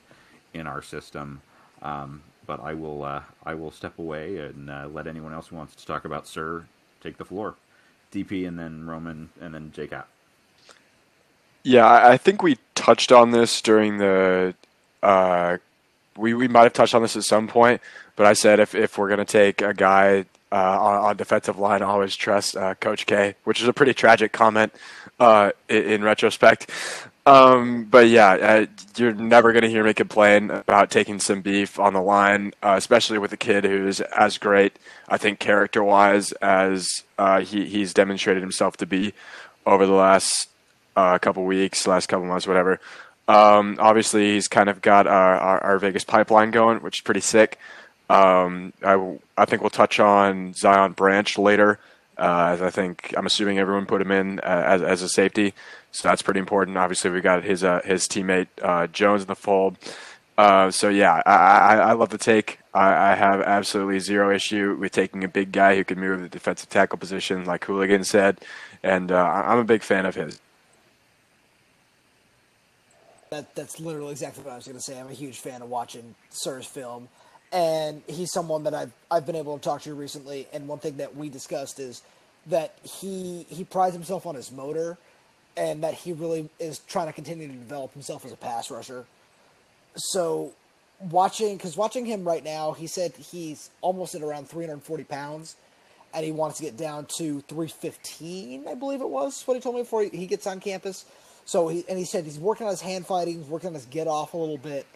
in 0.54 0.66
our 0.66 0.80
system. 0.82 1.40
Um, 1.82 2.22
but 2.46 2.60
I 2.60 2.74
will 2.74 3.02
uh, 3.02 3.22
I 3.44 3.54
will 3.54 3.70
step 3.70 3.98
away 3.98 4.38
and 4.38 4.70
uh, 4.70 4.88
let 4.92 5.06
anyone 5.06 5.32
else 5.32 5.48
who 5.48 5.56
wants 5.56 5.74
to 5.76 5.86
talk 5.86 6.04
about 6.04 6.26
Sir 6.26 6.66
take 7.00 7.18
the 7.18 7.24
floor. 7.24 7.56
DP 8.12 8.46
and 8.46 8.58
then 8.58 8.86
Roman 8.86 9.30
and 9.40 9.54
then 9.54 9.72
JCap. 9.74 10.04
Yeah, 11.62 11.86
I 12.08 12.16
think 12.16 12.42
we 12.42 12.58
touched 12.76 13.10
on 13.10 13.32
this 13.32 13.60
during 13.60 13.98
the 13.98 14.54
uh, 15.02 15.58
we, 16.16 16.34
we 16.34 16.48
might 16.48 16.64
have 16.64 16.72
touched 16.72 16.94
on 16.94 17.02
this 17.02 17.16
at 17.16 17.24
some 17.24 17.48
point, 17.48 17.80
but 18.16 18.26
I 18.26 18.32
said 18.32 18.60
if, 18.60 18.74
if 18.74 18.98
we're 18.98 19.08
going 19.08 19.18
to 19.18 19.24
take 19.24 19.62
a 19.62 19.74
guy 19.74 20.24
uh, 20.52 20.80
on, 20.80 21.04
on 21.04 21.16
defensive 21.16 21.58
line, 21.58 21.82
I 21.82 21.86
always 21.86 22.16
trust 22.16 22.56
uh, 22.56 22.74
Coach 22.76 23.06
K, 23.06 23.34
which 23.44 23.60
is 23.60 23.68
a 23.68 23.72
pretty 23.72 23.94
tragic 23.94 24.32
comment 24.32 24.72
uh, 25.18 25.52
in, 25.68 25.84
in, 25.84 26.04
retrospect. 26.04 26.70
Um, 27.26 27.84
but 27.84 28.08
yeah, 28.08 28.30
uh, 28.30 28.66
you're 28.96 29.12
never 29.12 29.52
going 29.52 29.64
to 29.64 29.68
hear 29.68 29.82
me 29.82 29.92
complain 29.92 30.50
about 30.50 30.90
taking 30.90 31.18
some 31.18 31.40
beef 31.40 31.80
on 31.80 31.94
the 31.94 32.00
line, 32.00 32.52
uh, 32.62 32.74
especially 32.76 33.18
with 33.18 33.32
a 33.32 33.36
kid 33.36 33.64
who's 33.64 34.00
as 34.00 34.38
great, 34.38 34.78
I 35.08 35.16
think, 35.16 35.40
character 35.40 35.82
wise, 35.82 36.30
as 36.32 36.86
uh, 37.18 37.40
he, 37.40 37.66
he's 37.66 37.92
demonstrated 37.92 38.42
himself 38.42 38.76
to 38.76 38.86
be 38.86 39.12
over 39.66 39.84
the 39.84 39.92
last 39.92 40.48
couple 40.94 41.44
weeks, 41.44 41.86
last 41.86 42.06
couple 42.06 42.24
months, 42.24 42.46
whatever. 42.46 42.80
Um, 43.28 43.76
obviously, 43.80 44.34
he's 44.34 44.48
kind 44.48 44.68
of 44.68 44.80
got 44.80 45.06
our, 45.06 45.36
our, 45.36 45.64
our, 45.64 45.78
Vegas 45.80 46.04
pipeline 46.04 46.52
going, 46.52 46.78
which 46.78 46.98
is 46.98 47.02
pretty 47.02 47.20
sick. 47.20 47.58
Um, 48.08 48.72
I, 48.84 49.16
I 49.36 49.46
think 49.46 49.62
we'll 49.62 49.70
touch 49.70 49.98
on 49.98 50.54
Zion 50.54 50.92
Branch 50.92 51.36
later, 51.36 51.80
uh, 52.16 52.50
as 52.52 52.62
I 52.62 52.70
think 52.70 53.12
I'm 53.16 53.26
assuming 53.26 53.58
everyone 53.58 53.86
put 53.86 54.00
him 54.00 54.12
in 54.12 54.38
uh, 54.40 54.62
as, 54.66 54.82
as 54.82 55.02
a 55.02 55.08
safety, 55.08 55.54
so 55.90 56.06
that's 56.06 56.22
pretty 56.22 56.38
important. 56.38 56.76
Obviously, 56.76 57.10
we 57.10 57.20
got 57.20 57.42
his 57.42 57.64
uh, 57.64 57.80
his 57.84 58.06
teammate 58.06 58.46
uh, 58.62 58.86
Jones 58.86 59.22
in 59.22 59.26
the 59.26 59.34
fold. 59.34 59.76
Uh, 60.38 60.70
so 60.70 60.88
yeah, 60.88 61.22
I, 61.24 61.32
I, 61.32 61.76
I, 61.76 61.92
love 61.94 62.10
the 62.10 62.18
take. 62.18 62.58
I, 62.74 63.12
I, 63.12 63.14
have 63.14 63.40
absolutely 63.40 64.00
zero 64.00 64.34
issue 64.34 64.76
with 64.78 64.92
taking 64.92 65.24
a 65.24 65.28
big 65.28 65.50
guy 65.50 65.76
who 65.76 65.82
can 65.82 65.98
move 65.98 66.20
the 66.20 66.28
defensive 66.28 66.68
tackle 66.68 66.98
position, 66.98 67.46
like 67.46 67.64
Hooligan 67.64 68.04
said, 68.04 68.40
and 68.82 69.10
uh, 69.10 69.24
I'm 69.24 69.58
a 69.58 69.64
big 69.64 69.82
fan 69.82 70.04
of 70.04 70.14
his. 70.14 70.38
That 73.36 73.54
that's 73.54 73.78
literally 73.78 74.12
exactly 74.12 74.42
what 74.42 74.54
I 74.54 74.56
was 74.56 74.64
going 74.64 74.78
to 74.78 74.82
say. 74.82 74.98
I'm 74.98 75.08
a 75.08 75.12
huge 75.12 75.40
fan 75.40 75.60
of 75.60 75.68
watching 75.68 76.14
Sir's 76.30 76.64
film, 76.64 77.10
and 77.52 78.02
he's 78.06 78.32
someone 78.32 78.64
that 78.64 78.72
I've 78.72 78.92
I've 79.10 79.26
been 79.26 79.36
able 79.36 79.58
to 79.58 79.62
talk 79.62 79.82
to 79.82 79.92
recently. 79.92 80.48
And 80.54 80.66
one 80.66 80.78
thing 80.78 80.96
that 80.96 81.14
we 81.14 81.28
discussed 81.28 81.78
is 81.78 82.00
that 82.46 82.78
he 82.82 83.44
he 83.50 83.64
prides 83.64 83.94
himself 83.94 84.24
on 84.24 84.36
his 84.36 84.50
motor, 84.50 84.96
and 85.54 85.84
that 85.84 85.92
he 85.92 86.14
really 86.14 86.48
is 86.58 86.78
trying 86.88 87.08
to 87.08 87.12
continue 87.12 87.46
to 87.46 87.52
develop 87.52 87.92
himself 87.92 88.24
as 88.24 88.32
a 88.32 88.36
pass 88.36 88.70
rusher. 88.70 89.04
So, 89.96 90.54
watching 91.10 91.58
because 91.58 91.76
watching 91.76 92.06
him 92.06 92.24
right 92.24 92.42
now, 92.42 92.72
he 92.72 92.86
said 92.86 93.12
he's 93.16 93.68
almost 93.82 94.14
at 94.14 94.22
around 94.22 94.48
340 94.48 95.04
pounds, 95.04 95.56
and 96.14 96.24
he 96.24 96.32
wants 96.32 96.56
to 96.56 96.62
get 96.62 96.78
down 96.78 97.04
to 97.18 97.42
315, 97.42 98.66
I 98.66 98.72
believe 98.72 99.02
it 99.02 99.10
was 99.10 99.42
what 99.46 99.56
he 99.56 99.60
told 99.60 99.74
me 99.74 99.82
before 99.82 100.04
he 100.04 100.26
gets 100.26 100.46
on 100.46 100.58
campus. 100.58 101.04
So 101.46 101.68
he 101.68 101.84
and 101.88 101.96
he 101.98 102.04
said 102.04 102.24
he's 102.24 102.38
working 102.38 102.66
on 102.66 102.72
his 102.72 102.82
hand 102.82 103.06
fighting, 103.06 103.38
he's 103.38 103.48
working 103.48 103.68
on 103.68 103.74
his 103.74 103.86
get 103.86 104.08
off 104.08 104.34
a 104.34 104.36
little 104.36 104.58
bit. 104.58 104.86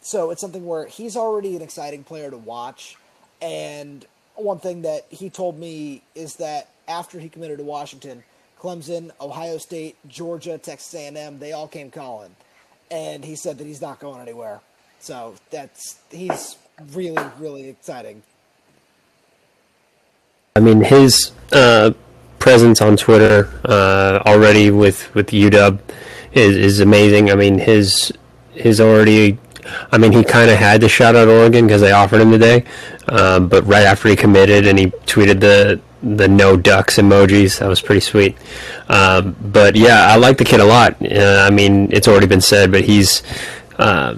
So 0.00 0.30
it's 0.30 0.40
something 0.40 0.64
where 0.64 0.86
he's 0.86 1.16
already 1.16 1.56
an 1.56 1.62
exciting 1.62 2.04
player 2.04 2.30
to 2.30 2.38
watch. 2.38 2.96
And 3.42 4.06
one 4.36 4.60
thing 4.60 4.82
that 4.82 5.06
he 5.10 5.28
told 5.28 5.58
me 5.58 6.02
is 6.14 6.36
that 6.36 6.70
after 6.86 7.18
he 7.18 7.28
committed 7.28 7.58
to 7.58 7.64
Washington, 7.64 8.22
Clemson, 8.60 9.10
Ohio 9.20 9.58
State, 9.58 9.96
Georgia, 10.06 10.58
Texas 10.58 10.94
A&M, 10.94 11.40
they 11.40 11.52
all 11.52 11.68
came 11.68 11.90
calling. 11.90 12.34
And 12.90 13.24
he 13.24 13.34
said 13.34 13.58
that 13.58 13.66
he's 13.66 13.80
not 13.80 13.98
going 13.98 14.20
anywhere. 14.20 14.60
So 15.00 15.34
that's 15.50 15.98
he's 16.10 16.56
really 16.92 17.22
really 17.38 17.68
exciting. 17.68 18.22
I 20.54 20.60
mean 20.60 20.82
his 20.82 21.32
uh, 21.52 21.92
presence 22.46 22.80
on 22.80 22.96
Twitter 22.96 23.50
uh, 23.64 24.22
already 24.24 24.70
with 24.70 25.12
with 25.16 25.30
UW 25.30 25.80
is 26.30 26.56
is 26.56 26.78
amazing. 26.78 27.28
I 27.28 27.34
mean 27.34 27.58
his 27.58 28.12
his 28.52 28.80
already. 28.80 29.38
I 29.90 29.98
mean, 29.98 30.12
he 30.12 30.22
kind 30.22 30.48
of 30.48 30.56
had 30.56 30.80
to 30.82 30.88
shout 30.88 31.16
out 31.16 31.26
Oregon 31.26 31.66
because 31.66 31.80
they 31.80 31.90
offered 31.90 32.20
him 32.20 32.30
today, 32.30 32.64
um, 33.08 33.48
but 33.48 33.66
right 33.66 33.82
after 33.82 34.08
he 34.08 34.14
committed 34.14 34.64
and 34.64 34.78
he 34.78 34.86
tweeted 35.12 35.40
the 35.40 35.80
the 36.04 36.28
no 36.28 36.56
ducks 36.56 36.98
emojis, 36.98 37.58
that 37.58 37.68
was 37.68 37.80
pretty 37.80 38.00
sweet. 38.00 38.36
Um, 38.88 39.34
but 39.42 39.74
yeah, 39.74 40.06
I 40.06 40.14
like 40.14 40.38
the 40.38 40.44
kid 40.44 40.60
a 40.60 40.64
lot. 40.64 40.94
Uh, 41.02 41.48
I 41.48 41.50
mean, 41.50 41.90
it's 41.90 42.06
already 42.06 42.28
been 42.28 42.40
said, 42.40 42.70
but 42.70 42.84
he's 42.84 43.24
uh, 43.80 44.14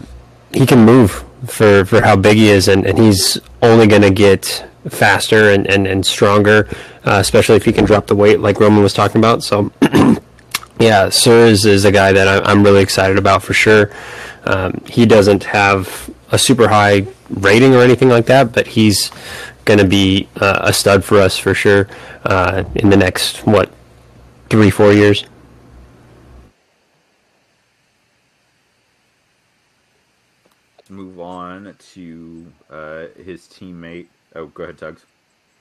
he 0.53 0.67
can 0.67 0.85
move 0.85 1.25
for 1.47 1.87
for 1.87 2.03
how 2.03 2.15
big 2.15 2.37
he 2.37 2.51
is, 2.51 2.69
and, 2.69 2.85
and 2.85 2.99
he's 2.99 3.39
only 3.63 3.87
going 3.87 4.03
to 4.03 4.11
get 4.11 4.69
faster 4.89 5.51
and, 5.51 5.67
and, 5.67 5.87
and 5.87 6.05
stronger, 6.05 6.69
uh, 7.05 7.19
especially 7.21 7.57
if 7.57 7.65
he 7.65 7.73
can 7.73 7.85
drop 7.85 8.07
the 8.07 8.17
weight 8.17 8.41
like 8.41 8.61
Roman 8.61 8.83
was 8.83 8.95
talking 8.95 9.19
about. 9.19 9.43
So, 9.43 9.71
yeah, 10.81 11.09
Sir 11.09 11.47
is, 11.47 11.65
is 11.65 11.85
a 11.85 11.93
guy 11.93 12.13
that 12.13 12.47
I'm 12.47 12.63
really 12.63 12.83
excited 12.83 13.19
about 13.19 13.43
for 13.43 13.55
sure. 13.55 13.91
Um, 14.45 14.83
he 14.87 15.07
doesn't 15.07 15.45
have 15.45 16.11
a 16.31 16.39
super 16.39 16.69
high 16.69 17.07
rating 17.31 17.75
or 17.75 17.81
anything 17.81 18.09
like 18.09 18.27
that, 18.27 18.53
but 18.53 18.67
he's 18.67 19.11
going 19.65 19.79
to 19.79 19.87
be 19.87 20.29
uh, 20.37 20.61
a 20.63 20.73
stud 20.73 21.05
for 21.05 21.19
us 21.19 21.37
for 21.37 21.55
sure 21.55 21.89
uh, 22.25 22.65
in 22.75 22.91
the 22.91 22.97
next, 22.97 23.47
what, 23.47 23.71
three, 24.49 24.71
four 24.71 24.93
years. 24.93 25.25
move 30.91 31.21
on 31.21 31.75
to 31.79 32.53
uh, 32.71 33.07
his 33.23 33.43
teammate 33.43 34.09
Oh, 34.39 34.47
go 34.47 34.63
ahead, 34.63 34.79
Tugs. 34.79 35.05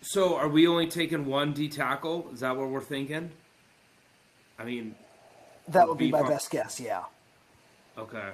So, 0.02 0.36
are 0.36 0.48
we 0.48 0.68
only 0.68 0.86
taking 0.86 1.26
one 1.26 1.52
D 1.52 1.68
tackle? 1.68 2.30
Is 2.32 2.42
that 2.42 2.56
what 2.56 2.70
we're 2.70 2.82
thinking? 2.82 3.32
I 4.60 4.66
mean, 4.66 4.96
that 5.68 5.88
would 5.88 5.98
be 5.98 6.12
my 6.12 6.22
best 6.22 6.52
guess. 6.52 6.80
Yeah. 6.80 7.04
Okay. 7.98 8.30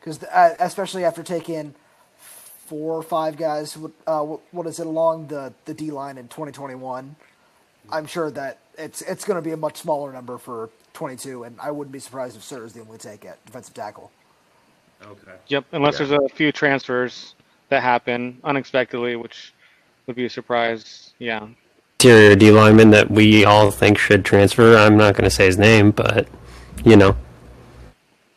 Because 0.00 0.22
uh, 0.24 0.54
especially 0.58 1.04
after 1.04 1.22
taking 1.22 1.74
four 2.16 2.94
or 2.94 3.02
five 3.02 3.36
guys, 3.36 3.76
uh, 4.06 4.22
what 4.22 4.66
is 4.66 4.80
it 4.80 4.86
along 4.86 5.26
the 5.26 5.52
the 5.66 5.74
D 5.74 5.90
line 5.90 6.16
in 6.16 6.28
2021? 6.28 7.14
I'm 7.90 8.06
sure 8.06 8.30
that 8.30 8.60
it's 8.78 9.02
it's 9.02 9.26
going 9.26 9.36
to 9.36 9.42
be 9.42 9.52
a 9.52 9.56
much 9.58 9.76
smaller 9.76 10.12
number 10.12 10.38
for 10.38 10.70
22, 10.94 11.44
and 11.44 11.58
I 11.60 11.70
wouldn't 11.70 11.92
be 11.92 11.98
surprised 11.98 12.36
if 12.36 12.42
Sir 12.42 12.64
is 12.64 12.72
the 12.72 12.80
only 12.80 12.96
take 12.98 13.26
at 13.26 13.44
defensive 13.44 13.74
tackle. 13.74 14.10
Okay. 15.02 15.36
Yep, 15.48 15.66
unless 15.72 16.00
yeah. 16.00 16.06
there's 16.06 16.22
a 16.24 16.34
few 16.34 16.52
transfers 16.52 17.34
that 17.68 17.82
happen 17.82 18.38
unexpectedly, 18.44 19.16
which 19.16 19.53
would 20.06 20.16
be 20.16 20.26
a 20.26 20.30
surprise. 20.30 21.12
Yeah. 21.18 21.48
Interior 22.00 22.36
D 22.36 22.50
lineman 22.50 22.90
that 22.90 23.10
we 23.10 23.44
all 23.44 23.70
think 23.70 23.98
should 23.98 24.24
transfer. 24.24 24.76
I'm 24.76 24.96
not 24.96 25.14
going 25.14 25.24
to 25.24 25.30
say 25.34 25.46
his 25.46 25.58
name, 25.58 25.90
but 25.90 26.28
you 26.84 26.96
know. 26.96 27.16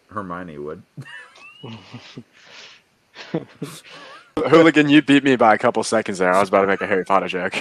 Hermione 0.08 0.58
would. 0.58 0.82
Hooligan, 4.38 4.90
you 4.90 5.02
beat 5.02 5.24
me 5.24 5.36
by 5.36 5.54
a 5.54 5.58
couple 5.58 5.84
seconds 5.84 6.20
there. 6.20 6.34
I 6.34 6.40
was 6.40 6.50
about 6.50 6.62
to 6.62 6.68
make 6.68 6.82
a 6.82 6.88
Harry 6.88 7.04
Potter 7.04 7.28
joke. 7.28 7.56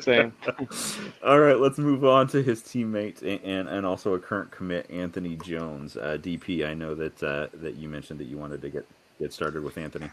Same. 0.00 0.32
All 1.24 1.38
right, 1.38 1.58
let's 1.58 1.78
move 1.78 2.04
on 2.04 2.26
to 2.28 2.42
his 2.42 2.62
teammate 2.62 3.22
and, 3.22 3.40
and, 3.44 3.68
and 3.68 3.86
also 3.86 4.14
a 4.14 4.18
current 4.18 4.50
commit, 4.50 4.90
Anthony 4.90 5.36
Jones, 5.36 5.96
uh, 5.96 6.18
DP. 6.20 6.66
I 6.66 6.74
know 6.74 6.94
that 6.94 7.22
uh, 7.22 7.48
that 7.54 7.76
you 7.76 7.88
mentioned 7.88 8.18
that 8.20 8.24
you 8.24 8.38
wanted 8.38 8.62
to 8.62 8.70
get 8.70 8.86
get 9.18 9.32
started 9.32 9.62
with 9.62 9.78
Anthony. 9.78 10.10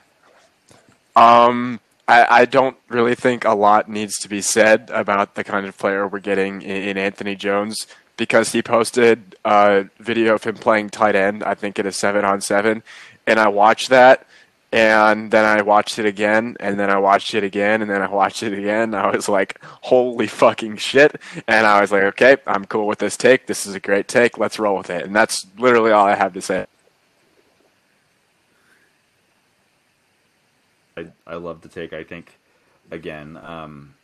Um, 1.16 1.80
I, 2.12 2.42
I, 2.42 2.46
don't 2.46 2.76
really 2.90 3.16
think 3.16 3.46
a 3.46 3.54
lot 3.54 3.88
needs 3.88 4.20
to 4.20 4.28
be 4.28 4.42
said 4.42 4.90
about 4.94 5.36
the 5.36 5.46
kind 5.46 5.66
of 5.66 5.78
player 5.78 6.06
we're 6.06 6.20
getting 6.20 6.62
in, 6.62 6.84
in 6.90 6.98
Anthony 6.98 7.36
Jones 7.36 7.88
because 8.18 8.52
he 8.52 8.62
posted 8.62 9.38
a 9.46 9.86
video 10.00 10.36
of 10.36 10.44
him 10.44 10.56
playing 10.56 10.90
tight 10.90 11.16
end, 11.16 11.42
I 11.42 11.56
think 11.56 11.80
it 11.80 11.86
is 11.86 11.96
seven 11.96 12.26
on 12.26 12.42
seven, 12.42 12.84
and 13.26 13.40
I 13.40 13.48
watched 13.48 13.90
that. 13.90 14.28
And 14.74 15.32
then 15.32 15.44
I 15.44 15.62
watched 15.64 16.00
it 16.00 16.06
again, 16.06 16.56
and 16.62 16.80
then 16.80 16.90
I 16.90 16.98
watched 16.98 17.34
it 17.34 17.44
again, 17.44 17.82
and 17.82 17.92
then 17.92 18.02
I 18.02 18.08
watched 18.08 18.42
it 18.42 18.54
again. 18.54 18.96
I 18.96 19.10
was 19.10 19.28
like, 19.28 19.60
holy 19.62 20.28
fucking 20.28 20.78
shit. 20.78 21.20
And 21.46 21.68
I 21.68 21.82
was 21.82 21.92
like, 21.92 22.04
okay, 22.04 22.38
I'm 22.48 22.64
cool 22.64 22.88
with 22.88 23.00
this 23.00 23.18
take. 23.18 23.48
This 23.48 23.66
is 23.66 23.76
a 23.76 23.82
great 23.82 24.08
take. 24.08 24.38
Let's 24.38 24.60
roll 24.60 24.78
with 24.78 24.90
it. 24.90 25.04
And 25.04 25.14
that's 25.14 25.46
literally 25.58 25.92
all 25.92 26.06
I 26.06 26.16
have 26.16 26.34
to 26.36 26.42
say. 26.42 26.68
I, 31.28 31.34
I 31.34 31.36
love 31.36 31.62
to 31.62 31.70
take. 31.70 31.94
I 31.94 32.04
think, 32.04 32.38
again, 32.92 33.38
um, 33.38 33.96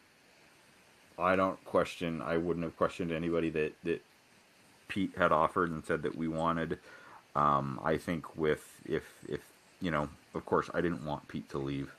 I 1.18 1.36
don't 1.36 1.64
question. 1.66 2.22
I 2.22 2.38
wouldn't 2.38 2.64
have 2.64 2.78
questioned 2.78 3.12
anybody 3.12 3.50
that 3.52 3.74
that 3.84 4.02
Pete 4.88 5.14
had 5.18 5.32
offered 5.32 5.72
and 5.72 5.84
said 5.86 6.04
that 6.04 6.16
we 6.16 6.28
wanted. 6.28 6.80
Um, 7.36 7.80
I 7.84 7.98
think 7.98 8.38
with 8.38 8.82
if 8.86 9.04
if 9.28 9.42
you 9.82 9.92
know, 9.92 10.10
of 10.34 10.46
course, 10.46 10.70
I 10.74 10.82
didn't 10.82 11.06
want 11.06 11.28
Pete 11.28 11.50
to 11.50 11.58
leave. 11.58 11.94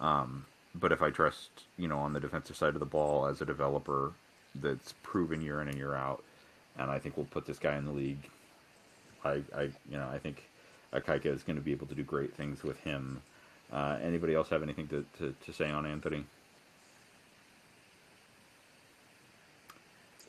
Um, 0.00 0.46
but 0.74 0.90
if 0.90 1.02
I 1.02 1.10
trust, 1.10 1.50
you 1.76 1.86
know, 1.86 1.98
on 1.98 2.12
the 2.12 2.20
defensive 2.20 2.56
side 2.56 2.74
of 2.74 2.80
the 2.80 2.86
ball 2.86 3.26
as 3.26 3.40
a 3.40 3.44
developer 3.46 4.12
that's 4.54 4.94
proven 5.02 5.40
year 5.40 5.60
in 5.60 5.68
and 5.68 5.76
year 5.76 5.94
out, 5.94 6.22
and 6.78 6.90
I 6.90 6.98
think 6.98 7.16
we'll 7.16 7.26
put 7.26 7.46
this 7.46 7.58
guy 7.58 7.76
in 7.76 7.84
the 7.84 7.92
league. 7.92 8.28
I, 9.24 9.42
I 9.54 9.62
you 9.88 9.98
know, 9.98 10.08
I 10.12 10.18
think 10.18 10.48
Ikaika 10.92 11.26
is 11.26 11.42
going 11.42 11.56
to 11.56 11.62
be 11.62 11.72
able 11.72 11.86
to 11.88 11.94
do 11.94 12.02
great 12.02 12.34
things 12.34 12.62
with 12.62 12.78
him 12.80 13.22
uh, 13.72 13.98
anybody 14.02 14.34
else 14.34 14.50
have 14.50 14.62
anything 14.62 14.88
to, 14.88 15.04
to, 15.18 15.34
to 15.46 15.52
say 15.52 15.70
on 15.70 15.86
Anthony? 15.86 16.24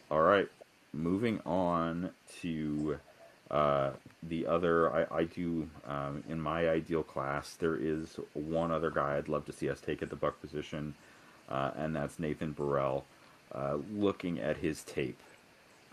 All 0.09 0.21
right, 0.21 0.47
moving 0.93 1.41
on 1.45 2.11
to 2.41 2.99
Uh, 3.51 3.91
the 4.23 4.47
other, 4.47 4.91
I, 4.91 5.19
I 5.19 5.23
do 5.25 5.69
um, 5.87 6.23
in 6.27 6.41
my 6.41 6.67
ideal 6.69 7.03
class. 7.03 7.53
There 7.53 7.75
is 7.75 8.17
one 8.33 8.71
other 8.71 8.89
guy 8.89 9.17
I'd 9.17 9.27
love 9.29 9.45
to 9.45 9.53
see 9.53 9.69
us 9.69 9.79
take 9.79 10.01
at 10.01 10.09
the 10.09 10.15
buck 10.15 10.41
position, 10.41 10.95
uh, 11.49 11.71
and 11.77 11.95
that's 11.95 12.17
Nathan 12.17 12.53
Burrell. 12.53 13.05
Uh, 13.53 13.77
looking 13.95 14.39
at 14.39 14.57
his 14.57 14.83
tape, 14.83 15.19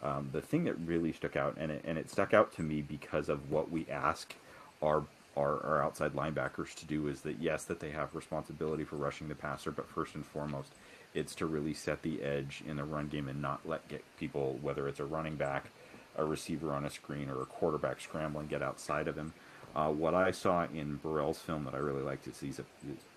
um, 0.03 0.31
the 0.33 0.41
thing 0.41 0.65
that 0.65 0.77
really 0.87 1.13
stuck 1.13 1.37
out, 1.37 1.57
and 1.59 1.71
it, 1.71 1.85
and 1.85 1.99
it 1.99 2.09
stuck 2.09 2.33
out 2.33 2.55
to 2.55 2.63
me 2.63 2.81
because 2.81 3.29
of 3.29 3.51
what 3.51 3.71
we 3.71 3.87
ask 3.91 4.35
our, 4.83 5.05
our 5.37 5.65
our 5.65 5.83
outside 5.83 6.15
linebackers 6.15 6.75
to 6.77 6.87
do, 6.87 7.09
is 7.09 7.21
that 7.23 7.41
yes, 7.41 7.65
that 7.65 7.81
they 7.81 7.91
have 7.91 8.15
responsibility 8.15 8.85
for 8.85 8.97
rushing 8.97 9.29
the 9.29 9.35
passer, 9.35 9.71
but 9.71 9.89
first 9.89 10.15
and 10.15 10.27
foremost, 10.27 10.73
it's 11.15 11.35
to 11.37 11.47
really 11.47 11.75
set 11.75 12.03
the 12.03 12.23
edge 12.23 12.63
in 12.67 12.77
the 12.77 12.85
run 12.85 13.09
game 13.09 13.29
and 13.29 13.41
not 13.41 13.67
let 13.67 13.89
get 13.89 14.05
people, 14.19 14.59
whether 14.63 14.89
it's 14.89 15.01
a 15.01 15.05
running 15.05 15.37
back, 15.37 15.71
a 16.17 16.25
receiver 16.25 16.73
on 16.73 16.85
a 16.85 16.91
screen, 16.91 17.29
or 17.29 17.43
a 17.43 17.47
quarterback 17.47 18.01
scramble 18.01 18.41
and 18.41 18.49
get 18.49 18.63
outside 18.63 19.09
of 19.09 19.17
him. 19.17 19.33
Uh, 19.75 19.89
what 19.89 20.15
I 20.15 20.33
saw 20.33 20.65
in 20.65 20.97
Burrell's 20.97 21.39
film 21.39 21.65
that 21.65 21.75
I 21.75 21.79
really 21.79 22.03
liked 22.03 22.27
is 22.27 22.41
he's 22.41 22.59
a 22.59 22.65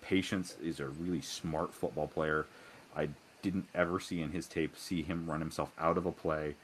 patience 0.02 0.56
is 0.61 0.80
a 0.80 0.88
really 0.88 1.22
smart 1.22 1.73
football 1.73 2.07
player. 2.07 2.45
I 2.95 3.10
didn't 3.41 3.68
ever 3.73 3.99
see 3.99 4.22
in 4.22 4.31
his 4.31 4.48
tape 4.48 4.77
see 4.77 5.02
him 5.02 5.30
run 5.30 5.40
himself 5.40 5.72
out 5.80 5.98
of 5.98 6.06
a 6.06 6.11
play. 6.11 6.56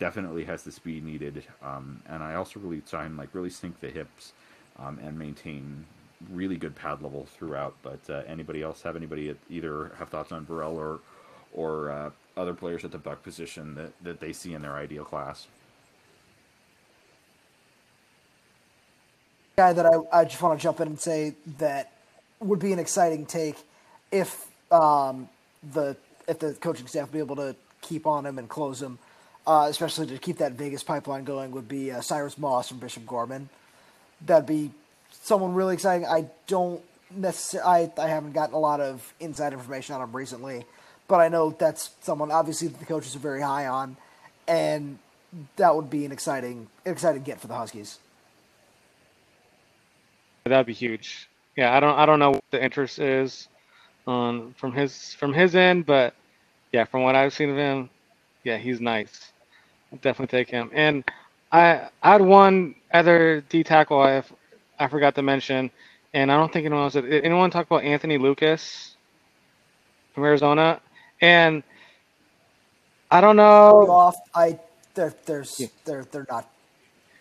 Definitely 0.00 0.44
has 0.44 0.62
the 0.62 0.72
speed 0.72 1.04
needed, 1.04 1.44
um, 1.62 2.02
and 2.08 2.22
I 2.22 2.34
also 2.34 2.60
really 2.60 2.82
saw 2.84 3.02
him 3.02 3.16
like 3.16 3.32
really 3.32 3.50
sink 3.50 3.80
the 3.80 3.90
hips 3.90 4.32
um, 4.78 4.98
and 5.02 5.18
maintain 5.18 5.84
really 6.30 6.56
good 6.56 6.74
pad 6.74 7.02
level 7.02 7.26
throughout. 7.26 7.74
But 7.82 8.00
uh, 8.08 8.22
anybody 8.26 8.62
else 8.62 8.82
have 8.82 8.96
anybody 8.96 9.34
either 9.50 9.92
have 9.98 10.08
thoughts 10.08 10.32
on 10.32 10.44
Burrell 10.44 10.76
or 10.76 11.00
or 11.52 11.90
uh, 11.90 12.10
other 12.36 12.54
players 12.54 12.84
at 12.84 12.92
the 12.92 12.98
buck 12.98 13.22
position 13.22 13.74
that, 13.74 13.92
that 14.02 14.20
they 14.20 14.32
see 14.32 14.54
in 14.54 14.62
their 14.62 14.74
ideal 14.74 15.04
class? 15.04 15.46
Guy 19.56 19.72
that 19.72 19.86
I, 19.86 20.20
I 20.20 20.24
just 20.24 20.40
want 20.40 20.58
to 20.58 20.62
jump 20.62 20.80
in 20.80 20.88
and 20.88 21.00
say 21.00 21.34
that 21.58 21.92
would 22.40 22.60
be 22.60 22.72
an 22.72 22.78
exciting 22.78 23.26
take 23.26 23.56
if 24.12 24.46
um, 24.70 25.28
the 25.72 25.96
if 26.28 26.38
the 26.38 26.52
coaching 26.54 26.86
staff 26.86 27.10
be 27.10 27.18
able 27.18 27.36
to 27.36 27.56
keep 27.80 28.06
on 28.06 28.26
him 28.26 28.38
and 28.38 28.48
close 28.48 28.80
him, 28.80 28.98
uh, 29.46 29.66
especially 29.68 30.06
to 30.06 30.18
keep 30.18 30.38
that 30.38 30.52
Vegas 30.52 30.82
pipeline 30.82 31.24
going, 31.24 31.50
would 31.52 31.68
be 31.68 31.90
uh, 31.90 32.00
Cyrus 32.00 32.38
Moss 32.38 32.68
from 32.68 32.78
Bishop 32.78 33.06
Gorman. 33.06 33.48
That'd 34.20 34.46
be 34.46 34.70
someone 35.10 35.54
really 35.54 35.74
exciting. 35.74 36.06
I 36.06 36.26
don't 36.46 36.82
necessarily, 37.10 37.90
I, 37.98 38.02
I 38.02 38.08
haven't 38.08 38.32
gotten 38.32 38.54
a 38.54 38.58
lot 38.58 38.80
of 38.80 39.14
inside 39.20 39.52
information 39.52 39.94
on 39.94 40.02
him 40.02 40.14
recently, 40.14 40.64
but 41.06 41.20
I 41.20 41.28
know 41.28 41.50
that's 41.50 41.90
someone 42.00 42.30
obviously 42.30 42.68
the 42.68 42.84
coaches 42.84 43.14
are 43.14 43.20
very 43.20 43.40
high 43.40 43.66
on, 43.66 43.96
and 44.46 44.98
that 45.56 45.74
would 45.74 45.90
be 45.90 46.04
an 46.04 46.12
exciting, 46.12 46.68
exciting 46.84 47.22
get 47.22 47.40
for 47.40 47.46
the 47.46 47.54
Huskies. 47.54 47.98
That'd 50.44 50.66
be 50.66 50.72
huge. 50.72 51.28
Yeah, 51.56 51.76
I 51.76 51.80
don't, 51.80 51.98
I 51.98 52.06
don't 52.06 52.18
know 52.18 52.30
what 52.32 52.44
the 52.50 52.62
interest 52.62 52.98
is 52.98 53.48
on 54.06 54.54
from 54.54 54.72
his 54.72 55.12
from 55.14 55.34
his 55.34 55.54
end, 55.54 55.84
but 55.84 56.14
yeah, 56.72 56.84
from 56.84 57.02
what 57.02 57.14
I've 57.14 57.34
seen 57.34 57.50
of 57.50 57.56
him, 57.56 57.90
yeah, 58.44 58.56
he's 58.56 58.80
nice. 58.80 59.32
I'll 59.92 59.98
definitely 59.98 60.38
take 60.38 60.50
him. 60.50 60.70
And 60.72 61.04
I, 61.50 61.88
I 62.02 62.12
had 62.12 62.20
one 62.20 62.74
other 62.92 63.42
D 63.48 63.64
tackle 63.64 64.00
I 64.00 64.22
I 64.78 64.88
forgot 64.88 65.14
to 65.16 65.22
mention, 65.22 65.70
and 66.14 66.30
I 66.30 66.36
don't 66.36 66.52
think 66.52 66.66
anyone 66.66 66.84
else 66.84 66.92
did. 66.94 67.24
Anyone 67.24 67.50
talk 67.50 67.66
about 67.66 67.84
Anthony 67.84 68.18
Lucas 68.18 68.96
from 70.14 70.24
Arizona? 70.24 70.80
And 71.20 71.62
I 73.10 73.20
don't 73.20 73.36
know. 73.36 73.90
Off, 73.90 74.16
I 74.34 74.58
they're 74.94 75.14
there's 75.26 75.58
yeah. 75.58 75.66
they're 75.84 76.04
they're 76.04 76.26
not. 76.30 76.48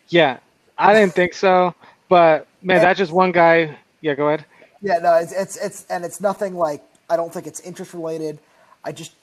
Yeah, 0.10 0.40
I 0.78 0.94
didn't 0.94 1.14
think 1.14 1.34
so, 1.34 1.74
but 2.10 2.48
man, 2.62 2.82
that's 2.82 2.98
just 2.98 3.12
one 3.12 3.32
guy. 3.32 3.78
Yeah, 4.02 4.16
go 4.16 4.28
ahead. 4.28 4.46
Yeah, 4.82 5.00
no, 5.00 5.16
it's 5.16 5.32
it's 5.32 5.58
it's 5.58 5.86
and 5.90 6.06
it's 6.06 6.22
nothing 6.22 6.56
like 6.56 6.84
I 7.10 7.16
don't 7.16 7.34
think 7.34 7.48
it's 7.48 7.60
interest 7.62 7.94
related. 7.94 8.40
I 8.84 8.92
just 8.92 9.14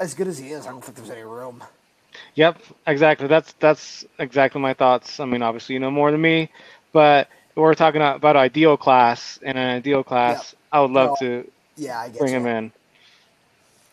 as 0.00 0.14
good 0.14 0.28
as 0.28 0.38
he 0.38 0.48
is, 0.50 0.66
I 0.66 0.70
don't 0.70 0.82
think 0.82 0.96
there's 0.96 1.10
any 1.10 1.22
room. 1.22 1.62
Yep, 2.34 2.58
exactly. 2.86 3.26
That's 3.26 3.52
that's 3.54 4.04
exactly 4.18 4.60
my 4.60 4.74
thoughts. 4.74 5.20
I 5.20 5.24
mean, 5.24 5.42
obviously 5.42 5.74
you 5.74 5.80
know 5.80 5.90
more 5.90 6.10
than 6.10 6.20
me, 6.20 6.50
but 6.92 7.28
we're 7.54 7.74
talking 7.74 8.00
about 8.00 8.36
ideal 8.36 8.76
class. 8.76 9.38
and 9.42 9.58
an 9.58 9.76
ideal 9.76 10.02
class, 10.02 10.52
yep. 10.52 10.62
I 10.72 10.80
would 10.80 10.90
love 10.90 11.08
well, 11.08 11.16
to 11.16 11.50
yeah, 11.76 12.00
I 12.00 12.08
bring 12.10 12.32
you. 12.32 12.40
him 12.40 12.46
in. 12.46 12.72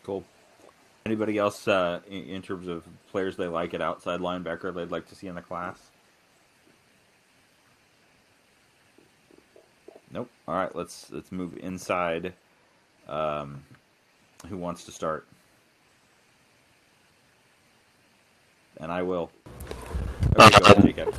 Cool. 0.04 0.24
Anybody 1.04 1.38
else 1.38 1.68
uh, 1.68 2.00
in, 2.08 2.24
in, 2.24 2.42
terms 2.42 2.68
of 2.68 2.84
players 3.10 3.36
they 3.36 3.46
like 3.46 3.74
at 3.74 3.80
outside 3.80 4.20
linebacker 4.20 4.74
they'd 4.74 4.90
like 4.90 5.08
to 5.08 5.14
see 5.14 5.28
in 5.28 5.34
the 5.34 5.42
class? 5.42 5.78
Nope. 10.10 10.30
All 10.48 10.54
right, 10.54 10.74
let's 10.74 11.10
let's 11.10 11.30
move 11.30 11.56
inside. 11.58 12.32
Um, 13.08 13.64
who 14.48 14.56
wants 14.56 14.84
to 14.84 14.92
start? 14.92 15.26
And 18.78 18.92
I 18.92 19.02
will. 19.02 19.30
Okay, 20.38 20.58
uh, 20.64 21.04
uh, 21.06 21.10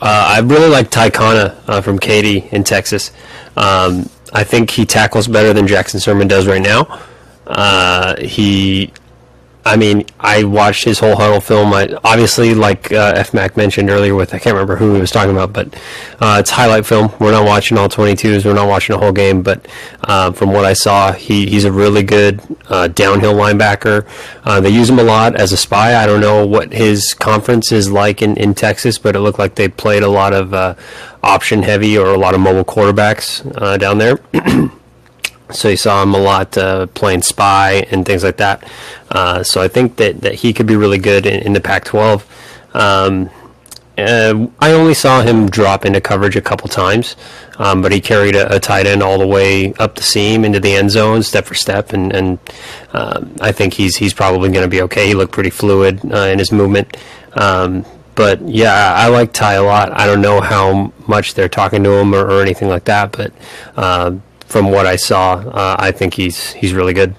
I 0.00 0.40
really 0.40 0.68
like 0.68 0.90
Ty 0.90 1.10
Kana 1.10 1.60
uh, 1.66 1.80
from 1.80 1.98
Katy 1.98 2.48
in 2.52 2.62
Texas. 2.64 3.10
Um, 3.56 4.08
I 4.32 4.44
think 4.44 4.70
he 4.70 4.86
tackles 4.86 5.26
better 5.26 5.52
than 5.52 5.66
Jackson 5.66 5.98
Sirmon 5.98 6.28
does 6.28 6.46
right 6.46 6.62
now. 6.62 7.00
Uh, 7.46 8.16
he 8.20 8.92
I 9.64 9.76
mean, 9.76 10.06
I 10.18 10.44
watched 10.44 10.84
his 10.84 10.98
whole 10.98 11.16
Hudl 11.16 11.42
film. 11.42 11.72
I, 11.74 11.94
obviously, 12.02 12.54
like 12.54 12.90
uh, 12.92 13.12
F 13.16 13.34
Mac 13.34 13.56
mentioned 13.56 13.90
earlier, 13.90 14.14
with 14.14 14.34
I 14.34 14.38
can't 14.38 14.54
remember 14.54 14.76
who 14.76 14.94
he 14.94 15.00
was 15.00 15.10
talking 15.10 15.32
about, 15.32 15.52
but 15.52 15.74
uh, 16.20 16.38
it's 16.40 16.50
highlight 16.50 16.86
film. 16.86 17.12
We're 17.20 17.32
not 17.32 17.44
watching 17.44 17.76
all 17.76 17.88
22s. 17.88 18.44
We're 18.44 18.54
not 18.54 18.68
watching 18.68 18.96
a 18.96 18.98
whole 18.98 19.12
game, 19.12 19.42
but 19.42 19.66
uh, 20.04 20.32
from 20.32 20.52
what 20.52 20.64
I 20.64 20.72
saw, 20.72 21.12
he, 21.12 21.46
he's 21.46 21.64
a 21.64 21.72
really 21.72 22.02
good 22.02 22.40
uh, 22.68 22.88
downhill 22.88 23.34
linebacker. 23.34 24.06
Uh, 24.44 24.60
they 24.60 24.70
use 24.70 24.88
him 24.88 24.98
a 24.98 25.04
lot 25.04 25.36
as 25.36 25.52
a 25.52 25.56
spy. 25.56 25.94
I 25.94 26.06
don't 26.06 26.20
know 26.20 26.46
what 26.46 26.72
his 26.72 27.12
conference 27.12 27.70
is 27.70 27.90
like 27.90 28.22
in, 28.22 28.36
in 28.38 28.54
Texas, 28.54 28.98
but 28.98 29.14
it 29.14 29.20
looked 29.20 29.38
like 29.38 29.56
they 29.56 29.68
played 29.68 30.02
a 30.02 30.08
lot 30.08 30.32
of 30.32 30.54
uh, 30.54 30.74
option 31.22 31.62
heavy 31.62 31.98
or 31.98 32.06
a 32.14 32.18
lot 32.18 32.34
of 32.34 32.40
mobile 32.40 32.64
quarterbacks 32.64 33.78
down 33.78 33.98
there. 33.98 34.18
So 35.52 35.68
you 35.68 35.76
saw 35.76 36.02
him 36.02 36.14
a 36.14 36.18
lot 36.18 36.56
uh, 36.56 36.86
playing 36.86 37.22
spy 37.22 37.86
and 37.90 38.04
things 38.04 38.24
like 38.24 38.36
that. 38.38 38.68
Uh, 39.10 39.42
so 39.42 39.60
I 39.60 39.68
think 39.68 39.96
that, 39.96 40.20
that 40.22 40.34
he 40.34 40.52
could 40.52 40.66
be 40.66 40.76
really 40.76 40.98
good 40.98 41.26
in, 41.26 41.42
in 41.42 41.52
the 41.52 41.60
Pac-12. 41.60 42.24
Um, 42.74 43.30
uh, 43.98 44.46
I 44.60 44.72
only 44.72 44.94
saw 44.94 45.20
him 45.20 45.50
drop 45.50 45.84
into 45.84 46.00
coverage 46.00 46.36
a 46.36 46.40
couple 46.40 46.68
times, 46.68 47.16
um, 47.58 47.82
but 47.82 47.92
he 47.92 48.00
carried 48.00 48.34
a, 48.34 48.56
a, 48.56 48.60
tight 48.60 48.86
end 48.86 49.02
all 49.02 49.18
the 49.18 49.26
way 49.26 49.74
up 49.74 49.94
the 49.94 50.02
seam 50.02 50.44
into 50.44 50.58
the 50.58 50.72
end 50.72 50.90
zone, 50.90 51.22
step 51.22 51.44
for 51.44 51.54
step, 51.54 51.92
and, 51.92 52.12
and 52.12 52.38
um, 52.92 53.34
I 53.40 53.52
think 53.52 53.74
he's 53.74 53.96
he's 53.96 54.14
probably 54.14 54.48
going 54.50 54.64
to 54.64 54.68
be 54.68 54.80
okay. 54.82 55.06
He 55.06 55.14
looked 55.14 55.32
pretty 55.32 55.50
fluid 55.50 56.00
uh, 56.10 56.28
in 56.28 56.38
his 56.38 56.50
movement. 56.50 56.96
Um, 57.34 57.84
but 58.14 58.40
yeah, 58.48 58.94
I, 58.94 59.08
like 59.08 59.32
Ty 59.32 59.54
a 59.54 59.62
lot. 59.62 59.92
I 59.92 60.06
don't 60.06 60.20
know 60.20 60.40
how 60.40 60.92
much 61.06 61.34
they're 61.34 61.48
talking 61.48 61.82
to 61.84 61.90
him 61.90 62.14
or, 62.14 62.26
or 62.26 62.42
anything 62.42 62.68
like 62.68 62.84
that, 62.84 63.12
but 63.12 63.32
uh, 63.76 64.12
from 64.50 64.68
what 64.68 64.84
I 64.84 64.96
saw, 64.96 65.34
uh, 65.34 65.76
I 65.78 65.92
think 65.92 66.12
he's 66.14 66.52
he's 66.52 66.74
really 66.74 66.92
good. 66.92 67.14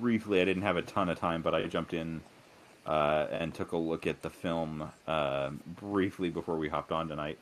Briefly, 0.00 0.40
I 0.40 0.44
didn't 0.46 0.62
have 0.62 0.78
a 0.78 0.82
ton 0.82 1.10
of 1.10 1.20
time, 1.20 1.42
but 1.42 1.54
I 1.54 1.64
jumped 1.64 1.92
in 1.92 2.22
uh, 2.86 3.26
and 3.30 3.54
took 3.54 3.72
a 3.72 3.76
look 3.76 4.06
at 4.06 4.22
the 4.22 4.30
film 4.30 4.90
uh, 5.06 5.50
briefly 5.78 6.30
before 6.30 6.56
we 6.56 6.68
hopped 6.68 6.90
on 6.90 7.06
tonight. 7.06 7.38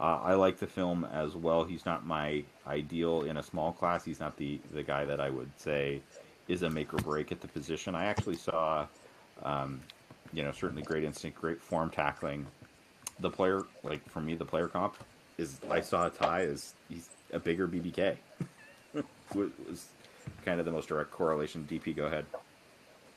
Uh, 0.00 0.18
I 0.22 0.34
like 0.34 0.58
the 0.58 0.66
film 0.66 1.06
as 1.12 1.36
well. 1.36 1.62
He's 1.64 1.86
not 1.86 2.04
my 2.04 2.42
ideal 2.66 3.22
in 3.22 3.36
a 3.36 3.42
small 3.42 3.72
class. 3.72 4.04
He's 4.04 4.18
not 4.18 4.36
the 4.36 4.60
the 4.72 4.82
guy 4.82 5.04
that 5.04 5.20
I 5.20 5.30
would 5.30 5.50
say 5.56 6.00
is 6.48 6.62
a 6.62 6.70
make 6.70 6.92
or 6.92 6.98
break 6.98 7.30
at 7.30 7.40
the 7.40 7.48
position. 7.48 7.94
I 7.94 8.06
actually 8.06 8.36
saw, 8.36 8.86
um, 9.44 9.80
you 10.32 10.42
know, 10.42 10.50
certainly 10.50 10.82
great 10.82 11.04
instinct, 11.04 11.40
great 11.40 11.60
form 11.60 11.90
tackling 11.90 12.46
the 13.20 13.30
player, 13.30 13.62
like 13.82 14.08
for 14.10 14.20
me, 14.20 14.34
the 14.34 14.44
player 14.44 14.68
comp 14.68 14.96
is 15.38 15.58
I 15.70 15.80
saw 15.80 16.06
a 16.06 16.10
tie 16.10 16.42
is 16.42 16.74
he's 16.88 17.08
a 17.32 17.38
bigger 17.38 17.68
BBK. 17.68 18.16
was 19.34 19.86
kind 20.44 20.60
of 20.60 20.66
the 20.66 20.72
most 20.72 20.88
direct 20.88 21.10
correlation. 21.10 21.66
DP, 21.70 21.94
go 21.96 22.06
ahead. 22.06 22.26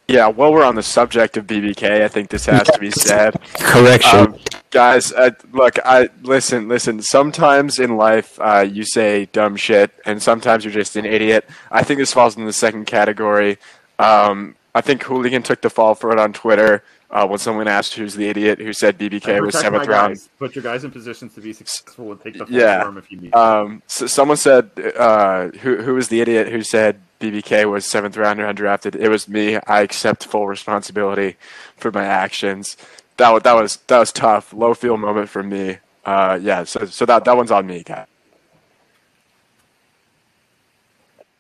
Yeah, 0.08 0.28
while 0.28 0.52
we're 0.52 0.66
on 0.66 0.74
the 0.74 0.82
subject 0.82 1.38
of 1.38 1.46
BBK, 1.46 2.02
I 2.02 2.08
think 2.08 2.30
this 2.30 2.48
has 2.48 2.68
to 2.70 2.80
be 2.80 2.90
said. 2.90 3.40
Correction, 3.60 4.20
um, 4.20 4.40
guys. 4.72 5.12
Uh, 5.12 5.30
look, 5.52 5.78
I 5.86 6.10
listen. 6.24 6.68
Listen. 6.68 7.00
Sometimes 7.02 7.78
in 7.78 7.96
life, 7.96 8.40
uh, 8.42 8.68
you 8.68 8.84
say 8.84 9.26
dumb 9.26 9.56
shit, 9.56 9.92
and 10.08 10.22
sometimes 10.22 10.66
you're 10.66 10.74
just 10.74 10.96
an 10.96 11.06
idiot. 11.06 11.48
I 11.70 11.84
think 11.84 12.00
this 12.00 12.12
falls 12.12 12.38
in 12.38 12.46
the 12.46 12.54
second 12.54 12.86
category. 12.86 13.60
Um, 14.00 14.56
I 14.74 14.82
think 14.82 15.04
Hooligan 15.04 15.44
took 15.44 15.62
the 15.62 15.70
fall 15.70 15.94
for 15.94 16.12
it 16.12 16.18
on 16.18 16.34
Twitter 16.34 16.84
uh, 17.12 17.28
when 17.28 17.40
someone 17.40 17.68
asked 17.68 17.96
who's 17.96 18.16
the 18.16 18.28
idiot 18.28 18.60
who 18.60 18.72
said 18.72 18.98
BBK 18.98 19.42
was 19.42 19.58
seventh 19.58 19.88
round. 19.88 20.20
Put 20.38 20.56
your 20.56 20.64
guys 20.64 20.84
in 20.84 20.92
positions 20.92 21.34
to 21.34 21.42
be 21.42 21.54
successful 21.54 22.12
and 22.12 22.22
take 22.22 22.38
the 22.38 22.46
yeah. 22.50 22.92
if 22.98 23.12
you 23.12 23.20
need. 23.20 23.36
Um, 23.36 23.82
so 23.88 24.06
someone 24.08 24.38
said 24.38 24.70
uh, 24.98 25.50
who 25.50 25.78
who 25.78 25.96
was 25.96 26.10
the 26.10 26.22
idiot 26.22 26.50
who 26.50 26.62
said 26.62 27.02
BBK 27.20 27.70
was 27.70 27.86
seventh 27.86 28.16
rounder 28.16 28.46
undrafted. 28.46 28.96
It 28.96 29.10
was 29.10 29.28
me. 29.28 29.58
I 29.68 29.82
accept 29.82 30.26
full 30.26 30.48
responsibility 30.48 31.38
for 31.78 31.92
my 31.92 32.06
actions. 32.06 32.78
That 33.18 33.32
was 33.32 33.44
that 33.44 33.54
was 33.54 33.78
that 33.88 34.00
was 34.00 34.12
tough. 34.12 34.54
Low 34.54 34.74
feel 34.74 34.98
moment 34.98 35.30
for 35.30 35.42
me. 35.42 35.78
Uh, 36.06 36.40
yeah. 36.42 36.64
So 36.64 36.86
so 36.86 37.06
that 37.06 37.26
that 37.26 37.36
one's 37.36 37.52
on 37.52 37.66
me, 37.66 37.84
Kat. 37.84 38.08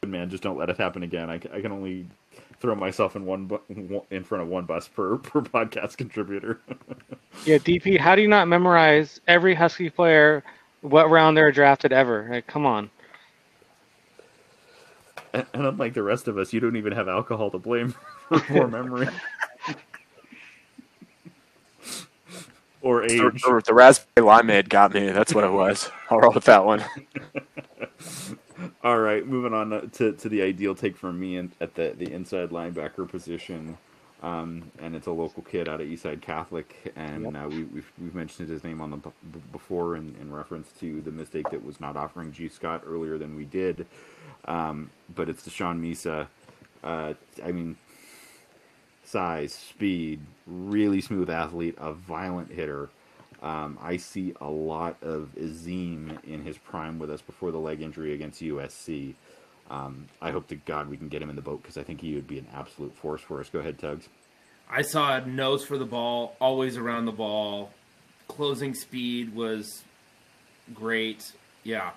Good 0.01 0.09
man, 0.09 0.29
just 0.29 0.41
don't 0.41 0.57
let 0.57 0.69
it 0.69 0.77
happen 0.77 1.03
again. 1.03 1.29
I, 1.29 1.35
I 1.35 1.61
can 1.61 1.73
only 1.73 2.07
throw 2.59 2.75
myself 2.75 3.15
in 3.15 3.25
one 3.25 3.45
bu- 3.45 4.01
in 4.11 4.23
front 4.23 4.41
of 4.43 4.49
one 4.49 4.65
bus 4.65 4.87
per 4.87 5.17
per 5.17 5.41
podcast 5.41 5.97
contributor. 5.97 6.61
Yeah, 7.45 7.57
DP, 7.57 7.97
how 7.99 8.15
do 8.15 8.21
you 8.21 8.27
not 8.27 8.47
memorize 8.49 9.21
every 9.27 9.55
Husky 9.55 9.89
player, 9.89 10.43
what 10.81 11.09
round 11.09 11.37
they're 11.37 11.51
drafted 11.51 11.93
ever? 11.93 12.27
Like, 12.29 12.47
come 12.47 12.65
on. 12.65 12.89
and, 15.33 15.45
and 15.53 15.65
unlike 15.65 15.93
the 15.93 16.03
rest 16.03 16.27
of 16.27 16.37
us, 16.37 16.51
you 16.53 16.59
don't 16.59 16.75
even 16.75 16.91
have 16.93 17.07
alcohol 17.07 17.51
to 17.51 17.59
blame 17.59 17.95
for 18.29 18.39
poor 18.41 18.67
memory 18.67 19.07
or 22.81 23.03
age. 23.03 23.11
The, 23.19 23.31
the, 23.31 23.63
the 23.67 23.73
raspberry 23.73 24.25
limeade 24.27 24.69
got 24.69 24.93
me. 24.93 25.11
That's 25.11 25.33
what 25.33 25.43
it 25.43 25.51
was. 25.51 25.89
I'll 26.09 26.19
roll 26.19 26.33
with 26.33 26.45
that 26.45 26.65
one. 26.65 26.83
All 28.83 28.99
right, 28.99 29.25
moving 29.25 29.53
on 29.53 29.89
to, 29.91 30.13
to 30.13 30.29
the 30.29 30.41
ideal 30.41 30.75
take 30.75 30.97
for 30.97 31.13
me 31.13 31.37
in, 31.37 31.51
at 31.61 31.75
the, 31.75 31.93
the 31.97 32.11
inside 32.11 32.49
linebacker 32.49 33.07
position. 33.09 33.77
Um, 34.21 34.71
and 34.81 34.95
it's 34.95 35.07
a 35.07 35.11
local 35.11 35.43
kid 35.43 35.69
out 35.69 35.79
of 35.79 35.87
Eastside 35.87 36.21
Catholic, 36.21 36.91
and 36.97 37.37
uh, 37.37 37.47
we, 37.49 37.63
we've, 37.63 37.91
we've 38.01 38.15
mentioned 38.15 38.49
his 38.49 38.65
name 38.65 38.81
on 38.81 38.91
the 38.91 38.97
b- 38.97 39.11
before 39.53 39.95
in, 39.95 40.13
in 40.19 40.33
reference 40.33 40.71
to 40.81 41.01
the 41.01 41.11
mistake 41.11 41.49
that 41.51 41.63
was 41.63 41.79
not 41.79 41.95
offering 41.95 42.33
Gee 42.33 42.49
Scott 42.49 42.83
earlier 42.85 43.17
than 43.17 43.35
we 43.35 43.45
did. 43.45 43.87
Um, 44.45 44.89
but 45.15 45.29
it's 45.29 45.47
Deshaun 45.47 45.79
Misa. 45.79 46.27
Uh, 46.83 47.13
I 47.45 47.51
mean, 47.53 47.77
size, 49.05 49.53
speed, 49.53 50.19
really 50.45 51.01
smooth 51.01 51.29
athlete, 51.29 51.75
a 51.77 51.93
violent 51.93 52.51
hitter. 52.51 52.89
Um, 53.41 53.77
I 53.81 53.97
see 53.97 54.33
a 54.41 54.49
lot 54.49 54.97
of 55.01 55.29
Azeem 55.39 56.23
in 56.25 56.43
his 56.43 56.57
prime 56.57 56.99
with 56.99 57.09
us 57.09 57.21
before 57.21 57.51
the 57.51 57.57
leg 57.57 57.81
injury 57.81 58.13
against 58.13 58.41
USC. 58.41 59.13
Um, 59.69 60.07
I 60.21 60.31
hope 60.31 60.47
to 60.47 60.55
God 60.55 60.89
we 60.89 60.97
can 60.97 61.07
get 61.07 61.21
him 61.21 61.29
in 61.29 61.35
the 61.35 61.41
boat 61.41 61.61
because 61.61 61.77
I 61.77 61.83
think 61.83 62.01
he 62.01 62.15
would 62.15 62.27
be 62.27 62.39
an 62.39 62.47
absolute 62.53 62.95
force 62.95 63.21
for 63.21 63.39
us. 63.39 63.49
Go 63.49 63.59
ahead, 63.59 63.79
Tugs. 63.79 64.09
I 64.69 64.81
saw 64.81 65.15
a 65.15 65.25
nose 65.25 65.65
for 65.65 65.77
the 65.77 65.85
ball, 65.85 66.35
always 66.41 66.77
around 66.77 67.05
the 67.05 67.11
ball. 67.11 67.71
Closing 68.27 68.73
speed 68.73 69.33
was 69.33 69.83
great. 70.73 71.31
Yeah. 71.63 71.91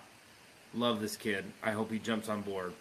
Love 0.75 1.01
this 1.01 1.17
kid. 1.17 1.45
I 1.63 1.73
hope 1.73 1.91
he 1.91 1.99
jumps 1.99 2.29
on 2.29 2.41
board. 2.43 2.73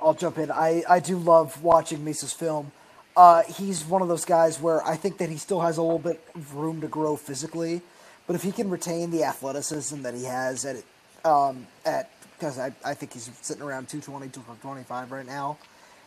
I'll 0.00 0.14
jump 0.14 0.38
in. 0.38 0.50
I, 0.50 0.82
I 0.88 1.00
do 1.00 1.18
love 1.18 1.62
watching 1.62 2.04
Misa's 2.04 2.32
film. 2.32 2.72
Uh, 3.16 3.42
he's 3.44 3.84
one 3.84 4.02
of 4.02 4.08
those 4.08 4.24
guys 4.24 4.60
where 4.60 4.84
I 4.86 4.96
think 4.96 5.18
that 5.18 5.30
he 5.30 5.36
still 5.36 5.60
has 5.60 5.78
a 5.78 5.82
little 5.82 5.98
bit 5.98 6.22
of 6.34 6.54
room 6.54 6.80
to 6.82 6.88
grow 6.88 7.16
physically, 7.16 7.82
but 8.26 8.36
if 8.36 8.42
he 8.42 8.52
can 8.52 8.70
retain 8.70 9.10
the 9.10 9.24
athleticism 9.24 10.02
that 10.02 10.14
he 10.14 10.24
has 10.24 10.64
at 10.64 10.82
um, 11.24 11.66
at 11.86 12.10
because 12.38 12.58
I, 12.58 12.72
I 12.84 12.94
think 12.94 13.12
he's 13.12 13.30
sitting 13.42 13.62
around 13.62 13.88
220, 13.88 14.28
225 14.30 15.12
right 15.12 15.26
now. 15.26 15.58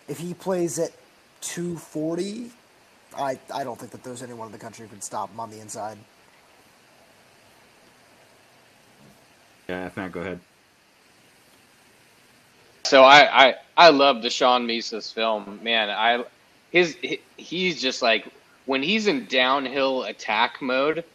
If 0.08 0.20
he 0.20 0.34
plays 0.34 0.80
at 0.80 0.92
240, 1.42 2.52
I 3.18 3.40
I 3.54 3.64
don't 3.64 3.80
think 3.80 3.92
that 3.92 4.04
there's 4.04 4.24
anyone 4.24 4.48
in 4.48 4.52
the 4.52 4.60
country 4.60 4.86
who 4.86 4.90
can 4.90 5.02
stop 5.02 5.32
him 5.32 5.40
on 5.40 5.52
the 5.52 5.60
inside. 5.60 5.98
Yeah, 9.70 9.90
Matt, 9.96 10.12
go 10.12 10.22
ahead. 10.22 10.40
So 12.86 13.04
I 13.04 13.48
I 13.48 13.56
I 13.78 13.90
love 13.90 14.18
Deshaun 14.18 14.66
Misa's 14.66 15.12
film, 15.12 15.60
man. 15.64 15.90
I 15.90 16.24
his 16.74 16.98
he's 17.38 17.82
just 17.82 18.02
like 18.02 18.28
when 18.66 18.84
he's 18.84 19.08
in 19.08 19.26
downhill 19.28 20.04
attack 20.04 20.62
mode. 20.62 21.06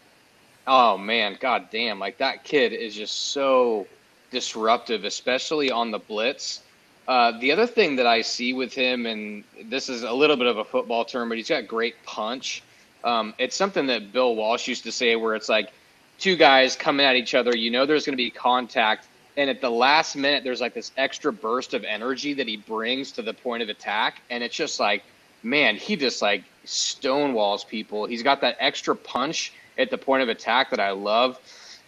Oh 0.67 0.97
man, 0.97 1.37
god 1.39 1.69
damn! 1.71 1.99
Like 1.99 2.19
that 2.19 2.45
kid 2.45 2.73
is 2.73 2.95
just 2.95 3.33
so 3.33 3.87
disruptive, 4.31 5.05
especially 5.05 5.71
on 5.71 5.91
the 5.91 5.99
blitz. 5.99 6.63
Uh, 7.07 7.39
the 7.41 7.53
other 7.53 7.67
thing 7.67 7.97
that 7.97 8.07
I 8.07 8.21
see 8.21 8.53
with 8.53 8.75
him, 8.75 9.07
and 9.07 9.43
this 9.65 9.89
is 9.89 10.03
a 10.03 10.13
little 10.13 10.37
bit 10.37 10.47
of 10.47 10.59
a 10.59 10.65
football 10.65 11.05
term, 11.07 11.31
but 11.31 11.39
he's 11.39 11.49
got 11.49 11.67
great 11.67 11.95
punch. 12.05 12.63
Um, 13.03 13.35
it's 13.39 13.57
something 13.57 13.87
that 13.87 14.13
Bill 14.13 14.37
Walsh 14.37 14.69
used 14.69 14.85
to 14.85 14.93
say, 14.93 15.17
where 15.17 15.35
it's 15.35 15.49
like 15.49 15.73
two 16.19 16.37
guys 16.37 16.77
coming 16.77 17.07
at 17.07 17.17
each 17.17 17.35
other. 17.35 17.57
You 17.57 17.71
know, 17.71 17.87
there's 17.87 18.05
going 18.05 18.13
to 18.13 18.23
be 18.23 18.31
contact, 18.31 19.09
and 19.39 19.49
at 19.49 19.63
the 19.63 19.71
last 19.71 20.17
minute, 20.17 20.45
there's 20.45 20.61
like 20.61 20.75
this 20.75 20.93
extra 20.99 21.33
burst 21.33 21.73
of 21.73 21.83
energy 21.85 22.35
that 22.35 22.47
he 22.47 22.59
brings 22.59 23.13
to 23.13 23.23
the 23.23 23.33
point 23.33 23.63
of 23.63 23.71
attack, 23.71 24.21
and 24.29 24.45
it's 24.45 24.55
just 24.55 24.79
like, 24.79 25.03
man, 25.43 25.77
he 25.77 25.97
just 25.97 26.23
like 26.23 26.45
stonewalls 26.67 27.67
people. 27.67 28.07
He's 28.07 28.23
got 28.23 28.41
that 28.43 28.57
extra 28.61 28.95
punch 28.95 29.53
at 29.77 29.91
the 29.91 29.99
point 29.99 30.23
of 30.23 30.29
attack 30.29 30.71
that 30.71 30.81
I 30.81 30.91
love. 30.91 31.39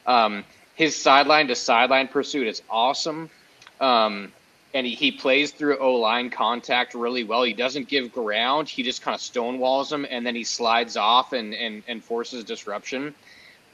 Um, 0.07 0.45
his 0.75 0.97
sideline 0.97 1.49
to 1.49 1.55
sideline 1.55 2.09
pursuit 2.09 2.47
is 2.47 2.63
awesome. 2.71 3.31
Um, 3.81 4.33
and 4.73 4.87
he, 4.87 4.95
he 4.95 5.11
plays 5.11 5.51
through 5.51 5.79
O 5.79 5.97
line 5.97 6.31
contact 6.31 6.95
really 6.95 7.25
well. 7.25 7.43
He 7.43 7.53
doesn't 7.53 7.89
give 7.89 8.13
ground. 8.13 8.69
He 8.69 8.83
just 8.83 9.03
kind 9.03 9.15
of 9.15 9.21
stonewalls 9.21 9.91
them 9.91 10.07
and 10.09 10.25
then 10.25 10.35
he 10.35 10.45
slides 10.45 10.97
off 10.97 11.33
and, 11.33 11.53
and, 11.55 11.83
and 11.89 12.03
forces 12.03 12.45
disruption. 12.45 13.15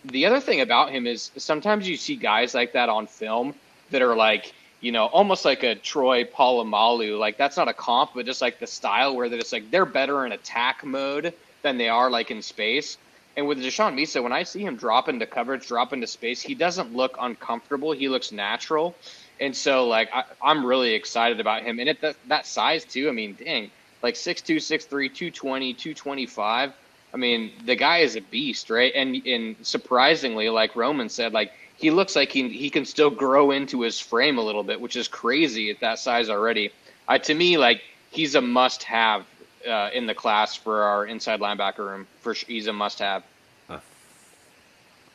The 0.07 0.27
other 0.27 0.41
thing 0.41 0.61
about 0.61 0.91
him 0.91 1.07
is 1.07 1.31
sometimes 1.37 1.89
you 1.89 1.97
see 1.97 2.17
guys 2.17 2.55
like 2.55 2.73
that 2.73 2.89
on 2.89 3.07
film 3.07 3.55
that 3.91 4.03
are 4.03 4.17
like, 4.17 4.55
you 4.87 4.93
know, 4.93 5.07
almost 5.07 5.45
like 5.45 5.65
a 5.65 5.75
Troy 5.75 6.23
Polamalu. 6.23 7.19
Like 7.19 7.37
that's 7.37 7.57
not 7.57 7.67
a 7.67 7.75
comp, 7.75 8.13
but 8.15 8.25
just 8.25 8.41
like 8.41 8.61
the 8.61 8.69
style 8.69 9.17
where 9.17 9.29
they're 9.29 9.41
just 9.41 9.53
like 9.53 9.69
they're 9.73 9.85
better 9.85 10.25
in 10.25 10.31
attack 10.31 10.85
mode 10.85 11.35
than 11.63 11.77
they 11.77 11.89
are 11.89 12.09
like 12.09 12.31
in 12.31 12.41
space. 12.41 12.97
And 13.37 13.49
with 13.49 13.59
Deshaun 13.59 13.99
Misa, 14.01 14.23
when 14.23 14.33
I 14.33 14.45
see 14.45 14.61
him 14.61 14.77
drop 14.77 15.09
into 15.09 15.27
coverage, 15.27 15.67
drop 15.67 15.93
into 15.93 16.07
space, 16.07 16.41
he 16.41 16.55
doesn't 16.55 16.95
look 16.95 17.17
uncomfortable. 17.21 17.91
He 17.91 18.09
looks 18.09 18.31
natural. 18.31 18.95
And 19.41 19.57
so, 19.57 19.89
like, 19.89 20.09
I, 20.15 20.23
I'm 20.41 20.65
really 20.65 20.95
excited 20.95 21.41
about 21.41 21.65
him. 21.65 21.81
And 21.81 21.89
at 21.89 22.01
that, 22.03 22.17
that 22.29 22.47
size, 22.47 22.85
too, 22.85 23.09
I 23.09 23.13
mean, 23.13 23.37
dang, 23.39 23.73
like 24.05 24.15
6'2, 24.15 24.57
6'3, 24.57 24.89
220, 24.89 25.75
225. 25.75 26.73
I 27.17 27.19
mean, 27.19 27.51
the 27.65 27.75
guy 27.75 28.01
is 28.01 28.15
a 28.15 28.21
beast, 28.21 28.69
right? 28.69 28.93
And, 28.95 29.27
and 29.27 29.57
surprisingly, 29.63 30.51
like 30.51 30.77
Roman 30.77 31.09
said, 31.09 31.33
like, 31.33 31.51
he 31.75 31.91
looks 31.91 32.15
like 32.15 32.31
he, 32.31 32.47
he 32.51 32.69
can 32.69 32.85
still 32.85 33.09
grow 33.09 33.53
into 33.53 33.81
his 33.81 33.99
frame 33.99 34.37
a 34.37 34.43
little 34.43 34.63
bit, 34.63 34.79
which 34.79 34.97
is 34.97 35.09
crazy 35.09 35.71
at 35.71 35.81
that 35.81 35.99
size 35.99 36.29
already. 36.29 36.73
Uh, 37.09 37.17
to 37.17 37.33
me, 37.33 37.57
like, 37.57 37.81
he's 38.11 38.35
a 38.35 38.43
must 38.43 38.83
have 38.83 39.25
uh, 39.67 39.89
in 39.95 40.05
the 40.05 40.13
class 40.15 40.57
for 40.57 40.83
our 40.83 41.07
inside 41.07 41.41
linebacker 41.41 41.79
room. 41.79 42.07
For 42.21 42.35
he's 42.35 42.67
a 42.67 42.73
must 42.75 42.99
have. 42.99 43.25
A, 43.71 43.81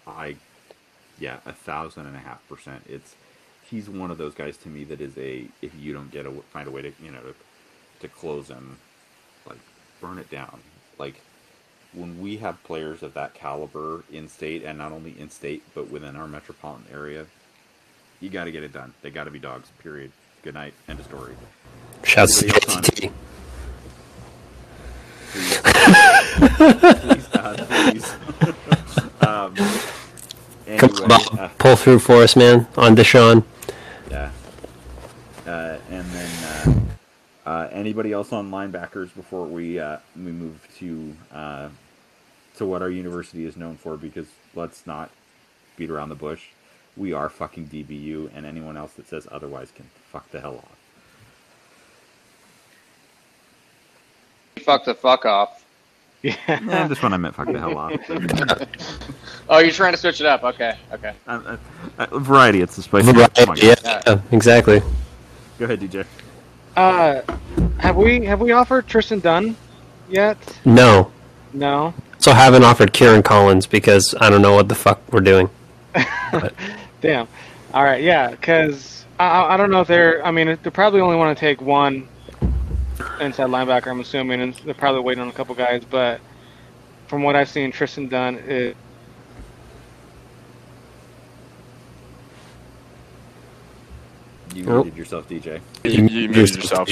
I, 0.07 0.37
yeah, 1.19 1.37
a 1.45 1.53
thousand 1.53 2.07
and 2.07 2.15
a 2.15 2.19
half 2.19 2.41
percent. 2.49 2.81
It's 2.89 3.15
he's 3.69 3.87
one 3.87 4.09
of 4.09 4.17
those 4.17 4.33
guys 4.33 4.57
to 4.57 4.69
me 4.69 4.85
that 4.85 5.01
is 5.01 5.15
a 5.19 5.45
if 5.61 5.71
you 5.79 5.93
don't 5.93 6.09
get 6.09 6.25
a 6.25 6.31
find 6.51 6.67
a 6.67 6.71
way 6.71 6.81
to 6.81 6.91
you 6.99 7.11
know 7.11 7.21
to, 7.21 7.35
to 7.99 8.07
close 8.07 8.47
him, 8.47 8.77
like 9.47 9.59
burn 10.01 10.17
it 10.17 10.31
down. 10.31 10.59
Like 10.97 11.21
when 11.93 12.21
we 12.21 12.37
have 12.37 12.61
players 12.63 13.03
of 13.03 13.13
that 13.15 13.33
caliber 13.33 14.03
in 14.11 14.27
state 14.27 14.63
and 14.63 14.77
not 14.77 14.91
only 14.91 15.13
in 15.19 15.29
state 15.29 15.63
but 15.75 15.89
within 15.89 16.15
our 16.15 16.27
metropolitan 16.27 16.85
area, 16.93 17.25
you 18.19 18.29
got 18.29 18.45
to 18.45 18.51
get 18.51 18.63
it 18.63 18.71
done. 18.73 18.93
They 19.01 19.09
got 19.09 19.25
to 19.25 19.31
be 19.31 19.39
dogs. 19.39 19.69
Period. 19.79 20.11
Good 20.43 20.53
night. 20.53 20.73
End 20.87 20.99
of 20.99 21.05
story. 21.05 21.33
Shouts 22.03 22.39
to 22.39 22.47
JTT. 22.47 23.11
Please, 25.31 25.59
please, 27.01 27.27
God, 27.27 27.67
please. 27.69 28.13
um, 29.21 29.55
Come 30.77 30.89
on, 31.01 31.07
Bob. 31.07 31.39
uh, 31.39 31.47
Pull 31.57 31.75
through 31.75 31.99
for 31.99 32.15
us, 32.23 32.35
man, 32.35 32.67
on 32.77 32.95
Deshaun. 32.95 33.43
Yeah. 34.09 34.31
Uh, 35.45 35.77
and 35.89 36.05
then 36.11 36.29
uh, 37.45 37.49
uh, 37.49 37.69
anybody 37.71 38.11
else 38.13 38.31
on 38.33 38.51
linebackers 38.51 39.13
before 39.15 39.45
we 39.45 39.79
uh, 39.79 39.97
we 40.15 40.31
move 40.31 40.67
to 40.77 41.15
uh, 41.33 41.69
to 42.61 42.67
what 42.67 42.83
our 42.83 42.89
university 42.91 43.45
is 43.45 43.57
known 43.57 43.75
for? 43.75 43.97
Because 43.97 44.27
let's 44.53 44.85
not 44.85 45.09
beat 45.77 45.89
around 45.89 46.09
the 46.09 46.15
bush. 46.15 46.49
We 46.95 47.11
are 47.11 47.27
fucking 47.27 47.67
DBU, 47.69 48.29
and 48.35 48.45
anyone 48.45 48.77
else 48.77 48.93
that 48.93 49.07
says 49.07 49.27
otherwise 49.31 49.71
can 49.75 49.89
fuck 50.11 50.29
the 50.29 50.39
hell 50.39 50.57
off. 50.57 50.77
Fuck 54.63 54.85
the 54.85 54.93
fuck 54.93 55.25
off. 55.25 55.57
Yeah. 56.23 56.35
Yeah, 56.47 56.87
this 56.87 57.01
one 57.01 57.13
I 57.13 57.17
meant 57.17 57.33
fuck 57.33 57.51
the 57.51 57.57
hell 57.57 57.75
off. 57.75 57.93
Oh, 59.49 59.57
you're 59.57 59.71
trying 59.71 59.91
to 59.93 59.97
switch 59.97 60.21
it 60.21 60.27
up. 60.27 60.43
Okay, 60.43 60.77
okay. 60.93 61.13
Uh, 61.27 61.57
uh, 61.97 62.03
uh, 62.03 62.19
variety, 62.19 62.61
it's 62.61 62.75
the 62.75 62.83
spicy. 62.83 63.11
Come 63.11 63.23
on, 63.23 63.47
Right, 63.47 63.63
yeah, 63.63 64.01
yeah, 64.05 64.21
exactly. 64.31 64.81
Go 65.57 65.65
ahead, 65.65 65.79
DJ. 65.79 66.05
Uh, 66.77 67.21
have 67.79 67.95
we 67.95 68.23
have 68.23 68.39
we 68.39 68.51
offered 68.51 68.87
Tristan 68.87 69.19
Dunn 69.19 69.57
yet? 70.09 70.37
No. 70.63 71.11
No. 71.53 71.93
So 72.21 72.31
I 72.31 72.35
haven't 72.35 72.63
offered 72.63 72.93
Kieran 72.93 73.23
Collins 73.23 73.65
because 73.65 74.13
I 74.21 74.29
don't 74.29 74.43
know 74.43 74.53
what 74.53 74.69
the 74.69 74.75
fuck 74.75 75.01
we're 75.11 75.21
doing. 75.21 75.49
Damn. 77.01 77.27
All 77.73 77.83
right, 77.83 78.03
yeah, 78.03 78.29
because 78.29 79.05
I, 79.19 79.25
I 79.25 79.53
I 79.55 79.57
don't 79.57 79.71
know 79.71 79.81
if 79.81 79.87
they're. 79.87 80.23
I 80.23 80.29
mean, 80.29 80.55
they 80.61 80.69
probably 80.69 81.01
only 81.01 81.15
want 81.15 81.35
to 81.35 81.39
take 81.39 81.61
one 81.61 82.07
inside 83.19 83.49
linebacker. 83.49 83.87
I'm 83.87 83.99
assuming, 84.01 84.39
and 84.39 84.53
they're 84.53 84.75
probably 84.75 85.01
waiting 85.01 85.23
on 85.23 85.29
a 85.29 85.31
couple 85.31 85.55
guys. 85.55 85.83
But 85.83 86.21
from 87.07 87.23
what 87.23 87.35
I've 87.35 87.49
seen, 87.49 87.71
Tristan 87.71 88.07
Dunn 88.07 88.35
is. 88.37 88.75
You 94.53 94.65
Oh. 94.69 94.83
muted 94.83 94.97
yourself, 94.97 95.27
DJ. 95.27 95.59
You, 95.83 95.91
you 96.07 96.29
muted 96.29 96.57
yourself. 96.57 96.89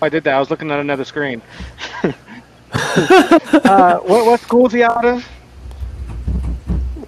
I 0.00 0.08
did 0.08 0.24
that. 0.24 0.34
I 0.34 0.38
was 0.38 0.48
looking 0.50 0.70
at 0.70 0.78
another 0.80 1.04
screen. 1.04 1.42
uh, 2.72 3.98
what 3.98 4.26
what 4.26 4.40
school 4.40 4.66
is 4.66 4.72
he 4.72 4.82
out 4.82 5.04
of? 5.04 5.26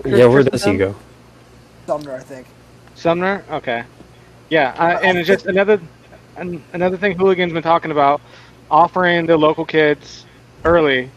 Yeah, 0.05 0.26
where 0.26 0.43
does 0.43 0.64
he 0.64 0.76
go? 0.76 0.94
Sumner, 1.86 2.14
I 2.14 2.20
think. 2.20 2.47
Sumner. 2.94 3.44
Okay. 3.51 3.84
Yeah, 4.48 4.74
uh, 4.78 5.01
and 5.02 5.16
it's 5.18 5.28
just 5.28 5.47
another 5.47 5.80
an, 6.36 6.62
another 6.72 6.97
thing 6.97 7.16
Hooligan's 7.16 7.52
been 7.52 7.62
talking 7.62 7.90
about, 7.90 8.20
offering 8.70 9.26
the 9.26 9.36
local 9.36 9.64
kids 9.64 10.26
early, 10.64 11.10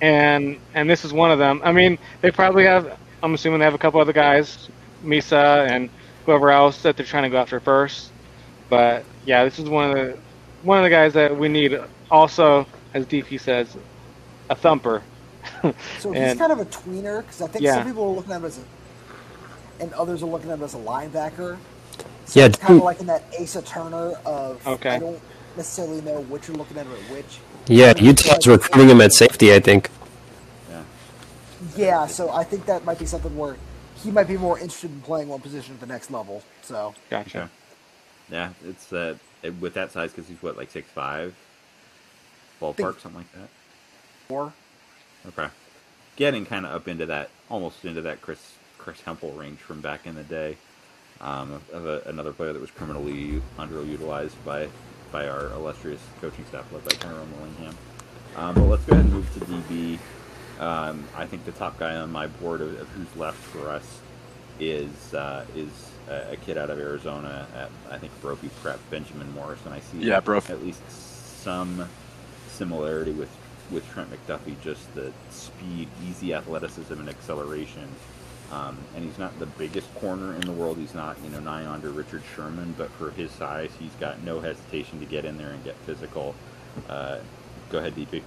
and 0.00 0.58
and 0.74 0.88
this 0.88 1.04
is 1.04 1.12
one 1.12 1.30
of 1.30 1.38
them. 1.38 1.60
I 1.64 1.72
mean, 1.72 1.98
they 2.22 2.30
probably 2.30 2.64
have. 2.64 2.98
I'm 3.22 3.34
assuming 3.34 3.58
they 3.58 3.64
have 3.64 3.74
a 3.74 3.78
couple 3.78 4.00
other 4.00 4.12
guys, 4.12 4.68
Misa 5.04 5.68
and 5.70 5.90
whoever 6.24 6.50
else 6.50 6.82
that 6.82 6.96
they're 6.96 7.06
trying 7.06 7.24
to 7.24 7.30
go 7.30 7.38
after 7.38 7.60
first. 7.60 8.10
But 8.68 9.04
yeah, 9.24 9.44
this 9.44 9.58
is 9.58 9.68
one 9.68 9.90
of 9.90 9.96
the 9.96 10.18
one 10.62 10.78
of 10.78 10.84
the 10.84 10.90
guys 10.90 11.12
that 11.14 11.36
we 11.36 11.48
need. 11.48 11.78
Also, 12.10 12.66
as 12.96 13.04
DP 13.06 13.38
says, 13.38 13.76
a 14.50 14.54
thumper. 14.54 15.02
So 16.00 16.10
he's 16.12 16.34
kind 16.34 16.50
of 16.50 16.58
a 16.58 16.64
tweener 16.64 17.22
because 17.22 17.40
I 17.42 17.46
think 17.46 17.64
Yeah. 17.64 17.74
some 17.76 17.86
people 17.86 18.04
are 18.04 18.14
looking 18.16 18.32
at 18.32 18.38
him 18.38 18.44
as 18.46 18.58
a, 18.58 19.82
and 19.82 19.92
others 19.92 20.22
are 20.22 20.26
looking 20.26 20.50
at 20.50 20.58
him 20.58 20.64
as 20.64 20.74
a 20.74 20.78
linebacker. 20.78 21.56
So 22.24 22.40
Yeah, 22.40 22.46
it's 22.46 22.58
kind 22.58 22.78
of 22.78 22.84
like 22.84 23.00
in 23.00 23.06
that 23.06 23.22
Asa 23.40 23.62
Turner 23.62 24.12
of 24.24 24.66
Okay. 24.66 24.90
I 24.90 24.98
don't 24.98 25.20
necessarily 25.56 26.00
know 26.02 26.20
which 26.22 26.48
you're 26.48 26.56
looking 26.56 26.76
at 26.78 26.86
or 26.86 26.90
which. 27.14 27.38
Yeah, 27.68 27.94
Utah's 27.96 28.46
recruiting 28.46 28.88
him 28.90 29.00
at 29.00 29.12
safety, 29.12 29.54
I 29.54 29.60
think. 29.60 29.88
Yeah. 30.68 30.82
Yeah, 31.76 32.06
so 32.06 32.30
I 32.30 32.42
think 32.42 32.66
that 32.66 32.84
might 32.84 32.98
be 32.98 33.06
something 33.06 33.36
where 33.36 33.56
he 34.02 34.10
might 34.10 34.28
be 34.28 34.36
more 34.36 34.58
interested 34.58 34.90
in 34.90 35.00
playing 35.02 35.28
one 35.28 35.40
position 35.40 35.74
at 35.74 35.80
the 35.80 35.86
next 35.86 36.10
level. 36.10 36.42
So 36.62 36.94
Gotcha. 37.08 37.50
Yeah, 38.30 38.50
it's 38.64 38.92
uh, 38.92 39.14
with 39.60 39.74
that 39.74 39.92
size 39.92 40.10
because 40.10 40.28
he's 40.28 40.42
what 40.42 40.56
like 40.56 40.70
six 40.72 40.90
five, 40.90 41.34
ballpark 42.60 43.00
something 43.00 43.14
like 43.20 43.32
that. 43.32 43.48
more. 44.30 44.52
Okay, 45.28 45.48
getting 46.16 46.46
kind 46.46 46.64
of 46.66 46.72
up 46.72 46.88
into 46.88 47.06
that, 47.06 47.30
almost 47.50 47.84
into 47.84 48.02
that 48.02 48.22
Chris 48.22 48.54
Chris 48.78 49.00
Hempel 49.00 49.32
range 49.32 49.58
from 49.58 49.80
back 49.80 50.06
in 50.06 50.14
the 50.14 50.22
day, 50.22 50.56
um, 51.20 51.52
of, 51.52 51.70
of 51.70 51.86
a, 51.86 52.02
another 52.08 52.32
player 52.32 52.52
that 52.52 52.60
was 52.60 52.70
criminally 52.70 53.42
underutilized 53.58 54.34
by 54.44 54.68
by 55.12 55.28
our 55.28 55.46
illustrious 55.52 56.00
coaching 56.20 56.44
staff 56.46 56.70
led 56.72 56.84
by 56.84 56.90
Tyrone 56.96 57.30
Willingham. 57.38 57.76
Um, 58.36 58.54
but 58.54 58.64
let's 58.64 58.84
go 58.84 58.92
ahead 58.92 59.04
and 59.06 59.14
move 59.14 59.32
to 59.34 59.40
DB. 59.40 59.98
Um, 60.60 61.04
I 61.16 61.26
think 61.26 61.44
the 61.44 61.52
top 61.52 61.78
guy 61.78 61.96
on 61.96 62.10
my 62.12 62.26
board 62.26 62.60
of, 62.60 62.80
of 62.80 62.88
who's 62.90 63.14
left 63.16 63.38
for 63.38 63.68
us 63.70 64.00
is 64.60 65.14
uh, 65.14 65.44
is 65.54 65.68
a, 66.08 66.32
a 66.32 66.36
kid 66.36 66.56
out 66.58 66.70
of 66.70 66.78
Arizona 66.78 67.46
at 67.56 67.70
I 67.90 67.98
think 67.98 68.12
Brophy 68.20 68.48
Prep, 68.62 68.78
Benjamin 68.90 69.30
Morrison. 69.32 69.72
I 69.72 69.80
see 69.80 69.98
Yeah, 69.98 70.20
Brophy. 70.20 70.52
at 70.52 70.62
least 70.62 70.80
some 71.42 71.88
similarity 72.56 73.12
with 73.12 73.30
with 73.70 73.88
Trent 73.90 74.08
McDuffie, 74.10 74.60
just 74.62 74.94
the 74.94 75.12
speed, 75.30 75.88
easy 76.08 76.32
athleticism, 76.34 76.92
and 76.92 77.08
acceleration. 77.08 77.88
Um, 78.52 78.78
and 78.94 79.04
he's 79.04 79.18
not 79.18 79.36
the 79.40 79.46
biggest 79.46 79.92
corner 79.96 80.34
in 80.34 80.42
the 80.42 80.52
world. 80.52 80.76
He's 80.76 80.94
not, 80.94 81.16
you 81.24 81.30
know, 81.30 81.40
nigh 81.40 81.66
under 81.66 81.90
Richard 81.90 82.22
Sherman, 82.34 82.74
but 82.78 82.90
for 82.90 83.10
his 83.10 83.32
size, 83.32 83.70
he's 83.80 83.92
got 83.98 84.22
no 84.22 84.40
hesitation 84.40 85.00
to 85.00 85.06
get 85.06 85.24
in 85.24 85.36
there 85.36 85.50
and 85.50 85.64
get 85.64 85.74
physical. 85.78 86.34
Uh, 86.88 87.18
go 87.70 87.78
ahead, 87.78 87.96
DP. 87.96 88.22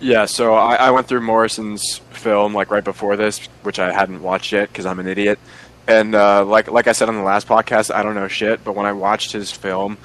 Yeah, 0.00 0.26
so 0.26 0.54
I, 0.54 0.76
I 0.76 0.90
went 0.90 1.08
through 1.08 1.22
Morrison's 1.22 1.98
film 2.10 2.54
like 2.54 2.70
right 2.70 2.84
before 2.84 3.16
this, 3.16 3.46
which 3.62 3.78
I 3.78 3.92
hadn't 3.92 4.22
watched 4.22 4.52
yet 4.52 4.68
because 4.68 4.86
I'm 4.86 5.00
an 5.00 5.08
idiot. 5.08 5.38
And 5.86 6.14
uh, 6.14 6.44
like 6.44 6.70
like 6.70 6.86
I 6.86 6.92
said 6.92 7.08
on 7.08 7.16
the 7.16 7.22
last 7.22 7.46
podcast, 7.46 7.92
I 7.92 8.02
don't 8.02 8.14
know 8.14 8.28
shit. 8.28 8.64
But 8.64 8.74
when 8.74 8.86
I 8.86 8.92
watched 8.92 9.32
his 9.32 9.50
film, 9.50 9.98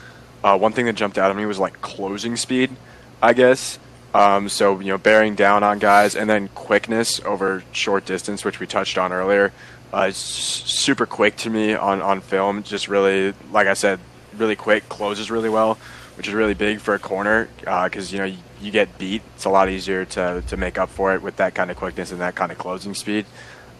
uh, 0.43 0.57
one 0.57 0.73
thing 0.73 0.85
that 0.85 0.93
jumped 0.93 1.17
out 1.17 1.31
at 1.31 1.37
me 1.37 1.45
was 1.45 1.59
like 1.59 1.81
closing 1.81 2.35
speed, 2.35 2.75
I 3.21 3.33
guess. 3.33 3.79
Um, 4.13 4.49
so 4.49 4.79
you 4.79 4.87
know, 4.87 4.97
bearing 4.97 5.35
down 5.35 5.63
on 5.63 5.79
guys, 5.79 6.15
and 6.15 6.29
then 6.29 6.47
quickness 6.49 7.19
over 7.21 7.63
short 7.71 8.05
distance, 8.05 8.43
which 8.43 8.59
we 8.59 8.67
touched 8.67 8.97
on 8.97 9.11
earlier. 9.11 9.51
Uh, 9.91 10.11
super 10.11 11.05
quick 11.05 11.35
to 11.37 11.49
me 11.49 11.73
on 11.73 12.01
on 12.01 12.21
film. 12.21 12.63
Just 12.63 12.87
really, 12.87 13.33
like 13.51 13.67
I 13.67 13.73
said, 13.73 13.99
really 14.37 14.55
quick, 14.55 14.89
closes 14.89 15.29
really 15.29 15.49
well, 15.49 15.77
which 16.15 16.27
is 16.27 16.33
really 16.33 16.53
big 16.53 16.79
for 16.79 16.95
a 16.95 16.99
corner 16.99 17.49
because 17.59 18.11
you 18.11 18.19
know 18.19 18.25
you, 18.25 18.37
you 18.61 18.71
get 18.71 18.97
beat. 18.97 19.21
It's 19.35 19.45
a 19.45 19.49
lot 19.49 19.69
easier 19.69 20.05
to, 20.05 20.43
to 20.47 20.57
make 20.57 20.77
up 20.77 20.89
for 20.89 21.13
it 21.13 21.21
with 21.21 21.37
that 21.37 21.53
kind 21.53 21.69
of 21.69 21.77
quickness 21.77 22.11
and 22.11 22.21
that 22.21 22.35
kind 22.35 22.51
of 22.51 22.57
closing 22.57 22.93
speed. 22.95 23.25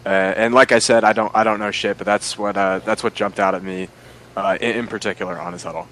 Uh, 0.06 0.08
and 0.08 0.54
like 0.54 0.72
I 0.72 0.78
said, 0.78 1.04
I 1.04 1.12
don't 1.12 1.34
I 1.34 1.42
don't 1.42 1.58
know 1.58 1.70
shit, 1.70 1.98
but 1.98 2.06
that's 2.06 2.38
what 2.38 2.56
uh, 2.56 2.78
that's 2.80 3.02
what 3.02 3.14
jumped 3.14 3.40
out 3.40 3.54
at 3.54 3.62
me 3.62 3.88
uh, 4.36 4.56
in, 4.60 4.76
in 4.76 4.86
particular 4.86 5.38
on 5.38 5.52
his 5.52 5.64
Hudl. 5.64 5.86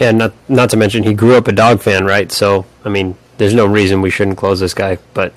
Yeah, 0.00 0.12
not 0.12 0.32
not 0.48 0.70
to 0.70 0.76
mention 0.76 1.02
he 1.02 1.14
grew 1.14 1.36
up 1.36 1.48
a 1.48 1.52
dog 1.52 1.80
fan, 1.80 2.04
right? 2.04 2.30
So 2.30 2.66
I 2.84 2.88
mean, 2.88 3.16
there's 3.38 3.54
no 3.54 3.66
reason 3.66 4.00
we 4.00 4.10
shouldn't 4.10 4.36
close 4.36 4.60
this 4.60 4.74
guy. 4.74 4.98
But 5.14 5.32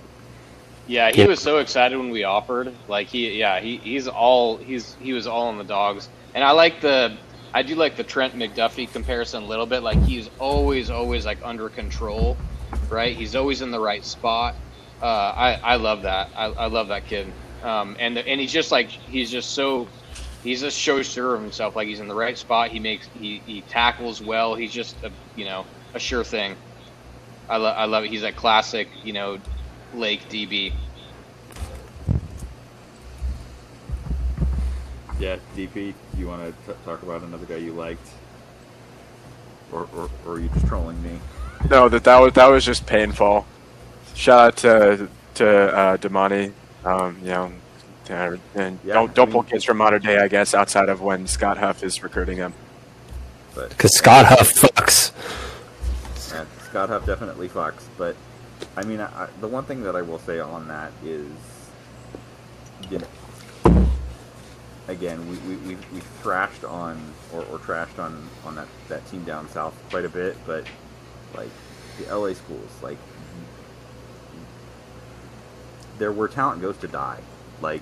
Yeah, 0.87 1.11
he 1.11 1.25
was 1.25 1.39
so 1.39 1.57
excited 1.57 1.97
when 1.97 2.11
we 2.11 2.23
offered. 2.23 2.73
Like 2.87 3.07
he, 3.07 3.39
yeah, 3.39 3.59
he, 3.59 3.77
he's 3.77 4.07
all 4.07 4.57
he's 4.57 4.95
he 4.95 5.13
was 5.13 5.25
all 5.25 5.47
on 5.47 5.57
the 5.57 5.63
dogs, 5.63 6.09
and 6.35 6.43
I 6.43 6.51
like 6.51 6.81
the 6.81 7.17
I 7.53 7.63
do 7.63 7.75
like 7.75 7.95
the 7.95 8.03
Trent 8.03 8.35
McDuffie 8.35 8.91
comparison 8.91 9.43
a 9.43 9.45
little 9.45 9.65
bit. 9.65 9.81
Like 9.81 9.97
he's 10.03 10.29
always 10.39 10.89
always 10.89 11.25
like 11.25 11.39
under 11.43 11.69
control, 11.69 12.37
right? 12.89 13.15
He's 13.15 13.35
always 13.35 13.61
in 13.61 13.71
the 13.71 13.79
right 13.79 14.05
spot. 14.05 14.55
Uh, 15.01 15.05
I 15.05 15.59
I 15.63 15.75
love 15.77 16.03
that. 16.03 16.29
I, 16.35 16.45
I 16.45 16.65
love 16.67 16.89
that 16.89 17.07
kid. 17.07 17.31
Um, 17.63 17.95
and 17.99 18.17
and 18.17 18.39
he's 18.39 18.51
just 18.51 18.71
like 18.71 18.89
he's 18.89 19.31
just 19.31 19.51
so 19.51 19.87
he's 20.43 20.63
a 20.63 20.71
so 20.71 21.01
sure 21.01 21.35
of 21.35 21.41
himself. 21.41 21.75
Like 21.75 21.87
he's 21.87 21.99
in 21.99 22.07
the 22.07 22.15
right 22.15 22.37
spot. 22.37 22.69
He 22.69 22.79
makes 22.79 23.07
he, 23.19 23.41
he 23.45 23.61
tackles 23.61 24.21
well. 24.21 24.55
He's 24.55 24.71
just 24.73 24.95
a 25.03 25.11
you 25.35 25.45
know 25.45 25.65
a 25.93 25.99
sure 25.99 26.23
thing. 26.23 26.55
I 27.49 27.57
love 27.57 27.77
I 27.77 27.85
love 27.85 28.03
it. 28.05 28.11
He's 28.11 28.23
a 28.23 28.31
classic 28.31 28.87
you 29.03 29.13
know 29.13 29.39
Lake 29.93 30.27
DB. 30.29 30.73
Yeah, 35.19 35.37
DP, 35.55 35.93
you 36.17 36.27
want 36.27 36.41
to 36.41 36.73
t- 36.73 36.79
talk 36.83 37.03
about 37.03 37.21
another 37.21 37.45
guy 37.45 37.57
you 37.57 37.73
liked, 37.73 38.07
or, 39.71 39.87
or, 39.95 40.09
or 40.25 40.33
are 40.33 40.39
you 40.39 40.49
just 40.49 40.65
trolling 40.65 41.01
me? 41.03 41.19
No, 41.69 41.87
that 41.89 42.03
that 42.05 42.17
was 42.19 42.33
that 42.33 42.47
was 42.47 42.65
just 42.65 42.87
painful. 42.87 43.45
Shout 44.15 44.39
out 44.39 44.57
to 44.57 45.07
to 45.35 45.47
uh, 45.47 45.97
Domani. 45.97 46.51
Um, 46.83 47.19
you 47.21 47.29
know, 47.29 47.51
and 48.11 48.79
Yeah, 48.83 48.93
don't 48.93 49.09
I 49.09 49.13
don't 49.13 49.27
mean- 49.29 49.33
pull 49.33 49.43
kids 49.43 49.63
from 49.63 49.77
Mater 49.77 49.99
Dei, 49.99 50.17
I 50.19 50.27
guess, 50.27 50.53
outside 50.53 50.89
of 50.89 51.01
when 51.01 51.27
Scott 51.27 51.57
Huff 51.57 51.83
is 51.83 52.03
recruiting 52.03 52.37
them. 52.37 52.53
Because 53.55 53.95
Scott 53.97 54.25
Huff 54.27 54.53
fucks. 54.53 55.11
Yeah, 56.33 56.45
Scott 56.69 56.89
Huff 56.89 57.05
definitely 57.05 57.49
fucks, 57.49 57.83
but 57.97 58.15
I 58.77 58.83
mean, 58.83 59.01
I, 59.01 59.23
I, 59.23 59.27
the 59.41 59.47
one 59.47 59.65
thing 59.65 59.83
that 59.83 59.95
I 59.95 60.01
will 60.01 60.19
say 60.19 60.39
on 60.39 60.67
that 60.69 60.91
is, 61.03 61.27
you 62.89 62.99
know, 62.99 63.87
again, 64.87 65.29
we, 65.29 65.37
we, 65.37 65.55
we, 65.67 65.75
we 65.93 65.99
thrashed 66.21 66.63
on 66.63 67.01
or, 67.33 67.41
or 67.45 67.59
trashed 67.59 67.99
on, 67.99 68.27
on 68.45 68.55
that, 68.55 68.67
that 68.87 69.05
team 69.09 69.23
down 69.25 69.49
south 69.49 69.73
quite 69.89 70.05
a 70.05 70.09
bit, 70.09 70.37
but 70.45 70.65
like 71.35 71.49
the 71.99 72.13
LA 72.15 72.33
schools, 72.33 72.69
like 72.81 72.97
there 75.97 76.11
where 76.11 76.27
talent 76.27 76.61
goes 76.61 76.77
to 76.77 76.87
die. 76.87 77.19
Like, 77.61 77.81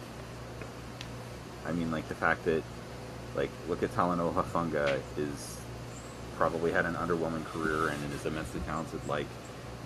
I 1.69 1.71
mean, 1.71 1.91
like 1.91 2.07
the 2.07 2.15
fact 2.15 2.45
that, 2.45 2.63
like, 3.35 3.51
look 3.67 3.83
at 3.83 3.91
Talanoa 3.91 4.33
Hufanga 4.33 4.99
is 5.17 5.57
probably 6.35 6.71
had 6.71 6.85
an 6.85 6.95
underwhelming 6.95 7.45
career 7.45 7.89
and 7.89 8.13
is 8.13 8.25
immensely 8.25 8.61
talented. 8.61 9.05
Like 9.07 9.27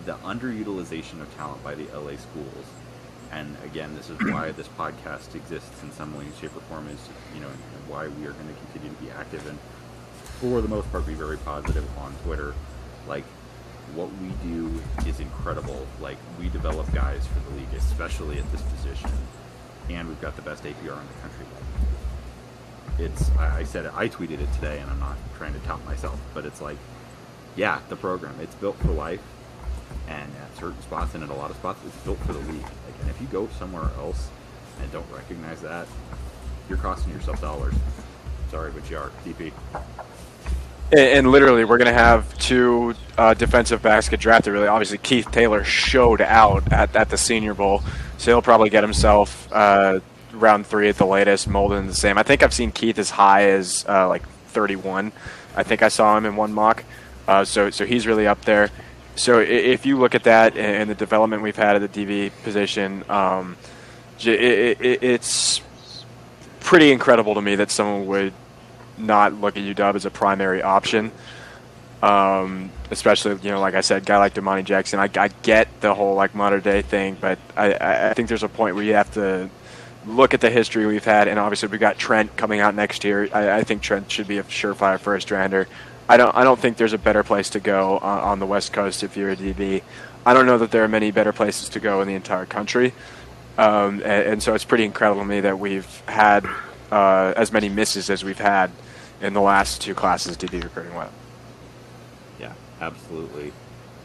the 0.06 0.14
underutilization 0.18 1.22
of 1.22 1.36
talent 1.36 1.62
by 1.64 1.76
the 1.76 1.86
LA 1.88 2.16
schools, 2.16 2.66
and 3.32 3.58
again, 3.66 3.96
this 3.96 4.10
is 4.10 4.18
why 4.20 4.52
this 4.52 4.70
podcast 4.70 5.36
exists 5.36 5.84
in 5.84 5.92
some 5.92 6.18
way, 6.18 6.26
shape, 6.40 6.56
or 6.56 6.62
form. 6.62 6.88
Is 6.88 7.10
you 7.36 7.42
know, 7.42 7.50
why 7.88 8.08
we 8.08 8.26
are 8.26 8.32
going 8.32 8.48
to 8.48 8.54
continue 8.66 8.96
to 8.96 9.04
be 9.04 9.12
active 9.12 9.46
and, 9.48 9.60
for 10.40 10.62
the 10.62 10.68
most 10.68 10.90
part, 10.92 11.06
be 11.06 11.14
very 11.14 11.38
positive 11.38 11.86
on 11.98 12.14
Twitter. 12.24 12.54
Like 13.08 13.26
what 13.96 14.10
we 14.22 14.30
do 14.50 14.72
is 15.06 15.20
incredible. 15.20 15.86
Like 16.00 16.18
we 16.40 16.48
develop 16.50 16.92
guys 16.94 17.28
for 17.28 17.40
the 17.50 17.58
league, 17.58 17.74
especially 17.76 18.38
at 18.40 18.52
this 18.52 18.62
position, 18.62 19.12
and 19.90 20.08
we've 20.08 20.22
got 20.22 20.36
the 20.36 20.42
best 20.42 20.64
APR 20.64 20.74
in 21.00 21.08
the 21.08 21.20
country. 21.22 21.46
It's 23.00 23.32
I, 23.38 23.64
said 23.64 23.86
it, 23.86 23.92
I 23.96 24.08
tweeted 24.10 24.40
it 24.42 24.54
today, 24.54 24.80
and 24.80 24.90
I'm 24.90 25.00
not 25.00 25.18
trying 25.38 25.54
to 25.54 25.60
tout 25.62 25.84
myself, 25.86 26.20
but 26.34 26.46
it's 26.46 26.62
like, 26.62 26.78
yeah, 27.56 27.80
the 27.90 27.96
program 27.96 28.36
it's 28.42 28.56
built 28.56 28.78
for 28.80 28.90
life. 28.92 29.22
and 30.08 30.32
at 30.42 30.58
certain 30.58 30.82
spots 30.82 31.16
and 31.16 31.24
at 31.24 31.30
a 31.30 31.34
lot 31.34 31.50
of 31.50 31.58
spots, 31.58 31.80
it's 31.86 31.98
built 31.98 32.20
for 32.20 32.34
the 32.34 32.40
league. 32.40 32.62
Like, 32.62 33.00
and 33.02 33.10
if 33.10 33.20
you 33.22 33.28
go 33.28 33.48
somewhere 33.60 33.90
else 33.98 34.30
and 34.82 34.92
don't 34.92 35.10
recognize 35.12 35.62
that, 35.62 35.88
you're 36.70 36.78
costing 36.78 37.14
yourself 37.14 37.42
dollars. 37.42 37.74
Sorry, 38.52 38.72
but 38.72 38.90
you 38.90 38.98
are. 38.98 39.12
DP. 39.26 39.52
And, 40.96 41.32
literally, 41.32 41.66
we're 41.66 41.80
going 41.80 41.94
to 41.94 42.00
have 42.00 42.38
two 42.38 42.94
uh, 43.18 43.34
defensive 43.34 43.82
backs 43.82 44.10
get 44.10 44.20
drafted. 44.20 44.54
Really, 44.54 44.68
obviously, 44.68 45.00
Keith 45.00 45.32
Taylor 45.32 45.64
showed 45.64 46.22
out 46.22 46.72
at, 46.72 46.96
at 46.96 47.10
the 47.10 47.18
Senior 47.18 47.54
Bowl, 47.54 47.82
so 48.18 48.32
he'll 48.32 48.42
probably 48.44 48.70
get 48.70 48.84
himself 48.84 49.52
uh, 49.52 50.00
round 50.34 50.68
three 50.68 50.90
at 50.90 50.98
the 50.98 51.06
latest. 51.06 51.50
Molden 51.50 51.88
the 51.88 51.96
same. 51.96 52.18
I 52.18 52.24
think 52.24 52.44
I've 52.44 52.54
seen 52.54 52.72
Keith 52.72 53.00
as 53.00 53.10
high 53.10 53.50
as 53.50 53.86
uh, 53.90 54.08
like 54.08 54.28
31. 54.50 55.12
I 55.56 55.64
think 55.64 55.82
I 55.82 55.88
saw 55.88 56.18
him 56.18 56.26
in 56.26 56.36
one 56.36 56.54
mock. 56.54 56.84
Uh, 57.28 57.46
so 57.46 57.70
so 57.70 57.86
he's 57.86 58.06
really 58.06 58.28
up 58.28 58.44
there. 58.46 58.70
So 59.16 59.40
if 59.40 59.86
you 59.86 59.98
look 59.98 60.16
at 60.16 60.24
that 60.24 60.58
and 60.58 60.90
the 60.90 60.96
development 60.96 61.44
we've 61.44 61.56
had 61.56 61.82
at 61.82 61.94
the 61.94 62.06
DB 62.06 62.32
position, 62.44 63.04
um, 63.10 63.58
it, 64.20 64.82
it, 64.82 65.04
it's 65.04 65.62
pretty 66.60 66.92
incredible 66.92 67.36
to 67.36 67.42
me 67.42 67.56
that 67.56 67.70
someone 67.70 68.08
would 68.08 68.34
not 68.98 69.34
look 69.34 69.58
at 69.58 69.64
UW 69.64 69.96
as 69.96 70.06
a 70.06 70.12
primary 70.12 70.62
option. 70.62 71.12
Um, 72.02 72.70
especially, 72.92 73.40
you 73.44 73.52
know, 73.52 73.62
like 73.62 73.76
I 73.76 73.82
said, 73.82 74.06
guy 74.06 74.18
like 74.18 74.34
Domani 74.34 74.64
Jackson. 74.64 75.00
I, 75.00 75.10
I 75.16 75.30
get 75.42 75.70
the 75.80 75.94
whole 75.94 76.16
like 76.16 76.36
Mater 76.36 76.60
Dei 76.60 76.82
thing, 76.82 77.16
but 77.20 77.40
I, 77.56 78.10
I 78.10 78.14
think 78.14 78.28
there's 78.28 78.44
a 78.44 78.50
point 78.50 78.76
where 78.76 78.84
you 78.84 78.94
have 78.94 79.14
to 79.14 79.50
look 80.06 80.34
at 80.34 80.42
the 80.42 80.50
history 80.50 80.86
we've 80.86 81.04
had, 81.04 81.28
and 81.28 81.40
obviously 81.40 81.70
we 81.70 81.78
got 81.78 81.98
Trent 81.98 82.36
coming 82.36 82.60
out 82.60 82.76
next 82.76 83.04
year. 83.04 83.30
I, 83.34 83.60
I 83.60 83.64
think 83.64 83.82
Trent 83.82 84.12
should 84.12 84.28
be 84.28 84.38
a 84.38 84.44
surefire 84.44 85.00
first 85.00 85.32
rounder. 85.32 85.68
I 86.08 86.18
don't 86.18 86.36
I 86.36 86.44
don't 86.44 86.60
think 86.60 86.78
there's 86.78 86.94
a 86.94 86.98
better 86.98 87.24
place 87.24 87.50
to 87.52 87.60
go 87.60 87.98
on, 88.00 88.20
on, 88.20 88.40
the 88.40 88.46
West 88.46 88.74
Coast 88.74 89.04
if 89.04 89.16
you're 89.16 89.32
a 89.32 89.36
DB. 89.36 89.82
I 90.26 90.34
don't 90.34 90.46
know 90.46 90.58
that 90.58 90.72
there 90.72 90.84
are 90.84 90.90
many 90.90 91.12
better 91.12 91.32
places 91.32 91.70
to 91.70 91.80
go 91.80 92.02
in 92.02 92.08
the 92.08 92.16
entire 92.16 92.46
country, 92.46 92.94
um, 93.58 94.02
and, 94.04 94.06
and, 94.06 94.44
so 94.44 94.54
it's 94.54 94.66
pretty 94.66 94.86
incredible 94.86 95.22
to 95.22 95.28
me 95.28 95.42
that 95.42 95.60
we've 95.60 96.02
had 96.08 96.46
uh, 96.94 97.34
as 97.36 97.52
many 97.52 97.70
misses 97.70 98.10
as 98.12 98.24
we've 98.24 98.40
had 98.40 98.70
in 99.20 99.34
the 99.34 99.42
last 99.42 99.82
two 99.82 99.96
classes 99.96 100.38
DB 100.38 100.64
recruiting 100.64 100.96
with. 100.96 101.12
Yeah, 102.40 102.54
absolutely. 102.80 103.52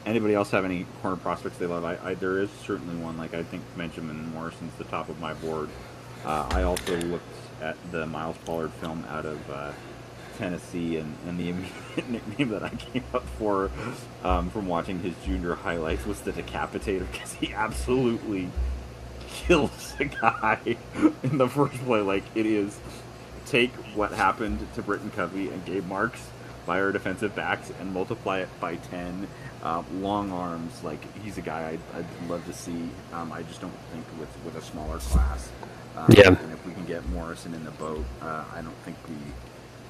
Anybody 0.07 0.35
else 0.35 0.51
have 0.53 0.65
any 0.65 0.87
corner 1.03 1.17
prospects 1.17 1.59
they 1.59 1.67
love? 1.67 1.85
I, 1.85 1.99
I, 2.03 2.15
there 2.15 2.39
is 2.39 2.49
certainly 2.65 2.97
one. 2.97 3.19
Like 3.19 3.35
I 3.35 3.43
think 3.43 3.63
Benjamin 3.77 4.33
Morrison's 4.33 4.75
the 4.77 4.85
top 4.85 5.11
of 5.11 5.21
my 5.21 5.35
board. 5.35 5.69
Uh, 6.25 6.49
I 6.51 6.63
also 6.63 6.99
looked 7.03 7.25
at 7.61 7.77
the 7.93 8.07
Miles 8.07 8.39
Pollard 8.47 8.73
film 8.73 9.05
out 9.11 9.27
of 9.27 9.51
uh, 9.51 9.73
Tennessee, 10.39 10.97
and, 10.97 11.15
and 11.27 11.39
the 11.39 11.51
immediate 11.51 12.09
nickname 12.09 12.49
that 12.49 12.63
I 12.63 12.71
came 12.71 13.05
up 13.13 13.27
for 13.39 13.71
um, 14.25 14.49
from 14.49 14.67
watching 14.67 15.01
his 15.01 15.15
junior 15.27 15.55
highlights 15.55 16.07
was 16.07 16.23
the 16.23 16.33
Decapitator 16.33 17.11
because 17.13 17.35
he 17.35 17.53
absolutely 17.53 18.49
kills 19.39 19.95
the 19.99 20.07
guy 20.07 20.77
in 21.23 21.39
the 21.39 21.49
first 21.49 21.75
play. 21.85 22.01
Like 22.01 22.25
it 22.35 22.47
is, 22.47 22.79
take 23.47 23.73
what 23.95 24.13
happened 24.13 24.67
to 24.75 24.83
Britton 24.83 25.11
Covey 25.11 25.49
and 25.49 25.65
Gabe 25.65 25.87
Marks 25.87 26.21
by 26.67 26.81
our 26.81 26.93
defensive 26.93 27.35
backs 27.35 27.73
and 27.81 27.93
multiply 27.93 28.41
it 28.41 28.49
by 28.61 28.77
ten. 28.77 29.29
Uh, 29.61 29.83
long 29.95 30.31
arms, 30.31 30.85
like 30.85 31.01
he's 31.19 31.37
a 31.37 31.41
guy 31.41 31.71
I'd, 31.71 31.99
I'd 31.99 32.31
love 32.31 32.45
to 32.47 32.53
see. 32.53 32.91
Um, 33.13 33.33
I 33.33 33.43
just 33.43 33.61
don't 33.61 33.75
think 33.93 34.05
with 34.19 34.29
with 34.45 34.55
a 34.57 34.65
smaller 34.65 34.99
class. 34.99 35.51
Um, 35.97 36.07
yeah. 36.11 36.29
And 36.29 36.53
if 36.53 36.65
we 36.65 36.73
can 36.73 36.85
get 36.85 37.09
Morrison 37.09 37.55
in 37.55 37.65
the 37.65 37.73
boat, 37.73 38.05
uh, 38.23 38.45
I 38.55 38.63
don't 38.63 38.77
think 38.85 38.97
we 39.09 39.17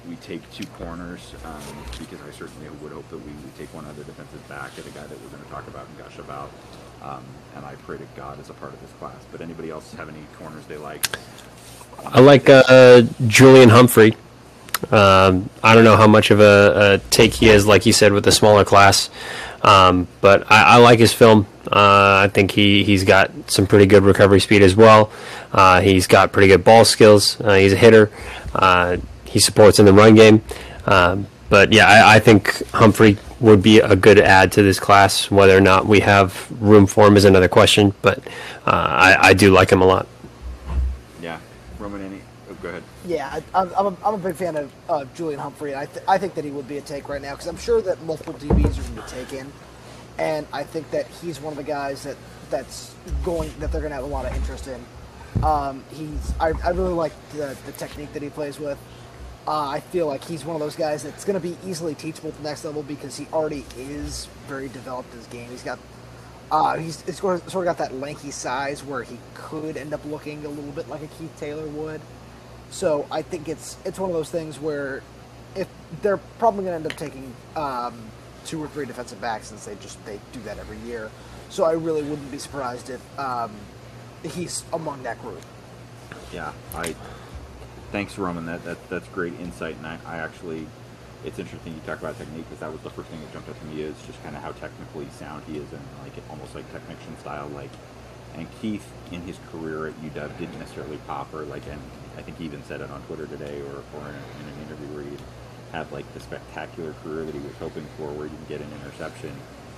we 0.09 0.15
take 0.17 0.41
two 0.51 0.65
corners 0.77 1.33
um, 1.45 1.61
because 1.99 2.19
I 2.21 2.31
certainly 2.31 2.67
would 2.81 2.91
hope 2.91 3.07
that 3.09 3.17
we, 3.17 3.31
we 3.31 3.51
take 3.57 3.71
one 3.73 3.85
other 3.85 4.03
defensive 4.03 4.47
back 4.47 4.71
at 4.79 4.85
a 4.87 4.89
guy 4.89 5.05
that 5.05 5.21
we're 5.21 5.29
going 5.29 5.43
to 5.43 5.49
talk 5.49 5.67
about 5.67 5.87
and 5.87 5.97
gush 5.97 6.17
about. 6.17 6.49
Um, 7.01 7.23
and 7.55 7.65
I 7.65 7.75
pray 7.75 7.97
to 7.97 8.07
God 8.15 8.39
as 8.39 8.49
a 8.49 8.53
part 8.53 8.73
of 8.73 8.81
this 8.81 8.91
class. 8.99 9.17
But 9.31 9.41
anybody 9.41 9.69
else 9.69 9.93
have 9.93 10.09
any 10.09 10.23
corners 10.37 10.65
they 10.65 10.77
like? 10.77 11.05
I 12.05 12.19
like 12.21 12.49
uh, 12.49 13.03
Julian 13.27 13.69
Humphrey. 13.69 14.15
Um, 14.91 15.49
I 15.61 15.75
don't 15.75 15.83
know 15.83 15.97
how 15.97 16.07
much 16.07 16.31
of 16.31 16.39
a, 16.39 16.93
a, 16.93 16.97
take 17.09 17.33
he 17.33 17.49
is, 17.49 17.67
like 17.67 17.85
you 17.85 17.91
said, 17.91 18.13
with 18.13 18.23
the 18.23 18.31
smaller 18.31 18.63
class. 18.63 19.09
Um, 19.61 20.07
but 20.21 20.49
I, 20.49 20.63
I, 20.63 20.77
like 20.77 20.99
his 20.99 21.11
film. 21.11 21.45
Uh, 21.67 22.23
I 22.23 22.31
think 22.33 22.51
he, 22.51 22.85
he's 22.85 23.03
got 23.03 23.29
some 23.51 23.67
pretty 23.67 23.87
good 23.87 24.03
recovery 24.03 24.39
speed 24.39 24.61
as 24.61 24.75
well. 24.75 25.11
Uh, 25.51 25.81
he's 25.81 26.07
got 26.07 26.31
pretty 26.31 26.47
good 26.47 26.63
ball 26.63 26.85
skills. 26.85 27.39
Uh, 27.41 27.55
he's 27.55 27.73
a 27.73 27.75
hitter. 27.75 28.09
Uh, 28.55 28.97
he 29.25 29.39
supports 29.39 29.79
in 29.79 29.85
the 29.85 29.93
run 29.93 30.15
game. 30.15 30.41
Um, 30.85 31.27
but 31.49 31.73
yeah, 31.73 31.87
I, 31.87 32.15
I, 32.15 32.19
think 32.19 32.65
Humphrey 32.67 33.17
would 33.39 33.61
be 33.61 33.79
a 33.79 33.95
good 33.95 34.19
add 34.19 34.51
to 34.53 34.63
this 34.63 34.79
class. 34.79 35.31
Whether 35.31 35.57
or 35.57 35.61
not 35.61 35.87
we 35.87 35.99
have 36.01 36.49
room 36.61 36.85
for 36.85 37.07
him 37.07 37.17
is 37.17 37.25
another 37.25 37.47
question, 37.47 37.93
but 38.01 38.19
uh, 38.65 38.71
I, 38.71 39.17
I, 39.19 39.33
do 39.33 39.51
like 39.51 39.71
him 39.71 39.81
a 39.81 39.85
lot. 39.85 40.07
Yeah, 41.21 41.39
Roman, 41.79 42.01
any? 42.01 42.21
Oh, 42.49 42.53
go 42.61 42.69
ahead. 42.69 42.83
Yeah, 43.05 43.39
I'm, 43.55 43.71
I'm, 43.75 43.85
a, 43.87 43.97
I'm 44.05 44.13
a 44.13 44.17
big 44.17 44.35
fan 44.35 44.55
of 44.55 44.71
uh, 44.87 45.05
Julian 45.15 45.39
Humphrey. 45.39 45.75
I, 45.75 45.85
th- 45.87 46.05
I 46.07 46.17
think 46.17 46.35
that 46.35 46.45
he 46.45 46.51
would 46.51 46.67
be 46.67 46.77
a 46.77 46.81
take 46.81 47.09
right 47.09 47.21
now 47.21 47.31
because 47.31 47.47
I'm 47.47 47.57
sure 47.57 47.81
that 47.81 48.01
multiple 48.03 48.33
DBs 48.35 48.77
are 48.77 48.81
going 48.83 48.95
to 48.95 49.01
be 49.01 49.07
taken, 49.07 49.51
and 50.19 50.45
I 50.53 50.63
think 50.63 50.91
that 50.91 51.07
he's 51.07 51.41
one 51.41 51.53
of 51.53 51.57
the 51.57 51.63
guys 51.63 52.03
that 52.03 52.17
that's 52.51 52.93
going 53.23 53.51
that 53.59 53.71
they're 53.71 53.81
going 53.81 53.91
to 53.91 53.95
have 53.95 54.03
a 54.03 54.07
lot 54.07 54.25
of 54.25 54.35
interest 54.35 54.67
in. 54.67 54.83
Um, 55.43 55.83
he's 55.91 56.33
I, 56.39 56.51
I 56.63 56.69
really 56.69 56.93
like 56.93 57.13
the, 57.31 57.57
the 57.65 57.71
technique 57.73 58.13
that 58.13 58.21
he 58.21 58.29
plays 58.29 58.59
with. 58.59 58.77
Uh, 59.47 59.67
I 59.67 59.79
feel 59.79 60.05
like 60.05 60.23
he's 60.23 60.45
one 60.45 60.55
of 60.55 60.59
those 60.59 60.75
guys 60.75 61.03
that's 61.03 61.25
going 61.25 61.39
to 61.39 61.47
be 61.47 61.57
easily 61.67 61.95
teachable 61.95 62.31
to 62.31 62.37
the 62.37 62.43
next 62.43 62.65
level 62.65 62.83
because 62.83 63.17
he 63.17 63.25
already 63.33 63.65
is 63.77 64.27
very 64.47 64.67
developed 64.67 65.11
in 65.13 65.17
his 65.19 65.27
game. 65.27 65.49
He's 65.49 65.63
got 65.63 65.79
uh, 66.51 66.77
he's, 66.77 67.01
he's 67.03 67.17
sort 67.17 67.45
of 67.45 67.63
got 67.63 67.77
that 67.77 67.93
lanky 67.93 68.31
size 68.31 68.83
where 68.83 69.03
he 69.03 69.17
could 69.35 69.77
end 69.77 69.93
up 69.93 70.03
looking 70.05 70.43
a 70.45 70.49
little 70.49 70.71
bit 70.71 70.87
like 70.89 71.01
a 71.01 71.07
Keith 71.07 71.35
Taylor 71.39 71.67
would. 71.67 72.01
So 72.71 73.07
I 73.11 73.21
think 73.21 73.47
it's 73.47 73.77
it's 73.85 73.99
one 73.99 74.09
of 74.09 74.15
those 74.15 74.29
things 74.29 74.59
where 74.59 75.01
if 75.55 75.67
they're 76.01 76.17
probably 76.17 76.65
going 76.65 76.71
to 76.71 76.75
end 76.75 76.91
up 76.91 76.97
taking 76.97 77.33
um, 77.55 77.99
two 78.45 78.63
or 78.63 78.67
three 78.67 78.85
defensive 78.85 79.19
backs 79.21 79.47
since 79.47 79.65
they 79.65 79.75
just 79.75 80.03
they 80.05 80.19
do 80.31 80.39
that 80.41 80.57
every 80.59 80.77
year. 80.79 81.09
So 81.49 81.63
I 81.65 81.73
really 81.73 82.03
wouldn't 82.03 82.31
be 82.31 82.37
surprised 82.37 82.89
if 82.89 83.19
um, 83.19 83.51
he's 84.23 84.63
among 84.73 85.03
that 85.03 85.19
group. 85.21 85.41
Yeah, 86.31 86.53
I 86.75 86.95
thanks, 87.91 88.17
Roman. 88.17 88.45
That, 88.45 88.63
that 88.65 88.89
that's 88.89 89.07
great 89.09 89.39
insight, 89.39 89.75
and 89.75 89.87
I, 89.87 89.99
I 90.05 90.17
actually, 90.17 90.67
it's 91.25 91.39
interesting 91.39 91.73
you 91.73 91.81
talk 91.85 91.99
about 91.99 92.17
technique 92.17 92.45
because 92.45 92.59
that 92.59 92.71
was 92.71 92.81
the 92.81 92.89
first 92.89 93.09
thing 93.09 93.19
that 93.21 93.33
jumped 93.33 93.49
out 93.49 93.59
to 93.59 93.65
me 93.67 93.81
is 93.81 93.95
just 94.05 94.21
kind 94.23 94.35
of 94.35 94.41
how 94.41 94.51
technically 94.53 95.07
sound 95.17 95.43
he 95.45 95.57
is 95.57 95.71
and 95.71 95.81
like 96.03 96.13
almost 96.29 96.55
like 96.55 96.71
technician 96.71 97.17
style. 97.19 97.47
Like, 97.49 97.71
and 98.35 98.47
Keith 98.61 98.87
in 99.11 99.21
his 99.21 99.37
career 99.51 99.87
at 99.87 100.01
UW 100.01 100.37
didn't 100.37 100.59
necessarily 100.59 100.97
pop 101.07 101.33
or 101.33 101.43
like, 101.43 101.65
and 101.67 101.81
I 102.17 102.21
think 102.21 102.37
he 102.37 102.45
even 102.45 102.63
said 102.63 102.81
it 102.81 102.89
on 102.91 103.01
Twitter 103.03 103.27
today 103.27 103.61
or, 103.61 103.83
or 103.99 104.07
in, 104.07 104.15
in 104.15 104.53
an 104.53 104.67
interview 104.67 104.87
where 104.95 105.03
he 105.03 105.17
had 105.71 105.91
like 105.91 106.11
the 106.13 106.19
spectacular 106.19 106.93
career 107.03 107.25
that 107.25 107.33
he 107.33 107.41
was 107.41 107.55
hoping 107.59 107.85
for, 107.97 108.07
where 108.11 108.27
he 108.27 108.35
didn't 108.35 108.49
get 108.49 108.61
an 108.61 108.71
interception, 108.81 109.33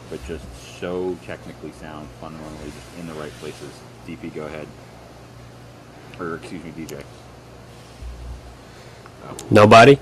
but 0.09 0.23
just 0.25 0.45
so 0.79 1.17
technically 1.25 1.71
sound, 1.73 2.07
fundamentally 2.19 2.71
just 2.71 2.99
in 2.99 3.07
the 3.07 3.13
right 3.13 3.31
places. 3.39 3.71
DP, 4.07 4.33
go 4.33 4.45
ahead. 4.45 4.67
Or 6.19 6.35
excuse 6.35 6.63
me, 6.63 6.71
DJ. 6.71 7.03
Nobody. 9.49 9.99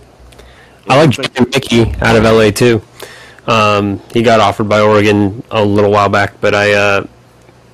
I 0.88 0.98
like 0.98 1.12
Jordan 1.12 1.48
Mickey 1.52 1.92
out 2.02 2.16
of 2.16 2.24
LA 2.24 2.52
too. 2.52 2.82
Um, 3.48 4.02
he 4.14 4.22
got 4.22 4.40
offered 4.40 4.70
by 4.70 4.80
Oregon 4.80 5.44
a 5.52 5.64
little 5.64 5.92
while 5.92 6.10
back, 6.10 6.40
but 6.42 6.54
I 6.54 6.74
uh, 6.74 7.08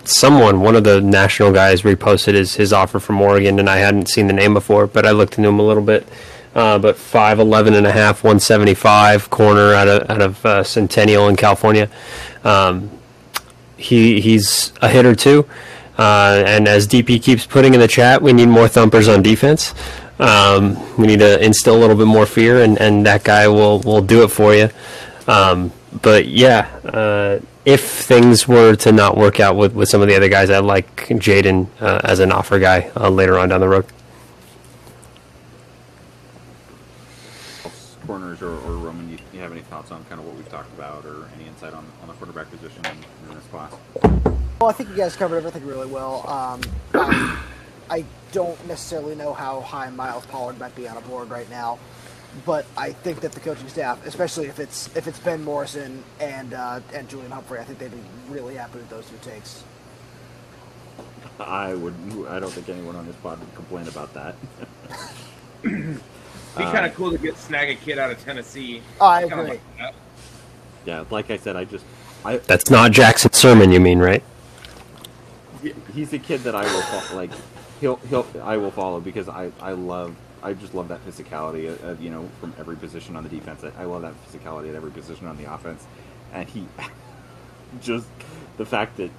someone, 0.06 0.62
one 0.62 0.76
of 0.76 0.84
the 0.84 1.02
national 1.02 1.52
guys, 1.52 1.82
reposted 1.82 2.34
his 2.34 2.56
his 2.56 2.74
offer 2.74 3.00
from 3.00 3.22
Oregon, 3.22 3.60
and 3.60 3.70
I 3.70 3.78
hadn't 3.78 4.10
seen 4.10 4.28
the 4.28 4.34
name 4.34 4.54
before, 4.54 4.88
but 4.88 5.06
I 5.06 5.12
looked 5.12 5.38
into 5.38 5.50
him 5.50 5.60
a 5.60 5.64
little 5.64 5.84
bit. 5.84 6.08
Uh, 6.54 6.80
but 6.80 6.96
5'11 6.96 7.76
and 7.76 7.86
a 7.86 7.92
half, 7.92 8.24
175 8.24 9.30
corner 9.30 9.74
out 9.74 9.90
of 9.90 10.10
out 10.10 10.22
of 10.22 10.46
uh, 10.46 10.64
Centennial 10.64 11.28
in 11.28 11.36
California. 11.36 11.90
Um, 12.46 12.90
he 13.78 14.22
he's 14.22 14.72
a 14.82 14.88
hitter 14.88 15.16
too. 15.16 15.46
Uh, 15.98 16.44
and 16.46 16.68
as 16.68 16.88
DP 16.88 17.22
keeps 17.22 17.46
putting 17.46 17.74
in 17.74 17.80
the 17.80 17.88
chat, 17.88 18.22
we 18.22 18.34
need 18.34 18.48
more 18.48 18.68
thumpers 18.68 19.08
on 19.08 19.22
defense. 19.22 19.74
Um, 20.20 20.98
we 20.98 21.08
need 21.08 21.20
to 21.20 21.44
instill 21.44 21.76
a 21.76 21.80
little 21.80 21.96
bit 21.96 22.08
more 22.08 22.26
fear, 22.26 22.64
and, 22.64 22.80
and 22.80 23.06
that 23.06 23.24
guy 23.24 23.48
will, 23.48 23.80
will 23.82 24.02
do 24.02 24.24
it 24.24 24.30
for 24.30 24.54
you. 24.54 24.70
Um, 25.28 25.72
but 26.02 26.28
yeah, 26.28 26.70
uh, 26.86 27.40
if 27.66 27.84
things 27.84 28.48
were 28.48 28.76
to 28.76 28.92
not 28.92 29.18
work 29.18 29.40
out 29.40 29.56
with, 29.56 29.74
with 29.74 29.90
some 29.90 30.02
of 30.02 30.08
the 30.08 30.16
other 30.16 30.30
guys, 30.30 30.50
I 30.50 30.60
like 30.60 31.08
Jaden 31.08 31.68
uh, 31.82 32.00
as 32.04 32.20
an 32.20 32.32
offer 32.32 32.60
guy 32.60 32.92
uh, 32.96 33.10
later 33.10 33.38
on 33.38 33.50
down 33.50 33.60
the 33.60 33.68
road. 33.68 33.86
Corners 38.06 38.42
or, 38.42 38.52
or 38.52 38.78
Roman, 38.78 39.10
you, 39.10 39.18
you, 39.34 39.40
have 39.40 39.52
any 39.52 39.62
thoughts 39.62 39.92
on 39.92 40.04
kind 40.06 40.22
of 40.22 40.28
what 40.28 40.36
we've 40.36 40.50
talked 40.50 40.72
about, 40.78 41.06
or 41.06 41.28
any 41.36 41.48
insight 41.48 41.74
on, 41.74 41.86
on 42.04 42.08
the 42.08 42.14
quarterback 42.14 42.50
position 42.52 42.86
in, 42.86 43.30
in 43.30 43.36
this 43.36 43.46
class? 43.48 43.74
Well, 44.62 44.70
I 44.70 44.74
think 44.74 44.90
you 44.90 44.96
guys 44.96 45.16
covered 45.16 45.38
everything 45.38 45.66
really 45.66 45.88
well. 45.88 46.28
Um, 46.30 46.62
I, 46.94 47.40
I 47.90 48.06
don't 48.36 48.68
necessarily 48.68 49.16
know 49.16 49.34
how 49.34 49.62
high 49.62 49.90
Miles 49.90 50.26
Pollard 50.26 50.60
might 50.60 50.76
be 50.76 50.90
on 50.90 50.98
a 50.98 51.02
board 51.02 51.30
right 51.30 51.50
now, 51.50 51.80
but 52.46 52.66
I 52.76 52.92
think 52.92 53.22
that 53.22 53.32
the 53.32 53.40
coaching 53.40 53.70
staff, 53.70 54.06
especially 54.06 54.48
if 54.48 54.60
it's 54.60 54.94
if 54.94 55.08
it's 55.08 55.20
Ben 55.20 55.42
Morrison 55.42 56.04
and 56.20 56.54
uh, 56.54 56.82
and 56.94 57.08
Julian 57.08 57.32
Humphrey, 57.32 57.60
I 57.60 57.64
think 57.64 57.80
they'd 57.80 57.92
be 57.92 58.04
really 58.28 58.56
happy 58.56 58.80
with 58.80 58.90
those 58.90 59.10
two 59.10 59.16
takes. 59.22 59.64
I 61.40 61.76
would. 61.76 61.94
I 62.28 62.40
don't 62.42 62.52
think 62.52 62.68
anyone 62.68 62.98
on 62.98 63.08
this 63.08 63.16
pod 63.16 63.40
would 63.40 63.56
complain 63.56 63.88
about 63.88 64.14
that. 64.14 64.36
Be 65.64 66.64
kind 66.64 66.86
of 66.86 66.94
cool 66.94 67.12
to 67.12 67.18
get 67.18 67.38
snag 67.38 67.70
a 67.70 67.76
kid 67.76 67.98
out 67.98 68.12
of 68.12 68.24
Tennessee. 68.24 68.82
I 69.02 69.24
agree. 69.24 69.44
like 69.44 69.62
yeah, 70.86 71.04
like 71.10 71.32
I 71.32 71.38
said, 71.38 71.56
I 71.56 71.66
just, 71.66 71.84
I 72.24 72.38
That's 72.38 72.70
not 72.70 72.92
Jackson 72.92 73.32
Sirmon, 73.32 73.74
you 73.74 73.80
mean, 73.80 74.00
right? 74.00 74.24
he's 75.94 76.14
a 76.14 76.20
kid 76.20 76.42
that 76.42 76.54
I 76.54 76.64
will 76.64 76.82
fo- 76.82 77.16
like. 77.16 77.32
He'll 77.82 77.98
he'll 77.98 78.26
I 78.42 78.58
will 78.58 78.72
follow 78.72 79.00
because 79.00 79.30
I 79.30 79.52
I 79.62 79.74
love 79.74 80.16
I 80.42 80.54
just 80.54 80.74
love 80.74 80.88
that 80.90 81.06
physicality. 81.06 81.72
Uh, 81.84 81.96
you 82.00 82.10
know, 82.10 82.30
from 82.40 82.54
every 82.60 82.76
position 82.76 83.16
on 83.16 83.24
the 83.24 83.30
defense. 83.30 83.64
I, 83.64 83.82
I 83.82 83.86
love 83.86 84.04
that 84.04 84.14
physicality 84.26 84.70
at 84.70 84.76
every 84.76 84.92
position 84.92 85.28
on 85.28 85.38
the 85.38 85.52
offense, 85.52 85.86
and 86.34 86.48
he 86.48 86.68
just 87.82 88.08
the 88.58 88.66
fact 88.66 88.98
that 88.98 89.12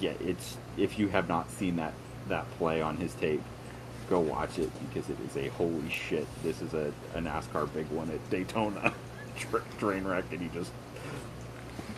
yeah, 0.00 0.12
it's 0.20 0.56
if 0.76 0.98
you 0.98 1.08
have 1.08 1.28
not 1.28 1.50
seen 1.50 1.76
that 1.76 1.94
that 2.28 2.50
play 2.58 2.80
on 2.80 2.96
his 2.96 3.14
tape, 3.14 3.42
go 4.08 4.20
watch 4.20 4.58
it 4.58 4.70
because 4.86 5.08
it 5.10 5.16
is 5.28 5.36
a 5.36 5.48
holy 5.50 5.90
shit. 5.90 6.26
This 6.42 6.60
is 6.60 6.74
a, 6.74 6.92
a 7.14 7.20
NASCAR 7.20 7.72
big 7.72 7.86
one 7.88 8.10
at 8.10 8.30
Daytona 8.30 8.92
train 9.78 10.04
wreck, 10.04 10.24
and 10.32 10.40
he 10.40 10.48
just 10.48 10.70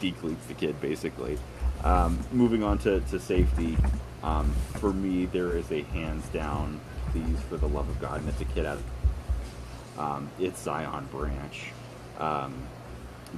decleats 0.00 0.46
the 0.46 0.54
kid 0.54 0.80
basically. 0.80 1.38
Um, 1.84 2.18
moving 2.32 2.62
on 2.62 2.78
to, 2.78 3.00
to 3.00 3.18
safety, 3.20 3.76
um, 4.22 4.50
for 4.74 4.92
me 4.92 5.26
there 5.26 5.56
is 5.56 5.70
a 5.70 5.82
hands 5.82 6.26
down 6.28 6.80
please 7.12 7.38
for 7.48 7.56
the 7.56 7.68
love 7.68 7.88
of 7.88 8.00
God, 8.00 8.20
and 8.20 8.28
it's 8.28 8.40
a 8.40 8.44
kid 8.46 8.66
out. 8.66 8.78
of- 8.78 9.98
Um, 9.98 10.28
it's 10.38 10.60
Zion 10.62 11.06
Branch. 11.12 11.72
Um, 12.18 12.54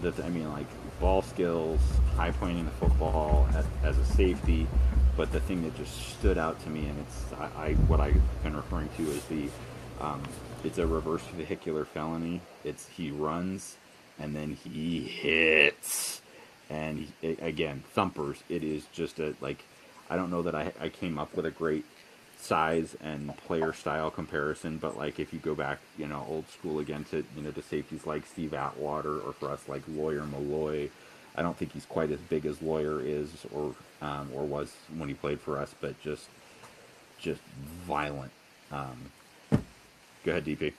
the 0.02 0.12
I 0.24 0.28
mean 0.28 0.51
like 0.52 0.66
ball 1.01 1.23
skills, 1.23 1.81
high 2.16 2.31
pointing 2.32 2.65
the 2.65 2.70
football 2.73 3.47
as, 3.55 3.65
as 3.85 3.98
a 3.98 4.05
safety, 4.05 4.66
but 5.16 5.31
the 5.32 5.40
thing 5.40 5.62
that 5.62 5.77
just 5.77 5.97
stood 6.19 6.39
out 6.39 6.60
to 6.65 6.70
me, 6.70 6.86
and 6.86 6.98
it's 7.01 7.24
I, 7.39 7.66
I 7.69 7.73
what 7.86 8.01
I've 8.01 8.43
been 8.43 8.56
referring 8.56 8.89
to 8.97 9.02
is 9.10 9.23
the 9.24 9.48
um, 10.01 10.23
it's 10.65 10.78
a 10.78 10.86
reverse 10.86 11.23
vehicular 11.36 11.85
felony. 11.85 12.40
It's 12.65 12.89
he 12.89 13.10
runs 13.10 13.77
and 14.20 14.35
then 14.35 14.56
he 14.65 15.01
hits, 15.02 16.20
and 16.70 17.06
again 17.22 17.82
thumpers. 17.92 18.42
It 18.48 18.62
is 18.62 18.84
just 18.92 19.18
a 19.18 19.34
like 19.40 19.64
I 20.10 20.16
don't 20.16 20.30
know 20.30 20.42
that 20.42 20.54
I 20.54 20.72
I 20.80 20.88
came 20.88 21.18
up 21.18 21.34
with 21.34 21.46
a 21.46 21.50
great 21.50 21.84
size 22.40 22.96
and 23.00 23.36
player 23.36 23.72
style 23.72 24.10
comparison, 24.10 24.78
but 24.78 24.96
like 24.96 25.18
if 25.18 25.32
you 25.32 25.38
go 25.38 25.54
back, 25.54 25.78
you 25.96 26.06
know, 26.06 26.24
old 26.28 26.48
school 26.48 26.78
again 26.78 27.04
to 27.10 27.24
you 27.36 27.42
know 27.42 27.50
to 27.50 27.62
safeties 27.62 28.06
like 28.06 28.26
Steve 28.26 28.54
Atwater 28.54 29.18
or 29.18 29.32
for 29.32 29.50
us 29.50 29.68
like 29.68 29.82
Lawyer 29.88 30.22
Milloy, 30.22 30.90
I 31.36 31.42
don't 31.42 31.56
think 31.56 31.72
he's 31.72 31.86
quite 31.86 32.10
as 32.10 32.20
big 32.20 32.46
as 32.46 32.62
Lawyer 32.62 33.00
is 33.00 33.30
or 33.52 33.74
um, 34.00 34.30
or 34.34 34.44
was 34.44 34.74
when 34.96 35.08
he 35.08 35.14
played 35.14 35.40
for 35.40 35.58
us, 35.58 35.74
but 35.80 36.00
just 36.02 36.28
just 37.18 37.40
violent. 37.86 38.30
Um, 38.70 39.10
go 39.50 40.32
ahead, 40.32 40.44
DP. 40.44 40.72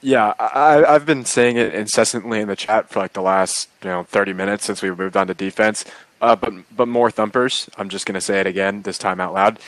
Yeah, 0.00 0.34
I, 0.38 0.84
I've 0.84 1.06
been 1.06 1.24
saying 1.24 1.56
it 1.56 1.74
incessantly 1.74 2.40
in 2.40 2.46
the 2.48 2.54
chat 2.54 2.88
for 2.88 3.00
like 3.00 3.14
the 3.14 3.22
last 3.22 3.68
you 3.82 3.90
know 3.90 4.04
30 4.04 4.32
minutes 4.32 4.64
since 4.64 4.80
we 4.80 4.90
moved 4.90 5.16
on 5.16 5.26
to 5.26 5.34
defense. 5.34 5.84
Uh, 6.20 6.36
but 6.36 6.52
but 6.74 6.88
more 6.88 7.10
thumpers. 7.10 7.68
I'm 7.76 7.88
just 7.88 8.06
gonna 8.06 8.20
say 8.20 8.40
it 8.40 8.46
again 8.46 8.82
this 8.82 8.98
time 8.98 9.20
out 9.20 9.34
loud. 9.34 9.58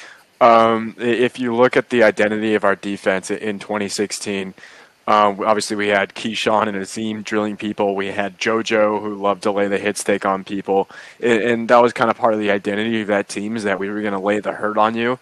Um, 0.41 0.95
if 0.99 1.39
you 1.39 1.55
look 1.55 1.77
at 1.77 1.91
the 1.91 2.03
identity 2.03 2.55
of 2.55 2.65
our 2.65 2.77
defense 2.77 3.31
in 3.31 3.59
2016, 3.59 4.55
um, 5.07 5.41
obviously 5.41 5.77
we 5.77 5.89
had 5.89 6.15
Keishawn 6.15 6.67
and 6.67 6.77
Azeem 6.77 7.25
drilling 7.25 7.57
people. 7.57 7.95
We 7.95 8.07
had 8.09 8.39
JoJo 8.39 9.03
who 9.03 9.17
loved 9.17 9.43
to 9.43 9.53
lay 9.53 9.69
the 9.69 9.79
hit 9.79 9.99
stake 9.99 10.25
on 10.25 10.45
people, 10.45 10.89
and, 11.21 11.43
and 11.43 11.69
that 11.69 11.83
was 11.83 11.93
kind 11.93 12.11
of 12.11 12.17
part 12.17 12.35
of 12.35 12.41
the 12.41 12.51
identity 12.51 13.01
of 13.03 13.09
that 13.09 13.29
team 13.29 13.57
is 13.57 13.65
that 13.65 13.79
we 13.81 13.91
were 13.91 14.01
gonna 14.01 14.21
lay 14.21 14.39
the 14.39 14.53
hurt 14.53 14.79
on 14.79 14.95
you. 14.95 15.19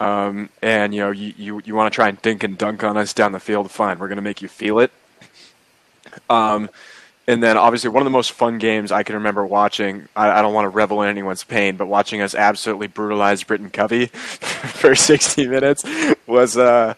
Um, 0.00 0.50
and 0.62 0.94
you 0.94 1.00
know, 1.00 1.10
you, 1.10 1.32
you, 1.36 1.62
you 1.64 1.74
want 1.74 1.92
to 1.92 1.94
try 1.94 2.08
and 2.08 2.20
dink 2.22 2.44
and 2.44 2.58
dunk 2.58 2.84
on 2.84 2.96
us 2.96 3.12
down 3.12 3.32
the 3.32 3.40
field, 3.40 3.70
fine. 3.70 3.98
We're 3.98 4.08
going 4.08 4.16
to 4.16 4.22
make 4.22 4.42
you 4.42 4.48
feel 4.48 4.78
it. 4.78 4.90
Um, 6.28 6.70
and 7.28 7.42
then 7.42 7.56
obviously 7.56 7.90
one 7.90 8.02
of 8.02 8.04
the 8.04 8.10
most 8.10 8.32
fun 8.32 8.58
games 8.58 8.92
I 8.92 9.02
can 9.02 9.16
remember 9.16 9.44
watching. 9.44 10.08
I, 10.14 10.38
I 10.38 10.42
don't 10.42 10.54
want 10.54 10.66
to 10.66 10.70
revel 10.70 11.02
in 11.02 11.08
anyone's 11.08 11.44
pain, 11.44 11.76
but 11.76 11.86
watching 11.86 12.20
us 12.20 12.34
absolutely 12.34 12.86
brutalize 12.86 13.42
Britton 13.42 13.70
Covey 13.70 14.06
for 14.06 14.94
60 14.94 15.48
minutes 15.48 15.84
was 16.26 16.56
uh, 16.56 16.94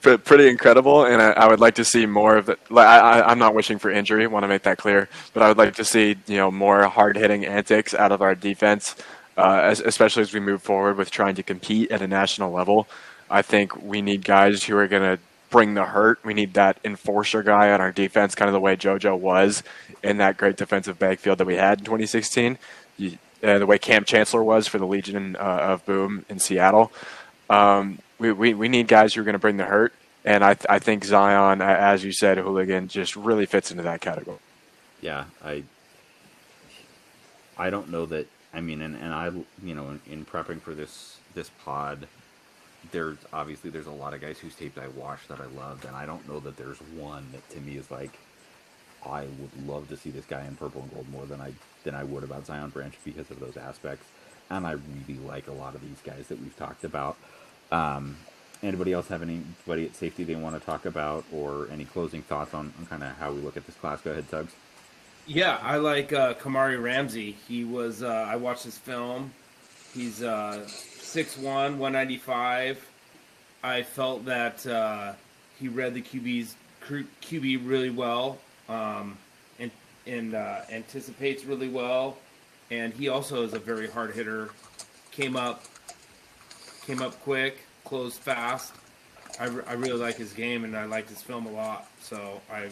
pre- 0.00 0.16
pretty 0.16 0.48
incredible. 0.48 1.04
And 1.04 1.20
I, 1.20 1.32
I 1.32 1.48
would 1.48 1.60
like 1.60 1.74
to 1.74 1.84
see 1.84 2.06
more 2.06 2.36
of 2.36 2.48
it. 2.48 2.58
Like, 2.70 2.86
I, 2.86 3.22
I'm 3.22 3.38
not 3.38 3.54
wishing 3.54 3.78
for 3.78 3.90
injury. 3.90 4.26
Want 4.26 4.44
to 4.44 4.48
make 4.48 4.62
that 4.62 4.78
clear, 4.78 5.08
but 5.34 5.42
I 5.42 5.48
would 5.48 5.58
like 5.58 5.74
to 5.74 5.84
see 5.84 6.16
you 6.26 6.36
know 6.38 6.50
more 6.50 6.84
hard 6.84 7.16
hitting 7.16 7.44
antics 7.44 7.92
out 7.92 8.12
of 8.12 8.22
our 8.22 8.34
defense 8.34 8.96
uh, 9.36 9.60
as, 9.62 9.80
especially 9.80 10.22
as 10.22 10.32
we 10.32 10.40
move 10.40 10.62
forward 10.62 10.96
with 10.96 11.10
trying 11.10 11.34
to 11.34 11.42
compete 11.42 11.90
at 11.90 12.02
a 12.02 12.06
national 12.06 12.50
level. 12.50 12.88
I 13.28 13.42
think 13.42 13.82
we 13.82 14.02
need 14.02 14.24
guys 14.24 14.64
who 14.64 14.76
are 14.76 14.88
going 14.88 15.02
to 15.02 15.22
bring 15.50 15.74
the 15.74 15.84
hurt. 15.84 16.24
We 16.24 16.34
need 16.34 16.54
that 16.54 16.78
enforcer 16.84 17.42
guy 17.42 17.72
on 17.72 17.80
our 17.80 17.92
defense, 17.92 18.34
kind 18.34 18.48
of 18.48 18.52
the 18.52 18.60
way 18.60 18.76
JoJo 18.76 19.18
was 19.18 19.62
in 20.02 20.18
that 20.18 20.36
great 20.36 20.56
defensive 20.56 20.98
backfield 20.98 21.38
that 21.38 21.46
we 21.46 21.56
had 21.56 21.78
in 21.78 21.84
2016. 21.84 22.58
You, 22.96 23.18
uh, 23.42 23.58
the 23.58 23.66
way 23.66 23.78
Kam 23.78 24.04
Chancellor 24.04 24.42
was 24.42 24.66
for 24.66 24.78
the 24.78 24.86
Legion 24.86 25.36
uh, 25.36 25.38
of 25.38 25.84
Boom 25.86 26.24
in 26.28 26.38
Seattle. 26.38 26.90
Um, 27.50 27.98
we, 28.18 28.32
we, 28.32 28.54
we 28.54 28.68
need 28.68 28.88
guys 28.88 29.14
who 29.14 29.20
are 29.20 29.24
going 29.24 29.34
to 29.34 29.38
bring 29.38 29.56
the 29.56 29.64
hurt. 29.64 29.92
And 30.24 30.42
I, 30.42 30.54
th- 30.54 30.66
I 30.68 30.80
think 30.80 31.04
Zion, 31.04 31.62
as 31.62 32.02
you 32.02 32.10
said, 32.10 32.38
Hooligan, 32.38 32.88
just 32.88 33.14
really 33.14 33.46
fits 33.46 33.70
into 33.70 33.84
that 33.84 34.00
category. 34.00 34.38
Yeah, 35.00 35.26
I 35.44 35.62
I 37.56 37.70
don't 37.70 37.90
know 37.90 38.06
that. 38.06 38.26
I 38.56 38.62
mean, 38.62 38.80
and, 38.80 38.96
and 38.96 39.12
I, 39.12 39.30
you 39.62 39.74
know, 39.74 39.90
in, 39.90 40.00
in 40.10 40.24
prepping 40.24 40.60
for 40.62 40.74
this 40.74 41.18
this 41.34 41.50
pod, 41.64 42.08
there's 42.90 43.18
obviously 43.30 43.68
there's 43.68 43.86
a 43.86 43.92
lot 43.92 44.14
of 44.14 44.22
guys 44.22 44.38
whose 44.38 44.54
tapes 44.54 44.78
I 44.78 44.88
watched 44.88 45.28
that 45.28 45.40
I 45.40 45.46
loved, 45.46 45.84
and 45.84 45.94
I 45.94 46.06
don't 46.06 46.26
know 46.26 46.40
that 46.40 46.56
there's 46.56 46.78
one 46.78 47.26
that 47.32 47.48
to 47.50 47.60
me 47.60 47.76
is 47.76 47.90
like, 47.90 48.18
I 49.04 49.26
would 49.38 49.68
love 49.68 49.88
to 49.90 49.96
see 49.96 50.10
this 50.10 50.24
guy 50.24 50.46
in 50.46 50.56
purple 50.56 50.80
and 50.80 50.94
gold 50.94 51.08
more 51.10 51.26
than 51.26 51.40
I 51.40 51.52
than 51.84 51.94
I 51.94 52.04
would 52.04 52.24
about 52.24 52.46
Zion 52.46 52.70
Branch 52.70 52.94
because 53.04 53.30
of 53.30 53.40
those 53.40 53.58
aspects, 53.58 54.06
and 54.50 54.66
I 54.66 54.72
really 54.72 55.20
like 55.20 55.48
a 55.48 55.52
lot 55.52 55.74
of 55.74 55.82
these 55.82 56.00
guys 56.02 56.28
that 56.28 56.40
we've 56.40 56.56
talked 56.56 56.82
about. 56.82 57.18
Um, 57.70 58.16
anybody 58.62 58.94
else 58.94 59.08
have 59.08 59.20
anybody 59.20 59.84
at 59.84 59.94
safety 59.94 60.24
they 60.24 60.34
want 60.34 60.58
to 60.58 60.64
talk 60.64 60.86
about, 60.86 61.24
or 61.30 61.68
any 61.70 61.84
closing 61.84 62.22
thoughts 62.22 62.54
on, 62.54 62.72
on 62.78 62.86
kind 62.86 63.02
of 63.02 63.10
how 63.18 63.32
we 63.32 63.40
look 63.42 63.58
at 63.58 63.66
this 63.66 63.76
class? 63.76 64.00
Go 64.00 64.12
ahead, 64.12 64.30
Tugs. 64.30 64.54
Yeah, 65.26 65.58
I 65.60 65.78
like 65.78 66.12
uh, 66.12 66.34
Kamari 66.34 66.80
Ramsey. 66.80 67.36
He 67.48 67.64
was. 67.64 68.02
Uh, 68.02 68.26
I 68.28 68.36
watched 68.36 68.62
his 68.62 68.78
film. 68.78 69.32
He's 69.92 70.22
uh, 70.22 70.64
6'1", 70.66 71.42
195. 71.42 72.88
I 73.64 73.82
felt 73.82 74.24
that 74.26 74.64
uh, 74.66 75.14
he 75.58 75.66
read 75.68 75.94
the 75.94 76.02
QB's 76.02 76.54
QB 76.88 77.66
really 77.66 77.90
well, 77.90 78.38
um, 78.68 79.18
and 79.58 79.72
and 80.06 80.34
uh, 80.34 80.60
anticipates 80.70 81.44
really 81.44 81.68
well. 81.68 82.16
And 82.70 82.92
he 82.92 83.08
also 83.08 83.42
is 83.42 83.52
a 83.54 83.58
very 83.58 83.88
hard 83.88 84.14
hitter. 84.14 84.50
Came 85.10 85.34
up, 85.36 85.64
came 86.86 87.02
up 87.02 87.20
quick, 87.22 87.58
closed 87.84 88.20
fast. 88.20 88.74
I, 89.40 89.46
re- 89.46 89.64
I 89.66 89.72
really 89.72 89.98
like 89.98 90.16
his 90.16 90.32
game, 90.32 90.62
and 90.64 90.76
I 90.76 90.84
liked 90.84 91.08
his 91.08 91.20
film 91.22 91.46
a 91.46 91.50
lot. 91.50 91.88
So 92.00 92.40
I 92.50 92.68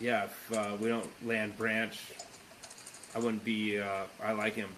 yeah, 0.00 0.24
if 0.24 0.52
uh, 0.52 0.76
we 0.80 0.88
don't 0.88 1.08
land 1.26 1.56
Branch, 1.56 1.98
I 3.14 3.18
wouldn't 3.18 3.44
be. 3.44 3.78
Uh, 3.78 4.04
I 4.22 4.32
like 4.32 4.54
him. 4.54 4.68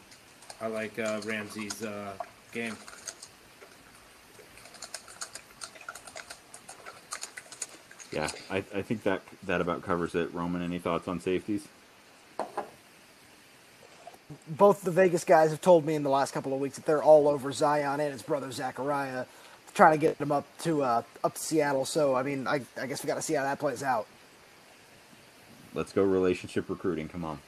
I 0.60 0.66
like 0.68 0.98
uh, 0.98 1.20
Ramsey's 1.24 1.82
uh, 1.84 2.12
game. 2.52 2.76
Yeah, 8.12 8.30
I, 8.50 8.58
I 8.74 8.82
think 8.82 9.02
that 9.04 9.22
that 9.44 9.60
about 9.60 9.82
covers 9.82 10.14
it. 10.14 10.32
Roman, 10.32 10.62
any 10.62 10.78
thoughts 10.78 11.08
on 11.08 11.20
safeties? 11.20 11.66
Both 14.46 14.82
the 14.82 14.90
Vegas 14.90 15.24
guys 15.24 15.50
have 15.50 15.60
told 15.60 15.84
me 15.86 15.94
in 15.94 16.02
the 16.02 16.10
last 16.10 16.32
couple 16.32 16.54
of 16.54 16.60
weeks 16.60 16.76
that 16.76 16.86
they're 16.86 17.02
all 17.02 17.28
over 17.28 17.52
Zion 17.52 18.00
and 18.00 18.12
his 18.12 18.22
brother 18.22 18.50
Zachariah, 18.50 19.26
trying 19.74 19.92
to 19.92 19.98
get 19.98 20.16
him 20.16 20.32
up 20.32 20.46
to 20.60 20.82
uh, 20.82 21.02
up 21.22 21.34
to 21.34 21.40
Seattle. 21.40 21.84
So 21.84 22.14
I 22.14 22.22
mean, 22.22 22.46
I, 22.46 22.62
I 22.80 22.86
guess 22.86 23.02
we 23.02 23.06
got 23.06 23.16
to 23.16 23.22
see 23.22 23.34
how 23.34 23.42
that 23.42 23.58
plays 23.58 23.82
out. 23.82 24.06
Let's 25.74 25.92
go 25.92 26.02
relationship 26.02 26.68
recruiting. 26.68 27.08
Come 27.08 27.24
on. 27.24 27.38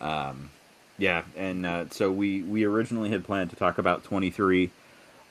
Um, 0.00 0.50
yeah, 0.98 1.22
and 1.36 1.64
uh, 1.64 1.84
so 1.90 2.10
we 2.10 2.42
we 2.42 2.64
originally 2.64 3.10
had 3.10 3.24
planned 3.24 3.50
to 3.50 3.56
talk 3.56 3.78
about 3.78 4.04
23 4.04 4.70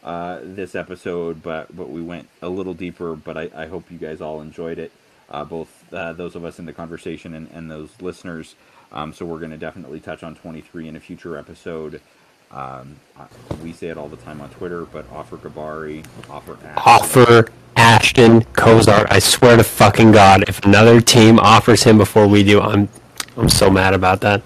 uh, 0.03 0.40
this 0.44 0.76
episode, 0.76 1.44
but 1.44 1.76
but 1.76 1.90
we 1.90 2.02
went 2.02 2.30
a 2.41 2.49
little 2.49 2.74
deeper. 2.74 3.16
But 3.16 3.38
I, 3.38 3.49
I 3.56 3.66
hope 3.68 3.91
you 3.91 3.98
guys 3.98 4.22
all 4.22 4.41
enjoyed 4.41 4.80
it, 4.80 4.91
uh, 5.30 5.45
both 5.45 5.94
uh, 5.94 6.14
those 6.14 6.36
of 6.36 6.44
us 6.44 6.60
in 6.60 6.66
the 6.66 6.74
conversation 6.74 7.34
and, 7.34 7.49
and 7.52 7.70
those 7.70 7.90
listeners. 8.02 8.56
Um, 8.91 9.14
so 9.14 9.26
we're 9.26 9.40
going 9.40 9.52
to 9.52 9.58
definitely 9.58 10.02
touch 10.02 10.22
on 10.22 10.36
23 10.36 10.90
in 10.90 10.95
a 10.98 10.99
future 10.99 11.38
episode. 11.38 12.02
Um, 12.52 12.98
we 13.64 13.72
say 13.72 13.88
it 13.88 13.98
all 13.98 14.10
the 14.10 14.18
time 14.18 14.41
on 14.41 14.49
Twitter, 14.49 14.84
but 14.84 15.10
offer 15.14 15.38
Gabari, 15.38 16.06
offer 16.30 16.58
Ash. 16.66 16.84
Offer 16.86 17.45
Ashton 18.06 18.41
Kozar. 18.56 19.06
I 19.11 19.19
swear 19.19 19.57
to 19.57 19.64
fucking 19.64 20.11
God, 20.11 20.49
if 20.49 20.65
another 20.65 20.99
team 21.02 21.38
offers 21.38 21.84
him 21.84 21.99
before 21.99 22.28
we 22.28 22.44
do, 22.44 22.60
I'm 22.60 22.90
I'm 23.38 23.48
so 23.48 23.69
mad 23.69 23.94
about 23.94 24.22
that. 24.22 24.41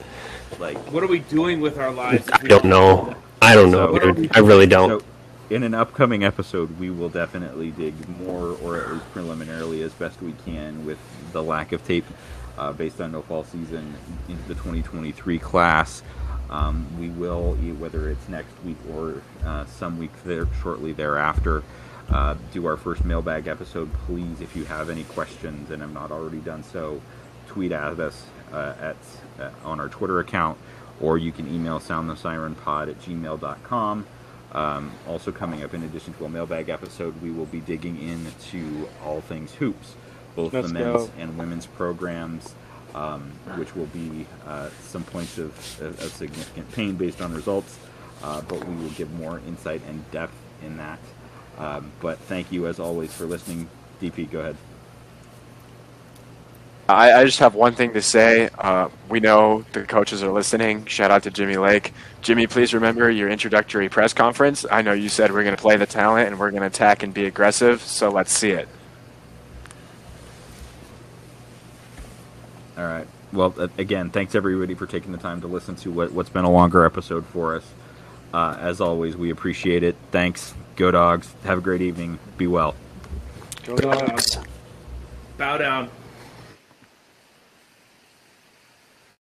Like 0.60 0.76
What 0.92 1.04
are 1.04 1.08
we 1.08 1.20
doing 1.20 1.62
with 1.62 1.78
our 1.78 1.90
lives? 1.90 2.28
I 2.34 2.40
don't 2.48 2.66
know. 2.66 3.16
I 3.42 3.56
don't 3.56 3.72
know, 3.72 3.98
So- 3.98 4.12
dude. 4.12 4.36
I 4.36 4.40
really 4.40 4.68
don't. 4.68 5.00
So, 5.00 5.06
in 5.50 5.64
an 5.64 5.74
upcoming 5.74 6.22
episode, 6.26 6.78
we 6.82 6.90
will 6.90 7.08
definitely 7.08 7.72
dig 7.72 7.94
more, 8.20 8.58
or 8.62 8.76
at 8.82 8.92
least 8.92 9.10
preliminarily, 9.14 9.84
as 9.84 9.94
best 9.94 10.22
we 10.22 10.34
can, 10.46 10.86
with 10.86 10.98
the 11.32 11.42
lack 11.42 11.72
of 11.72 11.82
tape 11.88 12.06
uh, 12.58 12.74
based 12.74 13.00
on 13.00 13.14
no 13.14 13.22
fall 13.22 13.46
season 13.46 13.96
into 14.28 14.44
the 14.50 14.56
2023 14.56 15.40
class. 15.40 16.04
Um, 16.50 16.86
we 17.00 17.08
will, 17.08 17.54
whether 17.80 18.10
it's 18.10 18.28
next 18.28 18.52
week 18.66 18.78
or 18.94 19.22
uh, 19.46 19.64
some 19.66 19.98
week 19.98 20.12
there 20.26 20.46
shortly 20.62 20.92
thereafter, 20.92 21.64
uh, 22.10 22.36
do 22.54 22.66
our 22.68 22.78
first 22.78 23.04
mailbag 23.06 23.48
episode. 23.48 23.92
Please, 24.06 24.42
if 24.42 24.56
you 24.56 24.66
have 24.66 24.90
any 24.90 25.04
questions 25.06 25.72
and 25.72 25.82
have 25.82 25.94
not 25.94 26.12
already 26.12 26.40
done 26.40 26.64
so, 26.64 27.02
tweet 27.48 27.72
at 27.72 28.00
us 28.00 28.26
uh, 28.54 28.74
at 28.80 28.98
uh, 29.40 29.50
on 29.64 29.80
our 29.80 29.90
Twitter 29.90 30.20
account, 30.20 30.58
or 31.00 31.18
you 31.18 31.32
can 31.32 31.48
email 31.54 31.80
soundthesirenpod 31.80 32.90
at 32.90 33.00
gmail.com. 33.02 34.06
Um, 34.52 34.92
also 35.08 35.32
coming 35.32 35.64
up, 35.64 35.74
in 35.74 35.84
addition 35.84 36.14
to 36.14 36.26
a 36.26 36.30
mailbag 36.30 36.70
episode, 36.70 37.22
we 37.22 37.30
will 37.30 37.46
be 37.46 37.60
digging 37.60 38.02
into 38.02 38.88
all 39.04 39.20
things 39.20 39.54
hoops, 39.56 39.96
both 40.36 40.54
Let's 40.54 40.68
the 40.68 40.74
men's 40.74 41.08
go. 41.08 41.12
and 41.18 41.38
women's 41.38 41.66
programs, 41.66 42.56
um, 42.94 43.32
which 43.58 43.76
will 43.76 43.88
be 43.88 44.26
uh, 44.48 44.70
some 44.82 45.04
points 45.04 45.38
of, 45.38 45.52
of, 45.82 46.00
of 46.02 46.12
significant 46.14 46.72
pain 46.72 46.96
based 46.96 47.22
on 47.22 47.34
results, 47.34 47.78
uh, 48.24 48.42
but 48.42 48.66
we 48.66 48.76
will 48.76 48.92
give 48.92 49.12
more 49.16 49.42
insight 49.46 49.82
and 49.90 50.10
depth 50.12 50.36
in 50.64 50.78
that. 50.78 51.00
Um, 51.58 51.92
but 52.02 52.20
thank 52.20 52.52
you, 52.52 52.68
as 52.68 52.80
always, 52.80 53.14
for 53.14 53.26
listening. 53.26 53.70
DP, 54.02 54.30
go 54.30 54.40
ahead. 54.40 54.58
I, 56.88 57.14
I 57.14 57.26
just 57.26 57.40
have 57.40 57.56
one 57.56 57.74
thing 57.74 57.94
to 57.94 58.02
say. 58.02 58.50
Uh, 58.58 58.90
we 59.10 59.20
know 59.20 59.66
the 59.74 59.84
coaches 59.84 60.22
are 60.22 60.32
listening. 60.32 60.86
Shout 60.86 61.10
out 61.10 61.24
to 61.24 61.32
Jimmy 61.32 61.58
Lake. 61.58 61.94
Jimmy, 62.22 62.46
please 62.46 62.74
remember 62.76 63.10
your 63.10 63.28
introductory 63.28 63.90
press 63.90 64.14
conference. 64.14 64.66
I 64.70 64.84
know 64.84 64.94
you 64.94 65.10
said 65.10 65.32
we're 65.32 65.44
going 65.44 65.56
to 65.56 65.62
play 65.62 65.78
the 65.78 65.88
talent 65.88 66.28
and 66.28 66.40
we're 66.40 66.52
going 66.52 66.62
to 66.62 66.68
attack 66.68 67.02
and 67.02 67.12
be 67.12 67.26
aggressive, 67.26 67.82
so 67.82 68.10
let's 68.10 68.32
see 68.32 68.52
it. 68.52 68.68
All 72.78 72.86
right. 72.86 73.08
Well, 73.34 73.56
again, 73.78 74.12
thanks 74.12 74.36
everybody 74.36 74.76
for 74.76 74.86
taking 74.86 75.12
the 75.12 75.18
time 75.18 75.42
to 75.42 75.48
listen 75.48 75.76
to 75.78 75.92
what, 75.92 76.12
what's 76.12 76.30
been 76.30 76.46
a 76.46 76.52
longer 76.52 76.86
episode 76.86 77.26
for 77.26 77.56
us. 77.56 77.66
Uh, 78.32 78.58
as 78.60 78.80
always, 78.80 79.16
we 79.18 79.32
appreciate 79.32 79.82
it. 79.82 79.96
Thanks. 80.12 80.54
Go 80.76 80.92
dogs. 80.92 81.34
Have 81.44 81.60
a 81.60 81.62
great 81.62 81.82
evening. 81.82 82.20
Be 82.38 82.48
well. 82.48 82.76
Go 83.66 83.78
dogs. 83.78 84.38
Bow 85.38 85.58
down. 85.58 85.90